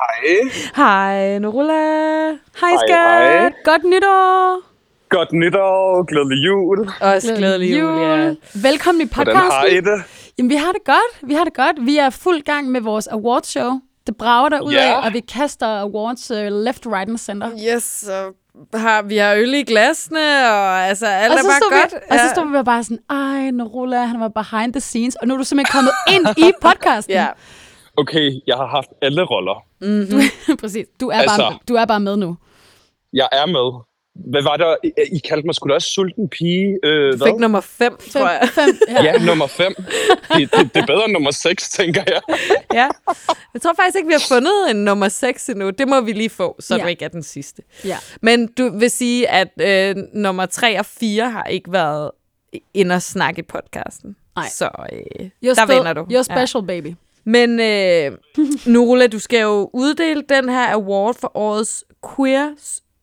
Hej. 0.00 0.50
Hej, 0.76 1.38
Norula. 1.38 2.28
Hej, 2.60 2.70
skat! 2.86 3.52
Godt 3.64 3.84
nytår! 3.84 4.62
Godt 5.08 5.32
nytår, 5.32 6.02
glædelig 6.02 6.46
jul. 6.46 6.88
Også 7.00 7.34
glædelig 7.36 7.80
jul, 7.80 7.98
ja. 8.00 8.34
Velkommen 8.68 9.06
i 9.06 9.10
Hvordan 9.14 9.36
har 9.36 9.64
I 9.64 9.68
podcasten. 9.70 9.84
det? 9.84 10.32
Jamen, 10.38 10.50
vi 10.50 10.54
har 10.56 10.72
det 10.72 10.84
godt. 10.84 11.28
Vi 11.28 11.34
har 11.34 11.44
det 11.44 11.54
godt. 11.54 11.86
Vi 11.86 11.96
er 11.98 12.10
fuld 12.10 12.42
gang 12.42 12.70
med 12.70 12.80
vores 12.80 13.06
awardshow. 13.06 13.70
Det 14.06 14.16
brager 14.16 14.48
der 14.48 14.60
ud 14.60 14.72
Ja. 14.72 14.80
af, 15.00 15.06
og 15.06 15.12
vi 15.12 15.20
kaster 15.20 15.66
awards 15.66 16.30
uh, 16.30 16.36
left, 16.36 16.86
right 16.86 17.08
and 17.08 17.18
center. 17.18 17.50
Yes, 17.74 17.82
så 17.82 18.32
har, 18.74 19.02
vi 19.02 19.16
har 19.16 19.34
øl 19.34 19.54
i 19.54 19.62
glasene, 19.62 20.18
og 20.52 20.86
altså, 20.88 21.06
alt 21.06 21.32
Og 21.32 21.38
er 21.38 21.42
så, 21.42 21.48
bare 21.48 21.80
godt. 21.80 21.92
vi, 21.92 21.98
og 22.10 22.18
så 22.18 22.28
stod 22.34 22.58
vi 22.58 22.62
bare 22.64 22.84
sådan, 22.84 22.98
ej, 23.10 23.50
Norula, 23.50 24.04
han 24.04 24.20
var 24.20 24.28
behind 24.28 24.72
the 24.72 24.80
scenes, 24.80 25.14
og 25.16 25.28
nu 25.28 25.34
er 25.34 25.38
du 25.38 25.44
simpelthen 25.44 25.72
kommet 25.72 25.92
ind 26.14 26.38
i 26.48 26.52
podcasten. 26.66 27.12
Ja. 27.14 27.26
Okay, 27.96 28.32
jeg 28.46 28.56
har 28.56 28.66
haft 28.66 28.88
alle 29.02 29.22
roller. 29.24 29.64
Præcis. 30.60 30.86
Du 31.00 31.08
er, 31.08 31.14
Altså. 31.18 31.36
bare, 31.36 31.58
du 31.68 31.74
er 31.74 31.84
bare 31.84 32.00
med 32.00 32.16
nu. 32.16 32.36
Jeg 33.12 33.28
er 33.32 33.46
med. 33.46 33.82
Hvad 34.14 34.42
var 34.42 34.56
der? 34.56 34.76
I, 35.12 35.18
kaldte 35.18 35.46
mig 35.46 35.54
da 35.68 35.74
også 35.74 35.88
sulten 35.88 36.28
pige. 36.28 36.78
Øh, 36.84 37.12
Fik 37.12 37.20
hvad? 37.22 37.38
nummer 37.38 37.60
5, 37.60 37.92
Fem, 38.00 38.10
tror 38.12 38.28
jeg. 38.30 38.48
fem, 38.52 38.78
ja. 38.88 39.02
Ja, 39.04 39.18
nummer 39.18 39.46
fem. 39.46 39.74
Det, 40.36 40.50
det, 40.56 40.74
det 40.74 40.82
er 40.82 40.86
bedre 40.86 41.04
end 41.04 41.12
nummer 41.12 41.30
seks, 41.30 41.68
tænker 41.70 42.02
jeg. 42.06 42.20
ja. 42.80 42.88
Jeg 43.54 43.62
tror 43.62 43.72
faktisk 43.74 43.96
ikke, 43.96 44.06
vi 44.06 44.12
har 44.12 44.24
fundet 44.28 44.52
en 44.70 44.76
nummer 44.84 45.08
6 45.08 45.48
endnu. 45.48 45.70
Det 45.70 45.88
må 45.88 46.00
vi 46.00 46.12
lige 46.12 46.30
få, 46.30 46.56
så 46.60 46.76
Ja. 46.76 46.82
du 46.82 46.88
ikke 46.88 47.04
er 47.04 47.08
den 47.08 47.22
sidste. 47.22 47.62
ja. 47.84 47.98
Men 48.22 48.46
du 48.46 48.78
vil 48.78 48.90
sige, 48.90 49.28
at 49.30 49.48
øh, 49.60 50.04
nummer 50.14 50.46
3 50.46 50.78
og 50.78 50.86
4 50.86 51.30
har 51.30 51.44
ikke 51.44 51.72
været 51.72 52.10
ind 52.74 52.92
og 52.92 53.02
snakke 53.02 53.38
i 53.38 53.42
podcasten. 53.42 54.16
Nej. 54.36 54.48
Så 54.48 54.64
øh, 54.92 54.98
You're 55.26 55.30
der 55.42 55.54
still, 55.54 55.68
vinder 55.78 55.92
du. 55.92 56.02
You're 56.02 56.22
special, 56.22 56.66
baby. 56.66 56.94
Men 57.24 57.60
øh, 57.60 58.12
Nurula, 58.66 59.06
du 59.06 59.18
skal 59.18 59.40
jo 59.42 59.70
uddele 59.72 60.22
den 60.28 60.48
her 60.48 60.72
award 60.72 61.14
for 61.20 61.36
årets 61.36 61.84
queer 62.16 62.48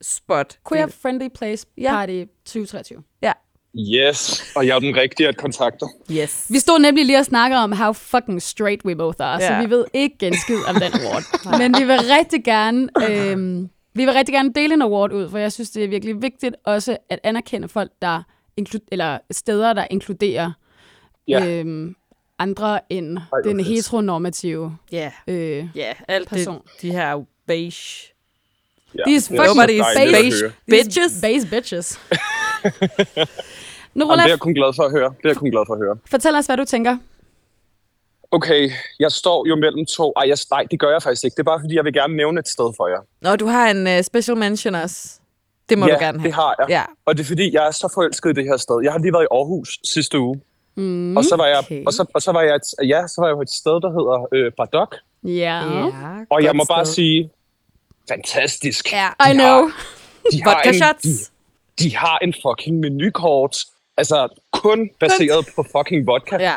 spot. 0.01 0.57
Queer 0.69 0.87
Friendly 1.01 1.27
Place 1.35 1.65
Ja. 1.77 1.91
Party 1.91 2.23
2023. 2.45 3.03
Ja. 3.21 3.31
Yes, 3.79 4.43
og 4.55 4.67
jeg 4.67 4.75
er 4.75 4.79
den 4.79 4.95
rigtige 4.95 5.27
at 5.27 5.37
kontakte. 5.37 5.85
Yes. 6.11 6.45
Vi 6.49 6.59
stod 6.59 6.79
nemlig 6.79 7.05
lige 7.05 7.17
og 7.19 7.25
snakkede 7.25 7.63
om, 7.63 7.71
how 7.71 7.91
fucking 7.93 8.41
straight 8.41 8.85
we 8.85 8.95
both 8.95 9.17
are, 9.19 9.41
ja. 9.41 9.47
så 9.47 9.53
Ja. 9.53 9.61
vi 9.65 9.69
ved 9.69 9.85
ikke 9.93 10.17
genskid 10.17 10.57
om 10.67 10.75
den 10.75 10.91
award. 11.01 11.23
Men 11.59 11.75
vi 11.79 11.83
vil 11.85 11.99
rigtig 12.19 12.43
gerne... 12.43 12.89
Øhm, 13.09 13.69
vi 13.93 14.05
vil 14.05 14.13
rigtig 14.13 14.33
gerne 14.33 14.53
dele 14.55 14.73
en 14.73 14.81
award 14.81 15.13
ud, 15.13 15.29
for 15.29 15.37
jeg 15.37 15.51
synes, 15.51 15.69
det 15.69 15.83
er 15.83 15.87
virkelig 15.87 16.21
vigtigt 16.21 16.55
også 16.65 16.97
at 17.09 17.19
anerkende 17.23 17.67
folk, 17.67 17.91
der 18.01 18.23
inklu- 18.61 18.87
eller 18.91 19.17
steder, 19.31 19.73
der 19.73 19.87
inkluderer 19.91 20.51
Ja. 21.27 21.45
øhm, 21.47 21.95
andre 22.39 22.79
end 22.93 23.17
hvor 23.29 23.37
den 23.37 23.59
heteronormative 23.59 24.77
Ja, 24.91 25.11
øh, 25.27 25.67
ja 25.75 25.93
alt 26.07 26.29
det, 26.29 26.37
Person. 26.37 26.61
de 26.81 26.91
her 26.91 27.25
beige 27.47 28.13
Ja, 28.97 29.03
These 29.07 29.35
er 29.35 29.43
fucking 29.43 29.79
at 29.79 29.85
beige 29.97 30.53
bitches. 30.69 31.21
base 31.21 31.47
bitches. 31.47 31.99
Jamen, 33.15 33.27
Norola, 33.93 34.21
det 34.23 34.25
er 34.25 34.31
jeg 34.33 34.39
kun 34.39 34.53
glad 34.53 34.73
for 34.75 34.83
at 34.83 34.91
høre. 34.91 35.09
Det 35.17 35.25
er 35.25 35.29
jeg 35.29 35.35
kun 35.37 35.51
glad 35.51 35.63
for 35.67 35.73
at 35.73 35.79
høre. 35.79 35.95
fortæl 36.11 36.35
os, 36.35 36.45
hvad 36.45 36.57
du 36.57 36.65
tænker. 36.65 36.97
Okay, 38.31 38.71
jeg 38.99 39.11
står 39.11 39.47
jo 39.47 39.55
mellem 39.55 39.85
to. 39.85 40.13
Ej, 40.17 40.23
jeg, 40.27 40.37
nej, 40.51 40.63
det 40.71 40.79
gør 40.79 40.91
jeg 40.91 41.03
faktisk 41.03 41.23
ikke. 41.25 41.35
Det 41.35 41.39
er 41.39 41.43
bare 41.53 41.59
fordi, 41.63 41.75
jeg 41.75 41.85
vil 41.85 41.93
gerne 41.93 42.15
nævne 42.17 42.39
et 42.39 42.47
sted 42.47 42.73
for 42.77 42.87
jer. 42.87 43.01
Nå, 43.21 43.35
du 43.35 43.45
har 43.47 43.69
en 43.71 43.87
uh, 43.87 44.01
special 44.03 44.37
mention 44.37 44.75
også. 44.75 45.19
Det 45.69 45.77
må 45.77 45.87
ja, 45.87 45.93
du 45.93 45.99
gerne 45.99 46.19
have. 46.19 46.27
det 46.27 46.33
har 46.35 46.55
jeg. 46.59 46.69
Ja. 46.69 46.83
Og 47.05 47.17
det 47.17 47.23
er 47.23 47.27
fordi, 47.27 47.53
jeg 47.53 47.67
er 47.67 47.71
så 47.71 47.91
forelsket 47.93 48.29
i 48.29 48.33
det 48.33 48.43
her 48.45 48.57
sted. 48.57 48.75
Jeg 48.83 48.91
har 48.91 48.99
lige 48.99 49.13
været 49.13 49.23
i 49.23 49.27
Aarhus 49.31 49.79
sidste 49.93 50.19
uge. 50.19 50.41
Mm, 50.75 51.17
Og 51.17 51.23
så 51.25 51.35
var 51.35 51.45
jeg, 51.45 51.57
okay. 51.57 51.85
og 51.85 51.93
så, 51.93 52.05
og 52.13 52.21
så 52.21 52.31
var 52.31 52.41
jeg, 52.41 52.55
et, 52.55 52.87
ja, 52.89 53.07
så 53.07 53.15
var 53.21 53.27
jeg 53.27 53.35
på 53.35 53.41
et 53.41 53.49
sted, 53.61 53.71
der 53.85 53.89
hedder 53.97 54.27
øh, 54.33 54.51
Bardok. 54.57 54.95
ja. 55.23 55.61
Og 56.29 56.43
jeg 56.43 56.55
må 56.55 56.63
bare 56.69 56.85
sted. 56.85 56.93
sige, 56.93 57.29
fantastisk. 58.09 58.91
Ja. 58.91 59.07
I 59.07 59.29
De 59.29 59.33
know. 59.33 59.45
Har, 59.45 59.71
de, 60.31 60.43
har 60.43 60.53
Vodka 60.55 60.69
en, 60.69 60.75
shots. 60.75 61.03
de, 61.03 61.09
de 61.83 61.95
har 61.97 62.17
en 62.21 62.33
fucking 62.45 62.79
menukort. 62.79 63.57
Altså, 63.97 64.27
kun 64.53 64.89
baseret 64.99 65.45
på 65.55 65.65
fucking 65.77 66.07
vodka. 66.07 66.37
Ja, 66.39 66.55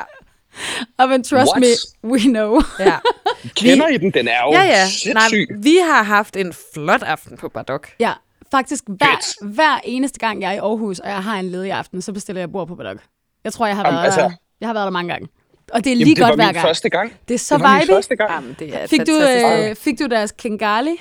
Og 0.99 1.09
men 1.09 1.25
trust 1.25 1.53
What? 1.53 1.61
me, 2.03 2.11
we 2.11 2.19
know. 2.21 2.61
ja. 2.79 2.95
Kender 3.57 3.89
I 3.89 3.97
den? 3.99 4.11
Den 4.11 4.29
er 4.29 4.43
jo 4.47 4.53
ja, 4.53 4.63
ja. 4.63 4.87
sindssyg. 4.89 5.15
Nej, 5.51 5.59
vi 5.63 5.77
har 5.77 6.03
haft 6.03 6.37
en 6.37 6.55
flot 6.75 7.03
aften 7.03 7.37
på 7.37 7.49
Bardok. 7.49 7.89
Ja, 8.01 8.13
faktisk 8.51 8.85
hver, 8.87 9.07
Fedt. 9.41 9.55
hver 9.55 9.81
eneste 9.85 10.19
gang, 10.19 10.43
jeg 10.43 10.49
er 10.51 10.55
i 10.55 10.59
Aarhus, 10.59 10.99
og 10.99 11.09
jeg 11.09 11.23
har 11.23 11.39
en 11.39 11.49
ledig 11.51 11.73
aften, 11.73 12.03
så 12.03 12.13
bestiller 12.13 12.41
jeg 12.43 12.53
bord 12.53 12.67
på 12.69 12.75
Badok. 12.75 12.97
Jeg 13.45 13.53
tror, 13.53 13.67
jeg 13.67 13.77
har 13.77 13.83
Jamen, 13.85 13.97
været, 13.97 14.05
altså- 14.05 14.21
der, 14.21 14.31
jeg 14.61 14.69
har 14.69 14.73
været 14.75 14.85
der 14.85 14.91
mange 14.91 15.13
gange. 15.13 15.29
Og 15.73 15.85
det 15.85 15.93
er 15.93 15.97
lige 15.97 16.05
Jamen, 16.07 16.17
det 16.17 16.23
godt 16.23 16.31
var 16.31 16.37
hver 16.37 16.47
min 16.47 16.55
gang. 16.55 16.67
første 16.67 16.89
gang. 16.91 17.13
Det 17.29 17.35
er 17.35 17.39
så 17.39 17.55
det 17.55 17.63
var 17.63 17.73
min 17.75 17.81
vibey. 17.83 17.95
første 17.95 18.17
gang. 18.17 18.31
Jamen, 18.33 18.57
det 18.59 18.83
er 18.83 18.87
Fik 18.87 19.01
du, 19.07 19.21
øh, 19.69 19.77
fik 19.77 19.99
du 19.99 20.07
deres 20.07 20.33
Kingali? 20.33 20.97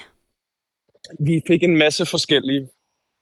Vi 1.20 1.42
fik 1.48 1.64
en 1.64 1.78
masse 1.78 2.06
forskellige. 2.06 2.68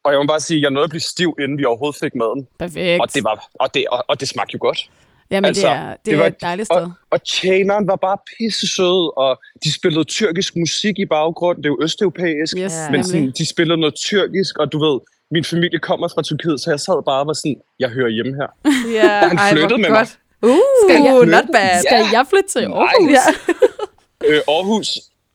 Og 0.03 0.11
jeg 0.11 0.19
må 0.19 0.25
bare 0.27 0.39
sige, 0.39 0.57
at 0.57 0.61
jeg 0.61 0.71
nåede 0.71 0.83
at 0.83 0.89
blive 0.89 1.01
stiv, 1.01 1.35
inden 1.39 1.57
vi 1.57 1.65
overhovedet 1.65 1.99
fik 1.99 2.15
maden. 2.15 2.47
Perfekt. 2.59 3.01
Og 3.01 3.13
det, 3.13 3.23
var, 3.23 3.47
og 3.53 3.73
det, 3.73 3.85
og, 3.91 4.03
og 4.07 4.19
det 4.19 4.27
smagte 4.27 4.53
jo 4.53 4.59
godt. 4.61 4.89
Jamen, 5.31 5.45
altså, 5.45 5.67
det 5.67 5.75
er, 5.75 5.89
det 5.89 5.97
det 6.05 6.13
er 6.13 6.17
var- 6.17 6.25
et 6.27 6.41
dejligt 6.41 6.65
sted. 6.65 6.75
Og, 6.81 6.91
og 7.09 7.23
tjeneren 7.23 7.87
var 7.87 7.95
bare 7.95 8.17
pisse 8.37 8.67
sød, 8.75 9.17
og 9.17 9.39
de 9.63 9.73
spillede 9.73 10.03
tyrkisk 10.03 10.55
musik 10.55 10.99
i 10.99 11.05
baggrunden. 11.05 11.63
Det 11.63 11.69
er 11.69 11.73
jo 11.73 11.79
østeuropæisk. 11.83 12.57
Yes. 12.57 12.73
Men 12.91 13.03
sådan, 13.03 13.31
de 13.37 13.45
spillede 13.49 13.79
noget 13.79 13.95
tyrkisk, 13.95 14.57
og 14.57 14.71
du 14.71 14.79
ved, 14.85 14.99
min 15.31 15.43
familie 15.43 15.79
kommer 15.79 16.07
fra 16.07 16.21
Tyrkiet, 16.21 16.61
så 16.61 16.69
jeg 16.71 16.79
sad 16.79 17.03
bare 17.05 17.19
og 17.19 17.27
var 17.27 17.33
sådan, 17.33 17.55
jeg 17.79 17.89
hører 17.89 18.09
hjemme 18.09 18.35
her. 18.35 18.47
Ja, 18.99 19.07
Han 19.27 19.37
ej, 19.37 19.49
hvor 19.51 19.59
flyttede 19.59 19.81
med 19.81 19.89
mig. 19.89 19.97
godt. 19.97 20.19
Uh, 20.41 20.57
Skal 20.89 21.01
jeg- 21.03 21.25
not 21.25 21.45
bad. 21.53 21.79
Skal 21.87 22.05
jeg 22.11 22.25
flytte 22.29 22.49
til 22.49 22.59
Aarhus? 22.59 23.11
Ja. 23.11 23.25
Øh, 24.29 24.41
Aarhus, 24.47 24.87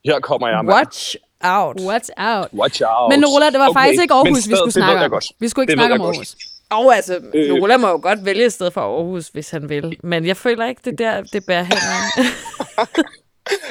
her 0.04 0.20
kommer 0.20 0.48
jeg, 0.48 0.64
mand. 0.64 0.76
Watch 0.76 1.16
out. 1.44 1.76
What's 1.80 2.10
out? 2.30 2.48
Watch 2.52 2.80
out. 2.90 3.08
Men 3.10 3.20
Norola, 3.20 3.50
det 3.50 3.58
var 3.58 3.68
Okay, 3.68 3.80
faktisk 3.80 4.02
ikke 4.02 4.14
Aarhus, 4.14 4.48
vi 4.48 4.56
skulle 4.56 4.72
snakke 4.72 5.00
jeg 5.02 5.12
om. 5.12 5.20
Vi 5.40 5.48
skulle 5.48 5.62
ikke 5.62 5.70
Det 5.70 5.78
snakke 5.78 5.94
om 5.94 6.00
jeg 6.00 6.06
godt. 6.06 6.16
Aarhus. 6.16 6.36
Og 6.70 6.96
altså, 6.96 7.20
Øh. 7.34 7.48
Norola 7.48 7.76
må 7.76 7.88
jo 7.88 7.98
godt 8.02 8.24
vælge 8.24 8.44
et 8.44 8.52
sted 8.52 8.70
fra 8.70 8.80
Aarhus, 8.80 9.28
hvis 9.28 9.50
han 9.50 9.68
vil. 9.68 9.96
Men 10.02 10.26
jeg 10.26 10.36
føler 10.36 10.66
ikke, 10.66 10.80
det 10.84 10.98
der, 10.98 11.22
det 11.22 11.46
bærer 11.46 11.62
hen. 11.62 11.76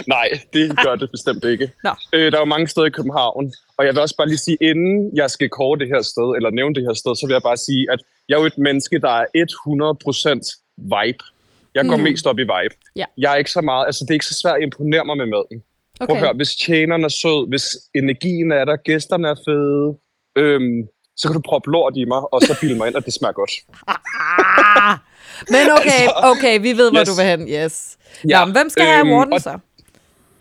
Nej, 0.08 0.30
det 0.54 0.78
gør 0.84 0.96
det 0.96 1.12
bestemt 1.12 1.44
ikke. 1.46 1.72
Nå. 1.84 1.90
Øh, 2.14 2.32
der 2.32 2.38
er 2.38 2.42
jo 2.42 2.46
mange 2.46 2.68
steder 2.68 2.88
i 2.88 2.90
København, 2.90 3.54
og 3.78 3.86
jeg 3.86 3.94
vil 3.94 4.02
også 4.02 4.16
bare 4.18 4.28
lige 4.28 4.38
sige, 4.38 4.58
inden 4.62 5.18
jeg 5.18 5.30
skal 5.30 5.50
kåre 5.50 5.80
det 5.80 5.88
her 5.88 6.02
sted, 6.02 6.36
eller 6.38 6.50
nævne 6.50 6.76
det 6.76 6.84
her 6.84 6.94
sted, 6.94 7.16
så 7.16 7.26
vil 7.28 7.34
jeg 7.34 7.42
bare 7.44 7.58
sige, 7.58 7.88
at 7.94 8.00
jeg 8.30 8.36
er 8.36 8.40
jo 8.40 8.46
et 8.46 8.58
menneske, 8.58 9.00
der 9.00 9.10
er 9.10 9.26
100% 9.36 10.64
vibe. 10.78 11.24
Jeg 11.76 11.86
går 11.86 11.98
Mm. 11.98 12.04
mest 12.04 12.28
op 12.28 12.40
i 12.40 12.42
vibe. 12.42 12.76
Ja. 12.96 13.06
Jeg 13.18 13.32
er 13.34 13.36
ikke 13.36 13.52
så 13.52 13.62
meget, 13.62 13.86
altså 13.86 14.04
det 14.04 14.10
er 14.10 14.14
ikke 14.14 14.26
så 14.26 14.40
svært 14.42 14.56
at 14.56 14.64
imponere 14.64 15.06
mig 15.06 15.18
med 15.18 15.26
maden. 15.26 15.64
Prøv 16.00 16.06
Okay. 16.10 16.14
at 16.16 16.20
høre, 16.20 16.34
hvis 16.36 16.56
tjeneren 16.56 17.04
er 17.04 17.10
sød, 17.10 17.50
hvis 17.50 17.66
energien 17.96 18.52
er 18.52 18.66
der, 18.66 18.76
gæsterne 18.86 19.28
er 19.28 19.36
fede, 19.48 19.86
øhm, 20.42 20.78
så 21.18 21.28
kan 21.28 21.34
du 21.36 21.42
proppe 21.50 21.72
lort 21.72 21.94
i 21.98 22.06
mig, 22.06 22.34
og 22.34 22.42
så 22.42 22.58
bilde 22.62 22.76
mig 22.76 22.88
ind, 22.88 22.96
at 22.98 23.06
det 23.06 23.14
smager 23.14 23.34
godt. 23.34 23.52
Ah, 23.88 24.98
men 25.50 25.66
okay, 25.78 26.04
okay, 26.32 26.62
vi 26.62 26.72
ved, 26.78 26.92
hvor 26.92 27.00
Yes. 27.02 27.10
du 27.10 27.16
vil 27.16 27.26
hen. 27.26 27.42
Yes. 27.50 27.98
Ja. 28.30 28.40
Nå, 28.40 28.46
men 28.46 28.52
hvem 28.56 28.70
skal 28.70 28.86
have 28.86 29.00
øhm, 29.00 29.10
awarden 29.12 29.34
og- 29.34 29.42
så? 29.42 29.58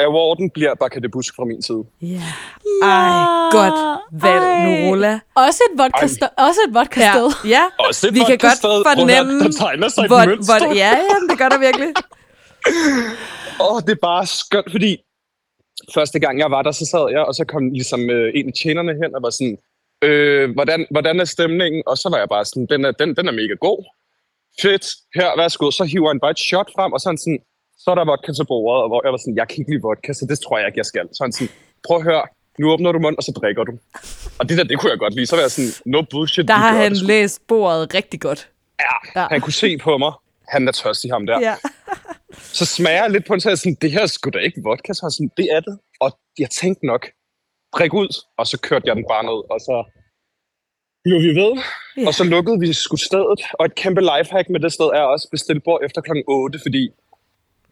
Awarden 0.01 0.51
bliver 0.51 0.75
Bakke 0.75 1.01
de 1.01 1.09
Busk 1.09 1.35
fra 1.37 1.45
min 1.45 1.63
side. 1.63 1.83
Ja. 2.03 2.23
Ej, 2.83 3.25
godt 3.51 3.75
valg, 4.23 4.45
Ej. 5.05 5.21
Også 5.47 5.61
et 5.73 5.79
vodka, 5.79 6.05
også 6.39 6.61
et 6.69 6.75
vodka 6.75 7.01
Ja, 7.01 7.13
sted. 7.13 7.49
ja. 7.51 7.63
Også 7.79 8.09
et 8.09 8.15
Vi 8.15 8.19
kan 8.19 8.39
godt. 8.39 8.61
Prøv 8.63 8.85
fornemme, 8.97 9.41
der 9.45 9.53
tegner 9.53 9.89
sig 9.89 10.03
et 10.03 10.09
hvor, 10.09 10.25
mønster. 10.27 10.59
hvor, 10.59 10.75
ja, 10.75 10.89
ja, 11.11 11.17
det 11.31 11.39
gør 11.39 11.49
der 11.49 11.59
virkelig. 11.59 11.89
Åh, 13.61 13.81
det 13.87 13.91
er 13.91 14.01
bare 14.03 14.27
skønt, 14.27 14.71
fordi 14.71 14.97
første 15.95 16.19
gang 16.19 16.39
jeg 16.39 16.51
var 16.51 16.63
der, 16.63 16.73
så 16.73 16.87
sad 16.87 17.07
jeg, 17.11 17.21
og 17.21 17.35
så 17.35 17.45
kom 17.45 17.71
ligesom 17.71 18.11
øh, 18.11 18.33
en 18.35 18.47
af 18.49 18.53
tjenerne 18.63 18.93
hen 18.93 19.15
og 19.17 19.23
var 19.23 19.31
sådan, 19.31 19.59
øh, 20.05 20.51
hvordan, 20.51 20.87
hvordan 20.91 21.21
er 21.21 21.25
stemningen? 21.25 21.83
Og 21.87 21.99
så 21.99 22.09
var 22.11 22.19
jeg 22.19 22.29
bare 22.29 22.45
sådan, 22.45 22.67
den 22.67 22.85
er, 22.85 22.91
den, 22.93 23.17
den 23.17 23.29
er 23.29 23.33
mega 23.33 23.55
god. 23.61 23.81
Fedt, 24.63 24.85
her, 25.15 25.29
værsgo. 25.41 25.71
Så 25.71 25.85
hiver 25.85 26.09
han 26.09 26.21
bare 26.21 26.31
et 26.31 26.39
shot 26.39 26.69
frem, 26.77 26.93
og 26.93 27.01
så 27.01 27.09
er 27.09 27.13
han 27.13 27.19
sådan, 27.19 27.39
så 27.79 27.91
er 27.91 27.95
der 27.95 28.05
vodka 28.05 28.33
til 28.33 28.47
bordet, 28.47 28.83
og 28.83 28.89
hvor 28.89 29.01
jeg 29.05 29.13
var 29.13 29.19
sådan, 29.19 29.37
jeg 29.37 29.49
kan 29.49 29.57
ikke 29.61 29.71
lide 29.71 29.83
vodka, 29.83 30.13
så 30.13 30.27
det 30.31 30.39
tror 30.41 30.59
jeg 30.59 30.67
ikke, 30.67 30.79
jeg 30.79 30.87
skal. 30.93 31.07
Så 31.13 31.21
han 31.25 31.33
sådan, 31.33 31.49
prøv 31.87 31.97
at 31.97 32.03
høre, 32.03 32.23
nu 32.59 32.73
åbner 32.73 32.93
du 32.93 32.99
munden, 32.99 33.19
og 33.19 33.23
så 33.29 33.33
drikker 33.41 33.65
du. 33.65 33.73
Og 34.39 34.49
det 34.49 34.59
der, 34.59 34.65
det 34.65 34.79
kunne 34.79 34.91
jeg 34.91 34.99
godt 34.99 35.15
lide. 35.15 35.27
Så 35.27 35.37
var 35.37 35.43
jeg 35.43 35.51
sådan, 35.51 35.71
no 35.87 36.03
bullshit. 36.11 36.49
Der 36.49 36.55
har 36.55 36.75
han 36.77 36.93
læst 36.93 37.41
bordet 37.49 37.95
rigtig 37.95 38.21
godt. 38.21 38.49
Ja, 38.81 39.21
Ja. 39.21 39.27
han 39.31 39.41
kunne 39.41 39.53
se 39.53 39.79
på 39.79 39.99
mig. 39.99 40.13
Han 40.49 40.69
er 40.69 40.73
tørstig, 40.73 41.11
ham 41.13 41.27
der. 41.27 41.41
Ja. 41.41 41.55
Så 42.37 42.65
smager 42.67 43.03
jeg 43.03 43.11
lidt 43.11 43.27
på 43.27 43.33
den, 43.35 43.41
så 43.41 43.49
er 43.49 43.51
jeg 43.51 43.59
sådan, 43.59 43.77
det 43.83 43.93
her 43.93 44.03
er 44.03 44.07
sgu 44.07 44.31
da 44.31 44.39
ikke 44.39 44.61
vodka. 44.65 44.93
Så 44.93 45.07
er 45.07 45.11
sådan, 45.11 45.31
det 45.37 45.47
er 45.57 45.61
det. 45.61 45.79
Og 46.01 46.19
jeg 46.39 46.51
tænkte 46.51 46.87
nok, 46.87 47.03
drik 47.77 47.95
ud, 47.95 48.09
og 48.39 48.47
så 48.47 48.61
kørte 48.61 48.85
jeg 48.89 48.97
den 48.97 49.05
bare 49.11 49.25
ned, 49.25 49.39
og 49.55 49.61
så 49.61 49.77
blev 51.05 51.19
vi 51.27 51.33
ved. 51.41 51.53
Ja. 51.97 52.07
Og 52.07 52.15
så 52.15 52.25
lukkede 52.25 52.61
vi 52.61 52.73
sgu 52.73 52.97
stedet. 52.97 53.41
Og 53.59 53.67
et 53.67 53.75
kæmpe 53.75 54.01
lifehack 54.01 54.49
med 54.51 54.61
det 54.61 54.73
sted 54.73 54.85
er 54.87 55.01
også 55.01 55.29
bestille 55.31 55.61
bord 55.61 55.81
efter 55.85 56.01
klokken 56.01 56.25
8, 56.29 56.59
fordi 56.65 56.91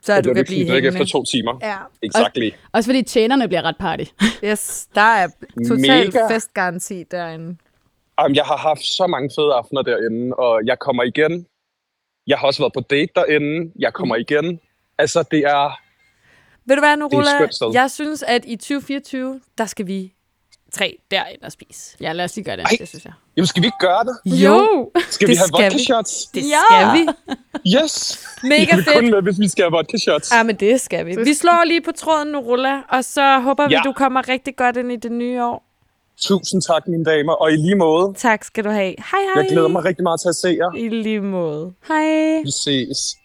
Så 0.02 0.12
jeg 0.14 0.24
du 0.24 0.32
blive 0.32 0.40
at 0.40 0.46
drikke 0.48 0.72
hængende. 0.72 0.88
efter 0.88 1.04
to 1.04 1.24
timer. 1.24 1.58
Ja. 1.62 1.76
Exactly. 2.02 2.50
Også 2.72 2.88
fordi 2.90 3.02
tjenerne 3.02 3.48
bliver 3.48 3.62
ret 3.62 3.76
party. 3.80 4.04
Yes, 4.48 4.88
der 4.94 5.00
er 5.22 5.28
total 5.68 5.80
Mega. 5.80 6.34
festgaranti 6.34 7.02
derinde. 7.10 7.56
Jamen, 8.20 8.36
jeg 8.36 8.44
har 8.44 8.56
haft 8.56 8.84
så 8.84 9.06
mange 9.06 9.30
fede 9.38 9.54
aftener 9.54 9.82
derinde, 9.82 10.34
og 10.36 10.60
jeg 10.66 10.78
kommer 10.78 11.02
igen. 11.02 11.46
Jeg 12.26 12.38
har 12.38 12.46
også 12.46 12.62
været 12.62 12.72
på 12.72 12.80
date 12.80 13.12
derinde. 13.14 13.72
Jeg 13.78 13.92
kommer 13.92 14.16
Mm. 14.16 14.24
igen. 14.28 14.60
Altså, 14.98 15.24
det 15.30 15.38
er... 15.38 15.80
Ved 16.64 16.76
du 16.76 16.82
hvad, 16.82 17.36
skønt 17.36 17.54
sted. 17.54 17.70
Jeg 17.72 17.90
synes, 17.90 18.22
at 18.22 18.44
i 18.46 18.56
2024, 18.56 19.40
der 19.58 19.66
skal 19.66 19.86
vi 19.86 20.12
tre 20.72 20.98
derind 21.10 21.42
og 21.42 21.52
spise. 21.52 21.96
Ja, 22.00 22.12
lad 22.12 22.24
os 22.24 22.36
lige 22.36 22.44
gøre 22.44 22.56
det. 22.56 22.62
Ej. 22.62 22.76
Det 22.80 22.88
synes 22.88 23.04
jeg. 23.04 23.12
Jamen, 23.36 23.46
skal 23.46 23.62
vi 23.62 23.66
ikke 23.66 23.78
gøre 23.80 24.04
det? 24.04 24.16
Jo! 24.44 24.90
Skal 25.10 25.28
Det 25.28 25.32
vi 25.32 25.36
have 25.36 25.46
skal 25.48 25.64
vodka 25.64 25.76
vi. 25.76 25.84
shots? 25.84 26.26
Det 26.26 26.42
Ja. 26.42 26.60
skal 26.68 27.00
vi. 27.00 27.06
Yes! 27.82 28.26
Mega 28.42 28.54
jeg 28.70 28.76
vil 28.76 28.84
kun 28.84 28.94
fedt. 28.94 29.10
med, 29.10 29.22
hvis 29.22 29.40
vi 29.40 29.48
skal 29.48 29.62
have 29.64 29.70
vodka 29.72 29.96
shots. 29.96 30.32
Ja, 30.32 30.42
men 30.42 30.56
det 30.56 30.80
skal 30.80 31.06
vi. 31.06 31.16
Vi 31.24 31.34
slår 31.34 31.64
lige 31.64 31.80
på 31.82 31.92
tråden, 31.92 32.28
Norola, 32.28 32.80
og 32.88 33.04
så 33.04 33.38
håber 33.40 33.68
vi, 33.68 33.74
Ja. 33.74 33.80
du 33.84 33.92
kommer 33.92 34.28
rigtig 34.28 34.56
godt 34.56 34.76
ind 34.76 34.92
i 34.92 34.96
det 34.96 35.12
nye 35.12 35.44
år. 35.44 35.69
Tusind 36.20 36.62
tak, 36.62 36.88
mine 36.88 37.04
damer. 37.04 37.32
Og 37.32 37.52
i 37.52 37.56
lige 37.56 37.74
måde, 37.74 38.14
Tak 38.14 38.44
skal 38.44 38.64
du 38.64 38.70
have. 38.70 38.94
Hej, 38.98 39.20
hej. 39.34 39.42
jeg 39.42 39.46
glæder 39.50 39.68
mig 39.68 39.84
rigtig 39.84 40.02
meget 40.02 40.20
til 40.20 40.28
at 40.28 40.36
se 40.36 40.48
jer. 40.48 40.74
I 40.76 40.88
lige 40.88 41.20
måde. 41.20 41.72
Hej. 41.88 42.42
Vi 42.44 42.50
ses. 42.50 43.16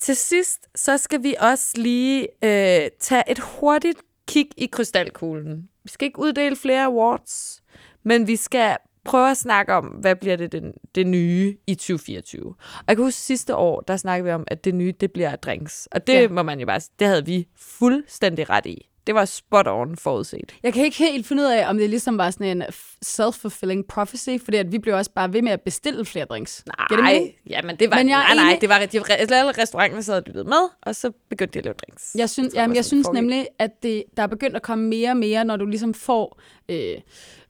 Til 0.00 0.16
sidst, 0.16 0.58
så 0.74 0.98
skal 0.98 1.22
vi 1.22 1.34
også 1.40 1.68
lige 1.76 2.28
øh, 2.44 2.90
tage 3.00 3.22
et 3.30 3.38
hurtigt 3.38 3.98
kig 4.28 4.48
i 4.56 4.66
krystalkuglen. 4.66 5.68
Vi 5.84 5.88
skal 5.88 6.06
ikke 6.06 6.18
uddele 6.18 6.56
flere 6.56 6.84
awards, 6.84 7.62
men 8.04 8.26
vi 8.26 8.36
skal 8.36 8.76
prøve 9.04 9.30
at 9.30 9.36
snakke 9.36 9.72
om, 9.74 9.84
hvad 9.84 10.16
bliver 10.16 10.36
det, 10.36 10.52
det, 10.52 10.72
det 10.94 11.06
nye 11.06 11.56
i 11.66 11.74
2024. 11.74 12.46
Og 12.46 12.84
jeg 12.88 12.96
kan 12.96 13.04
huske 13.04 13.20
sidste 13.20 13.56
år, 13.56 13.80
der 13.80 13.96
snakkede 13.96 14.24
vi 14.24 14.32
om, 14.32 14.44
at 14.46 14.64
det 14.64 14.74
nye, 14.74 14.92
det 15.00 15.12
bliver 15.12 15.36
drinks. 15.36 15.88
Og 15.92 16.06
det 16.06 16.12
Ja. 16.12 16.28
må 16.28 16.42
man 16.42 16.60
jo 16.60 16.66
bare 16.66 16.80
det 16.98 17.06
havde 17.06 17.26
vi 17.26 17.48
fuldstændig 17.58 18.50
ret 18.50 18.66
i. 18.66 18.88
det 19.06 19.14
var 19.14 19.24
spot 19.24 19.66
on 19.68 19.96
forudset. 19.96 20.52
Jeg 20.62 20.72
kan 20.72 20.84
ikke 20.84 20.96
helt 20.98 21.26
finde 21.26 21.42
ud 21.42 21.48
af, 21.48 21.68
om 21.70 21.78
det 21.78 21.90
ligesom 21.90 22.18
var 22.18 22.30
sådan 22.30 22.46
en 22.56 22.62
self-fulfilling 23.04 23.84
prophecy, 23.88 24.30
fordi 24.44 24.56
at 24.56 24.72
vi 24.72 24.78
blev 24.78 24.94
også 24.94 25.10
bare 25.10 25.32
ved 25.32 25.42
med 25.42 25.52
at 25.52 25.60
bestille 25.60 26.04
flere 26.04 26.24
drinks. 26.24 26.64
Nej, 26.98 27.32
ja, 27.50 27.62
men 27.62 27.76
det 27.76 27.90
var, 27.90 27.96
Men 27.96 28.08
jeg 28.08 28.34
nej, 28.34 28.44
nej, 28.44 28.58
det 28.60 28.68
var 28.68 28.78
de, 28.78 29.00
alle 29.34 29.52
restauranter 29.62 30.00
sad 30.00 30.16
og 30.16 30.22
lyttede 30.26 30.44
med, 30.44 30.68
og 30.82 30.96
så 30.96 31.10
begyndte 31.30 31.52
de 31.54 31.58
at 31.58 31.64
lave 31.64 31.74
drinks. 31.74 32.14
Jeg 32.18 32.30
synes, 32.30 32.54
jamen, 32.54 32.76
jeg 32.76 32.84
synes 32.84 33.08
nemlig, 33.14 33.46
at 33.58 33.82
det, 33.82 34.04
der 34.16 34.22
er 34.22 34.26
begyndt 34.26 34.56
at 34.56 34.62
komme 34.62 34.88
mere 34.88 35.10
og 35.10 35.16
mere, 35.16 35.44
når 35.44 35.56
du 35.56 35.66
ligesom 35.66 35.94
får 35.94 36.40
øh, 36.68 36.94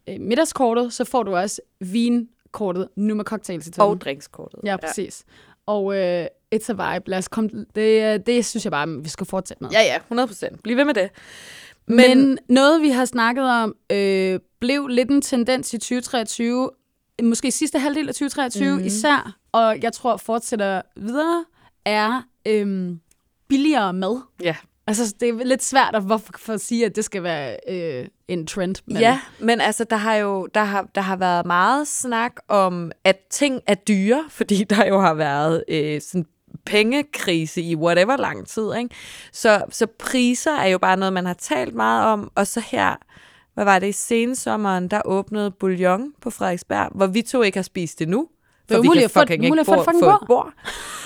øh, 0.08 0.20
middagskortet, 0.20 0.92
så 0.92 1.04
får 1.04 1.22
du 1.22 1.36
også 1.36 1.60
vinkortet, 1.80 2.88
nu 2.96 3.14
med 3.14 3.24
cocktails 3.24 3.66
i 3.66 3.70
toppen. 3.70 3.96
Og 3.96 4.00
drinkskortet. 4.00 4.60
Ja, 4.64 4.76
præcis. 4.76 5.24
Og 5.66 5.96
øh, 5.96 6.26
it's 6.54 6.70
a 6.78 6.94
vibe. 6.94 7.10
Lad 7.10 7.18
os 7.18 7.28
komme, 7.28 7.50
det, 7.74 8.26
det 8.26 8.44
synes 8.46 8.64
jeg 8.64 8.70
bare, 8.70 8.88
vi 9.02 9.08
skal 9.08 9.26
fortsætte 9.26 9.64
med. 9.64 9.70
Ja, 9.70 9.80
ja, 9.80 9.96
100 9.96 10.26
procent. 10.28 10.62
Bliv 10.62 10.76
ved 10.76 10.84
med 10.84 10.94
det. 10.94 11.10
Men, 11.86 12.18
Men 12.18 12.38
noget, 12.48 12.82
vi 12.82 12.88
har 12.90 13.04
snakket 13.04 13.44
om, 13.44 13.74
øh, 13.92 14.40
blev 14.60 14.86
lidt 14.88 15.10
en 15.10 15.22
tendens 15.22 15.74
i 15.74 15.78
2023, 15.78 16.70
måske 17.22 17.48
i 17.48 17.50
sidste 17.50 17.78
halvdel 17.78 18.08
af 18.08 18.14
2023 18.14 18.70
Mhm. 18.70 18.80
mm. 18.80 18.86
især, 18.86 19.36
og 19.52 19.82
jeg 19.82 19.92
tror 19.92 20.16
fortsætter 20.16 20.82
videre, 20.96 21.44
er 21.84 22.22
øh, 22.48 22.96
billigere 23.48 23.92
mad. 23.92 24.20
Ja. 24.42 24.56
Altså, 24.86 25.14
det 25.20 25.28
er 25.28 25.44
lidt 25.44 25.64
svært 25.64 25.94
at, 25.94 26.02
hvorfor, 26.02 26.32
for 26.38 26.52
at 26.52 26.60
sige, 26.60 26.86
at 26.86 26.96
det 26.96 27.04
skal 27.04 27.22
være 27.22 27.56
øh, 27.68 28.06
en 28.28 28.46
trend. 28.46 28.74
Men 28.86 28.96
Ja, 28.96 29.20
men 29.38 29.60
altså, 29.60 29.84
der 29.84 29.96
har 29.96 30.14
jo 30.14 30.46
der 30.54 30.64
har, 30.64 30.86
der 30.94 31.00
har 31.00 31.16
været 31.16 31.46
meget 31.46 31.88
snak 31.88 32.32
om, 32.48 32.92
at 33.04 33.16
ting 33.30 33.60
er 33.66 33.74
dyre, 33.74 34.24
fordi 34.38 34.64
der 34.64 34.84
jo 34.86 35.00
har 35.00 35.14
været 35.14 35.64
øh, 35.68 36.00
sådan 36.00 36.26
pengekrise 36.66 37.62
i 37.62 37.76
whatever 37.76 38.16
lang 38.16 38.46
tid. 38.46 38.74
Ikke? 38.78 38.94
Så, 39.32 39.62
så 39.70 39.86
priser 39.98 40.56
er 40.56 40.66
jo 40.66 40.78
bare 40.78 40.96
noget, 40.96 41.12
man 41.12 41.26
har 41.26 41.34
talt 41.34 41.74
meget 41.74 42.06
om. 42.06 42.30
Og 42.34 42.46
så 42.46 42.60
her, 42.60 42.94
hvad 43.54 43.64
var 43.64 43.78
det, 43.78 43.88
i 43.88 43.92
sensommeren, 43.92 44.88
der 44.88 45.00
åbnede 45.04 45.50
Bouillon 45.50 46.12
på 46.20 46.30
Frederiksberg, 46.30 46.88
hvor 46.94 47.06
vi 47.06 47.22
to 47.22 47.42
ikke 47.42 47.58
har 47.58 47.62
spist 47.62 47.98
det 47.98 48.08
nu. 48.08 48.28
Det 48.68 48.74
er 48.74 48.78
For 48.78 48.80
umuligt 48.80 49.04
at 49.04 49.10
få- 49.10 49.20
fucking 49.20 49.44
ikke 49.44 49.64
få 49.64 49.74
et 49.74 49.80
et 49.80 50.26
bord. 50.26 50.52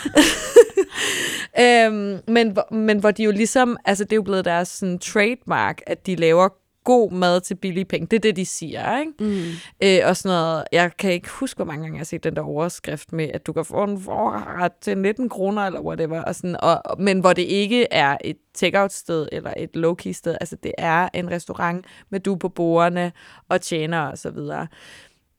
øhm, 1.60 2.18
men, 2.28 2.56
men 2.70 2.98
hvor 2.98 3.10
de 3.10 3.22
jo 3.22 3.30
ligesom, 3.30 3.76
altså 3.84 4.04
det 4.04 4.12
er 4.12 4.16
jo 4.16 4.22
blevet 4.22 4.44
deres 4.44 4.68
sådan, 4.68 4.98
trademark, 4.98 5.80
at 5.86 6.06
de 6.06 6.16
laver 6.16 6.48
god 6.84 7.10
mad 7.12 7.40
til 7.40 7.54
billige 7.54 7.84
penge. 7.84 8.06
Det 8.06 8.16
er 8.16 8.20
det, 8.20 8.36
de 8.36 8.46
siger, 8.46 8.98
ikke? 9.00 9.12
Mm. 9.20 9.42
Øh, 9.82 9.98
og 10.08 10.16
sådan 10.16 10.36
noget, 10.36 10.64
jeg 10.72 10.90
kan 10.98 11.12
ikke 11.12 11.28
huske, 11.30 11.58
hvor 11.58 11.64
mange 11.64 11.82
gange 11.82 11.94
jeg 11.96 12.00
har 12.00 12.04
set 12.04 12.24
den 12.24 12.36
der 12.36 12.42
overskrift 12.42 13.12
med, 13.12 13.28
at 13.34 13.46
du 13.46 13.52
kan 13.52 13.64
få 13.64 13.84
en 13.84 14.00
forret 14.00 14.72
til 14.80 14.98
19 14.98 15.28
kroner 15.28 15.62
eller 15.62 15.80
whatever, 15.80 16.22
og 16.22 16.34
sådan, 16.34 16.56
og, 16.62 16.80
og- 16.84 17.00
men 17.02 17.20
hvor 17.20 17.32
det 17.32 17.42
ikke 17.42 17.86
er 17.90 18.16
et 18.24 18.36
takeout-sted 18.54 19.28
eller 19.32 19.54
et 19.56 19.70
low-key 19.76 20.12
sted, 20.12 20.36
altså 20.40 20.56
det 20.62 20.72
er 20.78 21.08
en 21.14 21.30
restaurant 21.30 21.86
med 22.10 22.20
du 22.20 22.34
på 22.36 22.48
bordene 22.48 23.12
og 23.48 23.60
tjener 23.60 24.00
og 24.00 24.18
så 24.18 24.30
videre. 24.30 24.66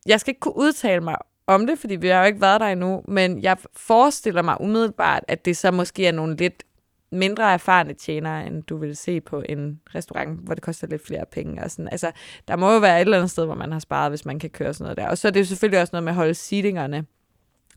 Jeg 0.05 0.19
skal 0.19 0.31
ikke 0.31 0.39
kunne 0.39 0.57
udtale 0.57 1.01
mig 1.01 1.15
om 1.48 1.68
det, 1.68 1.80
fordi 1.80 1.95
vi 1.95 2.08
har 2.08 2.20
jo 2.20 2.26
ikke 2.26 2.41
været 2.41 2.62
der 2.62 2.68
endnu, 2.68 3.04
men 3.08 3.41
jeg 3.43 3.58
forestiller 3.76 4.41
mig 4.41 4.62
umiddelbart, 4.62 5.24
at 5.28 5.45
det 5.45 5.58
så 5.58 5.72
måske 5.72 6.08
er 6.08 6.12
nogle 6.12 6.36
lidt 6.36 6.64
mindre 7.12 7.54
erfarne 7.54 7.93
tjenere, 7.93 8.48
end 8.48 8.64
du 8.64 8.78
vil 8.78 8.95
se 8.95 9.22
på 9.22 9.43
en 9.50 9.80
restaurant, 9.95 10.39
hvor 10.39 10.54
det 10.54 10.64
koster 10.64 10.88
lidt 10.88 11.08
flere 11.08 11.26
penge. 11.32 11.64
Og 11.64 11.72
sådan. 11.72 11.89
Altså, 11.91 12.12
der 12.48 12.56
må 12.56 12.74
jo 12.74 12.80
være 12.80 12.98
et 12.98 13.02
eller 13.02 13.18
andet 13.18 13.32
sted, 13.32 13.45
hvor 13.45 13.56
man 13.56 13.72
har 13.72 13.80
sparet, 13.80 14.12
hvis 14.12 14.26
man 14.26 14.39
kan 14.39 14.50
køre 14.50 14.74
sådan 14.74 14.84
noget 14.84 14.98
der. 14.98 15.08
Og 15.08 15.18
så 15.18 15.28
er 15.28 15.32
det 15.32 15.39
jo 15.39 15.45
selvfølgelig 15.45 15.82
også 15.82 15.91
noget 15.93 16.04
med 16.04 16.12
at 16.12 16.16
holde 16.16 16.34
seatingerne 16.34 17.06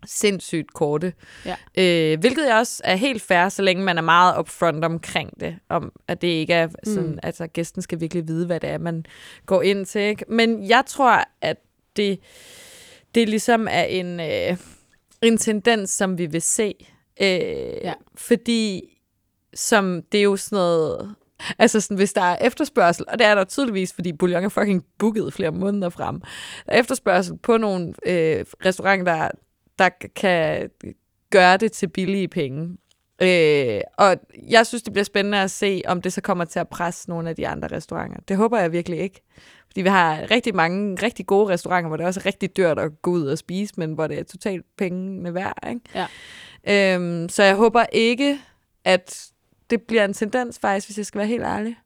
sindssygt 0.07 0.73
korte. 0.75 1.13
Ja. 1.47 1.57
Øh, 1.79 2.21
hvilket 2.21 2.47
jeg 2.49 2.57
også 2.57 2.83
er 2.85 2.95
helt 2.97 3.23
fair, 3.23 3.49
så 3.49 3.63
længe 3.63 3.85
man 3.85 3.99
er 3.99 4.03
meget 4.03 4.39
upfront 4.39 4.85
omkring 4.85 5.41
det. 5.41 5.57
Om 5.69 5.93
at 6.09 6.23
det 6.23 6.29
ikke 6.29 6.55
er 6.55 6.69
sådan, 6.85 7.11
Mm. 7.11 7.19
altså 7.23 7.47
gæsten 7.47 7.83
skal 7.83 8.01
virkelig 8.01 8.29
vide, 8.29 8.47
hvad 8.47 8.61
det 8.61 8.71
er, 8.71 8.79
man 8.79 9.05
går 9.47 9.63
ind 9.63 9.87
til. 9.87 10.01
Ikke? 10.01 10.25
Men 10.29 10.69
jeg 10.69 10.83
tror, 10.87 11.25
at 11.41 11.57
det, 11.97 12.21
det 13.15 13.29
ligesom 13.29 13.69
er 13.71 13.83
en, 13.83 14.21
øh, 14.21 14.57
en 15.23 15.39
tendens, 15.39 15.91
som 15.91 16.19
vi 16.19 16.27
vil 16.27 16.43
se. 16.43 16.75
Øh, 17.23 17.29
ja. 17.83 17.93
Fordi 18.15 18.83
som 19.55 20.03
det 20.13 20.19
er 20.19 20.25
jo 20.25 20.37
sådan 20.37 20.57
noget... 20.57 21.15
Altså 21.59 21.81
sådan, 21.81 21.97
hvis 21.97 22.13
der 22.13 22.23
er 22.23 22.47
efterspørgsel, 22.47 23.05
og 23.09 23.19
det 23.19 23.27
er 23.27 23.35
der 23.35 23.45
tydeligvis, 23.45 23.93
fordi 23.93 24.13
bouillon 24.13 24.45
er 24.45 24.49
fucking 24.49 24.85
booket 24.99 25.33
flere 25.33 25.51
måneder 25.51 25.89
frem. 25.89 26.21
Der 26.67 26.73
er 26.73 26.81
efterspørgsel 26.81 27.39
på 27.39 27.57
nogle 27.57 27.95
øh, 28.07 28.45
restauranter, 28.67 29.05
der, 29.05 29.29
der 29.79 29.89
kan 30.17 30.71
gøre 31.31 31.57
det 31.57 31.73
til 31.73 31.89
billige 31.89 32.29
penge. 32.29 32.77
Øh, 33.23 33.81
og 33.99 34.17
jeg 34.49 34.67
synes, 34.67 34.83
det 34.83 34.93
bliver 34.93 35.05
spændende 35.05 35.39
at 35.39 35.51
se, 35.51 35.83
om 35.87 36.03
det 36.03 36.13
så 36.13 36.21
kommer 36.21 36.45
til 36.45 36.59
at 36.59 36.69
presse 36.69 37.09
nogle 37.11 37.31
af 37.31 37.37
de 37.37 37.49
andre 37.49 37.69
restauranter. 37.69 38.21
Det 38.29 38.37
håber 38.37 38.59
jeg 38.59 38.73
virkelig 38.73 38.99
ikke. 38.99 39.23
Fordi 39.67 39.83
vi 39.83 39.89
har 39.89 40.31
rigtig 40.31 40.55
mange 40.55 40.99
rigtig 41.03 41.27
gode 41.27 41.53
restauranter, 41.53 41.89
hvor 41.89 41.97
det 41.97 42.07
også 42.07 42.21
er 42.21 42.27
rigtig 42.27 42.57
dyrt 42.57 42.79
at 42.79 43.03
gå 43.03 43.11
ud 43.11 43.27
og 43.27 43.39
spise, 43.39 43.75
men 43.77 43.93
hvor 43.93 44.07
det 44.07 44.19
er 44.19 44.25
totalt 44.25 44.67
pengene 44.79 45.35
værd. 45.35 45.69
Ikke? 45.69 46.07
Ja. 46.65 46.95
Øhm, 46.95 47.29
så 47.29 47.43
jeg 47.43 47.57
håber 47.57 47.85
ikke, 47.93 48.39
at 48.85 49.31
det 49.71 49.83
bliver 49.83 50.05
en 50.05 50.13
tendens 50.13 50.59
faktisk, 50.59 50.89
hvis 50.89 50.99
jeg 50.99 51.07
skal 51.07 51.19
være 51.19 51.29
helt 51.29 51.43
ærlig. 51.43 51.77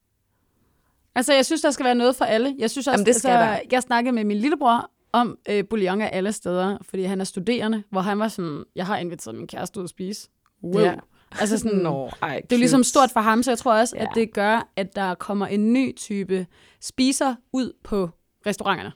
Altså, 1.14 1.34
jeg 1.34 1.46
synes, 1.46 1.62
der 1.62 1.70
skal 1.70 1.84
være 1.84 1.94
noget 1.94 2.16
for 2.16 2.24
alle. 2.24 2.54
Jeg 2.58 2.70
synes 2.70 2.86
også, 2.86 2.90
Jamen, 2.94 3.06
det 3.06 3.14
skal 3.16 3.30
altså, 3.30 3.62
der. 3.62 3.68
jeg 3.70 3.82
snakkede 3.82 4.12
med 4.14 4.24
min 4.24 4.36
lillebror 4.36 4.90
om 5.12 5.38
øh, 5.48 5.64
bouillon 5.70 6.00
af 6.00 6.10
alle 6.12 6.32
steder, 6.32 6.78
fordi 6.82 7.02
han 7.02 7.20
er 7.20 7.24
studerende, 7.24 7.82
hvor 7.90 8.00
han 8.00 8.18
var 8.18 8.28
sådan, 8.28 8.64
jeg 8.76 8.86
har 8.86 8.98
inviteret 8.98 9.36
min 9.36 9.46
kæreste 9.46 9.80
ud 9.80 9.84
at 9.84 9.90
spise. 9.90 10.28
Wow. 10.62 10.82
Ja. 10.82 10.94
Altså 11.40 11.58
sådan, 11.58 11.78
Nå, 11.78 12.10
ej, 12.22 12.40
det 12.40 12.52
er 12.52 12.56
jo 12.56 12.58
ligesom 12.58 12.84
stort 12.84 13.10
for 13.12 13.20
ham, 13.20 13.42
så 13.42 13.50
jeg 13.50 13.58
tror 13.58 13.74
også, 13.74 13.96
Ja. 13.96 14.02
at 14.02 14.08
det 14.14 14.32
gør, 14.34 14.68
at 14.76 14.96
der 14.96 15.14
kommer 15.14 15.46
en 15.46 15.72
ny 15.72 15.96
type 15.96 16.46
spiser 16.80 17.34
ud 17.52 17.72
på 17.84 18.10
restauranterne. 18.46 18.92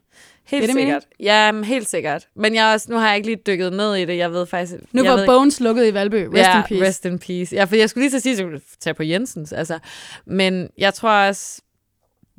Helt 0.46 0.62
det 0.66 0.72
sikkert. 0.72 1.06
Ja, 1.20 1.62
helt 1.62 1.88
sikkert. 1.88 2.28
Men 2.36 2.54
jeg 2.54 2.72
også, 2.74 2.86
nu 2.90 2.96
har 2.96 3.06
jeg 3.08 3.16
ikke 3.16 3.28
lige 3.28 3.40
dykket 3.46 3.72
ned 3.72 3.94
i 3.94 4.04
det. 4.04 4.16
Jeg 4.16 4.32
ved 4.32 4.46
faktisk... 4.46 4.74
Nu 4.92 5.04
var 5.04 5.26
Bones 5.26 5.60
lukket 5.60 5.86
i 5.86 5.94
Valby. 5.94 6.14
Rest 6.14 6.34
ja, 6.34 6.56
in 6.58 6.62
peace. 6.68 6.84
rest 6.88 7.04
in 7.04 7.18
peace. 7.18 7.56
Ja, 7.56 7.64
for 7.64 7.76
jeg 7.76 7.90
skulle 7.90 8.02
lige 8.04 8.10
så 8.10 8.20
sige, 8.20 8.32
at 8.32 8.38
jeg 8.38 8.46
kunne 8.46 8.60
tage 8.80 8.94
på 8.94 9.02
Jensens. 9.02 9.52
Altså. 9.52 9.78
Men 10.26 10.68
jeg 10.78 10.94
tror 10.94 11.10
også, 11.10 11.62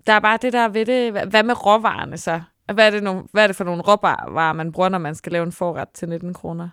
der 0.08 0.14
er 0.14 0.20
bare 0.20 0.38
det 0.42 0.54
der 0.54 0.68
ved 0.68 0.86
det. 0.86 1.12
Hvad 1.12 1.26
hvad 1.26 1.44
med 1.44 1.66
råvarerne 1.66 2.18
så? 2.18 2.42
Hvad 2.74 2.86
er, 2.88 2.90
det 2.90 3.04
nogle, 3.04 3.24
hvad 3.32 3.44
er 3.44 3.48
det 3.48 3.56
for 3.56 3.64
nogle 3.64 3.82
råvarer, 3.82 4.54
man 4.54 4.72
bruger, 4.72 4.90
når 4.90 4.98
man 4.98 5.16
skal 5.16 5.32
lave 5.32 5.44
en 5.44 5.52
forret 5.52 5.90
til 5.94 6.10
19 6.10 6.34
kroner? 6.34 6.70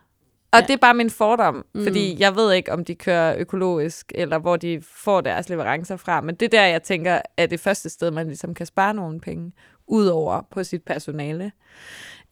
Og 0.57 0.61
ja. 0.62 0.66
det 0.66 0.72
er 0.72 0.76
bare 0.76 0.94
min 0.94 1.11
fordom, 1.11 1.64
Mm. 1.74 1.84
fordi 1.84 2.16
jeg 2.18 2.36
ved 2.36 2.52
ikke, 2.52 2.72
om 2.72 2.84
de 2.84 2.94
kører 2.94 3.36
økologisk, 3.38 4.12
eller 4.14 4.38
hvor 4.38 4.57
de 4.57 4.82
får 4.82 5.20
deres 5.20 5.48
leverancer 5.48 5.96
fra. 5.96 6.20
Men 6.20 6.34
det 6.34 6.46
er 6.46 6.50
der, 6.61 6.66
jeg 6.66 6.82
tænker, 6.82 7.20
er 7.36 7.46
det 7.46 7.61
første 7.61 7.88
sted, 7.88 8.11
man 8.11 8.26
ligesom 8.26 8.54
kan 8.54 8.66
spare 8.66 8.94
nogle 8.94 9.20
penge, 9.20 9.52
udover 9.86 10.42
på 10.50 10.64
sit 10.64 10.82
personale. 10.82 11.52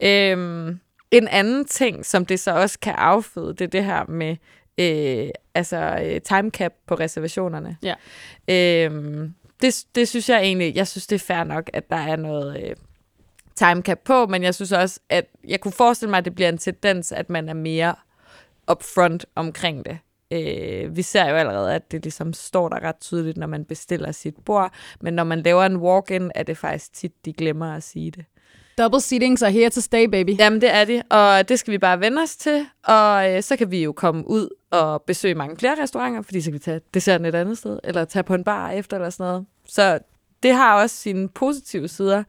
Øhm, 0.03 0.79
en 1.11 1.29
anden 1.29 1.65
ting, 1.65 2.07
som 2.07 2.27
det 2.27 2.41
så 2.41 2.51
også 2.55 2.79
kan 2.79 2.95
afføde, 2.95 3.49
det 3.49 3.61
er 3.61 3.67
det 3.69 3.85
her 3.85 4.05
med 4.09 4.37
øh, 4.79 5.31
altså, 5.55 5.99
øh, 6.05 6.21
time 6.21 6.51
cap 6.51 6.73
på 6.87 6.95
reservationerne. 6.95 7.77
Ja. 7.83 7.95
Øhm, 8.49 9.35
det, 9.63 9.85
det 9.95 10.09
synes 10.09 10.29
jeg 10.29 10.41
egentlig, 10.43 10.77
jeg 10.77 10.89
synes 10.89 11.07
det 11.07 11.15
er 11.15 11.27
fair 11.35 11.45
nok, 11.45 11.71
at 11.73 11.91
der 11.91 11.97
er 11.97 12.17
noget 12.17 12.63
øh, 12.65 12.77
time 13.55 13.83
cap 13.83 13.99
på, 14.05 14.27
men 14.27 14.43
jeg 14.43 14.55
synes 14.55 14.73
også, 14.73 15.01
at 15.09 15.25
jeg 15.49 15.61
kunne 15.61 15.73
forestille 15.73 16.11
mig, 16.11 16.19
at 16.19 16.25
det 16.25 16.35
bliver 16.35 16.49
en 16.49 16.59
tendens, 16.59 17.13
at 17.13 17.31
man 17.31 17.49
er 17.49 17.55
mere 17.55 17.95
upfront 18.71 19.27
omkring 19.35 19.85
det. 19.85 19.99
Øh, 20.33 20.97
vi 20.97 21.03
ser 21.03 21.29
jo 21.29 21.37
allerede, 21.37 21.75
at 21.75 21.93
det 21.93 22.03
ligesom 22.03 22.33
står 22.33 22.69
der 22.69 22.83
ret 22.83 23.01
tydeligt, 23.01 23.37
når 23.37 23.47
man 23.47 23.65
bestiller 23.65 24.13
sit 24.13 24.35
bord, 24.45 24.73
men 25.01 25.15
når 25.15 25.25
man 25.25 25.43
laver 25.43 25.63
en 25.67 25.77
walk-in, 25.77 26.31
er 26.35 26.43
det 26.43 26.59
faktisk 26.59 26.93
tit, 26.93 27.25
de 27.25 27.33
glemmer 27.33 27.75
at 27.75 27.83
sige 27.83 28.11
det. 28.11 28.25
Double 28.79 29.01
seatings 29.01 29.43
are 29.43 29.51
here 29.51 29.71
to 29.71 29.81
stay, 29.81 30.05
baby. 30.05 30.39
Jamen, 30.39 30.61
det 30.61 30.75
er 30.75 30.85
de, 30.85 31.03
og 31.11 31.49
det 31.49 31.59
skal 31.59 31.73
vi 31.73 31.79
bare 31.79 32.01
vende 32.01 32.23
os 32.23 32.37
til, 32.37 32.67
og 32.85 33.33
øh, 33.33 33.43
så 33.43 33.57
kan 33.57 33.71
vi 33.71 33.83
jo 33.83 33.93
komme 33.93 34.29
ud 34.29 34.49
og 34.71 35.03
besøge 35.03 35.35
mange 35.35 35.57
flere 35.57 35.83
restauranter, 35.83 36.23
fordi 36.23 36.41
så 36.41 36.51
kan 36.51 36.55
vi 36.55 36.59
tage 36.59 36.81
desserten 36.95 37.27
et 37.27 37.35
andet 37.35 37.59
sted, 37.59 37.79
eller 37.85 38.05
tage 38.05 38.23
på 38.23 38.35
en 38.35 38.45
bar 38.45 38.71
efter, 38.71 38.97
eller 38.97 39.11
sådan 39.11 39.31
noget. 39.31 39.47
Så 39.69 39.99
det 40.43 40.53
har 40.53 40.83
også 40.83 40.97
sine 40.97 41.29
positive 41.29 41.89
sider. 41.89 42.25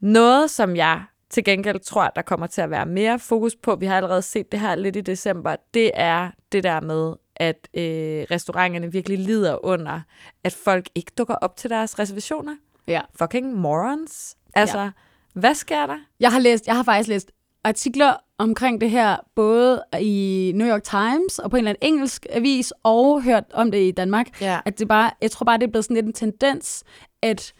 Noget, 0.00 0.50
som 0.50 0.76
jeg 0.76 1.02
til 1.34 1.44
gengæld 1.44 1.80
tror, 1.80 2.08
der 2.16 2.22
kommer 2.22 2.46
til 2.46 2.60
at 2.60 2.70
være 2.70 2.86
mere 2.86 3.18
fokus 3.18 3.56
på, 3.56 3.76
vi 3.76 3.86
har 3.86 3.96
allerede 3.96 4.22
set 4.22 4.52
det 4.52 4.60
her 4.60 4.74
lidt 4.74 4.96
i 4.96 5.00
december, 5.00 5.56
det 5.74 5.90
er 5.94 6.30
det 6.52 6.64
der 6.64 6.80
med, 6.80 7.14
at 7.36 7.68
øh, 7.74 8.26
restauranterne 8.30 8.92
virkelig 8.92 9.18
lider 9.18 9.64
under, 9.64 10.00
at 10.44 10.52
folk 10.52 10.88
ikke 10.94 11.12
dukker 11.18 11.34
op 11.34 11.56
til 11.56 11.70
deres 11.70 11.98
reservationer. 11.98 12.56
Ja. 12.88 13.00
Fucking 13.18 13.54
morons. 13.54 14.36
Altså, 14.54 14.78
ja. 14.78 14.90
hvad 15.34 15.54
sker 15.54 15.86
der? 15.86 15.98
Jeg 16.20 16.32
har 16.32 16.38
læst, 16.38 16.66
jeg 16.66 16.76
har 16.76 16.82
faktisk 16.82 17.08
læst 17.08 17.30
artikler 17.64 18.16
omkring 18.38 18.80
det 18.80 18.90
her, 18.90 19.16
både 19.34 19.82
i 20.00 20.52
New 20.54 20.68
York 20.68 20.82
Times 20.82 21.38
og 21.38 21.50
på 21.50 21.56
en 21.56 21.58
eller 21.58 21.70
anden 21.70 21.94
engelsk 21.94 22.26
avis, 22.30 22.72
og 22.82 23.22
hørt 23.22 23.44
om 23.52 23.70
det 23.70 23.88
i 23.88 23.90
Danmark. 23.90 24.40
Ja. 24.40 24.60
At 24.64 24.78
det 24.78 24.88
bare, 24.88 25.10
jeg 25.22 25.30
tror 25.30 25.44
bare, 25.44 25.58
det 25.58 25.66
er 25.66 25.70
blevet 25.70 25.84
sådan 25.84 25.94
lidt 25.94 26.06
en 26.06 26.12
tendens, 26.12 26.84
at 27.22 27.52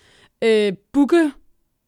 øh, 0.43 0.73
booke 0.93 1.33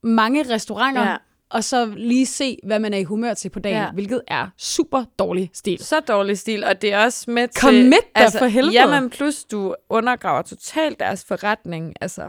mange 0.03 0.55
restauranter 0.55 1.03
Ja. 1.03 1.16
Og 1.51 1.64
så 1.64 1.86
lige 1.97 2.26
se, 2.26 2.59
hvad 2.64 2.78
man 2.78 2.94
er 2.94 2.99
i 2.99 3.05
humør 3.05 3.34
til 3.34 3.49
på 3.49 3.59
dagen, 3.61 3.76
Ja. 3.82 3.90
hvilket 3.90 4.22
er 4.28 4.49
super 4.59 5.05
dårlig 5.18 5.51
stil. 5.55 5.84
Så 5.84 6.01
dårlig 6.01 6.38
stil, 6.38 6.64
og 6.64 6.82
det 6.82 6.92
er 6.92 7.05
også 7.05 7.30
med 7.30 7.49
til... 7.49 7.61
Commit 7.61 7.99
dig 8.16 8.32
for 8.38 8.47
helvede. 8.47 8.74
Jamen, 8.74 9.11
plus 9.11 9.44
du 9.44 9.74
undergraver 9.88 10.42
totalt 10.42 11.01
deres 11.01 11.24
forretning. 11.24 11.94
Altså, 12.01 12.22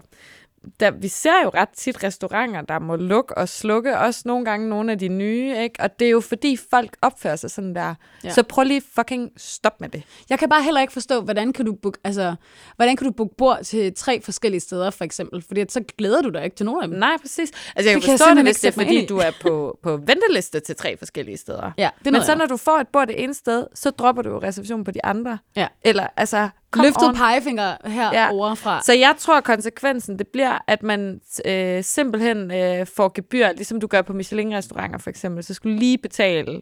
der, 0.80 0.92
vi 0.92 1.08
ser 1.08 1.44
jo 1.44 1.50
ret 1.50 1.70
tit 1.70 2.04
restauranter, 2.04 2.62
der 2.62 2.80
må 2.80 2.96
lukke 2.96 3.38
og 3.38 3.50
slukke, 3.50 3.98
også 3.98 4.22
nogle 4.26 4.46
gange 4.46 4.70
nogle 4.70 4.92
af 4.92 5.00
de 5.00 5.08
nye, 5.08 5.56
ikke? 5.64 5.76
Og 5.80 6.00
det 6.00 6.06
er 6.06 6.10
jo 6.10 6.20
fordi 6.20 6.58
folk 6.72 6.98
opfører 7.02 7.36
sig 7.36 7.52
sådan 7.52 7.76
der. 7.76 7.96
Ja. 8.24 8.30
Så 8.30 8.44
prøv 8.44 8.64
lige 8.64 8.82
fucking 8.96 9.32
stop 9.38 9.82
med 9.82 9.90
det. 9.90 10.04
Jeg 10.30 10.40
kan 10.40 10.50
bare 10.50 10.64
heller 10.64 10.82
ikke 10.82 10.94
forstå, 10.94 11.22
hvordan 11.22 11.54
kan 11.54 11.66
du 11.66 11.74
booke, 11.74 12.00
altså, 12.04 12.36
hvordan 12.76 12.96
kan 12.96 13.06
du 13.06 13.12
booke 13.12 13.36
bord 13.38 13.60
til 13.64 13.94
tre 13.96 14.22
forskellige 14.22 14.62
steder, 14.62 14.90
for 14.90 15.04
eksempel? 15.04 15.42
Fordi 15.42 15.62
at 15.62 15.72
så 15.72 15.84
glæder 15.98 16.22
du 16.22 16.30
dig 16.30 16.44
ikke 16.44 16.56
til 16.56 16.66
nogen 16.66 16.84
af 16.84 16.88
dem. 16.88 17.00
Nej, 17.00 17.18
præcis. 17.22 17.52
Altså, 17.76 17.76
jeg 17.76 17.86
kan 17.86 17.96
Det 17.96 18.04
kan 18.04 18.12
jeg 18.12 18.20
forstå 18.20 18.36
det, 18.36 18.44
hvis 18.44 18.64
ikke 18.64 18.76
det 18.76 18.82
er, 18.82 18.86
mig 18.86 18.88
fordi 18.88 19.06
du 19.06 19.18
er 19.18 19.32
på, 19.42 19.80
på 19.84 19.98
venteliste 19.98 20.60
til 20.60 20.76
tre 20.76 20.98
forskellige 20.98 21.38
steder. 21.38 21.72
Ja, 21.78 21.90
det 22.04 22.14
Men 22.14 22.24
så 22.24 22.36
når 22.36 22.46
du 22.46 22.58
får 22.58 22.78
et 22.78 22.88
bord 22.88 23.08
det 23.08 23.24
ene 23.24 23.34
sted, 23.34 23.66
så 23.74 23.90
dropper 23.90 24.22
du 24.22 24.30
jo 24.30 24.40
reservationen 24.42 24.84
på 24.84 24.92
de 24.92 25.06
andre. 25.06 25.38
Ja. 25.56 25.68
Eller, 25.84 26.08
altså, 26.18 26.50
kom 26.72 26.84
Løftet 26.86 27.08
on. 27.08 27.16
pegefinger 27.16 27.76
herovre 27.86 28.56
fra. 28.56 28.82
Så 28.84 28.94
jeg 28.94 29.16
tror, 29.18 29.42
konsekvensen 29.42 30.20
det 30.20 30.28
bliver, 30.28 30.58
at 30.68 30.84
man 30.84 31.22
øh, 31.46 31.84
simpelthen 31.84 32.52
øh, 32.52 32.88
får 32.88 33.12
gebyr, 33.14 33.52
ligesom 33.52 33.80
du 33.80 33.88
gør 33.88 34.02
på 34.02 34.14
Michelin-restauranter 34.14 34.98
for 34.98 35.10
eksempel. 35.10 35.44
Så 35.44 35.54
skal 35.54 35.72
du 35.72 35.76
lige 35.78 35.98
betale 35.98 36.62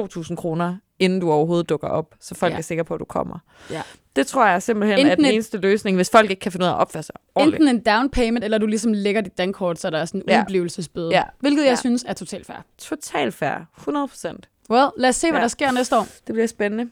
2.000 0.00 0.34
kroner, 0.34 0.76
inden 0.98 1.20
du 1.20 1.30
overhovedet 1.32 1.68
dukker 1.68 1.88
op, 1.88 2.14
så 2.20 2.34
folk 2.34 2.50
ja. 2.50 2.54
Ja. 2.54 2.58
er 2.58 2.62
sikre 2.62 2.84
på, 2.84 2.94
at 2.94 3.00
du 3.00 3.04
kommer. 3.04 3.38
Ja. 3.70 3.82
Det 4.16 4.26
tror 4.26 4.46
jeg 4.46 4.62
simpelthen 4.62 4.98
Enten 4.98 5.10
er 5.10 5.14
den 5.14 5.24
et- 5.24 5.34
eneste 5.34 5.58
løsning, 5.58 5.96
hvis 5.96 6.10
folk 6.10 6.30
ikke 6.30 6.40
kan 6.40 6.52
finde 6.52 6.64
ud 6.64 6.68
af 6.68 6.72
at 6.74 6.78
opføre 6.78 7.02
sig 7.02 7.14
ordentligt. 7.34 7.62
Enten 7.62 7.76
en 7.76 7.82
down 7.96 8.10
payment, 8.10 8.44
eller 8.44 8.58
du 8.58 8.66
ligesom 8.66 8.92
lægger 8.92 9.20
dit 9.20 9.38
dankort, 9.38 9.78
så 9.78 9.90
der 9.90 9.98
er 9.98 10.04
sådan 10.04 10.20
en 10.20 10.24
Ja. 10.28 10.34
ja. 10.34 10.40
udblivelsesbøde. 10.42 11.10
Ja. 11.10 11.22
Hvilket 11.40 11.62
jeg 11.62 11.70
Ja. 11.70 11.76
synes 11.76 12.04
er 12.08 12.12
totalt 12.12 12.46
fair. 12.46 12.56
Total 12.78 13.32
fair. 13.32 13.54
100 13.78 14.08
procent. 14.08 14.48
Well, 14.70 14.86
lad 14.96 15.08
os 15.08 15.16
se, 15.16 15.30
hvad 15.30 15.38
Ja. 15.40 15.42
der 15.42 15.48
sker 15.48 15.70
næste 15.72 15.96
år. 15.96 16.06
Det 16.26 16.32
bliver 16.32 16.46
spændende. 16.46 16.90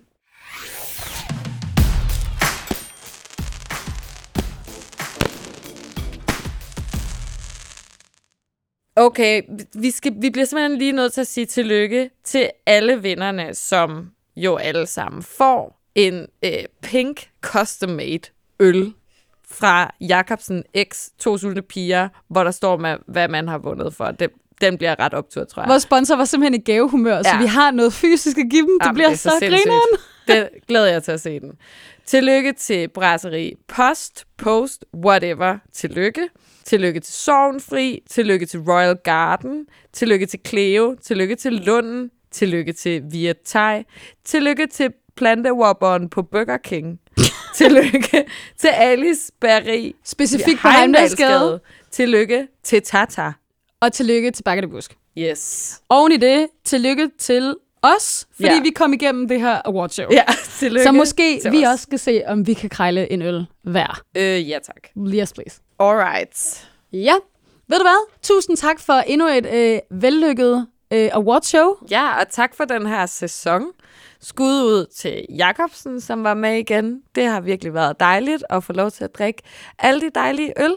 Okay, 8.96 9.42
vi, 9.74 9.90
skal, 9.90 10.12
vi 10.20 10.30
bliver 10.30 10.44
simpelthen 10.46 10.78
lige 10.78 10.92
nødt 10.92 11.12
til 11.12 11.20
at 11.20 11.26
sige 11.26 11.46
tillykke 11.46 12.10
til 12.24 12.50
alle 12.66 13.02
vinderne, 13.02 13.54
som 13.54 14.10
jo 14.36 14.56
alle 14.56 14.86
sammen 14.86 15.22
får 15.22 15.80
en 15.94 16.26
øh, 16.44 16.50
pink 16.82 17.28
custom-made 17.46 18.56
øl 18.60 18.92
fra 19.50 19.94
Jacobsen 20.00 20.64
X, 20.92 21.08
to 21.18 21.38
sulte 21.38 21.62
piger, 21.62 22.08
hvor 22.28 22.44
der 22.44 22.50
står, 22.50 22.76
med, 22.76 22.96
hvad 23.08 23.28
man 23.28 23.48
har 23.48 23.58
vundet 23.58 23.94
for. 23.94 24.10
Det, 24.10 24.30
den 24.60 24.78
bliver 24.78 24.98
ret 25.00 25.14
optur, 25.14 25.44
tror 25.44 25.62
jeg. 25.62 25.68
Vores 25.68 25.82
sponsor 25.82 26.16
var 26.16 26.24
simpelthen 26.24 26.60
i 26.60 26.64
gavehumør, 26.64 27.16
ja. 27.16 27.22
så 27.22 27.28
Ja. 27.34 27.38
vi 27.40 27.46
har 27.46 27.70
noget 27.70 27.92
fysisk 27.92 28.38
at 28.38 28.46
give 28.50 28.62
dem. 28.62 28.78
Det 28.80 28.86
Jamen, 28.86 28.94
bliver 28.94 29.10
er 29.10 29.14
så, 29.14 29.30
sindssygt. 29.40 29.50
grineren. 29.50 29.88
Det 30.30 30.48
glæder 30.68 30.86
jeg 30.86 31.02
til 31.02 31.12
at 31.12 31.20
se 31.20 31.40
den. 31.40 31.52
Tillykke 32.06 32.52
til 32.52 32.88
Brasserie 32.88 33.52
Post, 33.68 34.24
Post, 34.36 34.84
whatever. 34.94 35.58
Tillykke. 35.72 36.28
Tillykke 36.64 37.00
til 37.00 37.14
Sovnfri. 37.14 38.02
Tillykke 38.10 38.46
til 38.46 38.60
Royal 38.60 38.96
Garden. 38.96 39.66
Tillykke 39.92 40.26
til 40.26 40.40
Cleo. 40.46 40.96
Tillykke 41.02 41.34
til 41.34 41.52
Lunden. 41.52 42.10
Tillykke 42.30 42.72
til 42.72 43.02
Via 43.10 43.32
Thai. 43.46 43.82
Tillykke 44.24 44.66
til 44.66 44.92
plantewobberen 45.16 46.08
på 46.08 46.22
Burger 46.22 46.56
King. 46.56 47.00
tillykke 47.56 48.24
til 48.58 48.68
Alice 48.68 49.32
Berry. 49.40 49.92
Specifikt 50.04 50.60
på 50.60 50.68
Heimdalsgade. 50.68 51.60
Tillykke 51.90 52.48
til 52.62 52.82
Tata. 52.82 53.32
Og 53.80 53.92
tillykke 53.92 54.30
til 54.30 54.42
Bakke 54.42 54.62
de 54.62 54.68
Busk. 54.68 54.96
Yes. 55.18 55.82
Oven 55.88 56.12
i 56.12 56.16
det, 56.16 56.48
tillykke 56.64 57.10
til 57.18 57.56
os, 57.82 58.26
fordi 58.36 58.48
Ja. 58.48 58.60
vi 58.62 58.70
kom 58.70 58.92
igennem 58.92 59.28
det 59.28 59.40
her 59.40 59.60
awardshow. 59.64 60.06
Ja, 60.12 60.24
tillykke 60.58 60.84
Så 60.84 60.92
måske 60.92 61.40
til 61.42 61.52
vi 61.52 61.66
os. 61.66 61.72
også 61.72 61.82
skal 61.82 61.98
se, 61.98 62.22
om 62.26 62.46
vi 62.46 62.54
kan 62.54 62.70
krejle 62.70 63.12
en 63.12 63.22
øl 63.22 63.46
hver. 63.62 64.02
Øh, 64.16 64.48
ja 64.48 64.58
tak. 64.62 64.88
Yes, 65.14 65.32
please. 65.32 65.60
Alright. 65.78 66.68
Ja, 66.92 67.14
ved 67.68 67.78
du 67.78 67.84
hvad? 67.84 68.08
Tusind 68.22 68.56
tak 68.56 68.80
for 68.80 68.92
endnu 68.92 69.26
et 69.28 69.46
øh, 69.52 69.78
vellykket 70.02 70.66
øh, 70.92 71.10
awardshow. 71.12 71.74
Ja, 71.90 72.20
og 72.20 72.28
tak 72.30 72.54
for 72.54 72.64
den 72.64 72.86
her 72.86 73.06
sæson. 73.06 73.62
Skud 74.20 74.62
ud 74.62 74.86
til 74.96 75.26
Jakobsen, 75.36 76.00
som 76.00 76.24
var 76.24 76.34
med 76.34 76.58
igen. 76.58 77.02
Det 77.14 77.24
har 77.26 77.40
virkelig 77.40 77.74
været 77.74 78.00
dejligt 78.00 78.44
at 78.50 78.64
få 78.64 78.72
lov 78.72 78.90
til 78.90 79.04
at 79.04 79.14
drikke 79.14 79.42
alle 79.78 80.00
de 80.00 80.10
dejlige 80.14 80.52
øl. 80.62 80.76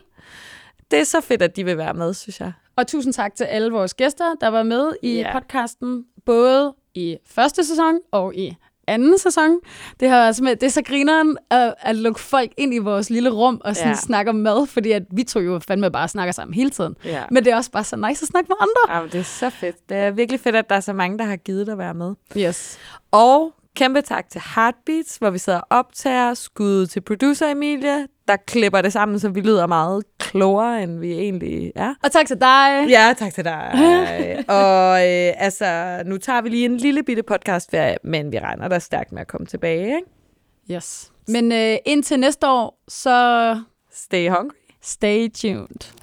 Det 0.91 0.99
er 0.99 1.03
så 1.03 1.21
fedt, 1.21 1.41
at 1.41 1.55
de 1.55 1.63
vil 1.65 1.77
være 1.77 1.93
med, 1.93 2.13
synes 2.13 2.39
jeg. 2.39 2.51
Og 2.77 2.87
tusind 2.87 3.13
tak 3.13 3.35
til 3.35 3.43
alle 3.43 3.71
vores 3.71 3.93
gæster, 3.93 4.35
der 4.41 4.47
var 4.47 4.63
med 4.63 4.93
i 5.03 5.13
Ja. 5.15 5.39
podcasten, 5.39 6.03
både 6.25 6.73
i 6.95 7.17
første 7.25 7.65
sæson 7.65 7.99
og 8.11 8.35
i 8.35 8.55
anden 8.87 9.17
sæson. 9.17 9.59
Det, 9.99 10.09
har 10.09 10.31
simpelthen, 10.31 10.59
det 10.59 10.65
er 10.65 10.71
så 10.71 10.81
grineren 10.81 11.37
at, 11.49 11.73
at 11.79 11.95
lukke 11.95 12.19
folk 12.19 12.51
ind 12.57 12.73
i 12.73 12.77
vores 12.77 13.09
lille 13.09 13.29
rum 13.29 13.61
og 13.65 13.75
sådan 13.75 13.87
Ja. 13.87 13.91
ja. 13.95 13.95
snakke 14.01 14.29
om 14.29 14.35
mad, 14.35 14.67
fordi 14.67 14.91
at 14.91 15.03
vi 15.11 15.23
to 15.23 15.39
jo 15.39 15.59
fandme 15.67 15.91
bare 15.91 16.07
snakker 16.07 16.31
sammen 16.31 16.53
hele 16.53 16.69
tiden. 16.69 16.95
Ja. 17.05 17.23
Men 17.31 17.45
det 17.45 17.51
er 17.53 17.55
også 17.55 17.71
bare 17.71 17.83
så 17.83 17.95
nice 17.95 18.23
at 18.23 18.27
snakke 18.27 18.47
med 18.49 18.55
andre. 18.59 18.95
Jamen, 18.95 19.11
det 19.11 19.19
er 19.19 19.23
så 19.23 19.49
fedt. 19.49 19.89
Det 19.89 19.97
er 19.97 20.11
virkelig 20.11 20.39
fedt, 20.39 20.55
at 20.55 20.69
der 20.69 20.75
er 20.75 20.79
så 20.79 20.93
mange, 20.93 21.17
der 21.17 21.23
har 21.25 21.35
givet 21.35 21.69
at 21.69 21.77
være 21.77 21.93
med. 21.93 22.13
Yes. 22.37 22.79
Og 23.11 23.53
kæmpe 23.75 24.01
tak 24.01 24.29
til 24.29 24.41
Heartbeats, 24.55 25.17
hvor 25.17 25.29
vi 25.29 25.37
sidder 25.37 25.59
og 25.59 25.77
optager. 25.79 26.33
Skud 26.33 26.85
til 26.87 27.01
producer 27.01 27.47
Emilie, 27.51 28.07
der 28.27 28.35
klipper 28.35 28.81
det 28.81 28.93
sammen, 28.93 29.19
så 29.19 29.29
vi 29.29 29.41
lyder 29.41 29.67
meget 29.67 30.03
klogere, 30.17 30.83
end 30.83 30.99
vi 30.99 31.11
egentlig 31.11 31.71
er. 31.75 31.93
Og 32.03 32.11
tak 32.11 32.27
til 32.27 32.41
dig. 32.41 32.85
Ja, 32.89 33.13
tak 33.17 33.33
til 33.33 33.43
dig. 33.45 33.71
og 34.59 34.99
øh, 35.09 35.33
altså, 35.37 36.01
nu 36.05 36.17
tager 36.17 36.41
vi 36.41 36.49
lige 36.49 36.65
en 36.65 36.77
lille 36.77 37.03
bitte 37.03 37.23
podcastferie, 37.23 37.97
men 38.03 38.31
vi 38.31 38.39
regner 38.39 38.67
da 38.67 38.79
stærkt 38.79 39.11
med 39.11 39.21
at 39.21 39.27
komme 39.27 39.47
tilbage, 39.47 39.85
ikke? 39.85 40.75
Yes. 40.77 41.11
Men 41.27 41.51
øh, 41.51 41.77
indtil 41.85 42.19
næste 42.19 42.49
år, 42.49 42.79
så 42.87 43.57
Stay 43.91 44.29
hungry. 44.29 44.55
stay 44.81 45.29
tuned. 45.33 46.02